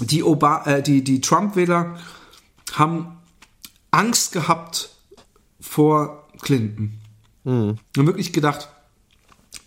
die, 0.00 0.22
Oba 0.22 0.64
äh, 0.64 0.82
die, 0.82 1.02
die 1.02 1.20
Trump-Wähler 1.20 1.98
haben 2.72 3.16
Angst 3.90 4.32
gehabt 4.32 4.90
vor 5.60 6.28
Clinton. 6.42 7.00
Haben 7.44 8.06
wirklich 8.06 8.32
gedacht, 8.32 8.68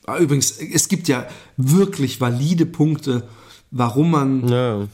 Ah, 0.08 0.20
Übrigens, 0.20 0.52
es 0.52 0.88
gibt 0.88 1.10
ja 1.10 1.28
wirklich 1.58 2.22
valide 2.22 2.66
Punkte, 2.66 3.28
warum 3.72 4.12
man 4.12 4.48
Ja, 4.48 4.88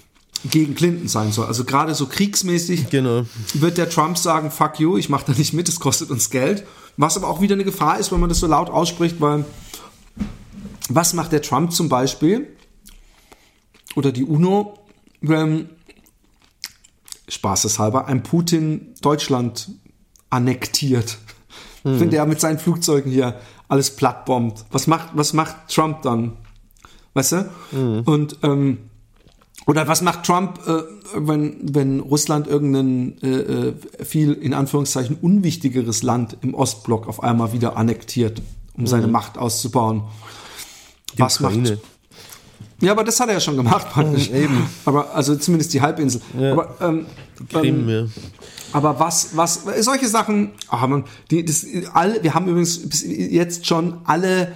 gegen 0.49 0.75
Clinton 0.75 1.07
sein 1.07 1.31
soll. 1.31 1.45
Also 1.45 1.63
gerade 1.63 1.95
so 1.95 2.07
kriegsmäßig 2.07 2.89
genau. 2.89 3.25
wird 3.53 3.77
der 3.77 3.89
Trump 3.89 4.17
sagen, 4.17 4.51
fuck 4.51 4.79
you, 4.79 4.97
ich 4.97 5.09
mache 5.09 5.25
da 5.31 5.37
nicht 5.37 5.53
mit, 5.53 5.69
es 5.69 5.79
kostet 5.79 6.09
uns 6.11 6.29
Geld. 6.29 6.65
Was 6.97 7.17
aber 7.17 7.27
auch 7.27 7.41
wieder 7.41 7.55
eine 7.55 7.63
Gefahr 7.63 7.97
ist, 7.97 8.11
wenn 8.11 8.19
man 8.19 8.29
das 8.29 8.39
so 8.39 8.47
laut 8.47 8.69
ausspricht, 8.69 9.19
weil 9.19 9.45
was 10.89 11.13
macht 11.13 11.31
der 11.31 11.41
Trump 11.41 11.71
zum 11.71 11.89
Beispiel 11.89 12.47
oder 13.95 14.11
die 14.11 14.23
UNO, 14.23 14.79
wenn 15.21 15.69
spaßeshalber 17.27 18.05
ein 18.07 18.21
Putin 18.21 18.93
Deutschland 19.01 19.71
annektiert. 20.29 21.17
Wenn 21.85 22.09
der 22.09 22.25
mit 22.25 22.39
seinen 22.39 22.59
Flugzeugen 22.59 23.11
hier 23.11 23.39
alles 23.67 23.95
plattbombt. 23.95 24.65
Was 24.71 24.87
macht, 24.87 25.09
was 25.15 25.33
macht 25.33 25.67
Trump 25.67 26.01
dann? 26.03 26.37
Weißt 27.13 27.33
du? 27.33 27.49
Und 28.05 28.37
ähm, 28.43 28.89
oder 29.65 29.87
was 29.87 30.01
macht 30.01 30.23
Trump, 30.23 30.59
äh, 30.67 30.83
wenn, 31.15 31.57
wenn 31.61 31.99
Russland 31.99 32.47
irgendein 32.47 33.21
äh, 33.21 33.27
äh, 33.27 33.73
viel 34.03 34.33
in 34.33 34.53
Anführungszeichen 34.53 35.17
unwichtigeres 35.21 36.03
Land 36.03 36.37
im 36.41 36.53
Ostblock 36.53 37.07
auf 37.07 37.23
einmal 37.23 37.53
wieder 37.53 37.77
annektiert, 37.77 38.41
um 38.75 38.87
seine 38.87 39.07
Macht 39.07 39.37
auszubauen? 39.37 40.03
was 41.17 41.39
Ukraine. 41.39 41.69
macht 41.71 41.79
ja, 42.81 42.91
aber 42.91 43.05
das 43.05 43.19
hat 43.19 43.29
er 43.29 43.35
ja 43.35 43.39
schon 43.39 43.55
gemacht, 43.55 43.89
praktisch. 43.91 44.29
eben. 44.29 44.67
Aber 44.85 45.15
also 45.15 45.35
zumindest 45.35 45.73
die 45.73 45.81
Halbinsel. 45.81 46.21
Aber, 46.35 46.75
ähm, 46.81 47.05
Krim, 47.49 47.87
ja. 47.87 48.05
aber 48.73 48.99
was, 48.99 49.37
was, 49.37 49.63
solche 49.79 50.07
Sachen, 50.07 50.51
ach 50.67 50.85
man, 50.87 51.05
die, 51.31 51.45
das, 51.45 51.65
alle, 51.93 52.21
wir 52.21 52.33
haben 52.33 52.47
übrigens 52.47 52.89
bis 52.89 53.03
jetzt 53.03 53.67
schon 53.67 53.99
alle 54.03 54.51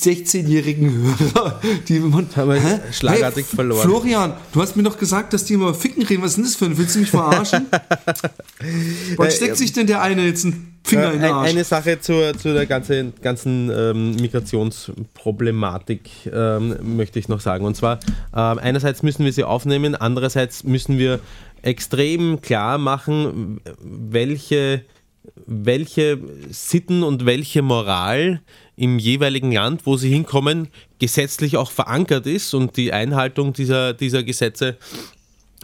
16-jährigen 0.00 0.90
Hörer, 1.32 1.60
die 1.88 2.00
man, 2.00 2.26
Haben 2.34 2.60
schlagartig 2.92 3.44
F- 3.46 3.54
verloren. 3.54 3.82
Florian, 3.88 4.32
du 4.52 4.60
hast 4.60 4.76
mir 4.76 4.82
doch 4.82 4.98
gesagt, 4.98 5.32
dass 5.32 5.44
die 5.44 5.54
immer 5.54 5.74
Ficken 5.74 6.02
reden. 6.04 6.22
Was 6.22 6.30
ist 6.32 6.36
denn 6.36 6.44
das 6.44 6.56
für 6.56 6.64
ein? 6.66 6.76
Willst 6.78 6.94
du 6.96 7.00
mich 7.00 7.10
verarschen? 7.10 7.66
Wann 9.16 9.28
Äh, 9.28 9.30
steckt 9.30 9.56
sich 9.56 9.72
denn 9.72 9.86
der 9.86 10.02
eine 10.02 10.24
jetzt 10.26 10.44
einen 10.44 10.78
Finger 10.84 11.12
in 11.12 11.20
den 11.20 11.30
Äh, 11.30 11.32
Arsch? 11.32 11.50
eine 11.50 11.64
Sache 11.64 12.00
zur, 12.00 12.36
zu 12.36 12.52
der 12.52 12.66
ganzen, 12.66 13.12
ganzen 13.22 13.70
ähm, 13.70 14.16
Migrationsproblematik 14.16 16.10
ähm, 16.32 16.76
möchte 16.96 17.18
ich 17.18 17.28
noch 17.28 17.40
sagen. 17.40 17.64
Und 17.64 17.76
zwar, 17.76 18.00
ähm, 18.34 18.58
einerseits 18.58 19.02
müssen 19.02 19.24
wir 19.24 19.32
sie 19.32 19.44
aufnehmen, 19.44 19.94
andererseits 19.94 20.64
müssen 20.64 20.98
wir 20.98 21.20
extrem 21.62 22.40
klar 22.40 22.78
machen, 22.78 23.60
welche, 23.82 24.82
welche 25.46 26.18
Sitten 26.50 27.02
und 27.02 27.26
welche 27.26 27.62
Moral 27.62 28.40
im 28.76 28.98
jeweiligen 28.98 29.52
Land, 29.52 29.86
wo 29.86 29.96
sie 29.96 30.10
hinkommen, 30.10 30.68
gesetzlich 30.98 31.56
auch 31.56 31.70
verankert 31.70 32.26
ist 32.26 32.54
und 32.54 32.76
die 32.76 32.92
Einhaltung 32.92 33.52
dieser, 33.52 33.94
dieser 33.94 34.22
Gesetze 34.22 34.76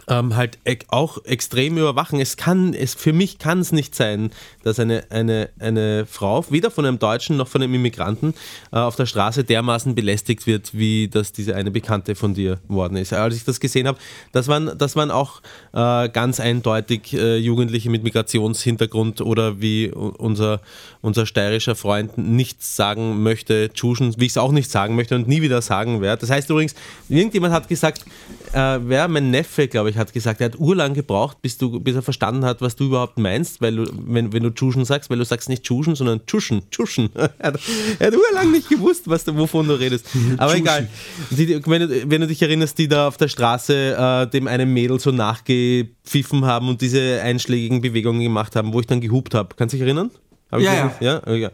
ähm, 0.07 0.35
halt 0.35 0.57
auch 0.89 1.23
extrem 1.25 1.77
überwachen. 1.77 2.19
Es 2.19 2.37
kann, 2.37 2.73
es, 2.73 2.93
für 2.93 3.13
mich 3.13 3.39
kann 3.39 3.59
es 3.59 3.71
nicht 3.71 3.95
sein, 3.95 4.31
dass 4.63 4.79
eine, 4.79 5.03
eine, 5.09 5.49
eine 5.59 6.05
Frau, 6.05 6.45
weder 6.49 6.71
von 6.71 6.85
einem 6.85 6.99
Deutschen 6.99 7.37
noch 7.37 7.47
von 7.47 7.61
einem 7.61 7.73
Immigranten, 7.73 8.33
äh, 8.71 8.77
auf 8.77 8.95
der 8.95 9.05
Straße 9.05 9.43
dermaßen 9.43 9.95
belästigt 9.95 10.47
wird, 10.47 10.73
wie 10.73 11.07
das 11.07 11.31
diese 11.31 11.55
eine 11.55 11.71
Bekannte 11.71 12.15
von 12.15 12.33
dir 12.33 12.59
worden 12.67 12.97
ist. 12.97 13.13
Als 13.13 13.35
ich 13.35 13.43
das 13.43 13.59
gesehen 13.59 13.87
habe, 13.87 13.97
das 14.31 14.47
waren, 14.47 14.77
das 14.77 14.95
waren 14.95 15.11
auch 15.11 15.41
äh, 15.73 16.09
ganz 16.09 16.39
eindeutig 16.39 17.13
äh, 17.13 17.37
Jugendliche 17.37 17.89
mit 17.89 18.03
Migrationshintergrund 18.03 19.21
oder 19.21 19.61
wie 19.61 19.89
unser, 19.91 20.61
unser 21.01 21.25
steirischer 21.25 21.75
Freund 21.75 22.17
nichts 22.17 22.75
sagen 22.75 23.23
möchte, 23.23 23.71
Tschuschen, 23.73 24.13
wie 24.17 24.25
ich 24.25 24.31
es 24.31 24.37
auch 24.37 24.51
nicht 24.51 24.69
sagen 24.69 24.95
möchte 24.95 25.15
und 25.15 25.27
nie 25.27 25.41
wieder 25.41 25.61
sagen 25.61 26.01
werde. 26.01 26.21
Das 26.21 26.29
heißt 26.29 26.49
übrigens, 26.49 26.75
irgendjemand 27.09 27.53
hat 27.53 27.67
gesagt, 27.67 28.05
äh, 28.53 28.79
wer, 28.83 29.07
mein 29.07 29.31
Neffe, 29.31 29.67
glaube 29.67 29.89
ich, 29.89 29.92
hat 29.95 30.13
gesagt, 30.13 30.41
er 30.41 30.45
hat 30.45 30.59
urlang 30.59 30.93
gebraucht, 30.93 31.41
bis, 31.41 31.57
du, 31.57 31.79
bis 31.79 31.95
er 31.95 32.01
verstanden 32.01 32.45
hat, 32.45 32.61
was 32.61 32.75
du 32.75 32.85
überhaupt 32.85 33.17
meinst, 33.17 33.61
weil 33.61 33.75
du, 33.75 33.91
wenn, 33.93 34.33
wenn 34.33 34.43
du 34.43 34.49
Tschuschen 34.49 34.85
sagst, 34.85 35.09
weil 35.09 35.17
du 35.17 35.25
sagst 35.25 35.49
nicht 35.49 35.63
Tschuschen, 35.63 35.95
sondern 35.95 36.25
Tschuschen, 36.25 36.69
Tschuschen. 36.71 37.09
er, 37.15 37.29
hat, 37.41 37.59
er 37.99 38.07
hat 38.07 38.15
urlang 38.15 38.51
nicht 38.51 38.69
gewusst, 38.69 39.03
was 39.07 39.23
du, 39.23 39.35
wovon 39.35 39.67
du 39.67 39.79
redest. 39.79 40.07
Aber 40.37 40.55
egal. 40.55 40.89
Die, 41.29 41.59
wenn, 41.65 41.87
du, 41.87 42.09
wenn 42.09 42.21
du 42.21 42.27
dich 42.27 42.41
erinnerst, 42.41 42.77
die 42.77 42.87
da 42.87 43.07
auf 43.07 43.17
der 43.17 43.27
Straße 43.27 43.95
äh, 43.97 44.27
dem 44.27 44.47
einem 44.47 44.73
Mädel 44.73 44.99
so 44.99 45.11
nachgepfiffen 45.11 46.45
haben 46.45 46.69
und 46.69 46.81
diese 46.81 47.21
einschlägigen 47.21 47.81
Bewegungen 47.81 48.21
gemacht 48.21 48.55
haben, 48.55 48.73
wo 48.73 48.79
ich 48.79 48.87
dann 48.87 49.01
gehupt 49.01 49.33
habe. 49.33 49.55
Kannst 49.55 49.73
du 49.73 49.77
dich 49.77 49.85
erinnern? 49.85 50.11
Hab 50.51 50.59
ich 50.59 50.65
Ja, 50.65 50.95
ja. 50.99 51.21
Oh, 51.25 51.31
ja. 51.31 51.51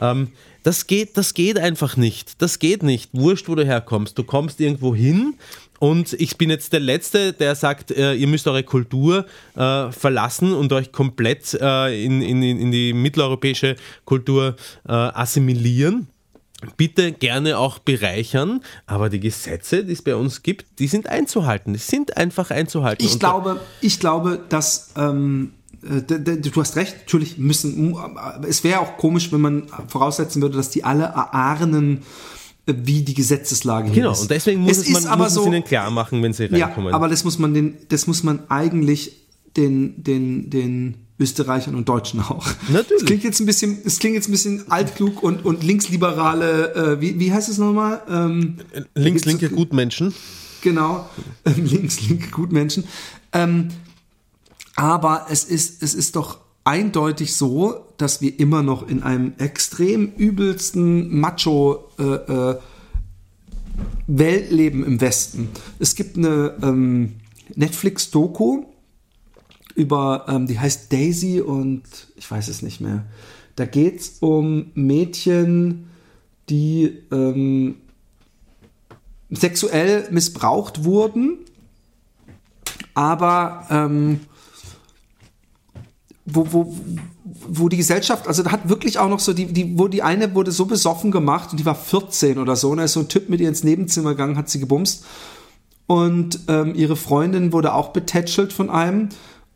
Ähm, 0.00 0.28
das 0.62 0.86
geht, 0.86 1.16
das 1.16 1.32
geht 1.34 1.58
einfach 1.58 1.96
nicht. 1.96 2.42
Das 2.42 2.58
geht 2.58 2.82
nicht. 2.82 3.10
Wurscht, 3.12 3.48
wo 3.48 3.54
du 3.54 3.64
herkommst. 3.64 4.18
Du 4.18 4.24
kommst 4.24 4.60
irgendwo 4.60 4.94
hin 4.94 5.34
und 5.80 6.12
ich 6.12 6.36
bin 6.36 6.50
jetzt 6.50 6.74
der 6.74 6.80
Letzte, 6.80 7.32
der 7.32 7.54
sagt, 7.54 7.90
äh, 7.90 8.12
ihr 8.12 8.26
müsst 8.26 8.46
eure 8.46 8.62
Kultur 8.62 9.24
äh, 9.56 9.90
verlassen 9.90 10.52
und 10.52 10.72
euch 10.74 10.92
komplett 10.92 11.54
äh, 11.54 12.04
in, 12.04 12.20
in, 12.20 12.42
in 12.42 12.70
die 12.70 12.92
mitteleuropäische 12.92 13.76
Kultur 14.04 14.56
äh, 14.86 14.92
assimilieren. 14.92 16.08
Bitte 16.76 17.12
gerne 17.12 17.56
auch 17.56 17.78
bereichern, 17.78 18.60
aber 18.84 19.08
die 19.08 19.20
Gesetze, 19.20 19.82
die 19.82 19.94
es 19.94 20.02
bei 20.02 20.14
uns 20.14 20.42
gibt, 20.42 20.78
die 20.78 20.86
sind 20.86 21.08
einzuhalten. 21.08 21.72
Die 21.72 21.78
sind 21.78 22.18
einfach 22.18 22.50
einzuhalten. 22.50 23.02
Ich 23.02 23.14
Und 23.14 23.20
glaube, 23.20 23.60
ich 23.80 23.98
glaube, 23.98 24.38
dass 24.50 24.90
ähm, 24.98 25.54
äh, 25.82 26.02
du 26.02 26.60
hast 26.60 26.76
recht. 26.76 26.98
Natürlich 26.98 27.38
müssen. 27.38 27.96
Es 28.46 28.64
wäre 28.64 28.80
auch 28.80 28.98
komisch, 28.98 29.32
wenn 29.32 29.40
man 29.40 29.66
voraussetzen 29.88 30.42
würde, 30.42 30.58
dass 30.58 30.68
die 30.68 30.84
alle 30.84 31.04
erahnen, 31.04 31.98
äh, 31.98 32.00
wie 32.86 33.02
die 33.02 33.14
Gesetzeslage 33.14 33.86
hier 33.88 33.94
Genau, 34.02 34.12
ist. 34.12 34.20
und 34.22 34.30
deswegen 34.30 34.60
muss 34.62 34.78
es, 34.78 34.88
man 34.90 35.06
aber 35.06 35.24
muss 35.24 35.34
so, 35.34 35.40
es 35.42 35.46
ihnen 35.46 35.64
klar 35.64 35.90
machen, 35.90 36.22
wenn 36.22 36.32
sie 36.32 36.46
Ja, 36.46 36.66
reinkommen. 36.66 36.92
aber 36.94 37.08
das 37.08 37.24
muss 37.24 37.38
man 37.38 37.54
den, 37.54 37.76
das 37.88 38.06
muss 38.06 38.22
man 38.22 38.40
eigentlich 38.50 39.12
den, 39.56 40.02
den, 40.02 40.50
den 40.50 40.94
Österreichern 41.18 41.74
und 41.74 41.88
Deutschen 41.88 42.20
auch. 42.20 42.46
Natürlich. 42.68 42.88
Das 43.00 43.04
klingt 43.04 43.24
jetzt 43.24 43.40
ein 43.40 43.46
bisschen, 43.46 43.78
es 43.84 43.98
klingt 43.98 44.14
jetzt 44.14 44.28
ein 44.28 44.32
bisschen 44.32 44.70
altklug 44.70 45.22
und, 45.22 45.44
und 45.44 45.62
linksliberale, 45.62 46.74
äh, 46.74 47.00
wie, 47.00 47.18
wie 47.20 47.32
heißt 47.32 47.48
es 47.48 47.58
nochmal? 47.58 48.00
Ähm, 48.08 48.56
Links, 48.94 49.22
gibt's- 49.22 49.26
linke 49.26 49.50
Gutmenschen. 49.50 50.14
Genau, 50.62 51.08
ähm, 51.44 51.64
links, 51.66 52.00
linke 52.08 52.28
Gutmenschen. 52.30 52.84
Ähm, 53.32 53.68
aber 54.76 55.26
es 55.30 55.44
ist, 55.44 55.82
es 55.82 55.94
ist 55.94 56.16
doch 56.16 56.38
eindeutig 56.70 57.34
so, 57.34 57.84
dass 57.96 58.20
wir 58.20 58.38
immer 58.38 58.62
noch 58.62 58.88
in 58.88 59.02
einem 59.02 59.32
extrem 59.38 60.12
übelsten 60.12 61.18
Macho 61.18 61.88
äh, 61.98 62.04
äh, 62.04 62.58
Welt 64.06 64.52
leben 64.52 64.84
im 64.84 65.00
Westen. 65.00 65.48
Es 65.80 65.96
gibt 65.96 66.16
eine 66.16 66.54
ähm, 66.62 67.14
Netflix-Doku 67.56 68.66
über, 69.74 70.26
ähm, 70.28 70.46
die 70.46 70.60
heißt 70.60 70.92
Daisy 70.92 71.40
und 71.40 71.82
ich 72.14 72.30
weiß 72.30 72.46
es 72.46 72.62
nicht 72.62 72.80
mehr. 72.80 73.04
Da 73.56 73.66
geht 73.66 73.98
es 74.00 74.18
um 74.20 74.70
Mädchen, 74.74 75.90
die 76.50 76.98
ähm, 77.10 77.78
sexuell 79.28 80.06
missbraucht 80.12 80.84
wurden, 80.84 81.38
aber 82.94 83.66
ähm, 83.70 84.20
wo, 86.34 86.46
wo, 86.50 86.74
wo 87.48 87.68
die 87.68 87.76
Gesellschaft, 87.76 88.26
also 88.26 88.42
da 88.42 88.52
hat 88.52 88.68
wirklich 88.68 88.98
auch 88.98 89.08
noch 89.08 89.20
so, 89.20 89.32
die, 89.32 89.46
die, 89.46 89.78
wo 89.78 89.88
die 89.88 90.02
eine 90.02 90.34
wurde 90.34 90.52
so 90.52 90.66
besoffen 90.66 91.10
gemacht 91.10 91.50
und 91.52 91.60
die 91.60 91.66
war 91.66 91.74
14 91.74 92.38
oder 92.38 92.56
so, 92.56 92.70
und 92.70 92.78
da 92.78 92.84
ist 92.84 92.92
so 92.92 93.00
ein 93.00 93.08
Typ 93.08 93.28
mit 93.28 93.40
ihr 93.40 93.48
ins 93.48 93.64
Nebenzimmer 93.64 94.10
gegangen, 94.10 94.36
hat 94.36 94.48
sie 94.48 94.60
gebumst. 94.60 95.04
Und 95.86 96.40
ähm, 96.46 96.74
ihre 96.76 96.94
Freundin 96.94 97.52
wurde 97.52 97.74
auch 97.74 97.88
betätschelt 97.88 98.52
von 98.52 98.70
einem. 98.70 99.08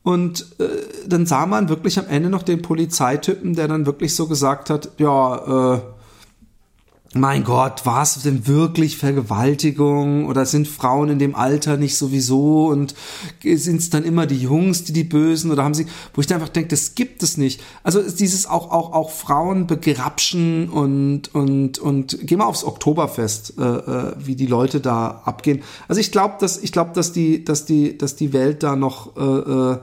Und 0.03 0.47
äh, 0.59 0.67
dann 1.07 1.27
sah 1.27 1.47
man 1.47 1.69
wirklich 1.69 1.99
am 1.99 2.09
Ende 2.09 2.29
noch 2.29 2.43
den 2.43 2.61
Polizeitypen, 2.61 3.55
der 3.55 3.69
dann 3.69 3.87
wirklich 3.87 4.17
so 4.17 4.27
gesagt 4.27 4.69
hat, 4.69 4.91
ja, 4.99 5.77
äh, 5.77 5.81
mein 7.15 7.45
Gott, 7.45 7.87
war 7.87 8.03
es 8.03 8.21
denn 8.23 8.47
wirklich 8.47 8.97
Vergewaltigung 8.97 10.27
oder 10.27 10.47
sind 10.47 10.69
Frauen 10.69 11.11
in 11.11 11.19
dem 11.19 11.35
Alter 11.35 11.77
nicht 11.77 11.97
sowieso 11.97 12.67
und 12.67 12.95
sind 13.43 13.81
es 13.81 13.91
dann 13.91 14.05
immer 14.05 14.27
die 14.27 14.39
Jungs, 14.39 14.85
die 14.85 14.93
die 14.93 15.05
Bösen 15.05 15.51
oder 15.51 15.65
haben 15.65 15.75
sie, 15.75 15.87
wo 16.13 16.21
ich 16.21 16.27
dann 16.27 16.41
einfach 16.41 16.53
denke, 16.53 16.71
das 16.71 16.95
gibt 16.95 17.23
es 17.23 17.37
nicht. 17.37 17.61
Also 17.83 18.01
ist 18.01 18.21
dieses 18.21 18.47
auch 18.47 18.71
auch 18.71 18.93
auch 18.93 19.11
Frauen 19.11 19.67
begrapschen 19.67 20.69
und 20.69 21.35
und 21.35 21.79
und 21.79 22.19
geh 22.23 22.37
mal 22.37 22.47
aufs 22.47 22.65
Oktoberfest, 22.65 23.59
äh, 23.59 23.63
äh, 23.63 24.15
wie 24.19 24.37
die 24.37 24.47
Leute 24.47 24.81
da 24.81 25.23
abgehen. 25.25 25.63
Also 25.89 26.01
ich 26.01 26.11
glaube, 26.13 26.35
dass 26.41 26.59
ich 26.59 26.73
glaube, 26.73 26.93
dass 26.95 27.13
die 27.13 27.45
dass 27.45 27.65
die 27.65 27.97
dass 27.97 28.17
die 28.17 28.33
Welt 28.33 28.63
da 28.63 28.77
noch 28.77 29.17
äh, 29.17 29.21
äh, 29.21 29.79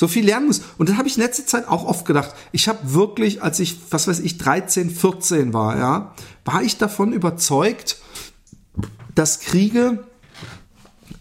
so 0.00 0.08
viel 0.08 0.24
lernen 0.24 0.46
muss. 0.46 0.62
Und 0.78 0.88
das 0.88 0.96
habe 0.96 1.08
ich 1.08 1.18
in 1.18 1.22
letzter 1.22 1.44
Zeit 1.44 1.68
auch 1.68 1.84
oft 1.84 2.06
gedacht. 2.06 2.34
Ich 2.52 2.68
habe 2.68 2.94
wirklich, 2.94 3.42
als 3.42 3.60
ich, 3.60 3.76
was 3.90 4.08
weiß 4.08 4.20
ich, 4.20 4.38
13, 4.38 4.88
14 4.88 5.52
war, 5.52 5.76
ja, 5.76 6.14
war 6.46 6.62
ich 6.62 6.78
davon 6.78 7.12
überzeugt, 7.12 7.98
dass 9.14 9.40
Kriege 9.40 10.02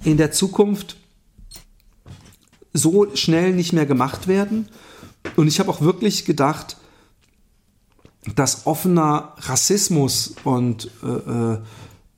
in 0.05 0.15
der 0.15 0.31
Zukunft 0.31 0.95
so 2.71 3.13
schnell 3.17 3.51
nicht 3.51 3.73
mehr 3.73 3.85
gemacht 3.85 4.29
werden. 4.29 4.69
Und 5.35 5.49
ich 5.49 5.59
habe 5.59 5.69
auch 5.69 5.81
wirklich 5.81 6.23
gedacht, 6.23 6.77
dass 8.33 8.65
offener 8.65 9.35
Rassismus 9.39 10.35
und 10.45 10.89
äh, 11.03 11.07
äh, 11.07 11.57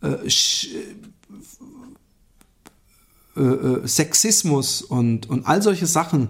äh, 0.04 0.28
äh, 3.36 3.42
äh, 3.42 3.88
Sexismus 3.88 4.84
und, 4.84 5.28
und 5.28 5.48
all 5.48 5.64
solche 5.64 5.88
Sachen, 5.88 6.28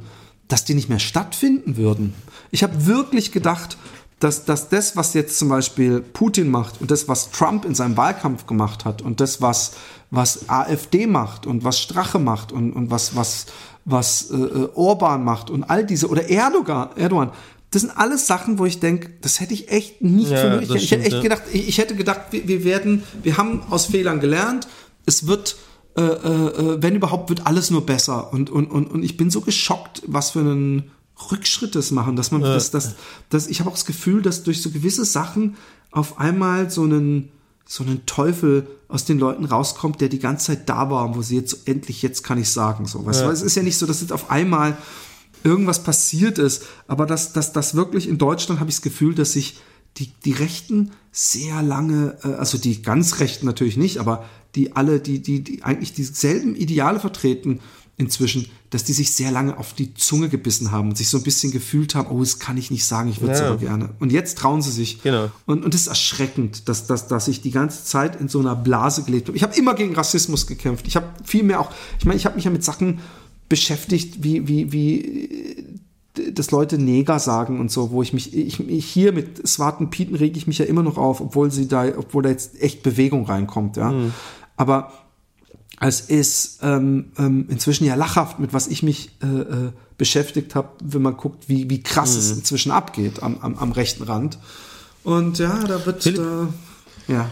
dass 0.51 0.65
die 0.65 0.73
nicht 0.73 0.89
mehr 0.89 0.99
stattfinden 0.99 1.77
würden. 1.77 2.13
Ich 2.51 2.63
habe 2.63 2.85
wirklich 2.85 3.31
gedacht, 3.31 3.77
dass, 4.19 4.45
dass 4.45 4.69
das, 4.69 4.95
was 4.95 5.13
jetzt 5.13 5.39
zum 5.39 5.49
Beispiel 5.49 6.01
Putin 6.01 6.49
macht 6.49 6.79
und 6.81 6.91
das, 6.91 7.07
was 7.07 7.31
Trump 7.31 7.65
in 7.65 7.73
seinem 7.73 7.97
Wahlkampf 7.97 8.45
gemacht 8.45 8.85
hat 8.85 9.01
und 9.01 9.19
das, 9.19 9.41
was, 9.41 9.73
was 10.11 10.49
AfD 10.49 11.07
macht 11.07 11.47
und 11.47 11.63
was 11.63 11.79
Strache 11.79 12.19
macht 12.19 12.51
und, 12.51 12.73
und 12.73 12.91
was, 12.91 13.15
was, 13.15 13.47
was 13.85 14.29
äh, 14.29 14.67
Orban 14.75 15.23
macht 15.23 15.49
und 15.49 15.63
all 15.63 15.85
diese, 15.85 16.07
oder 16.07 16.29
Erdogan, 16.29 16.89
Erdogan, 16.95 17.31
das 17.71 17.83
sind 17.83 17.97
alles 17.97 18.27
Sachen, 18.27 18.59
wo 18.59 18.65
ich 18.65 18.79
denke, 18.79 19.11
das 19.21 19.39
hätte 19.39 19.53
ich 19.53 19.71
echt 19.71 20.01
nicht 20.01 20.29
Ja, 20.29 20.37
für 20.37 20.49
möglich. 20.59 20.83
Ich 20.83 20.91
hätte 20.91 21.05
echt 21.05 21.21
gedacht, 21.21 21.43
ich, 21.53 21.69
ich 21.69 21.77
hätte 21.77 21.95
gedacht, 21.95 22.21
wir, 22.31 22.47
wir 22.47 22.63
werden, 22.65 23.03
wir 23.23 23.37
haben 23.37 23.63
aus 23.69 23.85
Fehlern 23.85 24.19
gelernt. 24.19 24.67
Es 25.05 25.25
wird, 25.25 25.55
äh, 25.97 26.01
äh, 26.01 26.81
wenn 26.81 26.95
überhaupt, 26.95 27.29
wird 27.29 27.45
alles 27.47 27.69
nur 27.69 27.85
besser. 27.85 28.31
Und, 28.31 28.49
und, 28.49 28.67
und, 28.67 28.89
und 28.89 29.03
ich 29.03 29.17
bin 29.17 29.29
so 29.29 29.41
geschockt, 29.41 30.03
was 30.07 30.31
für 30.31 30.39
einen 30.39 30.91
Rückschritt 31.31 31.75
das 31.75 31.91
machen, 31.91 32.15
dass 32.15 32.31
man, 32.31 32.41
das, 32.41 32.71
das, 32.71 32.95
das, 33.29 33.47
ich 33.47 33.59
habe 33.59 33.69
auch 33.69 33.75
das 33.75 33.85
Gefühl, 33.85 34.21
dass 34.21 34.43
durch 34.43 34.61
so 34.61 34.71
gewisse 34.71 35.05
Sachen 35.05 35.55
auf 35.91 36.19
einmal 36.19 36.69
so 36.69 36.83
einen, 36.83 37.29
so 37.65 37.83
einen 37.83 38.05
Teufel 38.05 38.67
aus 38.87 39.05
den 39.05 39.19
Leuten 39.19 39.45
rauskommt, 39.45 40.01
der 40.01 40.09
die 40.09 40.19
ganze 40.19 40.47
Zeit 40.47 40.69
da 40.69 40.89
war, 40.89 41.15
wo 41.15 41.21
sie 41.21 41.35
jetzt 41.35 41.51
so, 41.51 41.57
endlich 41.65 42.01
jetzt 42.01 42.23
kann 42.23 42.37
ich 42.37 42.49
sagen, 42.49 42.85
so. 42.85 43.05
Weißt 43.05 43.21
du, 43.21 43.25
weil 43.25 43.33
es 43.33 43.41
ist 43.41 43.55
ja 43.55 43.63
nicht 43.63 43.77
so, 43.77 43.85
dass 43.85 44.01
jetzt 44.01 44.13
auf 44.13 44.31
einmal 44.31 44.77
irgendwas 45.43 45.83
passiert 45.83 46.37
ist, 46.37 46.63
aber 46.87 47.05
dass 47.05 47.33
das, 47.33 47.53
das 47.53 47.75
wirklich 47.75 48.07
in 48.07 48.17
Deutschland 48.17 48.59
habe 48.59 48.69
ich 48.69 48.77
das 48.77 48.81
Gefühl, 48.81 49.15
dass 49.15 49.33
sich 49.33 49.59
die, 49.97 50.11
die 50.23 50.31
Rechten 50.31 50.91
sehr 51.11 51.61
lange, 51.61 52.17
äh, 52.23 52.33
also 52.33 52.57
die 52.57 52.81
ganz 52.81 53.19
Rechten 53.19 53.45
natürlich 53.45 53.77
nicht, 53.77 53.97
aber 53.97 54.25
die 54.55 54.75
alle, 54.75 54.99
die, 54.99 55.19
die, 55.19 55.43
die 55.43 55.63
eigentlich 55.63 55.93
dieselben 55.93 56.55
Ideale 56.55 56.99
vertreten 56.99 57.59
inzwischen, 57.97 58.47
dass 58.71 58.83
die 58.83 58.93
sich 58.93 59.13
sehr 59.13 59.31
lange 59.31 59.57
auf 59.57 59.73
die 59.73 59.93
Zunge 59.93 60.27
gebissen 60.29 60.71
haben 60.71 60.89
und 60.89 60.97
sich 60.97 61.09
so 61.09 61.17
ein 61.17 61.23
bisschen 61.23 61.51
gefühlt 61.51 61.93
haben, 61.93 62.09
oh, 62.09 62.19
das 62.21 62.39
kann 62.39 62.57
ich 62.57 62.71
nicht 62.71 62.85
sagen, 62.85 63.09
ich 63.09 63.21
würde 63.21 63.33
es 63.33 63.39
Ja. 63.41 63.47
aber 63.49 63.57
gerne. 63.57 63.89
Und 63.99 64.11
jetzt 64.11 64.37
trauen 64.37 64.61
sie 64.61 64.71
sich. 64.71 65.03
Genau. 65.03 65.29
Und, 65.45 65.63
und 65.63 65.73
das 65.73 65.81
ist 65.81 65.87
erschreckend, 65.87 66.67
dass, 66.67 66.87
dass, 66.87 67.07
dass 67.07 67.27
ich 67.27 67.41
die 67.41 67.51
ganze 67.51 67.83
Zeit 67.83 68.19
in 68.19 68.27
so 68.27 68.39
einer 68.39 68.55
Blase 68.55 69.03
gelebt 69.03 69.27
habe. 69.27 69.37
Ich 69.37 69.43
habe 69.43 69.55
immer 69.55 69.75
gegen 69.75 69.93
Rassismus 69.93 70.47
gekämpft. 70.47 70.87
Ich 70.87 70.95
habe 70.95 71.07
viel 71.23 71.43
mehr 71.43 71.59
auch, 71.59 71.69
ich 71.99 72.05
meine, 72.05 72.17
ich 72.17 72.25
habe 72.25 72.35
mich 72.35 72.45
ja 72.45 72.51
mit 72.51 72.63
Sachen 72.63 72.99
beschäftigt, 73.49 74.23
wie, 74.23 74.47
wie, 74.47 74.71
wie, 74.71 74.99
äh, 75.01 76.31
dass 76.33 76.51
Leute 76.51 76.77
Neger 76.77 77.19
sagen 77.19 77.59
und 77.59 77.71
so, 77.71 77.91
wo 77.91 78.01
ich 78.01 78.13
mich, 78.13 78.35
ich, 78.35 78.59
ich 78.67 78.85
hier 78.85 79.11
mit 79.11 79.47
Swarten 79.47 79.89
Pieten 79.89 80.15
rege 80.15 80.37
ich 80.37 80.47
mich 80.47 80.57
ja 80.57 80.65
immer 80.65 80.83
noch 80.83 80.97
auf, 80.97 81.21
obwohl 81.21 81.51
sie 81.51 81.67
da, 81.67 81.85
obwohl 81.97 82.23
da 82.23 82.29
jetzt 82.29 82.61
echt 82.61 82.83
Bewegung 82.83 83.25
reinkommt, 83.25 83.77
ja. 83.77 83.93
Aber 84.61 84.91
es 85.79 86.01
ist 86.01 86.59
ähm, 86.61 87.11
ähm, 87.17 87.47
inzwischen 87.49 87.85
ja 87.85 87.95
lachhaft, 87.95 88.37
mit 88.37 88.53
was 88.53 88.67
ich 88.67 88.83
mich 88.83 89.09
äh, 89.23 89.25
äh, 89.25 89.71
beschäftigt 89.97 90.53
habe, 90.53 90.69
wenn 90.83 91.01
man 91.01 91.17
guckt, 91.17 91.49
wie, 91.49 91.67
wie 91.71 91.81
krass 91.81 92.15
es 92.15 92.29
inzwischen 92.29 92.71
abgeht 92.71 93.23
am, 93.23 93.39
am, 93.41 93.57
am 93.57 93.71
rechten 93.71 94.03
Rand. 94.03 94.37
Und 95.03 95.39
ja, 95.39 95.57
da 95.67 95.83
wird 95.83 96.03
Philipp? 96.03 96.21
äh, 97.07 97.13
ja. 97.13 97.31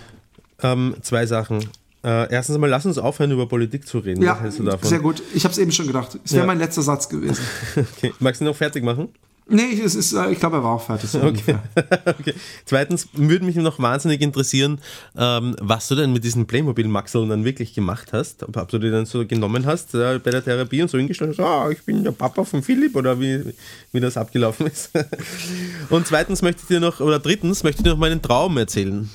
Ähm, 0.64 0.96
zwei 1.04 1.28
Sachen. 1.28 1.60
Äh, 2.04 2.32
erstens 2.34 2.56
einmal, 2.56 2.72
lass 2.72 2.88
uns 2.88 2.98
aufhören, 2.98 3.30
über 3.32 3.48
Politik 3.48 3.86
zu 3.88 4.00
reden. 4.00 4.24
Ja, 4.24 4.40
sehr 4.82 5.00
gut. 5.00 5.22
Ich 5.36 5.44
habe 5.44 5.52
es 5.52 5.60
eben 5.60 5.72
schon 5.72 5.86
gedacht. 5.86 6.18
Es 6.26 6.32
wäre 6.32 6.42
Ja. 6.44 6.48
mein 6.48 6.58
letzter 6.58 6.82
Satz 6.82 7.10
gewesen. 7.10 7.44
Okay. 7.76 8.12
Magst 8.20 8.42
du 8.42 8.46
ihn 8.46 8.48
noch 8.48 8.56
fertig 8.56 8.84
machen? 8.84 9.10
Nee, 9.50 9.82
es 9.84 9.96
ist, 9.96 10.14
äh, 10.14 10.32
ich 10.32 10.40
glaube, 10.40 10.58
er 10.58 10.64
war 10.64 10.76
auch 10.76 10.82
fertig. 10.82 11.10
So 11.10 11.20
Okay. 11.22 11.58
okay. 12.06 12.34
Zweitens 12.66 13.08
würde 13.14 13.46
mich 13.46 13.56
noch 13.56 13.80
wahnsinnig 13.80 14.22
interessieren, 14.22 14.80
ähm, 15.18 15.56
was 15.60 15.88
du 15.88 15.96
denn 15.96 16.14
mit 16.14 16.24
diesen 16.24 16.48
Playmobil-Maxeln 16.48 17.30
dann 17.30 17.46
wirklich 17.46 17.74
gemacht 17.74 18.14
hast. 18.14 18.44
Ob, 18.44 18.58
ob 18.58 18.70
du 18.70 18.80
die 18.80 18.92
dann 18.92 19.06
so 19.06 19.26
genommen 19.26 19.66
hast 19.66 19.94
äh, 19.96 20.20
bei 20.20 20.32
der 20.32 20.44
Therapie 20.44 20.82
und 20.82 20.90
so 20.90 20.98
hingestellt 20.98 21.38
hast, 21.38 21.46
ah, 21.46 21.70
ich 21.70 21.84
bin 21.84 22.04
der 22.04 22.12
Papa 22.12 22.44
von 22.44 22.64
Philipp 22.64 22.96
oder 22.96 23.20
wie, 23.20 23.54
wie 23.92 24.00
das 24.00 24.18
abgelaufen 24.18 24.68
ist. 24.68 24.92
und 25.90 26.08
zweitens 26.08 26.42
möchte 26.42 26.62
ich 26.62 26.68
dir 26.68 26.80
noch, 26.80 27.00
oder 27.00 27.20
drittens 27.20 27.64
möchte 27.64 27.82
ich 27.82 27.84
dir 27.84 27.92
noch 27.92 27.98
meinen 27.98 28.22
Traum 28.22 28.58
erzählen. 28.58 29.10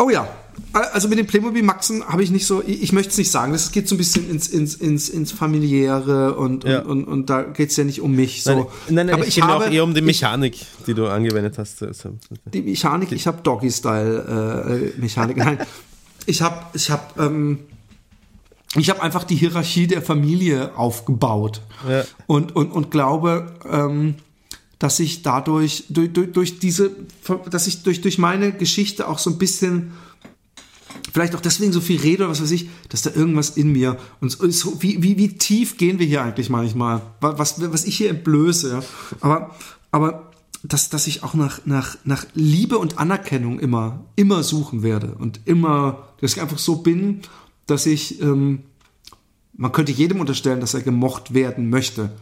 Oh 0.00 0.10
ja, 0.10 0.28
also 0.72 1.08
mit 1.08 1.18
den 1.18 1.26
Playmobil-Maxen 1.26 2.04
habe 2.08 2.22
ich 2.22 2.30
nicht 2.30 2.46
so, 2.46 2.62
ich, 2.64 2.82
ich 2.82 2.92
möchte 2.92 3.10
es 3.10 3.18
nicht 3.18 3.30
sagen, 3.30 3.52
das 3.52 3.72
geht 3.72 3.88
so 3.88 3.94
ein 3.94 3.98
bisschen 3.98 4.30
ins, 4.30 4.46
ins, 4.48 4.74
ins, 4.76 5.08
ins 5.08 5.32
familiäre 5.32 6.34
und, 6.34 6.64
Ja. 6.64 6.80
und, 6.80 7.04
und, 7.04 7.04
und 7.04 7.30
da 7.30 7.42
geht 7.42 7.70
es 7.70 7.76
ja 7.76 7.84
nicht 7.84 8.00
um 8.00 8.12
mich. 8.14 8.42
So. 8.44 8.50
Nein, 8.52 8.66
nein, 8.88 9.06
nein 9.06 9.14
Aber 9.16 9.26
ich 9.26 9.40
habe 9.42 9.54
auch 9.66 9.70
eher 9.70 9.82
um 9.84 9.94
die 9.94 10.00
ich, 10.00 10.06
Mechanik, 10.06 10.64
die 10.86 10.94
du 10.94 11.06
angewendet 11.08 11.58
hast. 11.58 11.84
Die 12.52 12.62
Mechanik, 12.62 13.10
ich 13.12 13.26
habe 13.26 13.42
Doggy-Style-Mechanik. 13.42 15.36
Nein, 15.36 15.58
ich 16.26 16.42
habe 16.42 16.56
ich 16.74 16.90
hab, 16.90 17.18
ähm, 17.18 17.60
ich 18.76 18.90
hab 18.90 19.02
einfach 19.02 19.24
die 19.24 19.36
Hierarchie 19.36 19.86
der 19.86 20.02
Familie 20.02 20.76
aufgebaut 20.76 21.62
Ja. 21.88 22.04
und, 22.26 22.54
und, 22.54 22.70
und 22.70 22.90
glaube, 22.90 23.52
ähm, 23.70 24.16
dass 24.78 25.00
ich 25.00 25.22
dadurch, 25.22 25.84
durch, 25.88 26.12
durch, 26.12 26.32
durch 26.32 26.58
diese, 26.58 26.90
dass 27.50 27.66
ich 27.66 27.82
durch, 27.82 28.00
durch 28.00 28.18
meine 28.18 28.52
Geschichte 28.52 29.08
auch 29.08 29.18
so 29.18 29.30
ein 29.30 29.38
bisschen 29.38 29.92
vielleicht 31.12 31.34
auch 31.34 31.40
deswegen 31.40 31.72
so 31.72 31.80
viel 31.80 32.00
rede 32.00 32.24
oder 32.24 32.30
was 32.30 32.42
weiß 32.42 32.50
ich, 32.50 32.68
dass 32.88 33.02
da 33.02 33.10
irgendwas 33.10 33.50
in 33.50 33.72
mir 33.72 33.98
und 34.20 34.30
so, 34.30 34.82
wie, 34.82 35.02
wie, 35.02 35.16
wie 35.16 35.36
tief 35.36 35.76
gehen 35.76 35.98
wir 35.98 36.06
hier 36.06 36.22
eigentlich 36.22 36.50
manchmal, 36.50 37.02
was, 37.20 37.60
was 37.60 37.84
ich 37.84 37.96
hier 37.96 38.10
entblöße, 38.10 38.82
aber, 39.20 39.56
aber 39.90 40.30
dass, 40.62 40.90
dass 40.90 41.06
ich 41.06 41.22
auch 41.22 41.34
nach, 41.34 41.60
nach, 41.66 41.96
nach 42.04 42.26
Liebe 42.34 42.78
und 42.78 42.98
Anerkennung 42.98 43.60
immer, 43.60 44.04
immer 44.16 44.42
suchen 44.42 44.82
werde 44.82 45.14
und 45.18 45.40
immer, 45.44 46.08
dass 46.20 46.32
ich 46.34 46.42
einfach 46.42 46.58
so 46.58 46.76
bin, 46.76 47.20
dass 47.66 47.86
ich, 47.86 48.20
ähm, 48.20 48.60
man 49.56 49.72
könnte 49.72 49.92
jedem 49.92 50.20
unterstellen, 50.20 50.60
dass 50.60 50.74
er 50.74 50.82
gemocht 50.82 51.34
werden 51.34 51.70
möchte. 51.70 52.12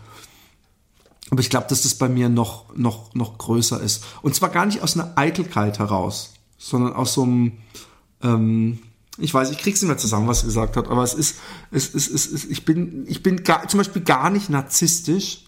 Aber 1.30 1.40
ich 1.40 1.50
glaube, 1.50 1.66
dass 1.68 1.82
das 1.82 1.94
bei 1.94 2.08
mir 2.08 2.28
noch, 2.28 2.74
noch, 2.76 3.14
noch 3.14 3.38
größer 3.38 3.80
ist. 3.80 4.04
Und 4.22 4.34
zwar 4.34 4.50
gar 4.50 4.66
nicht 4.66 4.82
aus 4.82 4.94
einer 4.94 5.12
Eitelkeit 5.16 5.78
heraus, 5.78 6.34
sondern 6.56 6.92
aus 6.92 7.14
so 7.14 7.22
einem, 7.24 7.52
ähm, 8.22 8.78
ich 9.18 9.34
weiß, 9.34 9.50
ich 9.50 9.58
krieg's 9.58 9.82
nicht 9.82 9.88
mehr 9.88 9.98
zusammen, 9.98 10.28
was 10.28 10.42
er 10.42 10.46
gesagt 10.46 10.76
hat, 10.76 10.88
aber 10.88 11.02
es 11.02 11.14
ist, 11.14 11.36
es 11.70 11.88
ist, 11.88 12.10
es 12.10 12.26
ist 12.26 12.50
ich 12.50 12.64
bin, 12.64 13.04
ich 13.08 13.22
bin 13.22 13.42
gar, 13.42 13.66
zum 13.66 13.78
Beispiel 13.78 14.02
gar 14.02 14.30
nicht 14.30 14.50
narzisstisch 14.50 15.45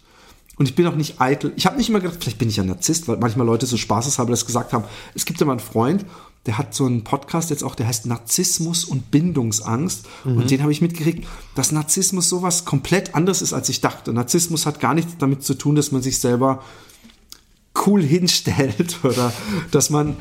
und 0.58 0.68
ich 0.68 0.74
bin 0.74 0.86
auch 0.86 0.96
nicht 0.96 1.20
eitel. 1.20 1.52
Ich 1.56 1.66
habe 1.66 1.76
nicht 1.76 1.88
immer 1.88 2.00
gedacht, 2.00 2.18
vielleicht 2.20 2.38
bin 2.38 2.48
ich 2.48 2.56
ja 2.56 2.64
Narzisst, 2.64 3.08
weil 3.08 3.16
manchmal 3.18 3.46
Leute 3.46 3.66
so 3.66 3.76
spaßeshalber 3.76 4.30
das 4.30 4.44
gesagt 4.44 4.72
haben. 4.72 4.84
Es 5.14 5.24
gibt 5.24 5.40
ja 5.40 5.46
mal 5.46 5.52
einen 5.52 5.60
Freund, 5.60 6.04
der 6.46 6.58
hat 6.58 6.74
so 6.74 6.86
einen 6.86 7.04
Podcast 7.04 7.50
jetzt 7.50 7.62
auch, 7.62 7.74
der 7.74 7.86
heißt 7.86 8.06
Narzissmus 8.06 8.84
und 8.84 9.10
Bindungsangst. 9.10 10.06
Und 10.24 10.50
den 10.50 10.62
habe 10.62 10.72
ich 10.72 10.80
mitgekriegt, 10.80 11.26
dass 11.54 11.72
Narzissmus 11.72 12.28
sowas 12.28 12.64
komplett 12.64 13.14
anderes 13.14 13.42
ist, 13.42 13.52
als 13.52 13.68
ich 13.68 13.80
dachte. 13.80 14.12
Narzissmus 14.12 14.64
hat 14.64 14.80
gar 14.80 14.94
nichts 14.94 15.16
damit 15.18 15.42
zu 15.42 15.54
tun, 15.54 15.74
dass 15.74 15.92
man 15.92 16.02
sich 16.02 16.18
selber 16.18 16.62
cool 17.86 18.02
hinstellt 18.02 18.98
oder 19.02 19.32
dass 19.70 19.90
man 19.90 20.16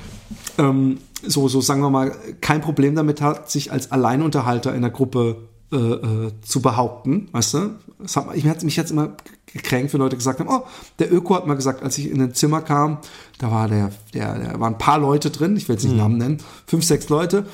ähm, 0.58 0.98
so, 1.26 1.48
so 1.48 1.62
sagen 1.62 1.82
wir 1.82 1.90
mal, 1.90 2.16
kein 2.42 2.62
Problem 2.62 2.96
damit 2.96 3.22
hat, 3.22 3.50
sich 3.50 3.72
als 3.72 3.92
Alleinunterhalter 3.92 4.76
in 4.76 4.82
der 4.82 4.92
Gruppe 4.92 5.38
äh, 5.72 5.76
äh, 5.78 6.32
zu 6.42 6.62
behaupten, 6.62 7.30
weißt 7.32 7.54
du? 7.54 7.76
Hat, 8.16 8.36
ich, 8.36 8.64
mich 8.64 8.76
jetzt 8.76 8.92
immer 8.92 9.18
gekränkt, 9.52 9.94
wenn 9.94 10.02
Leute 10.02 10.18
gesagt 10.18 10.40
haben, 10.40 10.50
oh, 10.50 10.64
der 11.00 11.12
Öko 11.12 11.36
hat 11.36 11.48
mal 11.48 11.56
gesagt, 11.56 11.82
als 11.82 11.98
ich 11.98 12.12
in 12.12 12.22
ein 12.22 12.34
Zimmer 12.34 12.62
kam, 12.62 13.00
da 13.40 13.52
war 13.52 13.68
der, 13.68 13.92
der, 14.14 14.38
der 14.38 14.60
waren 14.60 14.74
ein 14.74 14.78
paar 14.78 15.00
Leute 15.00 15.32
drin, 15.32 15.58
ich 15.58 15.68
will 15.68 15.76
jetzt 15.76 15.84
nicht 15.84 15.98
Namen 15.98 16.18
nennen, 16.18 16.38
fünf, 16.68 16.84
sechs 16.86 17.10
Leute. 17.10 17.46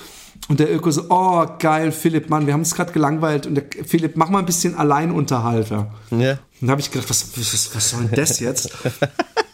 Und 0.49 0.59
der 0.59 0.73
Öko 0.73 0.91
so, 0.91 1.05
oh, 1.09 1.45
geil, 1.59 1.93
Philipp, 1.93 2.29
Mann, 2.29 2.47
wir 2.47 2.53
haben 2.53 2.61
es 2.61 2.75
gerade 2.75 2.91
gelangweilt. 2.91 3.47
Und 3.47 3.55
der 3.55 3.63
Philipp, 3.85 4.17
mach 4.17 4.29
mal 4.29 4.39
ein 4.39 4.45
bisschen 4.45 4.75
Alleinunterhalter. 4.75 5.91
ja. 6.11 6.39
Und 6.59 6.67
da 6.67 6.71
habe 6.71 6.81
ich 6.81 6.91
gedacht, 6.91 7.09
was, 7.09 7.37
was, 7.37 7.75
was 7.75 7.89
soll 7.89 8.05
denn 8.05 8.15
das 8.15 8.39
jetzt? 8.39 8.71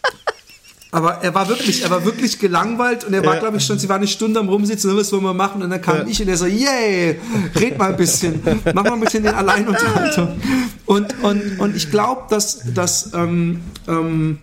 Aber 0.91 1.21
er 1.23 1.35
war 1.35 1.47
wirklich, 1.49 1.83
er 1.83 1.91
war 1.91 2.03
wirklich 2.03 2.39
gelangweilt 2.39 3.03
und 3.03 3.13
er 3.13 3.23
war, 3.23 3.35
Ja. 3.35 3.39
glaube 3.41 3.57
ich, 3.57 3.65
schon, 3.65 3.77
sie 3.77 3.87
war 3.89 3.97
eine 3.97 4.07
Stunde 4.07 4.39
am 4.39 4.49
Rumsitzen, 4.49 4.95
was 4.97 5.11
wollen 5.11 5.23
wir 5.23 5.35
machen? 5.35 5.61
Und 5.61 5.69
dann 5.69 5.81
kam 5.81 5.97
Ja. 5.97 6.07
ich 6.07 6.19
und 6.21 6.27
er 6.29 6.37
so, 6.37 6.47
yay, 6.47 7.19
red 7.55 7.77
mal 7.77 7.91
ein 7.91 7.97
bisschen, 7.97 8.41
mach 8.73 8.83
mal 8.83 8.93
ein 8.93 8.99
bisschen 8.99 9.21
den 9.23 9.35
Alleinunterhaltung. 9.35 10.39
Und, 10.88 11.23
und, 11.23 11.59
und 11.59 11.76
ich 11.76 11.91
glaube, 11.91 12.23
dass, 12.31 12.61
dass, 12.73 13.14
ähm, 13.14 13.61
ähm, 13.88 14.39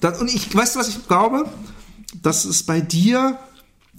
das, 0.00 0.18
und 0.20 0.32
ich, 0.34 0.54
weißt 0.54 0.76
du, 0.76 0.78
was 0.80 0.88
ich 0.88 1.06
glaube? 1.06 1.44
Dass 2.22 2.46
es 2.46 2.62
bei 2.62 2.80
dir 2.80 3.36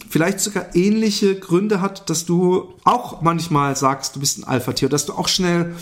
vielleicht 0.10 0.40
sogar 0.40 0.76
ähnliche 0.76 1.36
Gründe 1.36 1.80
hat, 1.82 2.10
dass 2.10 2.26
du 2.26 2.74
auch 2.84 3.22
manchmal 3.22 3.76
sagst, 3.76 4.16
du 4.16 4.20
bist 4.20 4.40
ein 4.40 4.44
Alpha-Tier, 4.46 4.90
dass 4.90 5.06
du 5.06 5.14
auch 5.14 5.28
schnell 5.28 5.76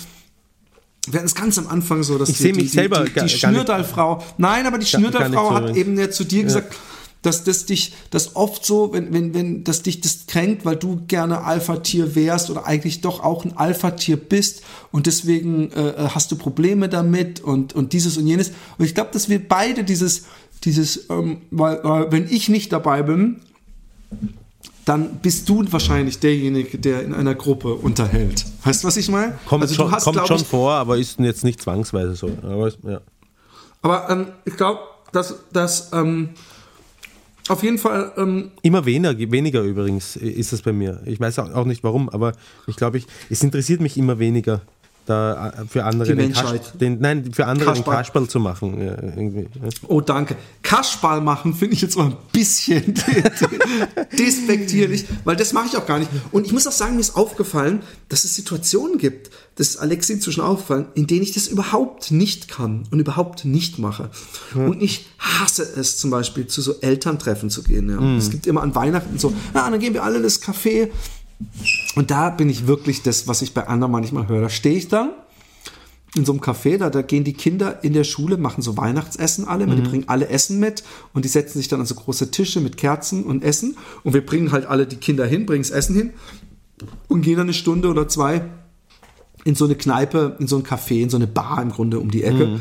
wir 1.07 1.19
hatten 1.19 1.27
es 1.27 1.35
ganz 1.35 1.57
am 1.57 1.67
Anfang 1.67 2.03
so, 2.03 2.17
dass 2.17 2.30
Ich 2.30 2.38
die, 2.38 2.43
die, 2.43 2.53
mich 2.53 2.63
die, 2.63 2.69
selber 2.69 3.05
die, 3.05 3.13
die 3.13 3.21
nicht- 3.21 3.39
Schnürdalfrau, 3.39 4.23
nein, 4.38 4.65
aber 4.67 4.77
die 4.77 4.85
Schnürdalfrau 4.85 5.53
hat 5.53 5.76
eben 5.76 5.97
ja 5.97 6.09
zu 6.11 6.23
dir 6.23 6.43
gesagt, 6.43 6.76
dass 7.21 7.43
das 7.43 7.65
dich, 7.65 7.93
dass 8.11 8.38
oft 8.38 8.65
so, 8.65 8.93
wenn, 8.93 9.11
wenn, 9.13 9.34
wenn, 9.34 9.63
dass 9.65 9.81
dich 9.81 9.99
das 9.99 10.26
kränkt, 10.27 10.63
weil 10.63 10.77
du 10.77 11.01
gerne 11.07 11.43
Alpha-Tier 11.43 12.15
wärst 12.15 12.49
oder 12.49 12.65
eigentlich 12.65 13.01
doch 13.01 13.21
auch 13.21 13.43
ein 13.43 13.57
Alpha-Tier 13.57 14.15
bist 14.15 14.61
und 14.93 15.05
deswegen 15.05 15.69
äh, 15.73 15.93
hast 16.13 16.31
du 16.31 16.38
Probleme 16.38 16.88
damit 16.88 17.41
und, 17.41 17.73
und 17.73 17.91
dieses 17.91 18.15
und 18.17 18.26
jenes. 18.26 18.51
Und 18.77 18.85
ich 18.85 18.95
glaube, 18.95 19.09
dass 19.11 19.27
wir 19.27 19.45
beide 19.45 19.84
dieses, 19.84 20.23
dieses, 20.63 21.09
ähm, 21.09 21.41
weil, 21.51 21.77
äh, 21.80 22.09
wenn 22.11 22.26
ich 22.30 22.47
nicht 22.47 22.71
dabei 22.71 23.03
bin, 23.03 23.41
dann 24.90 25.20
bist 25.20 25.48
du 25.48 25.64
wahrscheinlich 25.72 26.20
derjenige, 26.20 26.80
der 26.80 27.03
in 27.03 27.14
einer 27.14 27.36
Gruppe 27.36 27.76
unterhält. 27.76 28.44
Weißt 28.64 28.84
du, 28.84 28.88
was 28.88 28.98
ich 28.98 29.07
meine? 29.07 29.38
Kommt, 29.45 29.61
Also 29.61 29.76
du 29.76 29.82
schon, 29.84 29.91
hast, 29.91 30.03
kommt 30.03 30.28
schon 30.28 30.38
ich, 30.38 30.48
vor, 30.48 30.72
aber 30.72 30.98
ist 30.98 31.20
jetzt 31.20 31.44
nicht 31.44 31.61
zwangsweise 31.61 32.16
so. 32.16 32.36
Aber 32.41 32.72
ja. 32.84 32.99
Aber 33.84 34.10
ähm, 34.10 34.30
ich 34.45 34.57
glaube, 34.57 34.80
dass, 35.11 35.36
dass 35.53 35.94
ähm, 35.94 36.30
auf 37.49 37.61
jeden 37.61 37.78
Fall 37.78 38.14
ähm, 38.18 38.49
Immer 38.64 38.84
weniger, 38.84 39.16
weniger 39.32 39.61
übrigens 39.61 40.16
ist 40.16 40.53
das 40.53 40.64
bei 40.64 40.74
mir. 40.74 41.03
Ich 41.06 41.20
weiß 41.20 41.38
auch 41.38 41.53
auch 41.53 41.66
nicht 41.66 41.84
warum, 41.84 42.10
aber 42.10 42.32
ich 42.66 42.76
glaube, 42.76 42.98
ich, 42.98 43.06
es 43.30 43.44
interessiert 43.44 43.82
mich 43.82 43.95
immer 43.95 44.18
weniger, 44.18 44.61
da 45.05 45.49
äh, 45.49 45.65
für 45.67 45.85
andere 45.85 46.15
den. 46.15 46.34
Kasch, 46.34 46.59
den, 46.80 46.99
nein, 46.99 47.31
für 47.34 47.47
andere 47.47 47.73
Kasperl. 47.73 47.93
den 47.93 47.97
Kasperl 47.97 48.27
zu 48.27 48.39
machen. 48.39 48.85
Ja. 48.85 48.95
Oh, 49.88 50.01
danke. 50.01 50.35
Kaschball 50.61 51.21
machen 51.21 51.53
finde 51.53 51.76
ich 51.76 51.81
jetzt 51.81 51.97
mal 51.97 52.07
ein 52.07 52.17
bisschen 52.31 52.93
despektierlich, 54.17 55.05
weil 55.23 55.35
das 55.35 55.53
mache 55.53 55.67
ich 55.67 55.77
auch 55.77 55.85
gar 55.85 55.99
nicht. 55.99 56.11
Und 56.31 56.45
ich 56.45 56.53
muss 56.53 56.67
auch 56.67 56.71
sagen, 56.71 56.95
mir 56.95 57.01
ist 57.01 57.15
aufgefallen, 57.15 57.81
dass 58.07 58.23
es 58.23 58.35
Situationen 58.35 58.97
gibt, 58.97 59.31
das 59.55 59.71
ist 59.71 59.77
Alexi 59.77 60.13
inzwischen 60.13 60.41
aufgefallen, 60.41 60.85
in 60.95 61.05
denen 61.05 61.23
ich 61.23 61.34
das 61.34 61.47
überhaupt 61.47 62.11
nicht 62.11 62.47
kann 62.47 62.88
und 62.91 62.99
überhaupt 62.99 63.43
nicht 63.43 63.77
mache. 63.77 64.09
Und 64.55 64.81
ich 64.81 65.07
hasse 65.17 65.63
es 65.63 65.97
zum 65.97 66.11
Beispiel, 66.11 66.47
zu 66.47 66.61
so 66.61 66.80
Elterntreffen 66.80 67.49
zu 67.49 67.63
gehen. 67.63 67.89
Ja. 67.89 68.17
Es 68.17 68.30
gibt 68.30 68.47
immer 68.47 68.61
an 68.61 68.73
Weihnachten 68.73 69.19
so, 69.19 69.34
na, 69.53 69.69
dann 69.69 69.80
gehen 69.80 69.93
wir 69.93 70.03
alle 70.03 70.17
in 70.17 70.23
das 70.23 70.41
Café. 70.41 70.89
Und 71.95 72.11
da 72.11 72.30
bin 72.30 72.49
ich 72.49 72.68
wirklich 72.68 73.02
das, 73.02 73.28
was 73.28 73.41
ich 73.41 73.53
bei 73.53 73.68
anderen 73.68 73.91
manchmal 73.91 74.28
höre. 74.28 74.41
Da 74.41 74.49
stehe 74.49 74.76
ich 74.76 74.88
dann 74.88 75.11
in 76.16 76.26
so 76.26 76.32
einem 76.32 76.41
Café, 76.41 76.78
da, 76.78 76.90
da 76.90 77.02
gehen 77.02 77.24
die 77.24 77.34
Kinder 77.34 77.84
in 77.84 77.94
der 77.94 78.03
Schule, 78.03 78.38
machen 78.38 78.61
so 78.61 78.78
Weihnachtsessen 78.78 79.48
alle, 79.48 79.68
die 79.68 79.82
bringen 79.82 80.06
alle 80.07 80.28
Essen 80.30 80.60
mit 80.60 80.84
und 81.14 81.24
die 81.24 81.30
setzen 81.30 81.60
sich 81.60 81.68
dann 81.68 81.80
an 81.80 81.86
so 81.86 81.94
große 81.94 82.32
Tische 82.32 82.61
mit 82.61 82.78
Kerzen 82.78 83.24
und 83.24 83.44
Essen 83.44 83.78
und 84.03 84.14
wir 84.14 84.26
bringen 84.26 84.52
halt 84.52 84.66
alle 84.66 84.88
die 84.88 84.95
Kinder 84.95 85.26
hin, 85.26 85.45
bringen 85.45 85.61
das 85.61 85.72
Essen 85.72 85.95
hin 85.95 86.10
und 87.07 87.22
gehen 87.22 87.38
dann 87.38 87.45
eine 87.45 87.53
Stunde 87.53 87.90
oder 87.90 88.07
zwei 88.07 88.41
in 89.45 89.56
so 89.56 89.66
eine 89.66 89.76
Kneipe, 89.76 90.36
in 90.40 90.48
so 90.48 90.57
ein 90.57 90.64
Café, 90.64 91.02
in 91.02 91.10
so 91.10 91.18
eine 91.18 91.28
Bar 91.28 91.61
im 91.61 91.72
Grunde 91.72 91.99
um 91.99 92.10
die 92.10 92.24
Ecke. 92.24 92.60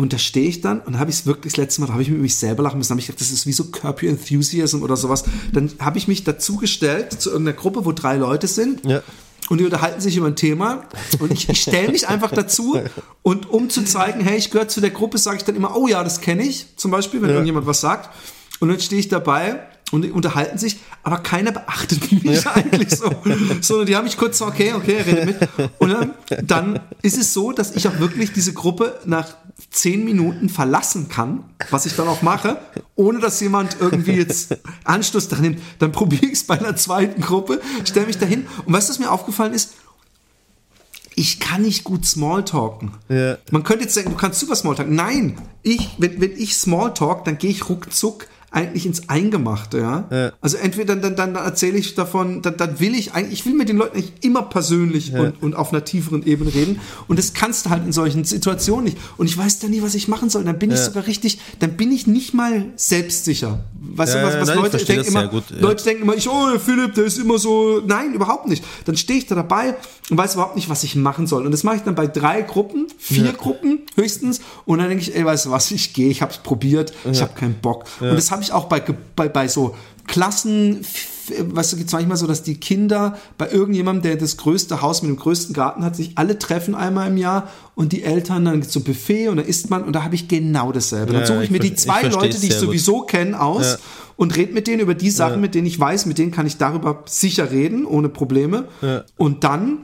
Und 0.00 0.12
da 0.12 0.18
stehe 0.18 0.48
ich 0.48 0.60
dann 0.60 0.78
und 0.80 1.00
habe 1.00 1.10
ich 1.10 1.16
es 1.16 1.26
wirklich 1.26 1.54
das 1.54 1.56
letzte 1.56 1.80
Mal, 1.80 1.88
da 1.88 1.94
habe 1.94 2.02
ich 2.02 2.08
mit 2.08 2.20
mich 2.20 2.36
selber 2.36 2.62
lachen 2.62 2.78
müssen, 2.78 2.90
habe 2.90 3.00
ich 3.00 3.08
gedacht, 3.08 3.20
das 3.20 3.32
ist 3.32 3.46
wie 3.46 3.52
so 3.52 3.64
Curb 3.64 4.00
Your 4.00 4.10
Enthusiasm 4.10 4.84
oder 4.84 4.96
sowas. 4.96 5.24
Dann 5.52 5.72
habe 5.80 5.98
ich 5.98 6.06
mich 6.06 6.22
dazugestellt 6.22 7.20
zu 7.20 7.30
irgendeiner 7.30 7.56
Gruppe, 7.56 7.84
wo 7.84 7.90
drei 7.90 8.16
Leute 8.16 8.46
sind. 8.46 8.86
Ja. 8.86 9.02
Und 9.48 9.58
die 9.58 9.64
unterhalten 9.64 10.00
sich 10.00 10.16
über 10.16 10.28
ein 10.28 10.36
Thema 10.36 10.84
und 11.18 11.32
ich, 11.32 11.48
ich 11.48 11.62
stelle 11.62 11.90
mich 11.90 12.06
einfach 12.06 12.30
dazu 12.30 12.78
und 13.22 13.50
um 13.50 13.70
zu 13.70 13.82
zeigen, 13.82 14.20
hey, 14.20 14.36
ich 14.36 14.50
gehöre 14.50 14.68
zu 14.68 14.80
der 14.80 14.90
Gruppe, 14.90 15.18
sage 15.18 15.38
ich 15.38 15.44
dann 15.44 15.56
immer, 15.56 15.74
oh 15.74 15.88
ja, 15.88 16.04
das 16.04 16.20
kenne 16.20 16.44
ich, 16.44 16.76
zum 16.76 16.90
Beispiel, 16.90 17.20
wenn 17.22 17.30
irgendjemand 17.30 17.66
was 17.66 17.80
sagt. 17.80 18.14
Und 18.60 18.68
dann 18.68 18.78
stehe 18.78 19.00
ich 19.00 19.08
dabei 19.08 19.66
und 19.90 20.10
unterhalten 20.12 20.58
sich, 20.58 20.80
aber 21.02 21.18
keiner 21.18 21.52
beachtet 21.52 22.12
mich 22.24 22.46
eigentlich 22.46 22.90
so. 22.90 23.10
Sondern 23.60 23.86
die 23.86 23.96
haben 23.96 24.04
mich 24.04 24.16
kurz 24.16 24.38
so, 24.38 24.46
okay, 24.46 24.74
okay, 24.74 25.00
redet 25.00 25.24
mit. 25.24 25.48
Und 25.78 25.90
dann, 25.90 26.14
dann 26.42 26.80
ist 27.02 27.18
es 27.18 27.32
so, 27.32 27.52
dass 27.52 27.74
ich 27.74 27.88
auch 27.88 27.98
wirklich 27.98 28.32
diese 28.32 28.52
Gruppe 28.52 28.98
nach 29.04 29.28
zehn 29.70 30.04
Minuten 30.04 30.48
verlassen 30.48 31.08
kann, 31.08 31.44
was 31.70 31.86
ich 31.86 31.96
dann 31.96 32.08
auch 32.08 32.22
mache, 32.22 32.58
ohne 32.94 33.18
dass 33.18 33.40
jemand 33.40 33.76
irgendwie 33.80 34.12
jetzt 34.12 34.56
Anschluss 34.84 35.28
daran 35.28 35.44
nimmt. 35.44 35.62
Dann 35.78 35.92
probiere 35.92 36.26
ich 36.26 36.32
es 36.32 36.44
bei 36.44 36.58
einer 36.58 36.76
zweiten 36.76 37.20
Gruppe, 37.20 37.60
stelle 37.84 38.06
mich 38.06 38.18
dahin. 38.18 38.46
Und 38.66 38.72
weißt 38.72 38.88
du, 38.88 38.92
was 38.92 38.98
mir 38.98 39.10
aufgefallen 39.10 39.52
ist? 39.52 39.74
Ich 41.14 41.40
kann 41.40 41.62
nicht 41.62 41.82
gut 41.82 42.06
Smalltalken. 42.06 42.92
Ja. 43.08 43.38
Man 43.50 43.64
könnte 43.64 43.84
jetzt 43.84 43.94
sagen, 43.94 44.10
du 44.10 44.16
kannst 44.16 44.38
super 44.38 44.54
Smalltalken. 44.54 44.94
Nein, 44.94 45.36
ich, 45.62 45.90
wenn, 45.98 46.20
wenn 46.20 46.30
ich 46.36 46.56
Smalltalk, 46.56 47.24
dann 47.24 47.38
gehe 47.38 47.50
ich 47.50 47.68
ruckzuck 47.68 48.28
eigentlich 48.50 48.86
ins 48.86 49.08
Eingemachte, 49.10 49.78
ja. 49.78 50.08
Ja. 50.10 50.32
Also 50.40 50.56
entweder 50.56 50.96
dann, 50.96 51.16
dann, 51.16 51.34
dann 51.34 51.44
erzähle 51.44 51.76
ich 51.76 51.94
davon, 51.94 52.40
dann, 52.40 52.56
dann 52.56 52.80
will 52.80 52.94
ich 52.94 53.12
eigentlich, 53.12 53.40
ich 53.40 53.46
will 53.46 53.52
mit 53.54 53.68
den 53.68 53.76
Leuten 53.76 53.96
eigentlich 53.96 54.12
immer 54.22 54.42
persönlich 54.42 55.12
und, 55.12 55.42
und 55.42 55.54
auf 55.54 55.70
einer 55.72 55.84
tieferen 55.84 56.24
Ebene 56.26 56.54
reden. 56.54 56.80
Und 57.08 57.18
das 57.18 57.34
kannst 57.34 57.66
du 57.66 57.70
halt 57.70 57.84
in 57.84 57.92
solchen 57.92 58.24
Situationen 58.24 58.84
nicht. 58.86 58.96
Und 59.18 59.26
ich 59.26 59.36
weiß 59.36 59.58
dann 59.58 59.70
nie, 59.70 59.82
was 59.82 59.94
ich 59.94 60.08
machen 60.08 60.30
soll. 60.30 60.44
Dann 60.44 60.58
bin 60.58 60.70
ich 60.70 60.78
Ja. 60.78 60.84
sogar 60.84 61.06
richtig, 61.06 61.38
dann 61.58 61.76
bin 61.76 61.92
ich 61.92 62.06
nicht 62.06 62.32
mal 62.32 62.66
selbstsicher. 62.76 63.64
Weißt 63.80 64.14
Ja, 64.14 64.20
du, 64.20 64.26
was, 64.26 64.34
ja, 64.34 64.40
was 64.40 64.48
nein, 64.48 64.56
ich 64.58 64.62
Leute 64.72 64.84
denken 64.84 65.08
immer, 65.08 65.28
gut, 65.28 65.44
ja. 65.50 65.56
Leute 65.60 65.84
denken 65.84 66.02
immer, 66.04 66.14
ich, 66.16 66.28
oh, 66.28 66.58
Philipp, 66.58 66.94
der 66.94 67.04
ist 67.04 67.18
immer 67.18 67.38
so. 67.38 67.82
Nein, 67.86 68.14
überhaupt 68.14 68.48
nicht. 68.48 68.64
Dann 68.86 68.96
stehe 68.96 69.18
ich 69.18 69.26
da 69.26 69.34
dabei 69.34 69.76
und 70.10 70.16
weiß 70.16 70.34
überhaupt 70.34 70.56
nicht, 70.56 70.68
was 70.68 70.82
ich 70.84 70.94
machen 70.96 71.26
soll. 71.26 71.44
Und 71.44 71.52
das 71.52 71.64
mache 71.64 71.76
ich 71.76 71.82
dann 71.82 71.94
bei 71.94 72.06
drei 72.06 72.42
Gruppen, 72.42 72.86
vier 72.98 73.32
Gruppen 73.32 73.80
höchstens. 73.94 74.40
Und 74.64 74.78
dann 74.78 74.88
denke 74.88 75.02
ich, 75.02 75.14
ey, 75.14 75.24
weißt 75.24 75.46
du 75.46 75.50
was, 75.50 75.70
ich 75.70 75.92
gehe, 75.92 76.08
ich 76.08 76.22
habe 76.22 76.32
es 76.32 76.38
probiert, 76.38 76.92
ich 77.10 77.20
habe 77.20 77.34
keinen 77.34 77.54
Bock. 77.60 77.84
Und 78.00 78.14
das 78.14 78.30
habe 78.38 78.44
ich 78.44 78.52
auch 78.52 78.66
bei, 78.66 78.80
bei, 79.16 79.28
bei 79.28 79.48
so 79.48 79.74
Klassen, 80.06 80.80
weißt 81.38 81.72
du, 81.72 81.76
gibt 81.76 81.88
es 81.88 81.92
manchmal 81.92 82.16
so, 82.16 82.26
dass 82.26 82.42
die 82.42 82.54
Kinder 82.54 83.18
bei 83.36 83.50
irgendjemandem, 83.50 84.02
der 84.02 84.16
das 84.16 84.36
größte 84.38 84.80
Haus 84.80 85.02
mit 85.02 85.10
dem 85.10 85.16
größten 85.18 85.54
Garten 85.54 85.84
hat, 85.84 85.96
sich 85.96 86.12
alle 86.16 86.38
treffen 86.38 86.74
einmal 86.74 87.08
im 87.08 87.16
Jahr 87.18 87.48
und 87.74 87.92
die 87.92 88.02
Eltern, 88.04 88.44
dann 88.46 88.62
so 88.62 88.80
Buffet 88.80 89.28
und 89.28 89.36
da 89.38 89.42
isst 89.42 89.68
man 89.70 89.82
und 89.84 89.92
da 89.94 90.04
habe 90.04 90.14
ich 90.14 90.28
genau 90.28 90.72
dasselbe. 90.72 91.12
Dann 91.12 91.22
Ja, 91.22 91.26
suche 91.26 91.38
ich 91.38 91.44
ich 91.44 91.50
mir 91.50 91.58
die 91.58 91.74
zwei 91.74 92.02
Leute, 92.02 92.38
die 92.40 92.46
ich 92.46 92.54
sowieso 92.54 93.02
kenne, 93.02 93.38
aus 93.40 93.72
Ja. 93.72 93.76
und 94.16 94.36
red 94.36 94.54
mit 94.54 94.66
denen 94.66 94.80
über 94.80 94.94
die 94.94 95.10
Sachen, 95.10 95.40
mit 95.40 95.54
denen 95.54 95.66
ich 95.66 95.78
weiß, 95.78 96.06
mit 96.06 96.16
denen 96.16 96.30
kann 96.32 96.46
ich 96.46 96.56
darüber 96.56 97.02
sicher 97.06 97.50
reden, 97.50 97.84
ohne 97.84 98.08
Probleme. 98.08 98.64
Ja. 98.80 99.04
Und 99.18 99.44
dann 99.44 99.78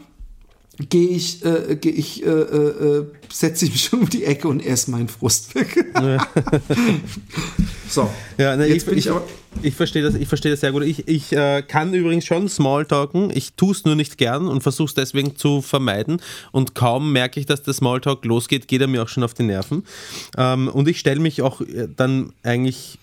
gehe 0.89 1.09
ich, 1.09 1.45
äh, 1.45 1.77
gehe 1.81 1.93
ich, 1.93 2.25
äh, 2.25 2.29
äh, 2.29 2.99
äh, 2.99 3.07
setze 3.33 3.65
ich 3.67 3.73
mich 3.73 3.93
um 3.93 4.09
die 4.09 4.25
Ecke 4.25 4.49
und 4.49 4.65
esse 4.65 4.91
meinen 4.91 5.09
Frust 5.09 5.55
weg. 5.55 5.85
so. 7.89 8.11
Ja, 8.39 8.57
ne, 8.57 8.67
Jetzt 8.67 8.79
ich, 8.79 8.85
bin 8.87 8.99
ich 8.99 9.07
ich, 9.07 9.11
aber- 9.11 9.25
ich 9.63 9.75
verstehe 9.75 10.03
das, 10.03 10.15
ich 10.17 10.27
verstehe 10.29 10.51
das 10.51 10.61
sehr 10.61 10.73
gut. 10.73 10.83
Ich, 10.83 11.07
ich 11.07 11.33
äh, 11.33 11.63
kann 11.63 11.95
übrigens 11.95 12.25
schon 12.25 12.49
Smalltalken. 12.49 13.31
Ich 13.35 13.53
tue 13.55 13.73
es 13.73 13.85
nur 13.85 13.95
nicht 13.95 14.19
gern 14.19 14.49
und 14.49 14.63
versuche 14.63 14.89
es 14.89 14.95
deswegen 14.95 15.37
zu 15.37 15.63
vermeiden. 15.63 16.21
Und 16.51 16.75
kaum 16.75 17.13
merke 17.13 17.39
ich, 17.39 17.47
dass 17.47 17.63
der 17.63 17.75
Smalltalk 17.75 18.25
losgeht, 18.25 18.67
geht 18.67 18.81
er 18.81 18.89
mir 18.89 19.03
auch 19.03 19.09
schon 19.09 19.23
auf 19.23 19.35
die 19.35 19.45
Nerven. 19.45 19.85
Ähm, 20.37 20.69
und 20.69 20.89
ich 20.89 20.99
stelle 20.99 21.21
mich 21.21 21.41
auch 21.43 21.61
äh, 21.61 21.89
dann 21.97 22.33
eigentlich 22.43 22.99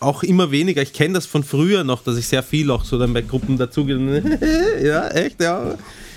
auch 0.00 0.22
immer 0.22 0.50
weniger. 0.50 0.82
Ich 0.82 0.92
kenne 0.92 1.14
das 1.14 1.24
von 1.26 1.42
früher 1.44 1.84
noch, 1.84 2.02
dass 2.02 2.16
ich 2.18 2.26
sehr 2.26 2.42
viel 2.42 2.70
auch 2.70 2.84
so 2.84 2.98
dann 2.98 3.12
bei 3.14 3.22
Gruppen 3.22 3.56
dazugehe. 3.56 3.96
ja, 4.84 5.08
echt, 5.08 5.40
ja. 5.40 5.76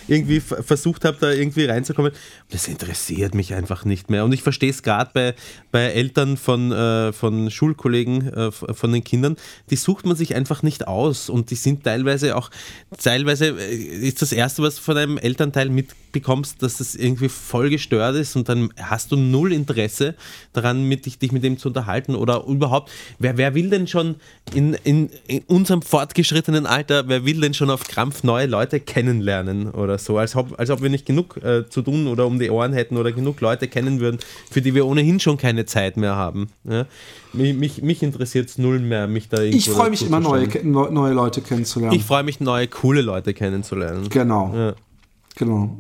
Irgendwie 0.10 0.40
versucht 0.40 1.06
habe, 1.06 1.18
da 1.20 1.32
irgendwie 1.32 1.66
reinzukommen. 1.66 2.12
Das 2.50 2.68
interessiert 2.68 3.36
mich 3.36 3.54
einfach 3.54 3.86
nicht 3.86 4.10
mehr. 4.10 4.26
Und 4.26 4.34
ich 4.34 4.42
verstehe 4.42 4.70
es 4.70 4.84
gerade 4.84 5.12
bei, 5.14 5.36
bei 5.72 5.84
Eltern 5.84 6.36
von, 6.36 6.72
äh, 6.72 7.14
von 7.14 7.52
Schulkollegen, 7.52 8.34
äh, 8.34 8.52
von 8.52 8.92
den 8.92 9.04
Kindern, 9.04 9.36
die 9.70 9.76
sucht 9.76 10.06
man 10.06 10.16
sich 10.16 10.36
einfach 10.36 10.64
nicht 10.64 10.88
aus. 10.88 11.30
Und 11.30 11.52
die 11.52 11.56
sind 11.56 11.84
teilweise 11.84 12.36
auch, 12.36 12.50
teilweise 12.98 13.50
äh, 13.60 13.76
ist 13.76 14.22
das 14.22 14.32
Erste, 14.32 14.64
was 14.64 14.76
du 14.76 14.82
von 14.82 14.98
einem 14.98 15.18
Elternteil 15.18 15.70
mitbekommst, 15.70 16.64
dass 16.64 16.78
das 16.78 16.96
irgendwie 16.96 17.30
voll 17.30 17.70
gestört 17.70 18.16
ist 18.16 18.36
und 18.36 18.50
dann 18.50 18.70
hast 18.82 19.12
du 19.12 19.16
null 19.16 19.54
Interesse 19.54 20.16
daran, 20.54 20.84
mit 20.84 21.06
dich, 21.06 21.20
dich 21.20 21.32
mit 21.32 21.44
dem 21.44 21.58
zu 21.58 21.68
unterhalten 21.68 22.16
oder 22.16 22.46
überhaupt, 22.46 22.92
wer, 23.20 23.38
wer 23.38 23.54
will 23.54 23.70
denn 23.70 23.88
schon 23.88 24.16
in, 24.54 24.74
in, 24.84 25.10
in 25.28 25.44
unserem 25.44 25.82
fortgeschrittenen 25.82 26.66
Alter, 26.66 27.08
wer 27.08 27.26
will 27.26 27.40
denn 27.40 27.54
schon 27.54 27.70
auf 27.70 27.84
Krampf 27.84 28.24
neue 28.24 28.48
Leute 28.48 28.80
kennenlernen 28.80 29.70
oder 29.70 29.99
so, 30.06 30.18
als 30.18 30.36
ob, 30.36 30.60
als 30.60 30.70
ob 30.70 30.82
wir 30.82 30.90
nicht 30.90 31.06
genug 31.06 31.38
äh, 31.44 31.70
zu 31.70 31.82
tun 31.82 32.08
oder 32.08 32.26
um 32.26 32.40
die 32.40 32.50
Ohren 32.50 32.74
hätten 32.74 32.98
oder 32.98 33.12
genug 33.12 33.42
Leute 33.42 33.68
kennen 33.68 34.00
würden, 34.00 34.20
für 34.50 34.62
die 34.62 34.74
wir 34.74 34.86
ohnehin 34.86 35.20
schon 35.20 35.38
keine 35.38 35.66
Zeit 35.66 35.98
mehr 35.98 36.16
haben. 36.16 36.50
Ja? 36.64 36.86
Mich, 37.34 37.56
mich, 37.56 37.82
mich 37.82 38.04
interessiert 38.04 38.50
es 38.50 38.58
null 38.58 38.80
mehr, 38.80 39.08
mich 39.08 39.30
da 39.30 39.38
irgendwo 39.38 39.58
Ich 39.58 39.70
freue 39.70 39.90
mich 39.90 40.06
immer, 40.06 40.20
neue, 40.20 40.48
neue 40.64 41.14
Leute 41.14 41.42
kennenzulernen. 41.42 41.96
Ich 41.96 42.04
freue 42.04 42.24
mich, 42.24 42.40
neue, 42.40 42.68
coole 42.68 43.02
Leute 43.02 43.34
kennenzulernen. 43.34 44.10
Genau. 44.10 44.54
Ja. 44.56 44.74
Genau. 45.36 45.78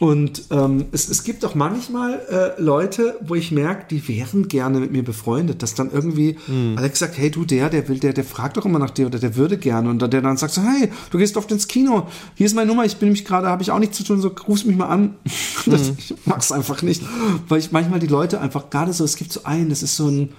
Und 0.00 0.44
ähm, 0.50 0.86
es, 0.92 1.10
es 1.10 1.24
gibt 1.24 1.44
auch 1.44 1.54
manchmal 1.54 2.20
äh, 2.30 2.60
Leute, 2.60 3.18
wo 3.20 3.34
ich 3.34 3.52
merke, 3.52 3.84
die 3.90 4.08
wären 4.08 4.48
gerne 4.48 4.80
mit 4.80 4.92
mir 4.92 5.04
befreundet, 5.04 5.62
dass 5.62 5.74
dann 5.74 5.92
irgendwie 5.92 6.38
Hm. 6.46 6.78
Alex 6.78 7.00
sagt, 7.00 7.18
hey 7.18 7.30
du, 7.30 7.44
der, 7.44 7.68
der 7.68 7.86
will, 7.86 7.98
der, 7.98 8.14
der 8.14 8.24
fragt 8.24 8.56
doch 8.56 8.64
immer 8.64 8.78
nach 8.78 8.90
dir 8.90 9.06
oder 9.06 9.18
der 9.18 9.36
würde 9.36 9.58
gerne 9.58 9.90
und 9.90 10.00
der 10.00 10.22
dann 10.22 10.38
sagt 10.38 10.54
so, 10.54 10.62
hey, 10.62 10.90
du 11.10 11.18
gehst 11.18 11.36
oft 11.36 11.50
ins 11.52 11.68
Kino, 11.68 12.06
hier 12.34 12.46
ist 12.46 12.54
meine 12.54 12.68
Nummer, 12.68 12.86
ich 12.86 12.96
bin 12.96 13.08
nämlich 13.08 13.26
gerade, 13.26 13.48
habe 13.48 13.62
ich 13.62 13.70
auch 13.70 13.78
nichts 13.78 13.98
zu 13.98 14.04
tun, 14.04 14.22
so 14.22 14.28
rufst 14.48 14.66
mich 14.66 14.76
mal 14.76 14.88
an. 14.88 15.16
Das, 15.66 15.88
Hm. 15.88 15.96
Ich 15.98 16.14
mag's 16.24 16.50
einfach 16.50 16.80
nicht, 16.80 17.02
weil 17.48 17.58
ich 17.58 17.70
manchmal 17.70 18.00
die 18.00 18.06
Leute 18.06 18.40
einfach 18.40 18.70
gerade 18.70 18.94
so, 18.94 19.04
es 19.04 19.16
gibt 19.16 19.30
so 19.30 19.44
einen, 19.44 19.68
das 19.68 19.82
ist 19.82 19.96
so 19.96 20.08
ein, 20.08 20.30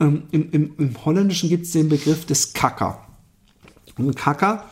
ähm, 0.00 0.22
im, 0.30 0.50
im, 0.50 0.74
im 0.78 1.04
Holländischen 1.04 1.50
gibt 1.50 1.66
es 1.66 1.72
den 1.72 1.90
Begriff 1.90 2.24
des 2.24 2.54
Kacker. 2.54 3.06
Und 3.98 4.08
ein 4.08 4.14
Kacker 4.14 4.64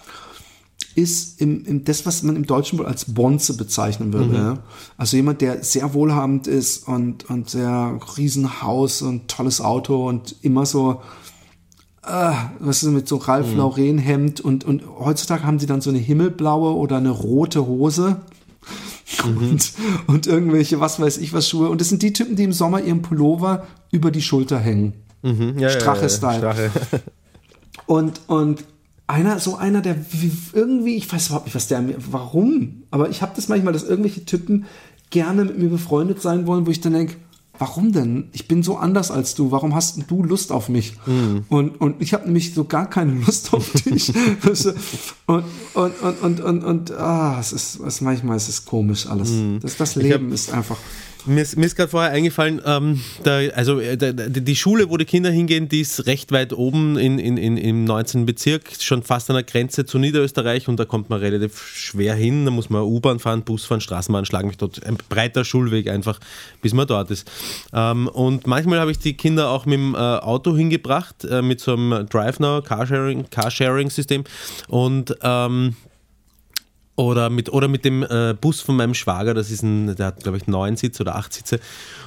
ist 0.95 1.41
im, 1.41 1.65
im, 1.65 1.85
das, 1.85 2.05
was 2.07 2.23
man 2.23 2.37
im 2.37 2.47
Deutschen 2.47 2.79
wohl 2.79 2.87
als 2.87 3.13
Bonze 3.13 3.57
bezeichnen 3.57 4.13
würde. 4.13 4.35
Ja? 4.35 4.59
Also 4.97 5.17
jemand, 5.17 5.41
der 5.41 5.63
sehr 5.63 5.95
wohlhabend 5.95 6.47
ist 6.47 6.87
und, 6.89 7.29
und 7.31 7.49
sehr 7.51 7.99
Riesenhaus 8.17 9.03
und 9.03 9.29
tolles 9.29 9.61
Auto 9.61 10.09
und 10.09 10.37
immer 10.43 10.67
so, 10.67 11.01
äh, 12.05 12.33
was 12.59 12.83
ist 12.83 12.91
mit 12.91 13.07
so 13.07 13.17
Ralph 13.17 13.55
Lauren 13.55 13.99
Hemd 13.99 14.41
und, 14.41 14.65
und 14.65 14.83
heutzutage 14.99 15.45
haben 15.45 15.59
sie 15.59 15.67
dann 15.67 15.81
so 15.81 15.91
eine 15.91 15.99
himmelblaue 15.99 16.75
oder 16.75 16.97
eine 16.97 17.11
rote 17.11 17.67
Hose. 17.67 18.21
Und, 19.25 19.73
und 20.07 20.29
irgendwelche, 20.29 20.79
was 20.79 21.01
weiß 21.01 21.19
ich, 21.19 21.33
was 21.33 21.49
Schuhe. 21.49 21.69
Und 21.69 21.81
das 21.81 21.89
sind 21.89 22.01
die 22.01 22.13
Typen, 22.13 22.37
die 22.37 22.45
im 22.45 22.53
Sommer 22.53 22.81
ihren 22.81 23.03
Pullover 23.03 23.67
über 23.91 24.13
die 24.13 24.23
Schulter 24.23 24.59
hängen. 24.59 24.95
Ja, 25.23 25.33
ja, 25.59 25.69
Strache-Style. 25.69 26.39
Strache. 26.39 26.71
Und, 27.87 28.21
und 28.29 28.65
einer, 29.11 29.39
so 29.39 29.57
einer, 29.57 29.81
der 29.83 29.97
wie- 30.13 30.33
irgendwie, 30.53 30.97
ich 30.97 31.13
weiß 31.13 31.27
überhaupt 31.27 31.47
nicht, 31.47 31.55
was 31.55 31.69
der 31.69 31.81
mir, 31.83 31.97
warum, 32.11 32.83
aber 32.91 33.11
ich 33.11 33.21
habe 33.23 33.33
das 33.37 33.49
manchmal, 33.49 33.73
dass 33.73 33.83
irgendwelche 33.85 34.25
Typen 34.25 34.65
gerne 35.11 35.45
mit 35.45 35.59
mir 35.59 35.69
befreundet 35.69 36.23
sein 36.23 36.47
wollen, 36.47 36.67
wo 36.67 36.71
ich 36.71 36.81
dann 36.81 36.93
denke, 36.95 37.15
warum 37.59 37.93
denn? 37.93 38.29
Ich 38.33 38.49
bin 38.49 38.63
so 38.63 38.79
anders 38.79 39.11
als 39.11 39.35
du. 39.35 39.51
Warum 39.51 39.75
hast 39.75 39.99
du 40.09 40.23
Lust 40.23 40.51
auf 40.51 40.71
mich? 40.71 40.95
Mhm. 41.05 41.45
Und, 41.51 41.79
und 41.81 42.01
ich 42.01 42.15
habe 42.15 42.25
nämlich 42.25 42.55
so 42.55 42.65
gar 42.65 42.89
keine 42.89 43.13
Lust 43.13 43.53
auf 43.53 43.71
dich. 43.85 44.15
Und, 45.27 45.45
und, 45.75 45.93
und, 46.03 46.23
und, 46.23 46.41
und, 46.41 46.65
und 46.65 46.91
ah, 46.93 47.39
es 47.39 47.53
ist, 47.53 47.81
es, 47.81 48.01
manchmal 48.01 48.37
ist 48.39 48.49
es 48.49 48.65
komisch 48.65 49.07
alles. 49.07 49.31
Das, 49.61 49.77
das 49.77 49.95
Leben 49.95 50.33
ist 50.33 50.53
einfach. 50.53 50.79
Mir 51.27 51.43
ist, 51.43 51.55
ist 51.55 51.77
gerade 51.77 51.91
vorher 51.91 52.11
eingefallen, 52.11 52.61
ähm, 52.65 53.01
da, 53.23 53.39
also 53.55 53.81
äh, 53.81 53.97
da, 53.97 54.13
die 54.13 54.57
Schule, 54.57 54.91
wo 54.91 54.97
die 54.97 55.05
Kinder 55.05 55.31
hingehen, 55.31 55.69
die 55.69 55.81
ist 55.81 56.07
recht 56.07 56.33
weit 56.33 56.53
oben 56.53 56.99
in, 56.99 57.19
in, 57.19 57.37
in, 57.37 57.57
im 57.57 57.85
19. 57.85 58.27
Bezirk, 58.27 58.63
schon 58.81 59.03
fast 59.03 59.31
an 59.31 59.35
der 59.35 59.43
Grenze 59.43 59.85
zu 59.85 59.99
Niederösterreich 59.99 60.69
und 60.69 60.79
da 60.79 60.85
kommt 60.85 61.11
man 61.11 61.21
relativ 61.21 61.63
schwer 61.75 62.15
hin. 62.15 62.45
Da 62.45 62.51
muss 62.51 62.71
man 62.71 62.83
U-Bahn 62.83 63.19
fahren, 63.19 63.43
Bus 63.43 63.65
fahren, 63.65 63.81
Straßenbahn, 63.81 64.25
schlagen 64.25 64.49
mich 64.49 64.59
dort. 64.59 64.85
Ein 64.87 64.99
breiter 65.09 65.45
Schulweg 65.45 65.89
einfach, 65.89 66.19
bis 66.63 66.73
man 66.73 66.87
dort 66.87 67.11
ist. 67.11 67.31
Ähm, 67.73 68.09
und 68.09 68.47
manchmal 68.47 68.81
habe 68.81 68.91
ich 68.91 68.99
die 68.99 69.15
Kinder 69.15 69.51
auch 69.51 69.67
mit 69.67 69.79
dem 69.79 69.95
äh, 69.95 69.99
Auto 69.99 70.57
hingebracht, 70.57 71.25
äh, 71.25 71.43
mit 71.43 71.61
so 71.61 71.73
einem 71.75 72.07
DriveNow 72.09 72.65
Carsharing, 72.65 73.29
Carsharing-System 73.31 74.25
und 74.69 75.17
ähm, 75.23 75.77
oder 76.97 77.31
mit, 77.31 77.53
oder 77.53 77.69
mit 77.69 77.85
dem 77.85 78.03
äh, 78.03 78.35
Bus 78.39 78.61
von 78.61 78.77
meinem 78.77 78.95
Schwager, 78.95 79.35
das 79.35 79.51
ist 79.51 79.63
ein, 79.63 79.97
der 79.97 80.07
hat 80.07 80.23
glaube 80.23 80.39
ich 80.39 80.47
neun 80.47 80.77
Sitze 80.77 81.03
oder 81.03 81.17
acht 81.17 81.33
Sitze. 81.33 81.61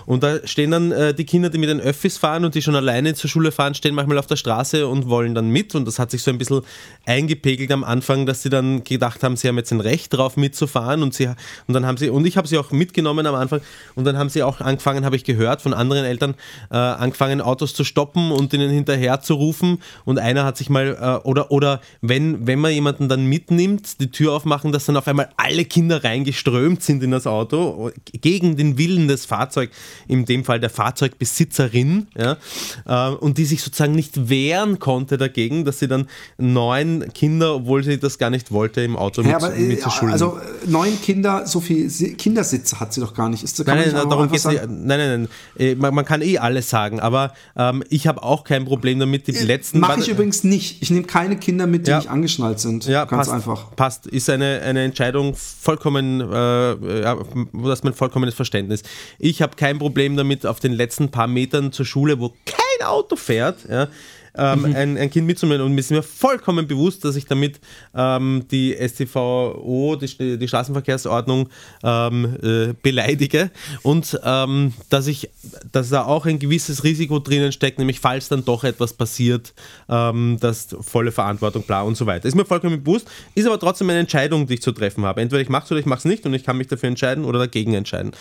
Und 0.05 0.23
da 0.23 0.45
stehen 0.45 0.71
dann 0.71 0.91
äh, 0.91 1.13
die 1.13 1.25
Kinder, 1.25 1.49
die 1.49 1.57
mit 1.57 1.69
den 1.69 1.79
Öffis 1.81 2.17
fahren 2.17 2.45
und 2.45 2.55
die 2.55 2.61
schon 2.61 2.75
alleine 2.75 3.13
zur 3.13 3.29
Schule 3.29 3.51
fahren, 3.51 3.73
stehen 3.75 3.95
manchmal 3.95 4.17
auf 4.17 4.27
der 4.27 4.35
Straße 4.35 4.87
und 4.87 5.09
wollen 5.09 5.35
dann 5.35 5.49
mit. 5.49 5.75
Und 5.75 5.85
das 5.85 5.99
hat 5.99 6.11
sich 6.11 6.23
so 6.23 6.31
ein 6.31 6.37
bisschen 6.37 6.61
eingepegelt 7.05 7.71
am 7.71 7.83
Anfang, 7.83 8.25
dass 8.25 8.43
sie 8.43 8.49
dann 8.49 8.83
gedacht 8.83 9.23
haben, 9.23 9.35
sie 9.35 9.47
haben 9.47 9.57
jetzt 9.57 9.71
ein 9.71 9.81
Recht 9.81 10.13
drauf 10.13 10.37
mitzufahren 10.37 11.03
und 11.03 11.13
sie 11.13 11.27
und 11.67 11.73
dann 11.73 11.85
haben 11.85 11.97
sie, 11.97 12.09
und 12.09 12.25
ich 12.25 12.37
habe 12.37 12.47
sie 12.47 12.57
auch 12.57 12.71
mitgenommen 12.71 13.25
am 13.25 13.35
Anfang 13.35 13.61
und 13.95 14.05
dann 14.05 14.17
haben 14.17 14.29
sie 14.29 14.43
auch 14.43 14.61
angefangen, 14.61 15.05
habe 15.05 15.15
ich 15.15 15.23
gehört 15.23 15.61
von 15.61 15.73
anderen 15.73 16.05
Eltern, 16.05 16.35
äh, 16.71 16.75
angefangen, 16.75 17.41
Autos 17.41 17.73
zu 17.73 17.83
stoppen 17.83 18.31
und 18.31 18.53
ihnen 18.53 18.69
hinterher 18.69 19.21
zu 19.21 19.35
rufen. 19.35 19.79
Und 20.05 20.19
einer 20.19 20.43
hat 20.43 20.57
sich 20.57 20.69
mal, 20.69 20.97
äh, 20.99 21.27
oder, 21.27 21.51
oder 21.51 21.81
wenn, 22.01 22.45
wenn 22.47 22.59
man 22.59 22.71
jemanden 22.71 23.09
dann 23.09 23.25
mitnimmt, 23.25 23.99
die 23.99 24.11
Tür 24.11 24.33
aufmachen, 24.33 24.71
dass 24.71 24.85
dann 24.85 24.97
auf 24.97 25.07
einmal 25.07 25.29
alle 25.37 25.65
Kinder 25.65 26.03
reingeströmt 26.03 26.83
sind 26.83 27.03
in 27.03 27.11
das 27.11 27.27
Auto, 27.27 27.91
gegen 28.13 28.57
den 28.57 28.77
Willen 28.77 29.07
des 29.07 29.25
Fahrzeugs, 29.25 29.75
in 30.07 30.25
dem 30.25 30.43
Fall 30.45 30.59
der 30.59 30.69
Fahrzeugbesitzerin, 30.69 32.07
ja, 32.17 32.37
äh, 32.85 33.15
und 33.15 33.37
die 33.37 33.45
sich 33.45 33.61
sozusagen 33.61 33.93
nicht 33.95 34.29
wehren 34.29 34.79
konnte 34.79 35.17
dagegen, 35.17 35.65
dass 35.65 35.79
sie 35.79 35.87
dann 35.87 36.07
neun 36.37 37.11
Kinder, 37.13 37.55
obwohl 37.55 37.83
sie 37.83 37.97
das 37.97 38.17
gar 38.17 38.29
nicht 38.29 38.51
wollte, 38.51 38.81
im 38.81 38.95
Auto 38.95 39.21
Ja, 39.21 39.27
mit, 39.27 39.35
aber, 39.43 39.55
äh, 39.55 39.59
mit 39.59 39.81
zur 39.81 39.91
Schule 39.91 40.11
also 40.13 40.37
äh, 40.37 40.69
neun 40.69 40.99
Kinder, 41.01 41.45
so 41.47 41.59
viel 41.59 41.89
Si- 41.89 42.13
Kindersitze 42.15 42.79
hat 42.79 42.93
sie 42.93 43.01
doch 43.01 43.13
gar 43.13 43.29
nicht. 43.29 43.43
Ist, 43.43 43.57
man 43.59 43.67
Nein, 43.67 43.77
nicht 43.77 43.87
nein, 43.87 43.95
einfach 43.97 44.09
darum 44.09 44.31
geht's 44.31 44.45
nicht. 44.45 44.61
Nein, 44.67 44.85
nein, 44.87 44.97
nein. 45.21 45.27
Äh, 45.57 45.75
Man, 45.75 45.93
man 45.93 46.05
kann 46.05 46.21
eh 46.21 46.37
alles 46.37 46.69
sagen, 46.69 46.99
aber 46.99 47.33
ähm, 47.55 47.83
ich 47.89 48.07
habe 48.07 48.23
auch 48.23 48.43
kein 48.43 48.65
Problem 48.65 48.99
damit. 48.99 49.27
Die 49.27 49.31
letzten 49.31 49.79
Mache 49.79 49.99
ich 49.99 50.09
übrigens 50.09 50.43
nicht. 50.43 50.81
Ich 50.81 50.91
nehme 50.91 51.05
keine 51.05 51.37
Kinder 51.37 51.67
mit, 51.67 51.87
die 51.87 51.91
Ja. 51.91 51.97
nicht 51.97 52.09
angeschnallt 52.09 52.59
sind. 52.59 52.85
ja, 52.85 53.05
Ganz 53.05 53.27
passt, 53.27 53.31
einfach. 53.31 53.75
Passt. 53.75 54.07
Ist 54.07 54.29
eine, 54.29 54.61
eine 54.61 54.83
Entscheidung 54.83 55.35
vollkommen, 55.35 56.21
äh, 56.21 57.01
ja, 57.01 57.17
das 57.63 57.83
mein 57.83 57.93
vollkommenes 57.93 58.35
Verständnis. 58.35 58.83
Ich 59.19 59.41
habe 59.41 59.55
kein 59.55 59.79
Problem 59.83 60.15
damit, 60.15 60.45
auf 60.45 60.61
den 60.61 60.71
letzten 60.71 61.11
paar 61.11 61.27
Metern 61.27 61.73
zur 61.73 61.85
Schule, 61.85 62.17
wo 62.21 62.29
kein 62.45 62.87
Auto 62.87 63.17
fährt, 63.17 63.65
ja, 63.69 63.89
ähm, 64.37 64.65
ein, 64.65 64.97
ein 64.97 65.09
Kind 65.09 65.27
mitzunehmen. 65.27 65.61
Und 65.61 65.73
mir 65.73 65.79
ist 65.79 65.91
mir 65.91 66.03
vollkommen 66.03 66.67
bewusst, 66.67 67.05
dass 67.05 67.15
ich 67.15 67.25
damit 67.25 67.59
ähm, 67.95 68.45
die 68.51 68.75
STVO, 68.75 69.95
die, 69.95 70.37
die 70.37 70.47
Straßenverkehrsordnung, 70.47 71.49
ähm, 71.83 72.37
äh, 72.41 72.73
beleidige 72.81 73.51
und 73.83 74.19
ähm, 74.23 74.73
dass 74.89 75.07
ich, 75.07 75.29
dass 75.71 75.89
da 75.89 76.05
auch 76.05 76.25
ein 76.25 76.39
gewisses 76.39 76.83
Risiko 76.83 77.19
drinnen 77.19 77.51
steckt, 77.51 77.79
nämlich 77.79 77.99
falls 77.99 78.29
dann 78.29 78.45
doch 78.45 78.63
etwas 78.63 78.93
passiert, 78.93 79.53
ähm, 79.89 80.37
dass 80.39 80.75
volle 80.81 81.11
Verantwortung, 81.11 81.63
bla 81.63 81.81
und 81.83 81.95
so 81.95 82.05
weiter. 82.05 82.27
Ist 82.27 82.35
mir 82.35 82.45
vollkommen 82.45 82.83
bewusst, 82.83 83.07
ist 83.35 83.45
aber 83.45 83.59
trotzdem 83.59 83.89
eine 83.89 83.99
Entscheidung, 83.99 84.47
die 84.47 84.55
ich 84.55 84.61
zu 84.61 84.71
treffen 84.71 85.05
habe. 85.05 85.21
Entweder 85.21 85.41
ich 85.41 85.49
mache 85.49 85.65
es 85.65 85.71
oder 85.71 85.79
ich 85.79 85.85
mache 85.85 85.99
es 85.99 86.05
nicht 86.05 86.25
und 86.25 86.33
ich 86.33 86.43
kann 86.43 86.57
mich 86.57 86.67
dafür 86.67 86.89
entscheiden 86.89 87.25
oder 87.25 87.39
dagegen 87.39 87.73
entscheiden. 87.73 88.11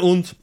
Und 0.00 0.34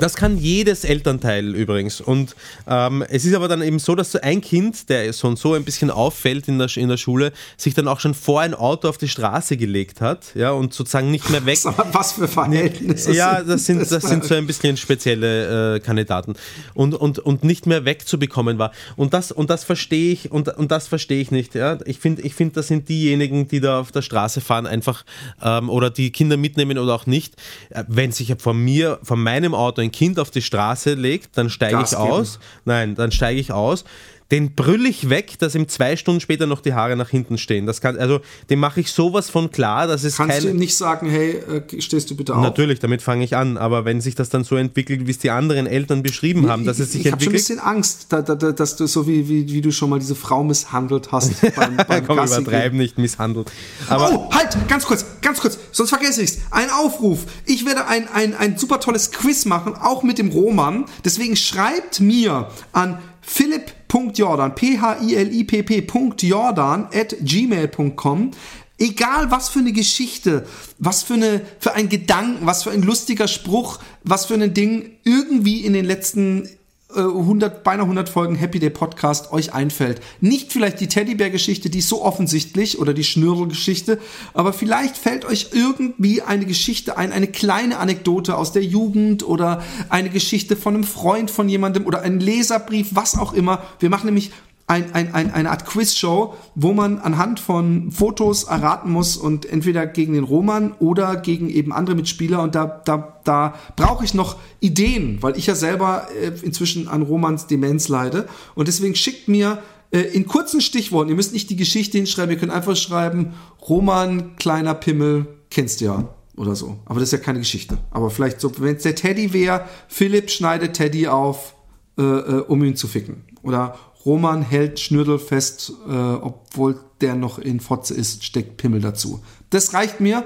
das 0.00 0.14
kann 0.14 0.38
jedes 0.38 0.84
Elternteil 0.84 1.54
übrigens. 1.54 2.00
Und 2.00 2.34
ähm, 2.66 3.04
es 3.08 3.24
ist 3.24 3.34
aber 3.34 3.48
dann 3.48 3.62
eben 3.62 3.78
so, 3.78 3.94
dass 3.94 4.12
so 4.12 4.20
ein 4.20 4.40
Kind, 4.40 4.88
der 4.88 5.12
so 5.12 5.28
und 5.28 5.38
so 5.38 5.54
ein 5.54 5.64
bisschen 5.64 5.90
auffällt 5.90 6.48
in 6.48 6.58
der, 6.58 6.68
in 6.76 6.88
der 6.88 6.96
Schule, 6.96 7.32
sich 7.56 7.74
dann 7.74 7.88
auch 7.88 8.00
schon 8.00 8.14
vor 8.14 8.40
ein 8.40 8.54
Auto 8.54 8.88
auf 8.88 8.98
die 8.98 9.08
Straße 9.08 9.56
gelegt 9.56 10.00
hat 10.00 10.34
ja, 10.34 10.50
und 10.50 10.74
sozusagen 10.74 11.10
nicht 11.10 11.28
mehr 11.30 11.44
weg. 11.46 11.58
Was 11.92 12.12
für 12.12 12.28
Verhältnisse. 12.28 13.12
Ja, 13.12 13.42
das 13.42 13.66
sind, 13.66 13.80
das 13.90 14.02
sind 14.02 14.24
so 14.24 14.34
ein 14.34 14.46
bisschen 14.46 14.76
spezielle 14.76 15.76
äh, 15.76 15.80
Kandidaten 15.80 16.34
und, 16.74 16.94
und, 16.94 17.18
und 17.18 17.44
nicht 17.44 17.66
mehr 17.66 17.84
wegzubekommen 17.84 18.58
war. 18.58 18.72
Und 18.96 19.14
das, 19.14 19.32
und 19.32 19.50
das 19.50 19.64
verstehe 19.64 20.12
ich 20.12 20.30
und, 20.30 20.48
und 20.48 20.70
das 20.70 20.88
verstehe 20.88 21.20
ich 21.20 21.30
nicht. 21.30 21.54
Ja. 21.54 21.78
Ich 21.84 21.98
finde, 21.98 22.22
ich 22.22 22.34
find, 22.34 22.56
das 22.56 22.68
sind 22.68 22.88
diejenigen, 22.88 23.48
die 23.48 23.60
da 23.60 23.80
auf 23.80 23.92
der 23.92 24.02
Straße 24.02 24.40
fahren, 24.40 24.66
einfach 24.66 25.04
ähm, 25.42 25.70
oder 25.70 25.90
die 25.90 26.10
Kinder 26.12 26.36
mitnehmen 26.36 26.78
oder 26.78 26.94
auch 26.94 27.06
nicht. 27.06 27.34
Äh, 27.70 27.84
Wenn 27.88 28.12
sich 28.12 28.34
von 28.38 28.58
mir, 28.58 28.98
von 29.02 29.22
meinem 29.22 29.54
Auto 29.54 29.80
ein 29.80 29.87
Kind 29.92 30.18
auf 30.18 30.30
die 30.30 30.42
Straße 30.42 30.94
legt, 30.94 31.36
dann 31.36 31.50
steige 31.50 31.82
ich 31.82 31.96
aus. 31.96 32.38
Nein, 32.64 32.94
dann 32.94 33.12
steige 33.12 33.40
ich 33.40 33.52
aus. 33.52 33.84
Den 34.30 34.54
brüll 34.54 34.84
ich 34.84 35.08
weg, 35.08 35.38
dass 35.38 35.54
ihm 35.54 35.68
zwei 35.68 35.96
Stunden 35.96 36.20
später 36.20 36.46
noch 36.46 36.60
die 36.60 36.74
Haare 36.74 36.96
nach 36.96 37.08
hinten 37.08 37.38
stehen. 37.38 37.64
Das 37.64 37.80
kann, 37.80 37.96
also 37.96 38.20
dem 38.50 38.58
mache 38.58 38.80
ich 38.80 38.92
sowas 38.92 39.30
von 39.30 39.50
klar, 39.50 39.86
dass 39.86 40.04
es 40.04 40.16
Kannst 40.16 40.34
kein, 40.34 40.42
du 40.42 40.50
ihm 40.50 40.56
nicht 40.58 40.76
sagen, 40.76 41.08
hey, 41.08 41.30
äh, 41.30 41.80
stehst 41.80 42.10
du 42.10 42.16
bitte 42.16 42.36
auf? 42.36 42.42
Natürlich, 42.42 42.78
damit 42.78 43.00
fange 43.00 43.24
ich 43.24 43.36
an. 43.36 43.56
Aber 43.56 43.86
wenn 43.86 44.02
sich 44.02 44.14
das 44.14 44.28
dann 44.28 44.44
so 44.44 44.56
entwickelt, 44.56 45.06
wie 45.06 45.10
es 45.10 45.18
die 45.18 45.30
anderen 45.30 45.66
Eltern 45.66 46.02
beschrieben 46.02 46.50
haben, 46.50 46.66
dass 46.66 46.78
es 46.78 46.92
sich 46.92 47.00
ich 47.00 47.06
ich 47.06 47.12
habe 47.12 47.22
schon 47.22 47.32
ein 47.32 47.36
entwickelt. 47.36 47.58
bisschen 47.58 47.60
Angst, 47.60 48.06
da, 48.10 48.20
da, 48.20 48.34
da, 48.34 48.52
dass 48.52 48.76
du 48.76 48.86
so 48.86 49.06
wie, 49.06 49.30
wie, 49.30 49.50
wie 49.50 49.62
du 49.62 49.72
schon 49.72 49.88
mal 49.88 49.98
diese 49.98 50.14
Frau 50.14 50.44
misshandelt 50.44 51.10
hast 51.10 51.32
beim, 51.56 51.76
beim 51.76 52.06
Komm, 52.06 52.16
Gassi 52.18 52.42
übertreiben 52.42 52.76
nicht, 52.76 52.98
misshandelt. 52.98 53.50
Aber 53.88 54.12
oh, 54.12 54.34
halt, 54.34 54.56
ganz 54.68 54.84
kurz, 54.84 55.06
ganz 55.22 55.40
kurz, 55.40 55.58
sonst 55.72 55.88
vergesse 55.88 56.20
ich's. 56.20 56.40
Ein 56.50 56.68
Aufruf. 56.68 57.20
Ich 57.46 57.64
werde 57.64 57.86
ein, 57.86 58.06
ein, 58.08 58.34
ein 58.34 58.58
super 58.58 58.78
tolles 58.78 59.10
Quiz 59.10 59.46
machen, 59.46 59.74
auch 59.74 60.02
mit 60.02 60.18
dem 60.18 60.28
Roman. 60.28 60.84
Deswegen 61.02 61.34
schreibt 61.34 62.00
mir 62.00 62.50
an 62.72 62.98
philipp.jordan, 63.28 64.54
p-h-i-l-i-p-p.jordan 64.54 66.88
at 66.92 67.16
gmail.com. 67.20 68.30
Egal 68.78 69.30
was 69.30 69.50
für 69.50 69.58
eine 69.58 69.72
Geschichte, 69.72 70.46
was 70.78 71.02
für, 71.02 71.14
eine, 71.14 71.40
für 71.58 71.74
ein 71.74 71.88
Gedanken, 71.88 72.46
was 72.46 72.62
für 72.62 72.70
ein 72.70 72.82
lustiger 72.82 73.26
Spruch, 73.28 73.80
was 74.04 74.26
für 74.26 74.34
ein 74.34 74.54
Ding 74.54 74.92
irgendwie 75.04 75.64
in 75.64 75.72
den 75.72 75.84
letzten 75.84 76.48
100, 76.94 77.64
beinahe 77.64 77.84
100 77.84 78.08
Folgen 78.08 78.34
Happy 78.34 78.58
Day 78.58 78.70
Podcast 78.70 79.30
euch 79.30 79.52
einfällt. 79.52 80.00
Nicht 80.22 80.52
vielleicht 80.52 80.80
die 80.80 80.88
Teddybär-Geschichte, 80.88 81.68
die 81.68 81.80
ist 81.80 81.88
so 81.90 82.02
offensichtlich, 82.02 82.78
oder 82.78 82.94
die 82.94 83.04
Schnürl-Geschichte, 83.04 83.98
aber 84.32 84.54
vielleicht 84.54 84.96
fällt 84.96 85.26
euch 85.26 85.50
irgendwie 85.52 86.22
eine 86.22 86.46
Geschichte 86.46 86.96
ein, 86.96 87.12
eine 87.12 87.26
kleine 87.26 87.78
Anekdote 87.78 88.38
aus 88.38 88.52
der 88.52 88.64
Jugend 88.64 89.22
oder 89.22 89.62
eine 89.90 90.08
Geschichte 90.08 90.56
von 90.56 90.74
einem 90.74 90.84
Freund 90.84 91.30
von 91.30 91.48
jemandem 91.50 91.86
oder 91.86 92.00
ein 92.00 92.20
Leserbrief, 92.20 92.88
was 92.92 93.18
auch 93.18 93.34
immer. 93.34 93.62
Wir 93.80 93.90
machen 93.90 94.06
nämlich 94.06 94.30
ein, 94.68 94.94
ein, 94.94 95.14
ein, 95.14 95.32
eine 95.32 95.50
Art 95.50 95.66
Quizshow, 95.66 96.34
wo 96.54 96.72
man 96.72 96.98
anhand 96.98 97.40
von 97.40 97.90
Fotos 97.90 98.44
erraten 98.44 98.92
muss 98.92 99.16
und 99.16 99.46
entweder 99.46 99.86
gegen 99.86 100.12
den 100.12 100.24
Roman 100.24 100.72
oder 100.78 101.16
gegen 101.16 101.48
eben 101.48 101.72
andere 101.72 101.96
Mitspieler 101.96 102.42
und 102.42 102.54
da, 102.54 102.82
da, 102.84 103.20
da 103.24 103.54
brauche 103.76 104.04
ich 104.04 104.12
noch 104.12 104.36
Ideen, 104.60 105.22
weil 105.22 105.38
ich 105.38 105.46
ja 105.46 105.54
selber 105.54 106.08
äh, 106.22 106.32
inzwischen 106.42 106.86
an 106.86 107.02
Romans 107.02 107.46
Demenz 107.46 107.88
leide 107.88 108.28
und 108.54 108.68
deswegen 108.68 108.94
schickt 108.94 109.26
mir 109.26 109.62
äh, 109.90 110.00
in 110.00 110.26
kurzen 110.26 110.60
Stichworten, 110.60 111.08
ihr 111.08 111.16
müsst 111.16 111.32
nicht 111.32 111.48
die 111.48 111.56
Geschichte 111.56 111.96
hinschreiben, 111.96 112.30
ihr 112.30 112.38
könnt 112.38 112.52
einfach 112.52 112.76
schreiben, 112.76 113.32
Roman, 113.66 114.36
kleiner 114.36 114.74
Pimmel, 114.74 115.26
kennst 115.50 115.80
du 115.80 115.86
ja 115.86 116.08
oder 116.36 116.54
so. 116.54 116.78
Aber 116.84 117.00
das 117.00 117.08
ist 117.08 117.18
ja 117.18 117.24
keine 117.24 117.40
Geschichte. 117.40 117.78
Aber 117.90 118.10
vielleicht 118.10 118.40
so, 118.40 118.52
wenn 118.60 118.76
es 118.76 118.82
der 118.82 118.94
Teddy 118.94 119.32
wäre, 119.32 119.64
Philipp 119.88 120.30
schneidet 120.30 120.74
Teddy 120.74 121.08
auf, 121.08 121.54
äh, 121.98 122.02
äh, 122.02 122.40
um 122.42 122.62
ihn 122.62 122.76
zu 122.76 122.86
ficken. 122.86 123.24
Oder 123.42 123.78
Roman 124.08 124.40
hält 124.40 124.80
Schnürdel 124.80 125.18
fest, 125.18 125.70
äh, 125.86 125.92
obwohl 125.92 126.80
der 127.02 127.14
noch 127.14 127.38
in 127.38 127.60
Fotze 127.60 127.92
ist, 127.92 128.24
steckt 128.24 128.56
Pimmel 128.56 128.80
dazu. 128.80 129.22
Das 129.50 129.74
reicht 129.74 130.00
mir, 130.00 130.24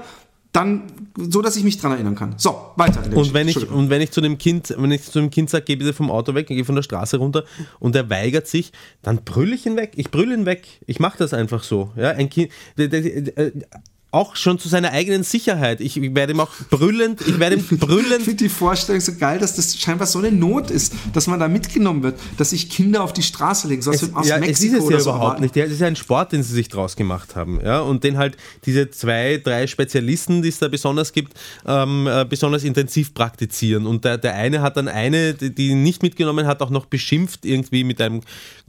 dann, 0.53 0.83
so 1.17 1.41
dass 1.41 1.57
ich 1.57 1.65
mich 1.65 1.79
dran 1.79 1.91
erinnern 1.91 2.15
kann. 2.15 2.35
So, 2.37 2.55
weiter. 2.77 3.03
Und 3.13 3.33
wenn 3.33 3.49
ich, 3.49 3.69
und 3.69 3.89
wenn 3.89 4.01
ich 4.01 4.11
zu 4.11 4.21
dem 4.21 4.37
Kind, 4.37 4.73
wenn 4.77 4.91
ich 4.91 5.03
zu 5.03 5.19
dem 5.19 5.31
Kind 5.31 5.49
sage, 5.49 5.65
geh 5.65 5.75
bitte 5.75 5.91
vom 5.91 6.09
Auto 6.09 6.33
weg, 6.33 6.47
geh 6.47 6.63
von 6.63 6.75
der 6.75 6.83
Straße 6.83 7.17
runter 7.17 7.43
und 7.79 7.95
er 7.95 8.09
weigert 8.09 8.47
sich, 8.47 8.71
dann 9.01 9.23
brüll 9.25 9.51
ich 9.51 9.65
ihn 9.65 9.75
weg. 9.75 9.93
Ich 9.95 10.11
brüll 10.11 10.31
ihn 10.31 10.45
weg. 10.45 10.65
Ich 10.85 10.99
mache 10.99 11.17
das 11.17 11.33
einfach 11.33 11.63
so. 11.63 11.91
Ja, 11.97 12.11
ein 12.11 12.29
Kind, 12.29 12.51
auch 14.13 14.35
schon 14.35 14.59
zu 14.59 14.69
seiner 14.69 14.91
eigenen 14.91 15.23
Sicherheit. 15.23 15.81
Ich 15.81 15.99
werde 16.13 16.33
ihm 16.33 16.39
auch 16.39 16.51
brüllend, 16.69 17.21
ich 17.21 17.39
werde 17.39 17.55
ihm 17.55 17.65
Ich 17.71 17.79
brüllend 17.79 18.23
finde 18.23 18.43
die 18.43 18.49
Vorstellung 18.49 19.01
so 19.01 19.13
geil, 19.15 19.39
dass 19.39 19.55
das 19.55 19.75
scheinbar 19.77 20.05
so 20.05 20.19
eine 20.19 20.31
Not 20.31 20.69
ist, 20.69 20.93
dass 21.13 21.27
man 21.27 21.39
da 21.39 21.47
mitgenommen 21.47 22.03
wird, 22.03 22.19
dass 22.37 22.51
sich 22.51 22.69
Kinder 22.69 23.03
auf 23.03 23.13
die 23.13 23.23
Straße 23.23 23.67
legen, 23.67 23.81
so 23.81 23.91
aus, 23.91 24.03
Es, 24.03 24.13
aus 24.13 24.27
ja, 24.27 24.37
Mexiko 24.37 24.77
es 24.77 24.83
ist 24.83 24.85
es 24.85 24.91
ja 24.91 24.99
so. 24.99 25.09
überhaupt 25.09 25.39
nicht. 25.39 25.55
Ja, 25.55 25.65
Es 25.65 25.71
ist 25.71 25.81
ja 25.81 25.87
ein 25.87 25.95
Sport, 25.95 26.31
den 26.31 26.43
sie 26.43 26.53
sich 26.53 26.67
draus 26.69 26.95
gemacht 26.95 27.35
haben. 27.35 27.59
Ja? 27.63 27.79
Und 27.79 28.03
den 28.03 28.17
halt 28.17 28.37
diese 28.65 28.91
zwei, 28.91 29.41
drei 29.43 29.65
Spezialisten, 29.65 30.43
die 30.43 30.49
es 30.49 30.59
da 30.59 30.67
besonders 30.67 31.11
gibt, 31.11 31.33
ähm, 31.65 32.07
äh, 32.07 32.25
besonders 32.25 32.63
intensiv 32.63 33.13
praktizieren. 33.13 33.87
Und 33.87 34.05
der, 34.05 34.19
der 34.19 34.35
eine 34.35 34.61
hat 34.61 34.77
dann 34.77 34.87
eine, 34.87 35.33
die 35.33 35.53
die 35.53 35.69
ihn 35.69 35.83
nicht 35.83 36.03
mitgenommen 36.03 36.45
hat, 36.45 36.61
auch 36.61 36.69
noch 36.69 36.85
beschimpft 36.85 37.45
irgendwie 37.45 37.83
mit 37.83 38.01
einem 38.01 38.21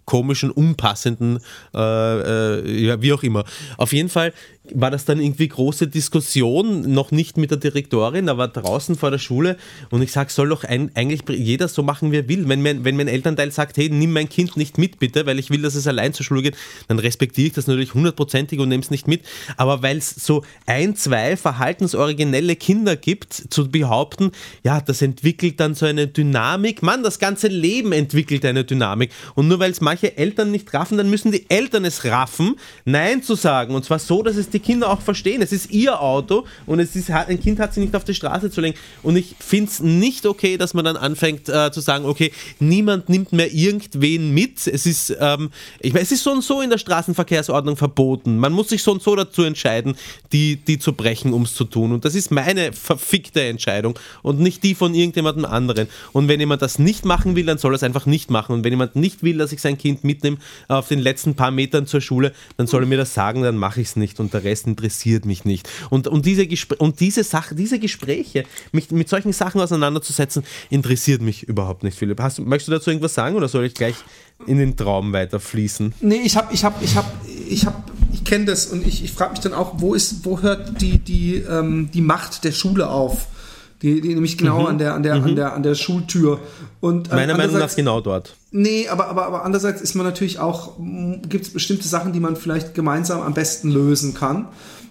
komischen, 0.05 0.51
unpassenden, 0.51 1.39
äh, 1.75 1.79
äh, 1.79 2.87
ja, 2.87 3.01
wie 3.01 3.13
auch 3.13 3.23
immer. 3.23 3.45
Auf 3.79 3.93
jeden 3.93 4.09
Fall 4.09 4.33
war 4.73 4.91
das 4.91 5.05
dann 5.05 5.21
irgendwie 5.21 5.49
große 5.49 5.89
Diskussion, 5.89 6.91
noch 6.93 7.11
nicht 7.11 7.37
mit 7.37 7.51
der 7.51 7.59
Direktorin, 7.59 8.31
aber 8.31 8.49
draußen 8.49 8.97
vor 8.97 9.11
der 9.11 9.19
Schule. 9.19 9.59
Und 9.91 10.01
ich 10.01 10.11
sage, 10.11 10.33
soll 10.33 10.49
doch 10.49 10.65
ein, 10.65 10.91
eigentlich 10.95 11.21
jeder 11.29 11.69
so 11.69 11.83
machen, 11.83 12.13
wie 12.13 12.19
er 12.19 12.29
will. 12.29 12.49
Wenn 12.49 12.63
mein, 12.63 12.85
wenn 12.85 12.97
mein 12.97 13.09
Elternteil 13.09 13.53
sagt, 13.53 13.77
hey, 13.77 13.91
nimm 13.91 14.13
mein 14.13 14.29
Kind 14.29 14.57
nicht 14.57 14.79
mit, 14.79 14.99
bitte, 14.99 15.27
weil 15.27 15.39
ich 15.39 15.51
will, 15.51 15.61
dass 15.61 15.75
es 15.75 15.87
allein 15.87 16.15
zur 16.15 16.25
Schule 16.25 16.41
geht, 16.41 16.57
dann 16.89 16.99
respektiere 16.99 17.49
ich 17.49 17.53
das 17.53 17.67
natürlich 17.67 17.93
hundertprozentig 17.93 18.59
und 18.59 18.71
nehme 18.71 18.83
es 18.83 18.91
nicht 18.91 19.07
mit. 19.07 19.23
Aber 19.59 19.83
weil 19.83 19.99
es 19.99 20.11
so 20.11 20.43
ein, 20.65 20.97
zwei 20.97 21.37
verhaltensoriginelle 21.37 22.57
Kinder 22.57 22.97
gibt, 22.97 23.35
zu 23.35 23.69
behaupten, 23.69 24.31
ja, 24.63 24.81
das 24.81 25.03
entwickelt 25.03 25.61
dann 25.61 25.75
so 25.75 25.85
eine 25.85 26.07
Dynamik. 26.07 26.83
Mann, 26.83 27.03
das 27.03 27.19
ganze 27.19 27.49
Leben 27.49 27.93
entwickelt 27.93 28.45
eine 28.47 28.65
Dynamik. 28.65 29.11
Und 29.35 29.49
nur 29.49 29.59
weil 29.59 29.73
es 29.73 29.83
manche 29.83 30.17
Eltern 30.17 30.51
nicht 30.51 30.73
raffen, 30.73 30.97
dann 30.97 31.11
müssen 31.11 31.33
die 31.33 31.45
Eltern 31.51 31.85
es 31.85 32.07
raffen, 32.07 32.57
Nein 32.87 33.23
zu 33.23 33.35
sagen. 33.35 33.75
Und 33.75 33.85
zwar 33.85 33.99
so, 33.99 34.23
dass 34.23 34.37
es 34.37 34.54
die 34.55 34.61
Kinder 34.61 34.91
auch 34.91 35.01
verstehen. 35.01 35.43
Es 35.43 35.53
ist 35.53 35.71
ihr 35.71 36.01
Auto 36.01 36.45
und 36.67 36.79
es 36.79 36.97
ist, 36.97 37.11
ein 37.11 37.41
Kind 37.41 37.61
hat 37.61 37.75
sie 37.75 37.81
nicht 37.81 37.95
auf 37.95 38.05
die 38.05 38.15
Straße 38.15 38.51
zu 38.51 38.61
lenken. 38.61 38.79
Und 39.03 39.17
ich 39.17 39.35
finde 39.39 39.71
es 39.71 39.81
nicht 39.81 40.27
okay, 40.27 40.57
dass 40.57 40.73
man 40.75 40.85
dann 40.85 40.97
anfängt 40.97 41.49
äh, 41.49 41.71
zu 41.73 41.81
sagen, 41.81 42.05
okay, 42.05 42.33
niemand 42.61 43.09
nimmt 43.09 43.33
mehr 43.33 43.53
irgendwen 43.53 44.33
mit. 44.33 44.67
Es 44.67 44.87
ist, 44.87 45.15
ähm, 45.21 45.51
ich 45.81 45.93
meine, 45.93 46.05
es 46.05 46.13
ist 46.13 46.23
so 46.23 46.31
und 46.33 46.43
so 46.43 46.61
in 46.61 46.71
der 46.71 46.79
Straßenverkehrsordnung 46.79 47.77
verboten. 47.77 48.39
Man 48.39 48.53
muss 48.53 48.69
sich 48.69 48.83
so 48.83 48.93
und 48.93 49.03
so 49.03 49.17
dazu 49.17 49.43
entscheiden, 49.43 49.97
die, 50.33 50.57
die 50.57 50.79
zu 50.79 50.93
brechen, 50.93 51.33
um 51.33 51.43
es 51.43 51.55
zu 51.55 51.65
tun. 51.65 51.93
Und 51.93 52.05
das 52.05 52.15
ist 52.15 52.31
meine 52.31 52.73
verfickte 52.73 53.43
Entscheidung 53.43 53.99
und 54.23 54.41
nicht 54.41 54.63
die 54.63 54.75
von 54.75 54.95
irgendjemandem 54.95 55.45
anderen. 55.45 55.89
Und 56.13 56.29
wenn 56.29 56.41
jemand 56.41 56.63
das 56.63 56.79
nicht 56.79 57.05
machen 57.05 57.37
will, 57.37 57.47
dann 57.47 57.59
soll 57.59 57.73
er 57.73 57.77
es 57.77 57.83
einfach 57.83 58.07
nicht 58.07 58.31
machen. 58.31 58.53
Und 58.53 58.65
wenn 58.65 58.73
jemand 58.73 58.97
nicht 58.97 59.23
will, 59.23 59.39
dass 59.39 59.53
ich 59.53 59.61
sein 59.61 59.79
Kind 59.79 60.05
mitnehme 60.05 60.37
auf 60.69 60.89
den 60.89 61.01
letzten 61.01 61.35
paar 61.35 61.51
Metern 61.51 61.87
zur 61.87 62.01
Schule, 62.01 62.33
dann 62.57 62.67
soll 62.67 62.85
er 62.85 62.87
mir 62.87 62.99
das 62.99 63.15
sagen, 63.15 63.43
dann 63.43 63.57
mache 63.57 63.81
ich 63.81 63.89
es 63.89 63.97
nicht. 63.97 64.21
Und 64.21 64.33
der 64.33 64.44
Rest 64.45 64.67
interessiert 64.67 65.25
mich 65.25 65.45
nicht. 65.45 65.69
Und, 65.91 66.09
und, 66.09 66.27
diese, 66.27 66.47
Gespr 66.47 66.81
und 66.81 67.01
diese, 67.01 67.25
Sache, 67.25 67.55
diese 67.55 67.79
Gespräche, 67.79 68.45
mich 68.73 68.91
mit 68.91 69.09
solchen 69.09 69.33
Sachen 69.33 69.61
auseinanderzusetzen, 69.61 70.45
interessiert 70.71 71.23
mich 71.23 71.45
überhaupt 71.45 71.83
nicht, 71.83 71.99
Philipp. 71.99 72.21
Hast, 72.21 72.39
möchtest 72.41 72.69
du 72.69 72.73
dazu 72.73 72.91
irgendwas 72.91 73.15
sagen 73.15 73.37
oder 73.37 73.49
soll 73.49 73.65
ich 73.65 73.75
gleich 73.75 73.97
in 74.47 74.59
den 74.59 74.77
Traum 74.77 75.13
weiter 75.13 75.41
fließen? 75.41 75.95
Nee, 76.01 76.23
ich 76.25 76.37
habe, 76.37 76.53
ich 76.53 76.65
habe, 76.65 76.85
ich 76.85 76.97
habe, 76.97 77.09
ich 77.49 77.67
habe, 77.67 77.83
ich 78.13 78.25
kenne 78.25 78.47
das 78.47 78.67
und 78.67 78.87
ich, 78.87 79.03
ich 79.05 79.13
frage 79.13 79.33
mich 79.33 79.41
dann 79.41 79.55
auch, 79.55 79.81
wo 79.81 79.95
ist, 79.95 80.25
wo 80.25 80.41
hört 80.41 80.81
die, 80.81 80.99
die, 80.99 81.37
ähm, 81.37 81.91
die 81.93 82.01
Macht 82.01 82.45
der 82.45 82.53
Schule 82.53 82.89
auf? 82.89 83.29
Die, 83.85 84.01
die 84.01 84.15
nämlich 84.15 84.39
genau 84.39 84.65
an 84.65 84.79
der, 84.79 84.95
an 84.95 85.03
der, 85.03 85.13
an 85.13 85.37
der, 85.37 85.53
an 85.53 85.63
der 85.63 85.75
Schultür. 85.75 86.41
Und 86.81 87.11
ähm, 87.11 87.17
Meiner 87.17 87.37
Meinung 87.37 87.59
nach 87.59 87.77
genau 87.77 88.01
dort. 88.01 88.35
Nee, 88.51 88.89
aber, 88.89 89.09
aber, 89.09 89.27
aber 89.27 89.45
andererseits 89.45 89.83
ist 89.83 89.95
man 89.95 90.07
natürlich 90.07 90.39
auch, 90.39 90.79
gibt 91.29 91.45
es 91.45 91.53
bestimmte 91.53 91.87
Sachen, 91.87 92.15
die 92.15 92.21
man 92.21 92.35
vielleicht 92.37 92.73
gemeinsam 92.73 93.21
am 93.21 93.35
besten 93.35 93.71
lösen 93.71 94.15
kann. 94.15 94.49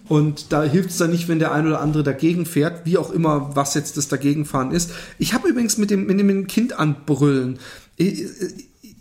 Und 0.07 0.51
da 0.53 0.61
hilft 0.61 0.91
es 0.91 0.97
dann 0.97 1.09
nicht, 1.09 1.27
wenn 1.27 1.39
der 1.39 1.51
ein 1.53 1.65
oder 1.65 1.81
andere 1.81 2.03
dagegen 2.03 2.45
fährt, 2.45 2.85
wie 2.85 2.99
auch 2.99 3.09
immer, 3.09 3.55
was 3.55 3.73
jetzt 3.73 3.97
das 3.97 4.09
Dagegenfahren 4.09 4.69
ist. 4.69 4.91
Ich 5.17 5.33
habe 5.33 5.47
übrigens 5.47 5.79
mit 5.79 5.89
dem, 5.89 6.05
mit 6.05 6.19
dem 6.19 6.27
mit 6.27 6.35
dem 6.35 6.45
Kind 6.45 6.77
anbrüllen. 6.77 7.57
Ich, 7.97 8.25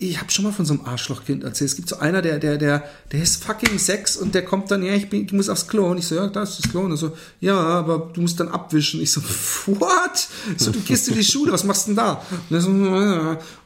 ich, 0.03 0.21
habe 0.21 0.31
schon 0.31 0.45
mal 0.45 0.53
von 0.53 0.67
so 0.67 0.75
einem 0.75 0.85
Arschlochkind 0.85 1.45
erzählt. 1.45 1.71
Es 1.71 1.77
gibt 1.77 1.89
so 1.89 1.97
einer, 1.97 2.23
der, 2.23 2.39
der, 2.39 2.59
der, 2.59 2.85
der 3.11 3.23
ist 3.23 3.43
fucking 3.43 3.79
sechs 3.79 4.17
und 4.17 4.35
der 4.35 4.45
kommt 4.45 4.71
dann, 4.71 4.83
ja, 4.83 4.95
ich, 4.95 5.09
bin, 5.09 5.25
ich 5.25 5.33
muss 5.33 5.49
aufs 5.49 5.69
Klo. 5.69 5.91
Und 5.91 5.99
ich 5.99 6.07
so, 6.07 6.15
ja, 6.15 6.27
da 6.27 6.43
ist 6.43 6.59
das 6.59 6.71
Klo. 6.71 6.83
Und 6.83 6.91
er 6.91 6.97
so, 6.97 7.17
ja, 7.41 7.57
aber 7.57 8.11
du 8.13 8.21
musst 8.21 8.39
dann 8.41 8.49
abwischen. 8.49 9.01
Ich 9.01 9.13
so, 9.13 9.23
what? 9.67 10.29
So, 10.57 10.71
du 10.71 10.81
gehst 10.81 11.09
in 11.09 11.15
die 11.15 11.25
Schule, 11.25 11.53
was 11.53 11.65
machst 11.65 11.87
du 11.87 11.91
denn 11.91 11.97
da? 11.97 12.23
Und, 12.51 12.61
so, 12.61 12.71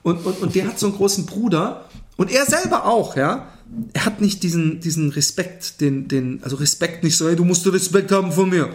und, 0.02 0.26
und, 0.26 0.42
und 0.42 0.54
der 0.54 0.68
hat 0.68 0.78
so 0.78 0.86
einen 0.86 0.96
großen 0.96 1.26
Bruder 1.26 1.86
und 2.16 2.30
er 2.30 2.46
selber 2.46 2.86
auch, 2.86 3.16
ja. 3.16 3.48
Er 3.92 4.04
hat 4.04 4.20
nicht 4.20 4.42
diesen, 4.42 4.80
diesen 4.80 5.10
Respekt, 5.10 5.80
den, 5.80 6.06
den, 6.08 6.40
also 6.42 6.56
Respekt 6.56 7.02
nicht 7.02 7.16
so, 7.16 7.28
hey, 7.28 7.36
du 7.36 7.44
musst 7.44 7.66
Respekt 7.66 8.12
haben 8.12 8.30
von 8.30 8.48
mir, 8.48 8.70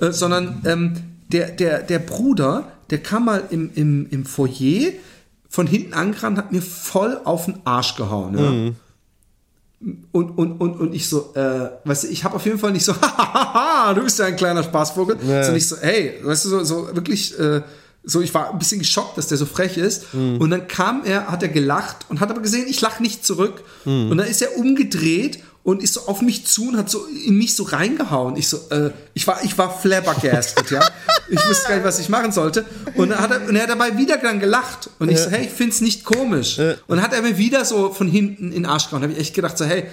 äh, 0.00 0.10
sondern 0.10 0.60
ähm, 0.64 0.94
der, 1.32 1.50
der, 1.50 1.82
der 1.82 2.00
Bruder, 2.00 2.72
der 2.90 2.98
kam 2.98 3.26
mal 3.26 3.44
im, 3.50 3.70
im, 3.74 4.08
im 4.10 4.24
Foyer 4.26 4.92
von 5.52 5.66
hinten 5.66 5.92
angerannt, 5.92 6.38
hat 6.38 6.50
mir 6.50 6.62
voll 6.62 7.20
auf 7.24 7.44
den 7.44 7.60
Arsch 7.64 7.94
gehauen. 7.94 8.38
Ja. 8.38 9.90
Und, 10.12 10.38
und, 10.38 10.60
und, 10.60 10.80
und 10.80 10.94
ich 10.94 11.06
so, 11.06 11.34
äh, 11.34 11.68
weißt 11.84 12.04
du, 12.04 12.08
ich 12.08 12.24
habe 12.24 12.36
auf 12.36 12.46
jeden 12.46 12.58
Fall 12.58 12.72
nicht 12.72 12.86
so, 12.86 12.94
hahaha, 13.02 13.92
du 13.92 14.02
bist 14.02 14.18
ja 14.18 14.24
ein 14.24 14.36
kleiner 14.36 14.62
Spaßvogel, 14.62 15.18
sondern 15.20 15.56
ich 15.56 15.68
so, 15.68 15.76
hey, 15.78 16.14
weißt 16.22 16.46
du, 16.46 16.48
so, 16.48 16.64
so 16.64 16.94
wirklich, 16.94 17.38
äh, 17.38 17.60
so, 18.02 18.22
ich 18.22 18.32
war 18.32 18.50
ein 18.50 18.58
bisschen 18.58 18.78
geschockt, 18.78 19.18
dass 19.18 19.26
der 19.26 19.36
so 19.36 19.44
frech 19.44 19.76
ist. 19.76 20.14
Und 20.14 20.50
dann 20.50 20.66
kam 20.68 21.04
er, 21.04 21.28
hat 21.28 21.42
er 21.42 21.50
gelacht 21.50 22.06
und 22.08 22.20
hat 22.20 22.30
aber 22.30 22.40
gesehen, 22.40 22.66
ich 22.66 22.80
lache 22.80 23.02
nicht 23.02 23.24
zurück. 23.24 23.62
Und 23.84 24.16
dann 24.16 24.26
ist 24.26 24.42
er 24.42 24.56
umgedreht 24.56 25.38
und 25.64 25.82
ist 25.82 25.94
so 25.94 26.06
auf 26.06 26.22
mich 26.22 26.44
zu 26.46 26.68
und 26.68 26.76
hat 26.76 26.90
so 26.90 27.04
in 27.06 27.36
mich 27.38 27.54
so 27.54 27.62
reingehauen. 27.62 28.36
Ich 28.36 28.48
so, 28.48 28.58
äh, 28.70 28.90
ich 29.14 29.26
war, 29.26 29.42
ich 29.44 29.56
war 29.58 29.78
flabbergasted, 29.78 30.70
ja. 30.70 30.84
Ich 31.28 31.38
wusste 31.48 31.68
gar 31.68 31.76
nicht, 31.76 31.84
was 31.84 31.98
ich 32.00 32.08
machen 32.08 32.32
sollte. 32.32 32.64
Und 32.94 33.10
dann 33.10 33.20
hat 33.20 33.30
er, 33.30 33.48
und 33.48 33.54
er 33.54 33.62
hat 33.62 33.70
dabei 33.70 33.96
wieder 33.96 34.16
dann 34.18 34.40
gelacht. 34.40 34.90
Und 34.98 35.08
ich 35.10 35.18
so, 35.18 35.30
hey, 35.30 35.44
ich 35.46 35.50
find's 35.52 35.80
nicht 35.80 36.04
komisch. 36.04 36.58
Und 36.58 36.96
dann 36.96 37.02
hat 37.02 37.12
er 37.12 37.22
mir 37.22 37.38
wieder 37.38 37.64
so 37.64 37.92
von 37.92 38.08
hinten 38.08 38.46
in 38.46 38.62
den 38.62 38.66
Arsch 38.66 38.86
gehauen. 38.86 39.02
Da 39.02 39.08
habe 39.08 39.12
ich 39.14 39.20
echt 39.20 39.34
gedacht, 39.34 39.56
so, 39.56 39.64
hey, 39.64 39.84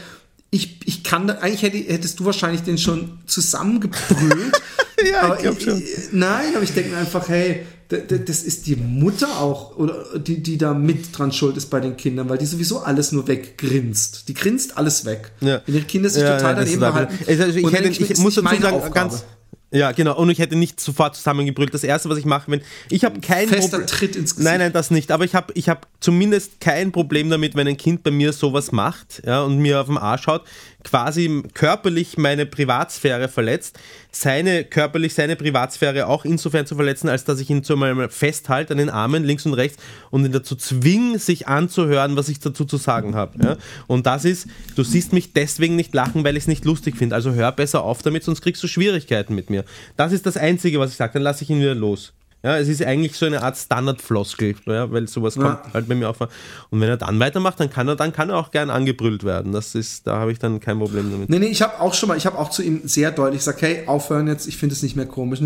ich, 0.51 0.79
ich 0.85 1.03
kann, 1.03 1.27
da- 1.27 1.35
eigentlich 1.35 1.61
hätte, 1.61 1.77
hättest 1.77 2.19
du 2.19 2.25
wahrscheinlich 2.25 2.63
den 2.63 2.77
schon 2.77 3.19
zusammengebrüllt. 3.27 4.53
Ja, 5.09 5.21
aber 5.21 5.35
ich 5.37 5.43
glaub 5.43 5.61
schon. 5.61 5.81
Nein, 6.11 6.53
aber 6.55 6.63
ich 6.63 6.73
denke 6.73 6.89
mir 6.91 6.97
einfach, 6.97 7.29
hey, 7.29 7.65
das 7.89 8.43
ist 8.43 8.67
die 8.67 8.75
Mutter 8.75 9.41
auch, 9.41 9.75
oder 9.75 10.05
die, 10.15 10.43
die 10.43 10.59
da 10.59 10.75
mit 10.75 11.17
dran 11.17 11.31
schuld 11.31 11.57
ist 11.57 11.71
bei 11.71 11.79
den 11.79 11.97
Kindern, 11.97 12.29
weil 12.29 12.37
die 12.37 12.45
sowieso 12.45 12.79
alles 12.81 13.11
nur 13.11 13.27
weggrinst. 13.27 14.27
Die 14.27 14.35
grinst 14.35 14.77
alles 14.77 15.05
weg. 15.05 15.31
Ja. 15.41 15.61
Wenn 15.65 15.75
ihre 15.75 15.85
Kinder 15.85 16.09
sich 16.09 16.21
total 16.21 16.53
das 16.53 16.65
daneben 16.65 16.79
behalten. 16.81 17.17
Also 17.27 17.43
ich, 17.45 17.71
hätte, 17.71 17.83
mir, 17.83 17.89
ich 17.89 18.11
ist 18.11 18.19
muss 18.19 18.35
dazu 18.35 18.47
sagen, 18.47 18.75
Aufgabe. 18.75 18.93
ganz. 18.93 19.23
Ja, 19.71 19.91
genau. 19.91 20.17
Und 20.17 20.29
ich 20.29 20.39
hätte 20.39 20.55
nicht 20.55 20.79
sofort 20.79 21.15
zusammengebrüllt. 21.15 21.73
Das 21.73 21.83
erste, 21.83 22.09
was 22.09 22.17
ich 22.17 22.25
mache, 22.25 22.51
wenn 22.51 22.61
ich 22.89 23.05
habe 23.05 23.19
kein 23.21 23.47
Fester 23.47 23.85
Tritt 23.85 24.15
ins 24.15 24.35
Gesicht. 24.35 24.49
Nein, 24.51 24.59
nein, 24.59 24.73
das 24.73 24.89
nicht. 24.89 25.11
Aber 25.11 25.25
ich 25.25 25.35
habe 25.35 25.53
ich 25.53 25.69
habe 25.69 25.81
zumindest 25.99 26.59
kein 26.59 26.91
Problem 26.91 27.29
damit, 27.29 27.55
wenn 27.55 27.67
ein 27.67 27.77
Kind 27.77 28.03
bei 28.03 28.11
mir 28.11 28.33
sowas 28.33 28.71
macht, 28.71 29.21
ja, 29.25 29.41
und 29.43 29.59
mir 29.59 29.81
auf 29.81 29.87
den 29.87 29.97
Arsch 29.97 30.27
haut, 30.27 30.43
quasi 30.83 31.43
körperlich 31.53 32.17
meine 32.17 32.45
Privatsphäre 32.45 33.27
verletzt, 33.27 33.77
seine 34.11 34.63
körperlich 34.63 35.13
seine 35.13 35.35
Privatsphäre 35.35 36.07
auch 36.07 36.25
insofern 36.25 36.65
zu 36.65 36.75
verletzen, 36.75 37.09
als 37.09 37.25
dass 37.25 37.39
ich 37.39 37.49
ihn 37.49 37.63
zu 37.63 37.75
mal 37.75 38.09
festhalte 38.09 38.73
an 38.73 38.77
den 38.77 38.89
Armen 38.89 39.23
links 39.23 39.45
und 39.45 39.53
rechts 39.53 39.81
und 40.09 40.25
ihn 40.25 40.31
dazu 40.31 40.55
zwinge, 40.55 41.19
sich 41.19 41.47
anzuhören, 41.47 42.15
was 42.15 42.29
ich 42.29 42.39
dazu 42.39 42.65
zu 42.65 42.77
sagen 42.77 43.15
habe. 43.15 43.43
Ja? 43.43 43.57
Und 43.87 44.05
das 44.05 44.25
ist, 44.25 44.47
du 44.75 44.83
siehst 44.83 45.13
mich 45.13 45.33
deswegen 45.33 45.75
nicht 45.75 45.93
lachen, 45.93 46.23
weil 46.23 46.37
ich 46.37 46.43
es 46.43 46.47
nicht 46.47 46.65
lustig 46.65 46.95
finde. 46.95 47.15
Also 47.15 47.33
hör 47.33 47.51
besser 47.51 47.83
auf 47.83 48.01
damit, 48.01 48.23
sonst 48.23 48.41
kriegst 48.41 48.63
du 48.63 48.67
Schwierigkeiten 48.67 49.35
mit 49.35 49.49
mir. 49.49 49.65
Das 49.97 50.11
ist 50.11 50.25
das 50.25 50.37
Einzige, 50.37 50.79
was 50.79 50.91
ich 50.91 50.97
sage. 50.97 51.13
Dann 51.13 51.23
lasse 51.23 51.43
ich 51.43 51.49
ihn 51.49 51.59
wieder 51.59 51.75
los. 51.75 52.13
Ja, 52.41 52.57
es 52.57 52.69
ist 52.69 52.81
eigentlich 52.81 53.17
so 53.17 53.25
eine 53.25 53.43
Art 53.43 53.57
Standardfloskel, 53.57 54.55
ja, 54.65 54.89
weil 54.89 55.09
sowas 55.09 55.35
kommt 55.35 55.59
halt 55.73 55.89
bei 55.89 55.95
mir 55.95 56.13
vor. 56.13 56.29
Und 56.69 56.79
wenn 56.79 56.87
er 56.87 56.95
dann 56.95 57.19
weitermacht, 57.19 57.59
dann 57.59 57.69
kann 57.69 57.89
er, 57.89 57.97
dann 57.97 58.13
kann 58.13 58.29
er 58.29 58.37
auch 58.37 58.51
gern 58.51 58.69
angebrüllt 58.69 59.25
werden. 59.25 59.51
Das 59.51 59.75
ist, 59.75 60.07
da 60.07 60.19
habe 60.19 60.31
ich 60.31 60.39
dann 60.39 60.61
kein 60.61 60.79
Problem 60.79 61.11
damit. 61.11 61.29
Nee, 61.29 61.39
nee, 61.39 61.47
ich 61.47 61.61
habe 61.61 61.81
auch 61.81 61.93
schon 61.93 62.07
mal, 62.07 62.15
ich 62.17 62.25
habe 62.25 62.37
auch 62.37 62.49
zu 62.49 62.63
ihm 62.63 62.79
sehr 62.85 63.11
deutlich 63.11 63.39
gesagt, 63.39 63.61
hey, 63.61 63.83
aufhören 63.87 64.27
jetzt, 64.27 64.47
ich 64.47 64.55
finde 64.55 64.73
es 64.73 64.81
nicht 64.81 64.95
mehr 64.95 65.05
komisch. 65.05 65.39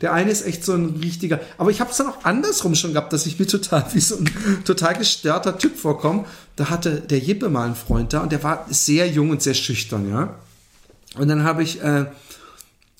Der 0.00 0.12
eine 0.12 0.32
ist 0.32 0.44
echt 0.44 0.64
so 0.64 0.72
ein 0.72 0.96
richtiger, 1.00 1.38
aber 1.58 1.70
ich 1.70 1.80
habe 1.80 1.92
es 1.92 1.96
dann 1.96 2.08
auch 2.08 2.24
andersrum 2.24 2.74
schon 2.74 2.92
gehabt, 2.92 3.12
dass 3.12 3.26
ich 3.26 3.38
mir 3.38 3.46
total 3.46 3.84
wie 3.92 4.00
so 4.00 4.16
ein 4.16 4.28
total 4.64 4.94
gestörter 4.94 5.58
Typ 5.58 5.76
vorkomme. 5.76 6.24
Da 6.56 6.70
hatte 6.70 7.02
der 7.02 7.20
Jippe 7.20 7.48
mal 7.48 7.66
einen 7.66 7.76
Freund 7.76 8.12
da 8.12 8.20
und 8.20 8.32
der 8.32 8.42
war 8.42 8.66
sehr 8.68 9.08
jung 9.08 9.30
und 9.30 9.42
sehr 9.42 9.54
schüchtern, 9.54 10.10
ja. 10.10 10.34
Und 11.16 11.28
dann 11.28 11.44
habe 11.44 11.62
ich, 11.62 11.80
äh, 11.80 12.06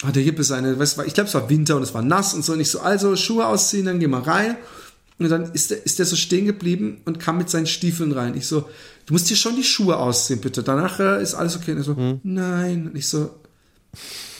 hat 0.02 0.16
der 0.16 0.22
Jippe 0.22 0.44
seine, 0.44 0.78
weißt 0.78 0.98
du, 0.98 1.02
ich 1.02 1.14
glaube, 1.14 1.28
es 1.28 1.34
war 1.34 1.48
Winter 1.48 1.76
und 1.76 1.82
es 1.82 1.94
war 1.94 2.02
nass 2.02 2.34
und 2.34 2.44
so. 2.44 2.52
Und 2.52 2.60
ich 2.60 2.70
so, 2.70 2.80
also 2.80 3.16
Schuhe 3.16 3.46
ausziehen, 3.46 3.86
dann 3.86 4.00
gehen 4.00 4.10
wir 4.10 4.26
rein. 4.26 4.56
Und 5.18 5.28
dann 5.28 5.52
ist 5.52 5.70
der, 5.70 5.84
ist 5.84 5.98
der 5.98 6.06
so 6.06 6.16
stehen 6.16 6.44
geblieben 6.44 7.00
und 7.04 7.20
kam 7.20 7.38
mit 7.38 7.48
seinen 7.48 7.66
Stiefeln 7.66 8.12
rein. 8.12 8.36
Ich 8.36 8.46
so, 8.46 8.68
du 9.06 9.12
musst 9.12 9.30
dir 9.30 9.36
schon 9.36 9.54
die 9.54 9.62
Schuhe 9.62 9.96
ausziehen, 9.96 10.40
bitte. 10.40 10.62
Danach 10.62 10.98
äh, 10.98 11.22
ist 11.22 11.34
alles 11.34 11.56
okay. 11.56 11.72
Und 11.72 11.78
er 11.78 11.84
so, 11.84 12.20
nein. 12.22 12.88
Und 12.88 12.96
ich 12.96 13.08
so, 13.08 13.30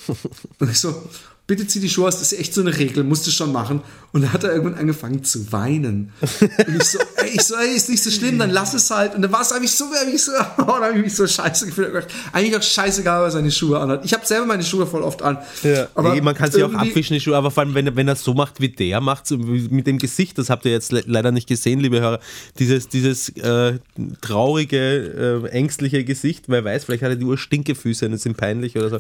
und 0.59 0.71
ich 0.71 0.81
so, 0.81 1.09
bitte 1.47 1.67
zieh 1.67 1.81
die 1.81 1.91
Schuhe 1.91 2.09
aus, 2.09 2.19
das 2.21 2.33
ist 2.33 2.39
echt 2.39 2.55
so 2.55 2.61
eine 2.63 2.77
Regel, 2.77 3.05
musst 3.05 3.27
du 3.27 3.31
schon 3.31 3.53
machen. 3.53 3.83
Und 4.13 4.23
dann 4.23 4.33
hat 4.33 4.45
er 4.45 4.53
irgendwann 4.53 4.79
angefangen 4.79 5.25
zu 5.25 5.51
weinen. 5.53 6.13
Und 6.21 6.77
ich 6.81 6.85
so, 6.85 6.99
ey, 7.17 7.31
ich 7.35 7.43
so, 7.43 7.55
ey, 7.57 7.75
ist 7.77 7.89
nicht 7.91 8.03
so 8.03 8.11
schlimm, 8.11 8.39
dann 8.39 8.51
lass 8.51 8.73
es 8.73 8.89
halt. 8.91 9.15
Und 9.17 9.23
dann 9.23 9.33
war 9.33 9.41
es 9.43 9.51
eigentlich 9.53 9.73
so, 9.73 9.87
ich 10.13 10.23
so, 10.23 10.31
oh, 10.59 10.65
dann 10.67 10.83
habe 10.83 10.93
ich 10.99 11.05
mich 11.05 11.15
so 11.17 11.27
scheiße 11.27 11.67
gefühlt. 11.67 12.07
Eigentlich 12.33 12.57
auch 12.57 12.63
scheißegal, 12.63 13.23
was 13.25 13.33
seine 13.35 13.51
Schuhe 13.51 13.81
anhat. 13.81 14.05
Ich 14.05 14.13
habe 14.15 14.25
selber 14.25 14.47
meine 14.47 14.63
Schuhe 14.63 14.87
voll 14.87 15.03
oft 15.03 15.21
an. 15.23 15.39
Ja, 15.65 15.89
aber 15.97 16.15
nee, 16.15 16.21
man 16.21 16.35
kann 16.37 16.51
sie 16.53 16.63
auch 16.63 16.73
abwischen, 16.73 17.15
die 17.15 17.21
Schuhe, 17.21 17.37
aber 17.37 17.51
vor 17.51 17.65
allem, 17.65 17.75
wenn, 17.75 17.89
er- 17.89 17.97
wenn 17.97 18.07
er 18.09 18.15
so 18.17 18.35
macht, 18.35 18.61
wie 18.61 18.69
der 18.69 19.01
macht, 19.01 19.27
so 19.27 19.37
mit 19.37 19.87
dem 19.89 19.99
Gesicht, 19.99 20.39
das 20.39 20.49
habt 20.49 20.65
ihr 20.65 20.71
jetzt 20.73 20.93
le 20.93 21.03
leider 21.07 21.33
nicht 21.33 21.49
gesehen, 21.49 21.81
liebe 21.81 22.01
Hörer, 22.01 22.21
dieses, 22.59 22.89
dieses 22.89 23.31
äh, 23.31 23.79
traurige, 24.21 25.43
äh, 25.45 25.49
ängstliche 25.49 26.05
Gesicht, 26.05 26.45
wer 26.47 26.65
weiß, 26.65 26.85
vielleicht 26.85 27.03
hat 27.03 27.11
er 27.11 27.17
die 27.17 27.25
Uhr 27.25 27.37
Stinkefüße 27.37 28.07
und 28.07 28.17
sind 28.19 28.37
peinlich 28.37 28.77
oder 28.77 28.91
so. 28.91 28.99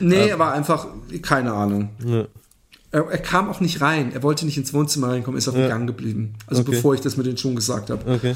Nee, 0.00 0.32
aber 0.32 0.52
einfach, 0.52 0.86
keine 1.22 1.52
Ahnung. 1.52 1.75
Er, 2.92 3.04
er 3.10 3.18
kam 3.18 3.48
auch 3.50 3.60
nicht 3.60 3.80
rein. 3.80 4.12
Er 4.12 4.22
wollte 4.22 4.46
nicht 4.46 4.56
ins 4.56 4.72
Wohnzimmer 4.72 5.08
reinkommen, 5.08 5.36
ist 5.38 5.48
auf 5.48 5.54
dem 5.54 5.68
Gang 5.68 5.86
geblieben. 5.86 6.34
Also 6.46 6.62
Okay. 6.62 6.70
bevor 6.72 6.94
ich 6.94 7.00
das 7.00 7.16
mit 7.16 7.26
den 7.26 7.36
Schuhen 7.36 7.56
gesagt 7.56 7.90
habe. 7.90 8.10
Okay. 8.10 8.34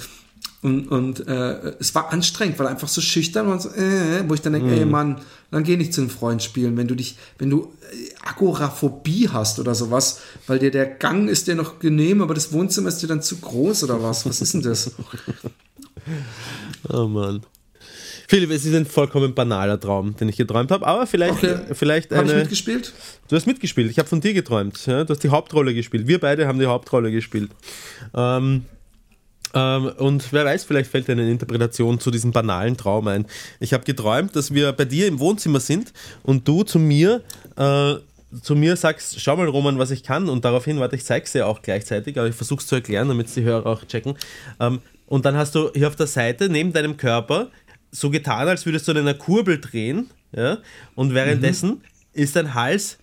Und, 0.63 0.89
und 0.89 1.27
äh, 1.27 1.73
es 1.79 1.95
war 1.95 2.13
anstrengend, 2.13 2.59
weil 2.59 2.67
er 2.67 2.71
einfach 2.73 2.89
so 2.89 3.01
schüchtern 3.01 3.47
war 3.47 3.55
und 3.55 3.63
so, 3.63 3.71
äh, 3.71 4.23
wo 4.29 4.35
ich 4.35 4.43
dann 4.43 4.53
denke, 4.53 4.69
Mhm. 4.69 4.75
ey 4.79 4.85
Mann, 4.85 5.21
dann 5.51 5.65
geh 5.65 5.77
nicht 5.79 5.95
zu 5.95 6.03
einem 6.03 6.11
Freund 6.11 6.43
spielen, 6.43 6.77
wenn 6.77 6.87
du 6.87 6.95
dich, 6.95 7.17
wenn 7.39 7.49
du 7.49 7.73
äh, 7.93 8.29
Agoraphobie 8.29 9.31
hast 9.33 9.59
oder 9.59 9.75
sowas, 9.75 10.21
weil 10.47 10.59
dir 10.59 10.71
der 10.71 10.85
Gang 10.87 11.31
ist 11.31 11.47
dir 11.47 11.55
noch 11.55 11.79
genehm, 11.79 12.21
aber 12.21 12.35
das 12.35 12.53
Wohnzimmer 12.53 12.89
ist 12.89 12.99
dir 13.03 13.07
dann 13.07 13.23
zu 13.23 13.37
groß 13.39 13.85
oder 13.85 14.03
was? 14.03 14.27
Was 14.27 14.43
ist 14.43 14.53
denn 14.53 14.63
das? 14.63 14.91
Oh 16.89 17.07
Mann. 17.07 17.43
Philipp, 18.31 18.53
es 18.53 18.65
ist 18.65 18.77
ein 18.77 18.87
vollkommen 18.87 19.35
banaler 19.35 19.81
Traum, 19.81 20.15
den 20.17 20.29
ich 20.29 20.37
geträumt 20.37 20.71
habe, 20.71 20.87
aber 20.87 21.05
vielleicht, 21.09 21.43
Okay. 21.43 21.57
vielleicht 21.73 22.13
Habe 22.13 22.27
ich 22.27 22.31
eine. 22.31 22.43
mitgespielt? 22.43 22.93
Du 23.29 23.35
hast 23.35 23.45
mitgespielt, 23.45 23.91
ich 23.91 23.99
habe 23.99 24.09
von 24.09 24.21
dir 24.21 24.33
geträumt. 24.33 24.87
Ja? 24.87 25.03
Du 25.03 25.13
hast 25.13 25.25
die 25.25 25.31
Hauptrolle 25.31 25.75
gespielt. 25.75 26.07
Wir 26.07 26.21
beide 26.21 26.47
haben 26.47 26.61
die 26.61 26.67
Hauptrolle 26.67 27.11
gespielt. 27.11 27.51
Ähm, 28.15 28.67
ähm, 29.53 29.85
und 29.99 30.33
wer 30.33 30.45
weiß, 30.45 30.63
vielleicht 30.63 30.93
fällt 30.93 31.09
dir 31.09 31.13
eine 31.15 31.29
Interpretation 31.29 31.99
zu 31.99 32.13
diesem 32.13 32.31
banalen 32.31 32.77
Traum 32.77 33.09
ein. 33.09 33.27
Ich 33.59 33.73
habe 33.73 33.83
geträumt, 33.83 34.37
dass 34.37 34.55
wir 34.55 34.71
bei 34.75 34.85
dir 34.85 35.09
im 35.09 35.19
Wohnzimmer 35.19 35.59
sind 35.59 35.93
und 36.23 36.47
du 36.47 36.63
zu 36.63 36.79
mir, 36.79 37.23
äh, 37.57 37.95
zu 38.43 38.55
mir 38.55 38.77
sagst, 38.77 39.21
schau 39.21 39.35
mal 39.39 39.49
Roman, 39.49 39.77
was 39.81 39.91
ich 39.91 40.05
kann 40.05 40.29
und 40.29 40.45
daraufhin, 40.45 40.79
warte, 40.79 40.95
ich 40.95 41.05
zeig's 41.05 41.33
dir 41.33 41.49
auch 41.49 41.63
gleichzeitig, 41.63 42.17
aber 42.17 42.29
ich 42.29 42.37
versuche 42.37 42.61
es 42.61 42.69
zu 42.69 42.77
erklären, 42.77 43.09
damit 43.09 43.35
die 43.35 43.43
Hörer 43.43 43.67
auch 43.67 43.85
checken. 43.87 44.15
Ähm, 44.61 44.79
und 45.07 45.25
dann 45.25 45.35
hast 45.35 45.57
du 45.57 45.73
hier 45.75 45.89
auf 45.89 45.97
der 45.97 46.07
Seite 46.07 46.49
neben 46.49 46.73
deinem 46.73 46.97
Körper 46.97 47.49
so 47.91 48.11
getan, 48.11 48.49
als 48.49 48.67
würdest 48.67 48.87
du 48.87 48.93
an 48.93 48.99
einer 48.99 49.15
Kurbel 49.15 49.61
drehen, 49.61 50.11
ja, 50.33 50.59
und 50.95 51.15
währenddessen 51.15 51.83
ist 52.13 52.37
dein 52.37 52.55
Hals 52.55 52.99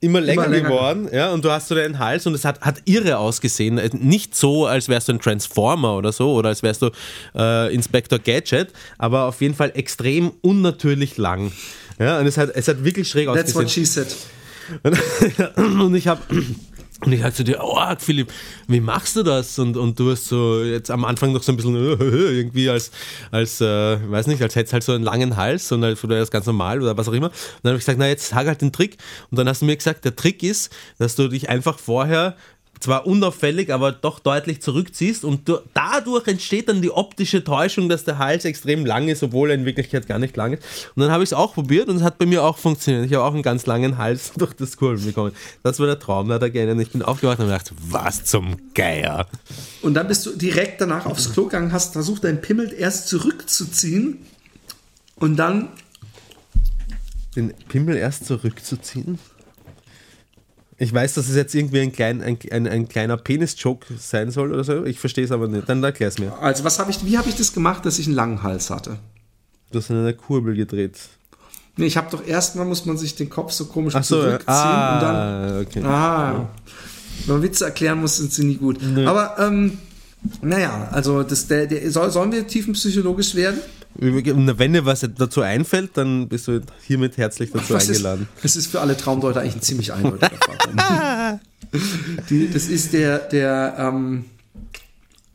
immer 0.00 0.20
länger, 0.20 0.48
länger. 0.48 0.68
geworden, 0.68 1.08
ja, 1.12 1.32
und 1.32 1.44
du 1.44 1.50
hast 1.50 1.68
so 1.68 1.74
deinen 1.74 1.98
Hals 1.98 2.26
und 2.26 2.34
es 2.34 2.44
hat, 2.44 2.60
hat 2.60 2.82
irre 2.84 3.18
ausgesehen. 3.18 3.80
Nicht 3.92 4.34
so, 4.34 4.66
als 4.66 4.88
wärst 4.88 5.08
du 5.08 5.12
ein 5.12 5.20
Transformer 5.20 5.96
oder 5.96 6.12
so, 6.12 6.34
oder 6.34 6.50
als 6.50 6.62
wärst 6.62 6.82
du 6.82 6.90
äh, 7.34 7.74
Inspector 7.74 8.18
Gadget, 8.18 8.72
aber 8.98 9.24
auf 9.24 9.40
jeden 9.40 9.54
Fall 9.54 9.72
extrem 9.74 10.32
unnatürlich 10.42 11.16
lang. 11.16 11.52
Ja, 11.98 12.18
und 12.18 12.26
es 12.26 12.36
hat, 12.36 12.50
es 12.54 12.68
hat 12.68 12.84
wirklich 12.84 13.08
schräg 13.08 13.26
That's 13.26 13.56
ausgesehen. 13.56 13.64
what 13.64 13.70
she 13.70 13.84
said. 13.84 14.16
Und 15.80 15.94
ich 15.96 16.08
habe 16.08 16.20
und 17.04 17.12
ich 17.12 17.20
sag 17.20 17.34
zu 17.34 17.44
dir, 17.44 17.58
oh 17.62 17.78
Philipp, 17.98 18.32
wie 18.68 18.80
machst 18.80 19.16
du 19.16 19.22
das? 19.22 19.58
Und, 19.58 19.76
und 19.76 19.98
du 19.98 20.10
hast 20.12 20.28
so 20.28 20.62
jetzt 20.62 20.90
am 20.90 21.04
Anfang 21.04 21.32
noch 21.32 21.42
so 21.42 21.52
ein 21.52 21.56
bisschen 21.56 21.74
irgendwie 22.00 22.70
als, 22.70 22.90
als 23.30 23.60
äh, 23.60 23.98
weiß 24.10 24.28
nicht, 24.28 24.40
als 24.40 24.56
hättest 24.56 24.72
halt 24.72 24.82
so 24.82 24.92
einen 24.92 25.04
langen 25.04 25.36
Hals 25.36 25.70
und 25.72 25.84
als 25.84 26.02
wäre 26.02 26.20
das 26.20 26.30
ganz 26.30 26.46
normal 26.46 26.80
oder 26.80 26.96
was 26.96 27.06
auch 27.08 27.12
immer. 27.12 27.26
Und 27.26 27.34
dann 27.62 27.70
habe 27.70 27.78
ich 27.78 27.84
gesagt, 27.84 27.98
na 27.98 28.08
jetzt 28.08 28.28
sag 28.28 28.46
halt 28.46 28.62
den 28.62 28.72
Trick. 28.72 28.96
Und 29.30 29.38
dann 29.38 29.46
hast 29.46 29.60
du 29.60 29.66
mir 29.66 29.76
gesagt, 29.76 30.06
der 30.06 30.16
Trick 30.16 30.42
ist, 30.42 30.74
dass 30.98 31.16
du 31.16 31.28
dich 31.28 31.50
einfach 31.50 31.78
vorher 31.78 32.34
zwar 32.80 33.06
unauffällig, 33.06 33.72
aber 33.72 33.92
doch 33.92 34.18
deutlich 34.18 34.60
zurückziehst 34.60 35.24
und 35.24 35.48
du, 35.48 35.58
dadurch 35.74 36.26
entsteht 36.28 36.68
dann 36.68 36.82
die 36.82 36.90
optische 36.90 37.42
Täuschung, 37.44 37.88
dass 37.88 38.04
der 38.04 38.18
Hals 38.18 38.44
extrem 38.44 38.84
lang 38.84 39.08
ist, 39.08 39.22
obwohl 39.22 39.50
er 39.50 39.54
in 39.54 39.64
Wirklichkeit 39.64 40.06
gar 40.06 40.18
nicht 40.18 40.36
lang 40.36 40.54
ist. 40.54 40.62
Und 40.94 41.02
dann 41.02 41.10
habe 41.10 41.24
ich 41.24 41.30
es 41.30 41.32
auch 41.32 41.54
probiert 41.54 41.88
und 41.88 41.96
es 41.96 42.02
hat 42.02 42.18
bei 42.18 42.26
mir 42.26 42.42
auch 42.42 42.58
funktioniert. 42.58 43.06
Ich 43.06 43.14
habe 43.14 43.24
auch 43.24 43.34
einen 43.34 43.42
ganz 43.42 43.66
langen 43.66 43.98
Hals 43.98 44.32
durch 44.36 44.52
das 44.54 44.76
Kurbeln 44.76 45.04
bekommen. 45.04 45.32
Das 45.62 45.78
war 45.78 45.86
der 45.86 45.98
Traum, 45.98 46.28
da 46.28 46.34
hat 46.34 46.42
er 46.42 46.78
ich 46.78 46.90
bin 46.90 47.02
aufgewacht 47.02 47.38
und 47.38 47.50
habe 47.50 47.58
gedacht, 47.58 47.72
was 47.88 48.24
zum 48.24 48.56
Geier. 48.74 49.26
Und 49.82 49.94
dann 49.94 50.08
bist 50.08 50.26
du 50.26 50.36
direkt 50.36 50.80
danach 50.80 51.06
aufs 51.06 51.32
Klo 51.32 51.44
gegangen, 51.44 51.72
hast 51.72 51.92
versucht, 51.92 52.24
dein 52.24 52.40
Pimmel 52.40 52.72
erst 52.72 53.08
zurückzuziehen 53.08 54.18
und 55.16 55.36
dann 55.36 55.68
Den 57.34 57.52
Pimmel 57.68 57.96
erst 57.96 58.26
zurückzuziehen? 58.26 59.18
Ich 60.78 60.92
weiß, 60.92 61.14
dass 61.14 61.28
es 61.28 61.36
jetzt 61.36 61.54
irgendwie 61.54 61.80
ein, 61.80 61.92
klein, 61.92 62.22
ein, 62.22 62.38
ein, 62.50 62.68
ein 62.68 62.88
kleiner 62.88 63.16
Penis-Joke 63.16 63.86
sein 63.98 64.30
soll 64.30 64.52
oder 64.52 64.62
so. 64.62 64.84
Ich 64.84 65.00
verstehe 65.00 65.24
es 65.24 65.32
aber 65.32 65.48
nicht. 65.48 65.68
Dann 65.68 65.82
erklär 65.82 66.08
es 66.08 66.18
mir. 66.18 66.36
Also, 66.38 66.64
was 66.64 66.78
habe 66.78 66.90
ich, 66.90 67.04
wie 67.04 67.16
habe 67.16 67.28
ich 67.28 67.34
das 67.34 67.52
gemacht, 67.52 67.86
dass 67.86 67.98
ich 67.98 68.06
einen 68.06 68.14
langen 68.14 68.42
Hals 68.42 68.68
hatte? 68.68 68.98
Du 69.72 69.78
hast 69.78 69.90
an 69.90 69.98
einer 70.00 70.12
Kurbel 70.12 70.54
gedreht. 70.54 70.98
Nee, 71.78 71.86
ich 71.86 71.96
habe 71.96 72.10
doch 72.10 72.26
erstmal 72.26 72.66
muss 72.66 72.84
man 72.86 72.96
sich 72.96 73.14
den 73.14 73.28
Kopf 73.28 73.52
so 73.52 73.66
komisch 73.66 73.94
Ach 73.94 74.04
so, 74.04 74.20
zurückziehen 74.20 74.54
und 74.54 75.02
dann. 75.02 75.16
Ah, 75.16 75.60
okay. 75.60 75.82
Ah, 75.82 76.48
wenn 77.26 77.34
man 77.34 77.42
Witze 77.42 77.64
erklären 77.64 78.00
muss, 78.00 78.16
sind 78.16 78.32
sie 78.32 78.44
nie 78.44 78.56
gut. 78.56 78.78
Aber, 79.06 79.36
ähm, 79.38 79.78
naja, 80.42 80.88
also 80.92 81.22
das, 81.22 81.46
der, 81.46 81.66
der, 81.66 81.90
soll, 81.90 82.10
sollen 82.10 82.32
wir 82.32 82.46
tiefenpsychologisch 82.46 83.34
werden? 83.34 83.60
Wenn 83.98 84.72
dir 84.72 84.84
was 84.84 85.06
dazu 85.16 85.40
einfällt, 85.42 85.90
dann 85.94 86.28
bist 86.28 86.48
du 86.48 86.60
hiermit 86.82 87.16
herzlich 87.16 87.50
dazu 87.50 87.74
Was 87.74 87.88
eingeladen. 87.88 88.28
Ist, 88.36 88.44
das 88.44 88.56
ist 88.56 88.66
für 88.68 88.80
alle 88.80 88.96
Traumdeuter 88.96 89.40
eigentlich 89.40 89.56
ein 89.56 89.62
ziemlich 89.62 89.92
eindeutiger 89.92 90.36
Fall. 90.36 91.40
Das 92.52 92.68
ist 92.68 92.92
der, 92.92 93.18
der, 93.18 93.74
ähm, 93.78 94.24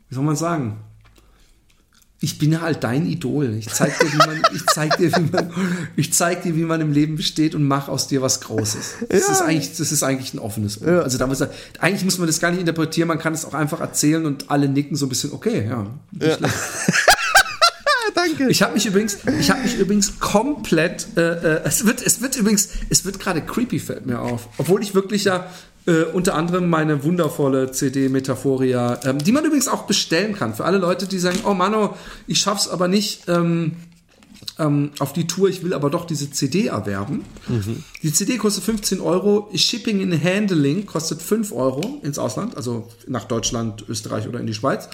wie 0.08 0.14
soll 0.14 0.24
man 0.24 0.34
sagen? 0.34 0.78
Ich 2.20 2.38
bin 2.38 2.60
halt 2.60 2.82
dein 2.84 3.06
Idol. 3.06 3.54
Ich 3.54 3.68
zeig 3.68 3.98
dir, 3.98 4.12
wie 4.12 4.16
man, 4.16 4.42
ich 4.54 4.64
zeig 4.66 4.96
dir, 4.96 5.14
wie 5.14 5.30
man, 5.30 5.52
ich 5.96 6.12
zeig 6.12 6.42
dir, 6.42 6.56
wie 6.56 6.62
man 6.62 6.80
im 6.80 6.92
Leben 6.92 7.16
besteht 7.16 7.54
und 7.54 7.64
mach 7.64 7.88
aus 7.88 8.08
dir 8.08 8.22
was 8.22 8.40
Großes. 8.40 8.94
Das 9.08 9.28
ist 9.28 9.42
eigentlich, 9.42 9.76
das 9.76 9.92
ist 9.92 10.02
eigentlich 10.02 10.32
ein 10.32 10.38
offenes 10.38 10.78
Buch. 10.78 10.88
Also 10.88 11.18
da 11.18 11.26
muss 11.26 11.42
eigentlich 11.80 12.04
muss 12.04 12.18
man 12.18 12.26
das 12.26 12.40
gar 12.40 12.50
nicht 12.50 12.60
interpretieren. 12.60 13.08
Man 13.08 13.18
kann 13.18 13.34
es 13.34 13.44
auch 13.44 13.54
einfach 13.54 13.80
erzählen 13.80 14.24
und 14.24 14.50
alle 14.50 14.68
nicken 14.68 14.96
so 14.96 15.06
ein 15.06 15.08
bisschen. 15.08 15.32
Okay, 15.32 15.68
ja. 15.68 15.86
Schlecht. 16.36 16.54
Danke. 18.14 18.48
Ich 18.50 18.62
habe 18.62 18.74
mich 18.74 18.86
übrigens, 18.86 19.18
ich 19.40 19.50
habe 19.50 19.62
mich 19.62 19.78
übrigens 19.78 20.18
komplett, 20.20 21.06
äh, 21.16 21.20
äh, 21.20 21.60
es 21.64 21.86
wird, 21.86 22.04
es 22.04 22.20
wird 22.20 22.36
übrigens, 22.36 22.68
es 22.88 23.04
wird 23.04 23.18
gerade 23.18 23.42
creepy 23.42 23.78
fällt 23.78 24.06
mir 24.06 24.20
auf, 24.20 24.48
obwohl 24.58 24.82
ich 24.82 24.94
wirklich 24.94 25.24
ja 25.24 25.48
äh, 25.86 26.04
unter 26.04 26.34
anderem 26.34 26.68
meine 26.68 27.04
wundervolle 27.04 27.72
CD 27.72 28.08
Metaphoria, 28.08 29.00
ähm, 29.04 29.18
die 29.18 29.32
man 29.32 29.44
übrigens 29.44 29.68
auch 29.68 29.84
bestellen 29.84 30.34
kann. 30.34 30.54
Für 30.54 30.64
alle 30.64 30.78
Leute, 30.78 31.06
die 31.06 31.18
sagen, 31.18 31.40
oh 31.44 31.54
Mano, 31.54 31.96
ich 32.26 32.38
schaff's 32.38 32.68
aber 32.68 32.88
nicht 32.88 33.28
ähm, 33.28 33.72
ähm, 34.58 34.90
auf 34.98 35.12
die 35.12 35.26
Tour, 35.26 35.48
ich 35.48 35.64
will 35.64 35.72
aber 35.72 35.90
doch 35.90 36.04
diese 36.04 36.30
CD 36.30 36.66
erwerben. 36.66 37.24
Die 38.02 38.12
CD 38.12 38.36
kostet 38.38 38.64
15 38.64 39.00
Euro, 39.00 39.50
Shipping 39.54 40.02
and 40.02 40.22
Handling 40.22 40.86
kostet 40.86 41.22
5 41.22 41.52
Euro 41.52 42.00
ins 42.02 42.18
Ausland, 42.18 42.56
also 42.56 42.88
nach 43.06 43.24
Deutschland, 43.24 43.84
Österreich 43.88 44.28
oder 44.28 44.40
in 44.40 44.46
die 44.46 44.54
Schweiz. 44.54 44.88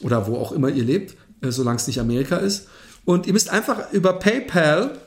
Oder 0.00 0.26
wo 0.26 0.36
auch 0.36 0.52
immer 0.52 0.68
ihr 0.68 0.84
lebt, 0.84 1.16
äh, 1.42 1.50
solange 1.50 1.76
es 1.76 1.86
nicht 1.86 2.00
Amerika 2.00 2.36
ist. 2.36 2.68
Und 3.04 3.26
ihr 3.26 3.32
müsst 3.32 3.50
einfach 3.50 3.92
über 3.92 4.14
PayPal 4.14 4.98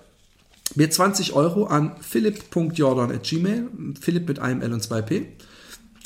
mir 0.75 0.89
20 0.89 1.33
Euro 1.33 1.65
an 1.65 1.95
philipp.jordan.gmail, 2.01 3.69
Philipp 3.99 4.27
mit 4.27 4.39
einem 4.39 4.61
L 4.61 4.73
und 4.73 4.83
zwei 4.83 5.01
P, 5.01 5.27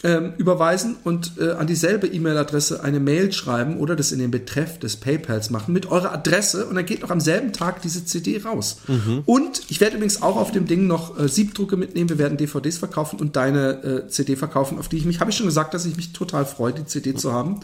ähm, 0.03 0.33
überweisen 0.37 0.97
und 1.03 1.33
äh, 1.39 1.51
an 1.51 1.65
dieselbe 1.67 2.07
E-Mail-Adresse 2.07 2.83
eine 2.83 2.99
Mail 2.99 3.31
schreiben 3.31 3.77
oder 3.77 3.95
das 3.95 4.11
in 4.11 4.19
den 4.19 4.31
Betreff 4.31 4.77
des 4.79 4.97
PayPals 4.97 5.49
machen 5.49 5.73
mit 5.73 5.85
eurer 5.89 6.11
Adresse 6.13 6.65
und 6.65 6.75
dann 6.75 6.85
geht 6.85 7.01
noch 7.01 7.09
am 7.09 7.21
selben 7.21 7.53
Tag 7.53 7.81
diese 7.81 8.03
CD 8.05 8.41
raus. 8.43 8.77
Und 9.25 9.61
ich 9.69 9.79
werde 9.79 9.95
übrigens 9.95 10.21
auch 10.21 10.35
auf 10.35 10.51
dem 10.51 10.65
Ding 10.67 10.87
noch 10.87 11.17
äh, 11.19 11.27
Siebdrucke 11.29 11.77
mitnehmen. 11.77 12.09
Wir 12.09 12.17
werden 12.17 12.37
DVDs 12.37 12.77
verkaufen 12.77 13.19
und 13.19 13.35
deine 13.35 13.83
äh, 13.83 14.07
CD 14.09 14.35
verkaufen, 14.35 14.77
auf 14.77 14.89
die 14.89 14.97
ich 14.97 15.05
mich, 15.05 15.19
habe 15.21 15.31
ich 15.31 15.37
schon 15.37 15.45
gesagt, 15.45 15.73
dass 15.73 15.85
ich 15.85 15.95
mich 15.95 16.11
total 16.13 16.45
freue, 16.45 16.73
die 16.73 16.85
CD 16.85 17.15
zu 17.15 17.31
haben. 17.31 17.61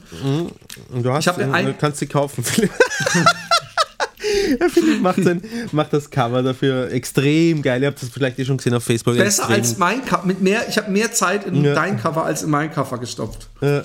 Und 0.92 1.04
du 1.06 1.12
hast, 1.12 1.24
Ich 1.24 1.28
hab 1.28 1.40
ja 1.40 1.52
ein- 1.52 1.66
du 1.66 1.74
kannst 1.74 2.00
sie 2.00 2.08
kaufen. 2.08 2.44
Ja, 4.60 4.70
Philipp 4.70 5.02
macht, 5.02 5.24
sein, 5.24 5.42
macht 5.72 5.94
das 5.94 6.10
Cover 6.10 6.42
dafür 6.44 6.92
extrem 6.92 7.62
geil. 7.62 7.82
Ihr 7.82 7.88
habt 7.88 8.02
das 8.02 8.10
vielleicht 8.10 8.40
eh 8.40 8.46
schon 8.46 8.58
gesehen 8.58 8.74
auf 8.74 8.84
Facebook. 8.84 9.16
Besser 9.16 9.44
extrem, 9.44 9.56
als 9.60 9.78
mein 9.78 10.06
Cover. 10.06 10.26
Mit 10.26 10.42
mehr, 10.42 10.68
ich 10.68 10.78
habe 10.78 10.92
mehr 10.92 11.12
Zeit 11.12 11.46
in 11.46 11.64
Ja. 11.64 11.74
dein 11.74 11.98
Cover 12.00 12.26
als 12.26 12.44
in 12.44 12.50
mein 12.50 12.72
Cover 12.72 12.98
gestopft. 12.98 13.48
Ja. 13.62 13.84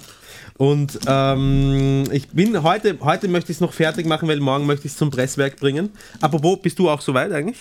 Und 0.56 0.98
ähm, 1.06 2.04
ich 2.12 2.28
bin 2.28 2.62
heute, 2.62 2.96
heute 3.00 3.26
möchte 3.28 3.50
ich 3.50 3.56
es 3.56 3.60
noch 3.60 3.72
fertig 3.72 4.06
machen, 4.06 4.28
weil 4.28 4.38
morgen 4.38 4.66
möchte 4.66 4.86
ich 4.86 4.92
es 4.92 4.98
zum 4.98 5.10
Presswerk 5.10 5.56
bringen. 5.56 5.90
Apropos, 6.20 6.60
bist 6.62 6.78
du 6.78 6.88
auch 6.88 7.00
soweit 7.00 7.32
eigentlich? 7.32 7.56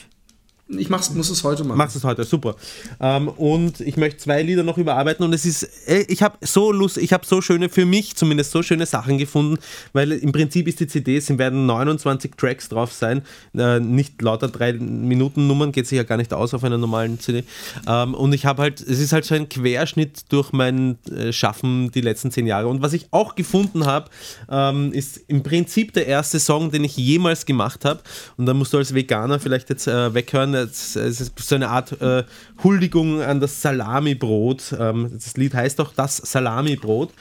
Ich 0.77 0.89
mach's, 0.89 1.09
muss 1.11 1.29
es 1.29 1.43
heute 1.43 1.63
machen. 1.63 1.77
Machst 1.77 1.95
es 1.95 2.03
heute, 2.03 2.23
super. 2.23 2.55
Ähm, 2.99 3.27
und 3.27 3.79
ich 3.79 3.97
möchte 3.97 4.17
zwei 4.17 4.41
Lieder 4.41 4.63
noch 4.63 4.77
überarbeiten 4.77 5.25
und 5.25 5.33
es 5.33 5.45
ist, 5.45 5.63
äh, 5.87 6.05
ich 6.07 6.21
habe 6.21 6.37
so 6.41 6.71
Lust, 6.71 6.97
ich 6.97 7.13
habe 7.13 7.25
so 7.25 7.41
schöne, 7.41 7.69
für 7.69 7.85
mich 7.85 8.15
zumindest 8.15 8.51
so 8.51 8.63
schöne 8.63 8.85
Sachen 8.85 9.17
gefunden, 9.17 9.57
weil 9.93 10.11
im 10.11 10.31
Prinzip 10.31 10.67
ist 10.67 10.79
die 10.79 10.87
CD, 10.87 11.17
es 11.17 11.37
werden 11.37 11.65
29 11.65 12.31
Tracks 12.35 12.69
drauf 12.69 12.93
sein, 12.93 13.21
äh, 13.55 13.79
nicht 13.79 14.21
lauter 14.21 14.47
drei 14.47 14.73
Minuten 14.73 15.47
Nummern, 15.47 15.71
geht 15.71 15.87
sich 15.87 15.97
ja 15.97 16.03
gar 16.03 16.17
nicht 16.17 16.33
aus 16.33 16.53
auf 16.53 16.63
einer 16.63 16.77
normalen 16.77 17.19
CD. 17.19 17.43
Ähm, 17.87 18.13
und 18.13 18.33
ich 18.33 18.45
habe 18.45 18.61
halt, 18.61 18.81
es 18.81 18.99
ist 18.99 19.13
halt 19.13 19.25
so 19.25 19.35
ein 19.35 19.49
Querschnitt 19.49 20.25
durch 20.29 20.51
mein 20.51 20.97
äh, 21.09 21.31
Schaffen 21.31 21.91
die 21.91 22.01
letzten 22.01 22.31
zehn 22.31 22.47
Jahre. 22.47 22.67
Und 22.67 22.81
was 22.81 22.93
ich 22.93 23.07
auch 23.11 23.35
gefunden 23.35 23.85
habe, 23.85 24.09
ähm, 24.49 24.91
ist 24.93 25.21
im 25.27 25.43
Prinzip 25.43 25.93
der 25.93 26.07
erste 26.07 26.39
Song, 26.39 26.71
den 26.71 26.83
ich 26.83 26.97
jemals 26.97 27.45
gemacht 27.45 27.85
habe. 27.85 28.01
Und 28.37 28.45
da 28.45 28.53
musst 28.53 28.73
du 28.73 28.77
als 28.77 28.93
Veganer 28.93 29.39
vielleicht 29.39 29.69
jetzt 29.69 29.87
äh, 29.87 30.13
weghören. 30.13 30.62
Es 30.63 30.95
ist 30.95 31.39
so 31.39 31.55
eine 31.55 31.69
Art 31.69 32.01
äh, 32.01 32.23
Huldigung 32.63 33.21
an 33.21 33.39
das 33.39 33.61
Salamibrot. 33.61 34.75
Ähm, 34.79 35.09
das 35.13 35.37
Lied 35.37 35.53
heißt 35.53 35.79
doch 35.79 35.93
das 35.93 36.17
Salamibrot. 36.17 37.11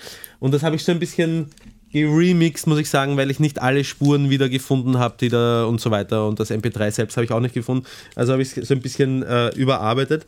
Und 0.40 0.52
das 0.54 0.62
habe 0.62 0.76
ich 0.76 0.84
so 0.84 0.92
ein 0.92 0.98
bisschen 0.98 1.50
geremixed, 1.92 2.66
muss 2.66 2.78
ich 2.78 2.88
sagen, 2.88 3.16
weil 3.16 3.30
ich 3.30 3.38
nicht 3.38 3.60
alle 3.60 3.84
Spuren 3.84 4.30
wieder 4.30 4.48
gefunden 4.48 4.98
habe, 4.98 5.14
die 5.20 5.28
da 5.28 5.64
und 5.64 5.80
so 5.80 5.90
weiter. 5.90 6.26
Und 6.26 6.40
das 6.40 6.50
MP3 6.50 6.90
selbst 6.90 7.16
habe 7.16 7.24
ich 7.24 7.32
auch 7.32 7.40
nicht 7.40 7.54
gefunden. 7.54 7.86
Also 8.16 8.32
habe 8.32 8.42
ich 8.42 8.56
es 8.56 8.68
so 8.68 8.74
ein 8.74 8.80
bisschen 8.80 9.22
äh, 9.22 9.48
überarbeitet. 9.50 10.26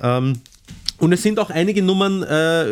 Ähm, 0.00 0.40
und 0.98 1.12
es 1.12 1.22
sind 1.22 1.38
auch 1.38 1.50
einige 1.50 1.82
Nummern 1.82 2.22
äh, 2.22 2.64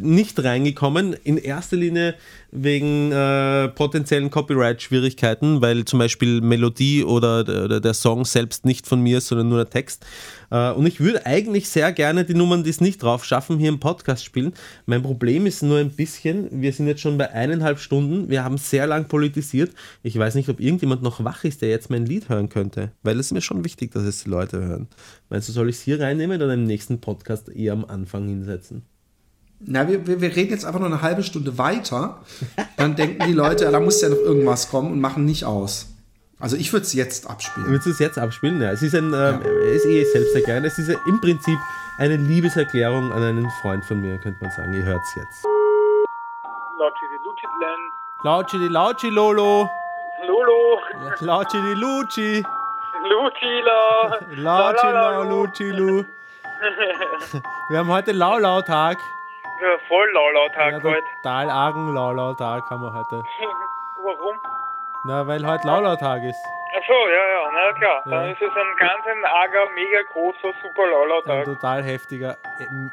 nicht 0.00 0.42
reingekommen. 0.42 1.14
In 1.24 1.38
erster 1.38 1.76
Linie 1.76 2.14
wegen 2.52 3.12
äh, 3.12 3.68
potenziellen 3.68 4.30
Copyright-Schwierigkeiten, 4.30 5.60
weil 5.62 5.84
zum 5.84 5.98
Beispiel 5.98 6.40
Melodie 6.40 7.04
oder, 7.04 7.40
oder, 7.40 7.80
der 7.80 7.94
Song 7.94 8.24
selbst 8.24 8.64
nicht 8.64 8.86
von 8.86 9.00
mir 9.00 9.18
ist, 9.18 9.28
sondern 9.28 9.48
nur 9.48 9.58
der 9.58 9.70
Text. 9.70 10.04
Äh, 10.50 10.72
und 10.72 10.86
ich 10.86 11.00
würde 11.00 11.26
eigentlich 11.26 11.68
sehr 11.68 11.92
gerne 11.92 12.24
die 12.24 12.34
Nummern, 12.34 12.64
die 12.64 12.70
es 12.70 12.80
nicht 12.80 13.02
drauf 13.02 13.24
schaffen, 13.24 13.58
hier 13.58 13.68
im 13.68 13.80
Podcast 13.80 14.24
spielen. 14.24 14.52
Mein 14.86 15.02
Problem 15.02 15.46
ist 15.46 15.62
nur 15.62 15.78
ein 15.78 15.90
bisschen, 15.90 16.48
wir 16.50 16.72
sind 16.72 16.86
jetzt 16.86 17.00
schon 17.00 17.18
bei 17.18 17.30
eineinhalb 17.30 17.78
Stunden, 17.78 18.28
wir 18.28 18.44
haben 18.44 18.58
sehr 18.58 18.86
lang 18.86 19.06
politisiert. 19.08 19.72
Ich 20.02 20.18
weiß 20.18 20.34
nicht, 20.34 20.48
ob 20.48 20.60
irgendjemand 20.60 21.02
noch 21.02 21.24
wach 21.24 21.44
ist, 21.44 21.62
der 21.62 21.70
jetzt 21.70 21.90
mein 21.90 22.06
Lied 22.06 22.28
hören 22.28 22.48
könnte, 22.48 22.92
weil 23.02 23.18
es 23.20 23.30
mir 23.30 23.42
schon 23.42 23.64
wichtig, 23.64 23.92
dass 23.92 24.02
es 24.02 24.24
die 24.24 24.30
Leute 24.30 24.60
hören. 24.60 24.88
Meinst 25.28 25.48
du, 25.48 25.52
soll 25.52 25.68
ich 25.68 25.76
es 25.76 25.82
hier 25.82 26.00
reinnehmen 26.00 26.42
oder 26.42 26.54
im 26.54 26.64
nächsten 26.64 27.00
Podcast 27.00 27.48
eher 27.48 27.72
am 27.72 27.84
Anfang 27.84 28.28
hinsetzen? 28.28 28.89
Na, 29.60 29.86
wir, 29.86 30.06
wir, 30.06 30.20
wir 30.20 30.34
reden 30.34 30.50
jetzt 30.50 30.64
einfach 30.64 30.80
nur 30.80 30.88
eine 30.88 31.02
halbe 31.02 31.22
Stunde 31.22 31.58
weiter. 31.58 32.18
Dann 32.76 32.96
denken 32.96 33.26
die 33.26 33.34
Leute, 33.34 33.70
da 33.70 33.78
muss 33.78 34.00
ja 34.00 34.08
noch 34.08 34.16
irgendwas 34.16 34.70
kommen 34.70 34.90
und 34.90 35.00
machen 35.00 35.26
nicht 35.26 35.44
aus. 35.44 35.88
Also 36.38 36.56
ich 36.56 36.72
würde 36.72 36.84
es 36.86 36.94
jetzt 36.94 37.28
abspielen. 37.28 37.68
Würdest 37.68 37.86
du 37.86 37.90
es 37.90 37.98
jetzt 37.98 38.18
abspielen? 38.18 38.62
Ja, 38.62 38.70
es 38.70 38.80
ist 38.80 38.94
ein, 38.94 39.12
ähm, 39.12 39.12
ja. 39.12 39.72
ist 39.74 39.84
eh 39.84 40.02
selbsterklärend. 40.04 40.66
Es 40.66 40.78
ist 40.78 40.88
im 41.06 41.20
Prinzip 41.20 41.58
eine 41.98 42.16
Liebeserklärung 42.16 43.12
an 43.12 43.22
einen 43.22 43.50
Freund 43.60 43.84
von 43.84 44.00
mir, 44.00 44.16
könnte 44.18 44.38
man 44.40 44.50
sagen. 44.50 44.72
Ihr 44.72 44.82
hört 44.82 45.02
es 45.02 45.16
jetzt. 45.16 45.46
Lautschi 48.22 48.58
die 48.58 48.68
Lautschi 48.68 49.10
Lolo. 49.10 49.68
Lolo. 50.26 50.80
Lautschi 51.20 51.58
die 51.60 51.74
Luci. 51.74 52.44
Lucila. 53.02 54.18
Lautschi 54.36 54.86
la 54.86 55.22
Luci 55.22 55.70
Lu. 55.70 56.04
Wir 57.68 57.78
haben 57.78 57.88
heute 57.88 58.12
Laulau-Tag. 58.12 58.98
Ja, 59.60 59.78
voll 59.88 60.10
Laulau-Tag 60.12 60.72
Ja, 60.72 60.82
heute. 60.82 61.02
total 61.22 61.50
argen 61.50 61.94
Laulau-Tag 61.94 62.70
haben 62.70 62.82
wir 62.82 62.92
heute. 62.94 63.22
Warum? 64.02 64.36
Na, 65.04 65.26
weil 65.26 65.46
heute 65.46 65.66
Laulau-Tag 65.66 66.22
ist. 66.24 66.42
Ach 66.72 66.82
so, 66.86 66.92
ja, 67.08 67.28
ja, 67.28 67.50
na 67.52 67.72
klar. 67.72 68.02
Ja. 68.06 68.10
Dann 68.10 68.30
ist 68.30 68.40
es 68.40 68.50
ein 68.56 68.76
ganz 68.78 69.04
ein 69.06 69.24
arger, 69.24 69.66
mega 69.74 70.02
großer, 70.12 70.52
super 70.62 70.82
Ein 70.84 70.90
Laulau-Tag. 70.90 71.44
total 71.44 71.82
heftiger 71.82 72.36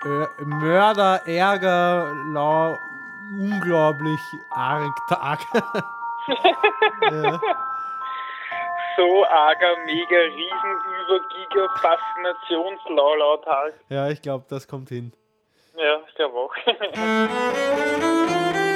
Ö- 0.05 0.27
Mörder, 0.45 1.21
Ärger, 1.25 2.11
Lau, 2.33 2.75
unglaublich 3.39 4.19
arg 4.49 4.93
Tag. 5.09 5.39
ja. 7.11 7.39
So 8.97 9.25
arger, 9.25 9.75
mega, 9.85 10.17
riesen, 10.17 10.75
über 11.05 11.19
Giga, 11.29 11.67
Faszinations-Laulau-Tag. 11.81 13.73
ja, 13.89 14.07
ich 14.09 14.21
glaube, 14.21 14.45
das 14.49 14.67
kommt 14.67 14.89
hin. 14.89 15.13
Ja, 15.77 16.01
ich 16.07 16.15
glaube 16.15 16.37
auch. 16.37 16.55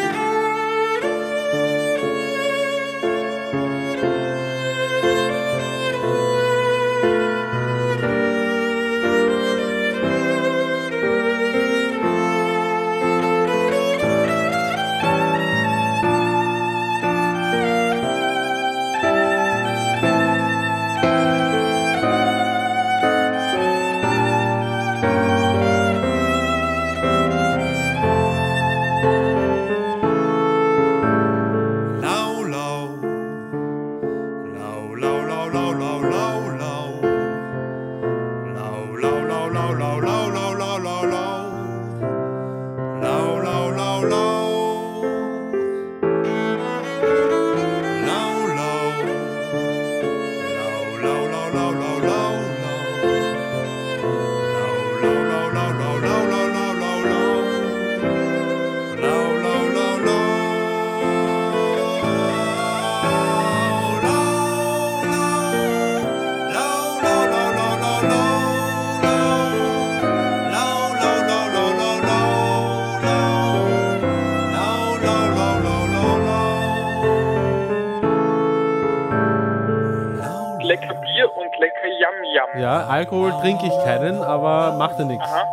Alkohol 83.02 83.32
trinke 83.42 83.66
ich 83.66 83.74
keinen, 83.84 84.22
aber 84.22 84.78
macht 84.78 85.00
ja 85.00 85.06
nichts. 85.06 85.26
Aha. 85.26 85.44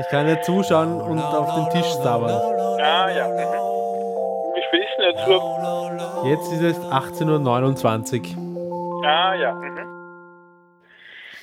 Ich 0.00 0.08
kann 0.08 0.26
ja 0.26 0.42
zuschauen 0.42 1.00
und 1.00 1.20
auf 1.20 1.54
den 1.54 1.70
Tisch 1.70 1.92
sabbern. 2.02 2.30
Ah, 2.80 3.08
ja. 3.08 3.26
Wie 4.54 4.62
viel 4.68 4.80
ist 4.80 4.96
denn 4.98 5.04
jetzt 5.12 5.24
so? 5.24 6.26
Jetzt 6.26 6.52
ist 6.54 6.62
es 6.62 6.76
18.29 6.90 8.36
Uhr. 8.36 9.04
Ah, 9.06 9.32
ja. 9.36 9.54
Mhm. 9.54 9.78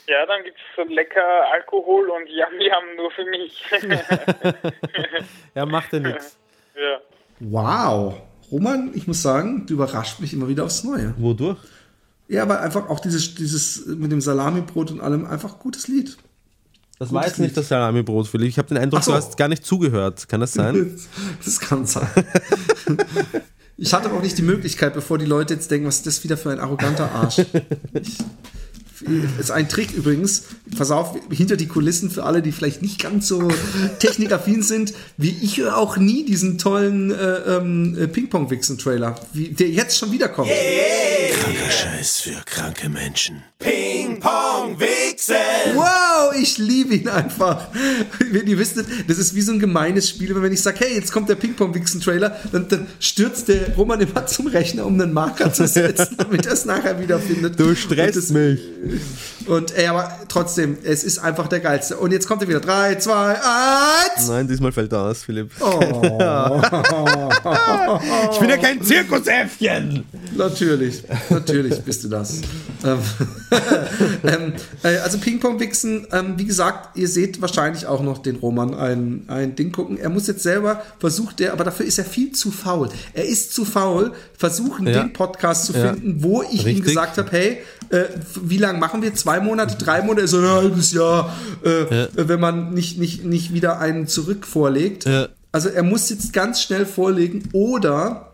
Ja, 0.08 0.26
dann 0.26 0.44
gibt's 0.44 0.60
so 0.76 0.84
lecker 0.84 1.24
Alkohol 1.54 2.10
und 2.10 2.28
Yam-Yam 2.30 2.84
nur 2.98 3.12
für 3.12 3.24
mich. 3.26 3.64
Ja, 5.56 5.66
macht 5.66 5.94
ja 5.94 6.00
nichts. 6.00 6.38
ja. 6.76 7.00
Wow. 7.40 8.16
Roman, 8.52 8.92
ich 8.94 9.08
muss 9.08 9.22
sagen, 9.24 9.66
du 9.68 9.76
überrascht 9.76 10.20
mich 10.20 10.34
immer 10.34 10.50
wieder 10.50 10.66
aufs 10.66 10.84
Neue. 10.84 11.14
Wodurch? 11.18 11.58
Ja, 12.28 12.44
aber 12.44 12.62
einfach 12.62 12.90
auch 12.90 13.00
dieses, 13.00 13.36
dieses 13.36 13.86
mit 13.86 14.12
dem 14.12 14.22
Salamibrot 14.22 14.92
und 14.92 15.00
allem, 15.00 15.26
einfach 15.26 15.60
gutes 15.60 15.88
Lied. 15.88 16.18
Das 16.98 17.12
war 17.12 17.28
jetzt 17.28 17.40
nicht 17.40 17.56
das 17.58 17.68
Salamibrot, 17.68 18.28
Philipp. 18.28 18.48
Ich 18.48 18.58
habe 18.58 18.70
den 18.70 18.78
Eindruck, 18.78 19.04
so. 19.04 19.12
du 19.12 19.18
hast 19.18 19.38
gar 19.38 19.50
nicht 19.50 19.66
zugehört. 19.66 20.28
Kann 20.30 20.40
das 20.40 20.54
sein? 20.54 20.98
Das 21.44 21.60
kann 21.60 21.86
sein. 21.86 22.08
Ich 23.78 23.94
hatte 23.94 24.10
aber 24.10 24.18
auch 24.18 24.22
nicht 24.22 24.38
die 24.38 24.44
Möglichkeit, 24.44 24.94
bevor 24.94 25.18
die 25.18 25.26
Leute 25.26 25.54
jetzt 25.54 25.70
denken, 25.70 25.88
was 25.88 25.98
ist 25.98 26.08
das 26.08 26.24
wieder 26.24 26.38
für 26.38 26.52
ein 26.52 26.60
arroganter 26.60 27.12
Arsch. 27.12 27.40
Ich, 27.94 28.18
ist 29.40 29.52
ein 29.52 29.70
Trick 29.70 29.94
übrigens, 29.94 30.44
pass 30.78 30.92
auf, 30.92 31.16
hinter 31.30 31.58
die 31.58 31.68
Kulissen 31.68 32.10
für 32.10 32.24
alle, 32.24 32.42
die 32.42 32.52
vielleicht 32.52 32.82
nicht 32.82 33.02
ganz 33.02 33.28
so 33.28 33.50
technikaffin 34.00 34.62
sind, 34.62 34.94
wie 35.18 35.36
ich 35.42 35.58
höre 35.58 35.78
auch 35.78 35.98
nie 35.98 36.26
diesen 36.26 36.58
tollen 36.58 37.12
äh, 37.12 37.16
ähm, 37.16 37.98
äh, 37.98 38.08
Ping-Pong-Wichsen-Trailer, 38.08 39.16
der 39.34 39.70
jetzt 39.70 39.98
schon 39.98 40.12
wieder 40.12 40.30
kommt. 40.30 40.50
Kranker 40.50 41.72
Scheiß 41.72 42.22
für 42.22 42.42
kranke 42.46 42.90
Menschen. 42.90 43.44
Ping 43.60 43.96
Ping-Pong 44.06 44.80
Wichsen. 44.80 45.36
Wow, 45.74 46.34
ich 46.40 46.58
liebe 46.58 46.96
ihn 46.96 47.08
einfach. 47.08 47.68
Wenn 48.32 48.48
ihr 48.48 48.58
wisstet, 48.58 48.88
das 49.08 49.18
ist 49.18 49.36
wie 49.36 49.42
so 49.42 49.52
ein 49.52 49.60
gemeines 49.60 50.10
Spiel, 50.10 50.40
wenn 50.42 50.54
ich 50.54 50.62
sage, 50.62 50.80
hey, 50.82 50.96
jetzt 50.96 51.12
kommt 51.12 51.30
der 51.30 51.36
Ping-Pong-Wichsen-Trailer, 51.36 52.36
dann, 52.52 52.68
dann 52.68 52.88
stürzt 53.00 53.48
der 53.48 53.74
Roman 53.76 54.02
immer 54.02 54.26
zum 54.28 54.48
Rechner, 54.48 54.86
um 54.86 55.00
einen 55.00 55.14
Marker 55.14 55.52
zu 55.52 55.68
setzen, 55.68 56.16
damit 56.18 56.46
er 56.46 56.54
es 56.54 56.66
nachher 56.66 57.00
wiederfindet. 57.00 57.60
Du 57.60 57.76
stresst 57.76 58.32
mich. 58.32 58.60
Und 59.48 59.76
ey, 59.78 59.88
aber 59.88 60.12
trotzdem, 60.28 60.78
es 60.84 61.04
ist 61.04 61.20
einfach 61.20 61.48
der 61.48 61.60
geilste. 61.60 61.98
Und 61.98 62.12
jetzt 62.12 62.28
kommt 62.28 62.42
er 62.42 62.48
wieder. 62.48 62.60
Drei, 62.60 62.96
zwei, 62.96 63.36
eins. 63.36 64.28
Nein, 64.28 64.48
diesmal 64.48 64.72
fällt 64.72 64.92
er 64.94 65.02
aus, 65.04 65.24
Philipp. 65.24 65.52
Oh. 65.60 65.80
Ich 68.32 68.40
bin 68.40 68.50
ja 68.50 68.58
kein 68.58 68.82
Zirkusäffchen. 68.82 70.06
Natürlich, 70.36 71.04
natürlich 71.30 71.80
bist 71.82 72.04
du 72.04 72.10
das. 72.10 72.42
Ähm, 72.84 73.00
ähm, 74.24 74.54
äh, 74.84 74.98
also 74.98 75.18
Ping-Pong-Wichsen, 75.20 76.08
ähm, 76.12 76.34
wie 76.38 76.46
gesagt, 76.46 76.98
ihr 76.98 77.08
seht 77.08 77.42
wahrscheinlich 77.42 77.86
auch 77.88 78.02
noch 78.02 78.20
den 78.20 78.36
Roman 78.38 78.74
ein, 78.74 79.24
ein 79.28 79.56
Ding 79.56 79.72
gucken. 79.72 79.98
Er 79.98 80.10
muss 80.10 80.28
jetzt 80.28 80.44
selber 80.44 80.82
versucht 81.00 81.42
er, 81.42 81.54
aber 81.54 81.64
dafür 81.64 81.86
ist 81.86 81.98
er 81.98 82.06
viel 82.06 82.32
zu 82.32 82.52
faul. 82.52 82.90
Er 83.14 83.26
ist 83.26 83.54
zu 83.54 83.66
faul, 83.66 84.14
versuchen 84.38 84.88
Ja. 84.88 85.04
den 85.04 85.14
Podcast 85.14 85.66
zu 85.66 85.74
Ja. 85.74 85.94
finden, 85.94 86.24
wo 86.24 86.42
ich 86.44 86.62
ihm 86.62 86.66
Richtig. 86.66 86.86
gesagt 86.86 87.18
habe, 87.18 87.32
hey, 87.32 87.58
äh, 87.90 88.06
wie 88.42 88.58
lange 88.58 88.80
machen 88.86 89.02
wir? 89.02 89.16
Zwei 89.16 89.40
Monate, 89.40 89.78
drei 89.78 90.04
Monate, 90.04 90.28
so 90.28 90.38
ein 90.38 90.48
halbes 90.48 90.92
Jahr, 90.92 91.36
äh, 91.64 92.08
wenn 92.14 92.40
man 92.40 92.72
nicht, 92.76 93.00
nicht, 93.00 93.26
nicht 93.26 93.52
wieder 93.52 93.80
einen 93.80 94.08
zurück 94.08 94.46
vorlegt. 94.46 95.06
Ja. 95.06 95.30
Also 95.52 95.70
er 95.70 95.82
muss 95.82 96.12
jetzt 96.12 96.34
ganz 96.34 96.62
schnell 96.62 96.86
vorlegen 96.86 97.50
oder 97.52 98.34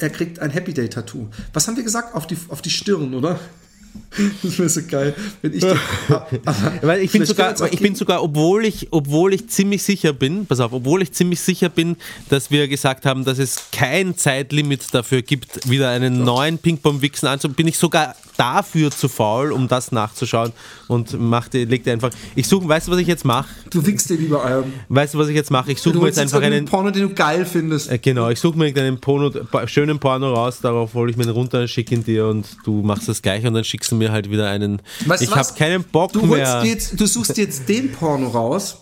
er 0.00 0.10
kriegt 0.10 0.40
ein 0.40 0.50
Happy 0.50 0.74
Day 0.74 0.88
Tattoo. 0.88 1.28
Was 1.52 1.68
haben 1.68 1.76
wir 1.76 1.84
gesagt? 1.84 2.12
Auf 2.16 2.26
die, 2.26 2.36
auf 2.48 2.60
die 2.60 2.70
Stirn, 2.70 3.14
oder? 3.14 3.38
Das 4.42 4.58
wäre 4.58 4.68
so 4.68 4.80
geil, 4.88 5.14
wenn 5.42 5.54
ich. 5.54 5.62
Weil 6.82 7.00
ich 7.00 7.12
bin 7.12 7.24
sogar, 7.24 7.54
ich 7.72 7.80
bin 7.80 7.94
sogar, 7.94 8.22
obwohl 8.22 8.64
ich, 8.64 8.88
obwohl 8.90 9.34
ich 9.34 9.48
ziemlich 9.48 9.82
sicher 9.82 10.12
bin, 10.12 10.46
pass 10.46 10.60
auf, 10.60 10.72
obwohl 10.72 11.02
ich 11.02 11.12
ziemlich 11.12 11.40
sicher 11.40 11.68
bin, 11.68 11.96
dass 12.28 12.50
wir 12.50 12.68
gesagt 12.68 13.06
haben, 13.06 13.24
dass 13.24 13.38
es 13.38 13.56
kein 13.70 14.16
Zeitlimit 14.16 14.92
dafür 14.92 15.22
gibt, 15.22 15.68
wieder 15.68 15.90
einen 15.90 16.24
neuen 16.24 16.58
Ping-Pong-Wichsen 16.58 17.28
anzubieten, 17.28 17.56
bin 17.56 17.68
ich 17.68 17.78
sogar 17.78 18.16
dafür 18.36 18.90
zu 18.90 19.08
faul, 19.08 19.52
um 19.52 19.68
das 19.68 19.92
nachzuschauen 19.92 20.52
und 20.88 21.18
machte, 21.18 21.64
legte 21.64 21.92
einfach. 21.92 22.10
Ich 22.34 22.46
suche, 22.48 22.68
weißt 22.68 22.88
du, 22.88 22.92
was 22.92 22.98
ich 22.98 23.06
jetzt 23.06 23.24
mache? 23.24 23.48
Du 23.70 23.84
winkst 23.84 24.08
dir 24.10 24.16
lieber 24.16 24.44
ein. 24.44 24.72
Weißt 24.88 25.14
du, 25.14 25.18
was 25.18 25.28
ich 25.28 25.34
jetzt 25.34 25.50
mache? 25.50 25.72
Ich 25.72 25.80
suche 25.80 25.98
mir 25.98 26.06
jetzt 26.06 26.18
einfach 26.18 26.36
irgendeinen 26.36 26.60
einen. 26.60 26.66
Porno, 26.66 26.90
den 26.90 27.02
du 27.02 27.14
geil 27.14 27.44
findest. 27.44 27.90
Äh, 27.90 27.98
Genau, 27.98 28.28
ich 28.30 28.40
suche 28.40 28.58
mir 28.58 28.66
einen 28.66 29.00
Porno, 29.00 29.30
schönen 29.66 29.98
Porno 29.98 30.34
raus, 30.34 30.58
darauf 30.60 30.94
hole 30.94 31.10
ich 31.10 31.16
mir 31.16 31.22
einen 31.24 31.32
runter, 31.32 31.66
schicke 31.68 31.94
ihn 31.94 32.04
dir 32.04 32.26
und 32.26 32.46
du 32.64 32.82
machst 32.82 33.08
das 33.08 33.22
gleich 33.22 33.46
und 33.46 33.54
dann 33.54 33.64
schickst 33.64 33.90
du 33.92 33.96
mir 33.96 34.12
halt 34.12 34.30
wieder 34.30 34.48
einen. 34.48 34.82
Weißt 35.06 35.22
ich 35.22 35.34
habe 35.34 35.48
keinen 35.56 35.84
Bock 35.84 36.12
du 36.12 36.26
mehr. 36.26 36.62
Jetzt, 36.64 37.00
du 37.00 37.06
suchst 37.06 37.36
jetzt 37.38 37.68
den 37.68 37.92
Porno 37.92 38.28
raus, 38.28 38.78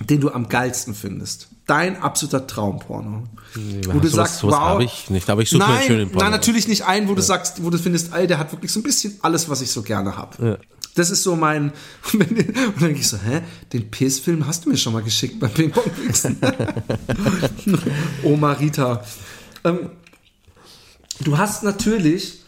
den 0.00 0.20
du 0.20 0.30
am 0.30 0.48
geilsten 0.48 0.94
findest. 0.94 1.48
Dein 1.66 2.00
absoluter 2.00 2.46
Traumporno. 2.46 3.24
wo 3.54 3.98
du 3.98 4.08
sowas- 4.08 4.12
sagst, 4.12 4.38
sowas 4.38 4.74
wow. 4.74 4.80
ich 4.80 5.10
nicht, 5.10 5.28
aber 5.28 5.42
ich 5.42 5.50
suche 5.50 5.58
mir 5.60 5.66
einen 5.66 5.74
nein, 5.78 5.86
schönen 5.86 6.10
Porno 6.10 6.22
Nein, 6.22 6.30
natürlich 6.30 6.68
nicht 6.68 6.84
einen, 6.84 7.08
wo 7.08 7.14
du 7.14 7.22
sagst, 7.22 7.62
wo 7.64 7.70
du 7.70 7.78
findest, 7.78 8.12
ey, 8.14 8.26
der 8.26 8.38
hat 8.38 8.52
wirklich 8.52 8.70
so 8.72 8.80
ein 8.80 8.84
bisschen 8.84 9.14
alles, 9.22 9.48
was 9.48 9.62
ich 9.62 9.70
so 9.70 9.82
gerne 9.82 10.16
habe. 10.16 10.46
Ja. 10.46 10.58
Das 10.94 11.10
ist 11.10 11.22
so 11.24 11.36
mein. 11.36 11.72
Und 12.12 12.20
dann 12.20 12.36
denke 12.80 13.00
ich 13.00 13.08
so, 13.08 13.18
hä? 13.18 13.42
Den 13.72 13.90
PS-Film 13.90 14.46
hast 14.46 14.64
du 14.64 14.70
mir 14.70 14.76
schon 14.76 14.92
mal 14.92 15.02
geschickt 15.02 15.38
beim 15.40 15.50
ping 15.50 15.70
pong 15.70 15.84
Oma 18.22 18.52
Rita. 18.52 19.04
Ähm, 19.64 19.90
du 21.20 21.36
hast 21.36 21.62
natürlich 21.64 22.40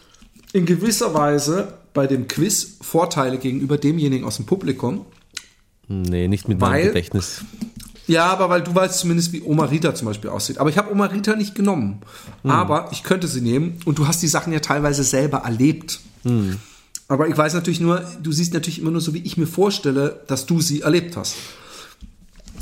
in 0.53 0.65
gewisser 0.65 1.13
Weise 1.13 1.75
bei 1.93 2.07
dem 2.07 2.27
Quiz 2.27 2.77
Vorteile 2.81 3.37
gegenüber 3.37 3.77
demjenigen 3.77 4.25
aus 4.25 4.37
dem 4.37 4.45
Publikum. 4.45 5.05
Nee, 5.87 6.27
nicht 6.27 6.47
mit 6.47 6.59
meinem 6.59 6.87
Gedächtnis. 6.87 7.41
Ja, 8.09 8.25
aber 8.25 8.49
weil 8.49 8.63
du 8.63 8.73
weißt 8.73 8.99
zumindest, 8.99 9.31
wie 9.33 9.41
Oma 9.43 9.65
Rita 9.65 9.93
zum 9.93 10.07
Beispiel 10.07 10.31
aussieht. 10.31 10.57
Aber 10.57 10.69
ich 10.69 10.77
habe 10.77 10.91
Oma 10.91 11.05
Rita 11.05 11.35
nicht 11.35 11.53
genommen. 11.53 12.01
Aber 12.43 12.89
ich 12.91 13.03
könnte 13.03 13.27
sie 13.27 13.41
nehmen 13.41 13.77
und 13.85 13.99
du 13.99 14.07
hast 14.07 14.21
die 14.21 14.27
Sachen 14.27 14.51
ja 14.51 14.59
teilweise 14.59 15.03
selber 15.03 15.39
erlebt. 15.39 15.99
Aber 17.07 17.27
ich 17.27 17.37
weiß 17.37 17.53
natürlich 17.53 17.79
nur, 17.79 18.03
du 18.21 18.31
siehst 18.31 18.53
natürlich 18.53 18.79
immer 18.79 18.91
nur 18.91 19.01
so, 19.01 19.13
wie 19.13 19.19
ich 19.19 19.37
mir 19.37 19.47
vorstelle, 19.47 20.21
dass 20.27 20.45
du 20.45 20.59
sie 20.59 20.81
erlebt 20.81 21.17
hast. 21.17 21.35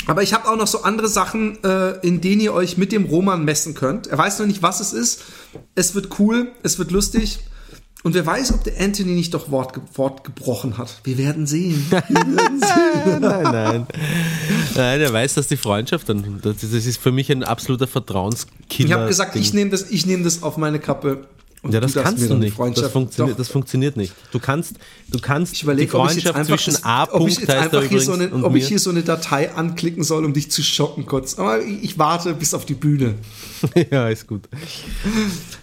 Aber 0.05 0.23
ich 0.23 0.33
habe 0.33 0.47
auch 0.49 0.55
noch 0.55 0.67
so 0.67 0.83
andere 0.83 1.09
Sachen, 1.09 1.61
äh, 1.63 1.99
in 1.99 2.21
denen 2.21 2.41
ihr 2.41 2.53
euch 2.53 2.77
mit 2.77 2.91
dem 2.93 3.05
Roman 3.05 3.43
messen 3.43 3.73
könnt. 3.73 4.07
Er 4.07 4.17
weiß 4.17 4.39
noch 4.39 4.45
nicht, 4.45 4.63
was 4.63 4.79
es 4.79 4.93
ist. 4.93 5.23
Es 5.75 5.95
wird 5.95 6.19
cool, 6.19 6.51
es 6.63 6.79
wird 6.79 6.91
lustig. 6.91 7.39
Und 8.07 8.13
wer 8.13 8.25
weiß, 8.25 8.53
ob 8.53 8.63
der 8.63 8.79
Anthony 8.79 9.11
nicht 9.11 9.33
doch 9.33 9.51
Wort, 9.51 9.73
ge 9.73 9.83
Wort 9.95 10.23
gebrochen 10.23 10.77
hat. 10.77 11.01
Wir 11.03 11.17
werden 11.17 11.45
sehen. 11.45 11.87
nein, 11.91 13.19
nein. 13.19 13.87
Nein, 14.75 15.01
er 15.01 15.11
weiß, 15.11 15.33
dass 15.33 15.49
die 15.49 15.57
Freundschaft 15.57 16.07
dann. 16.07 16.39
Das 16.41 16.63
ist 16.63 17.01
für 17.01 17.11
mich 17.11 17.29
ein 17.29 17.43
absoluter 17.43 17.85
Vertrauenskiller. 17.85 18.87
Ich 18.87 18.93
habe 18.93 19.07
gesagt, 19.07 19.35
Ding. 19.35 19.41
ich 19.41 19.53
nehme 19.53 19.71
das, 19.71 19.91
ich 19.91 20.05
nehme 20.05 20.23
das 20.23 20.41
auf 20.41 20.55
meine 20.55 20.79
Kappe. 20.79 21.27
Und 21.67 21.73
Ja, 21.73 21.79
das 21.81 21.93
darfst 21.93 22.05
kannst 22.17 22.29
du 22.29 22.35
nicht. 22.35 22.57
Das 22.57 22.91
funktioniert, 22.91 23.37
das 23.37 23.47
funktioniert 23.49 23.97
nicht. 23.97 24.13
Du 24.31 24.39
kannst, 24.39 24.75
du 25.09 25.19
kannst 25.19 25.53
Ich 25.53 25.63
überlege, 25.63 25.85
die 25.85 25.91
Freundschaft 25.91 26.35
einfach, 26.35 26.55
zwischen 26.55 26.73
das- 26.73 26.83
A. 26.85 27.07
ob 27.11 27.27
ich 27.27 27.39
jetzt 27.39 27.49
einfach 27.49 27.83
hier 27.83 27.99
so 28.01 28.13
eine, 28.13 28.29
und 28.29 28.43
ob 28.45 28.53
mir. 28.53 28.59
ich 28.59 28.67
hier 28.67 28.79
so 28.79 28.89
eine 28.89 29.03
Datei 29.03 29.51
anklicken 29.53 30.03
soll, 30.03 30.23
um 30.25 30.33
dich 30.33 30.49
zu 30.49 30.63
schocken 30.63 31.05
kurz. 31.05 31.37
Aber 31.37 31.61
ich, 31.61 31.83
ich 31.83 31.99
warte 31.99 32.33
bis 32.33 32.53
auf 32.53 32.65
die 32.65 32.73
Bühne. 32.73 33.15
ja, 33.91 34.07
ist 34.09 34.27
gut. 34.27 34.43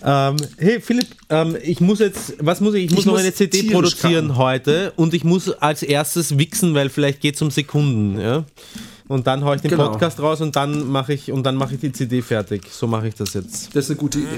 Ähm, 0.04 0.36
hey 0.58 0.80
Philipp, 0.80 1.06
ähm, 1.30 1.56
ich 1.62 1.80
muss 1.80 1.98
jetzt, 2.00 2.34
was 2.38 2.60
muss 2.60 2.74
ich? 2.74 2.84
Ich 2.84 2.90
muss 2.90 3.00
Ich 3.00 3.06
noch 3.06 3.12
muss 3.14 3.22
eine 3.22 3.32
CD 3.34 3.62
produzieren 3.70 4.28
kacken. 4.28 4.36
heute 4.36 4.92
und 4.96 5.14
ich 5.14 5.24
muss 5.24 5.48
als 5.50 5.82
erstes 5.82 6.36
wichsen, 6.38 6.74
weil 6.74 6.90
vielleicht 6.90 7.20
geht 7.20 7.36
es 7.36 7.42
um 7.42 7.50
Sekunden, 7.50 8.20
ja. 8.20 8.44
Und 9.06 9.26
dann 9.26 9.44
haue 9.44 9.56
ich 9.56 9.60
den 9.60 9.70
Genau. 9.70 9.90
Podcast 9.90 10.18
raus 10.20 10.40
und 10.40 10.56
dann 10.56 10.88
mache 10.90 11.12
ich 11.12 11.30
und 11.30 11.44
dann 11.44 11.56
mache 11.56 11.74
ich 11.74 11.80
die 11.80 11.92
CD 11.92 12.22
fertig. 12.22 12.62
So 12.72 12.86
mache 12.86 13.08
ich 13.08 13.14
das 13.14 13.34
jetzt. 13.34 13.76
Das 13.76 13.84
ist 13.84 13.90
eine 13.90 13.98
gute 13.98 14.18
Idee. 14.20 14.28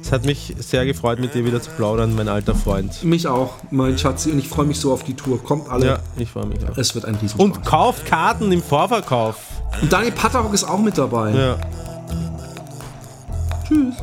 Es 0.00 0.12
hat 0.12 0.24
mich 0.24 0.54
sehr 0.60 0.86
gefreut, 0.86 1.18
mit 1.18 1.34
dir 1.34 1.44
wieder 1.44 1.60
zu 1.60 1.70
plaudern, 1.72 2.14
mein 2.14 2.28
alter 2.28 2.54
Freund. 2.54 3.02
Mich 3.02 3.26
auch, 3.26 3.54
mein 3.72 3.98
Schatzi. 3.98 4.30
Und 4.30 4.38
ich 4.38 4.48
freue 4.48 4.66
mich 4.66 4.78
so 4.78 4.92
auf 4.92 5.02
die 5.02 5.14
Tour. 5.14 5.42
Kommt 5.42 5.68
alle. 5.68 5.86
Ja, 5.86 5.98
ich 6.16 6.30
freue 6.30 6.46
mich 6.46 6.60
auch. 6.68 6.78
Es 6.78 6.94
wird 6.94 7.04
ein 7.04 7.16
Riesen. 7.16 7.40
Und 7.40 7.64
kauft 7.64 8.06
Karten 8.06 8.52
im 8.52 8.62
Vorverkauf. 8.62 9.36
Und 9.80 9.92
Daniel 9.92 10.12
Patterrock 10.12 10.54
ist 10.54 10.64
auch 10.64 10.78
mit 10.78 10.96
dabei. 10.96 11.30
Ja. 11.32 11.56
Tschüss. 13.66 13.94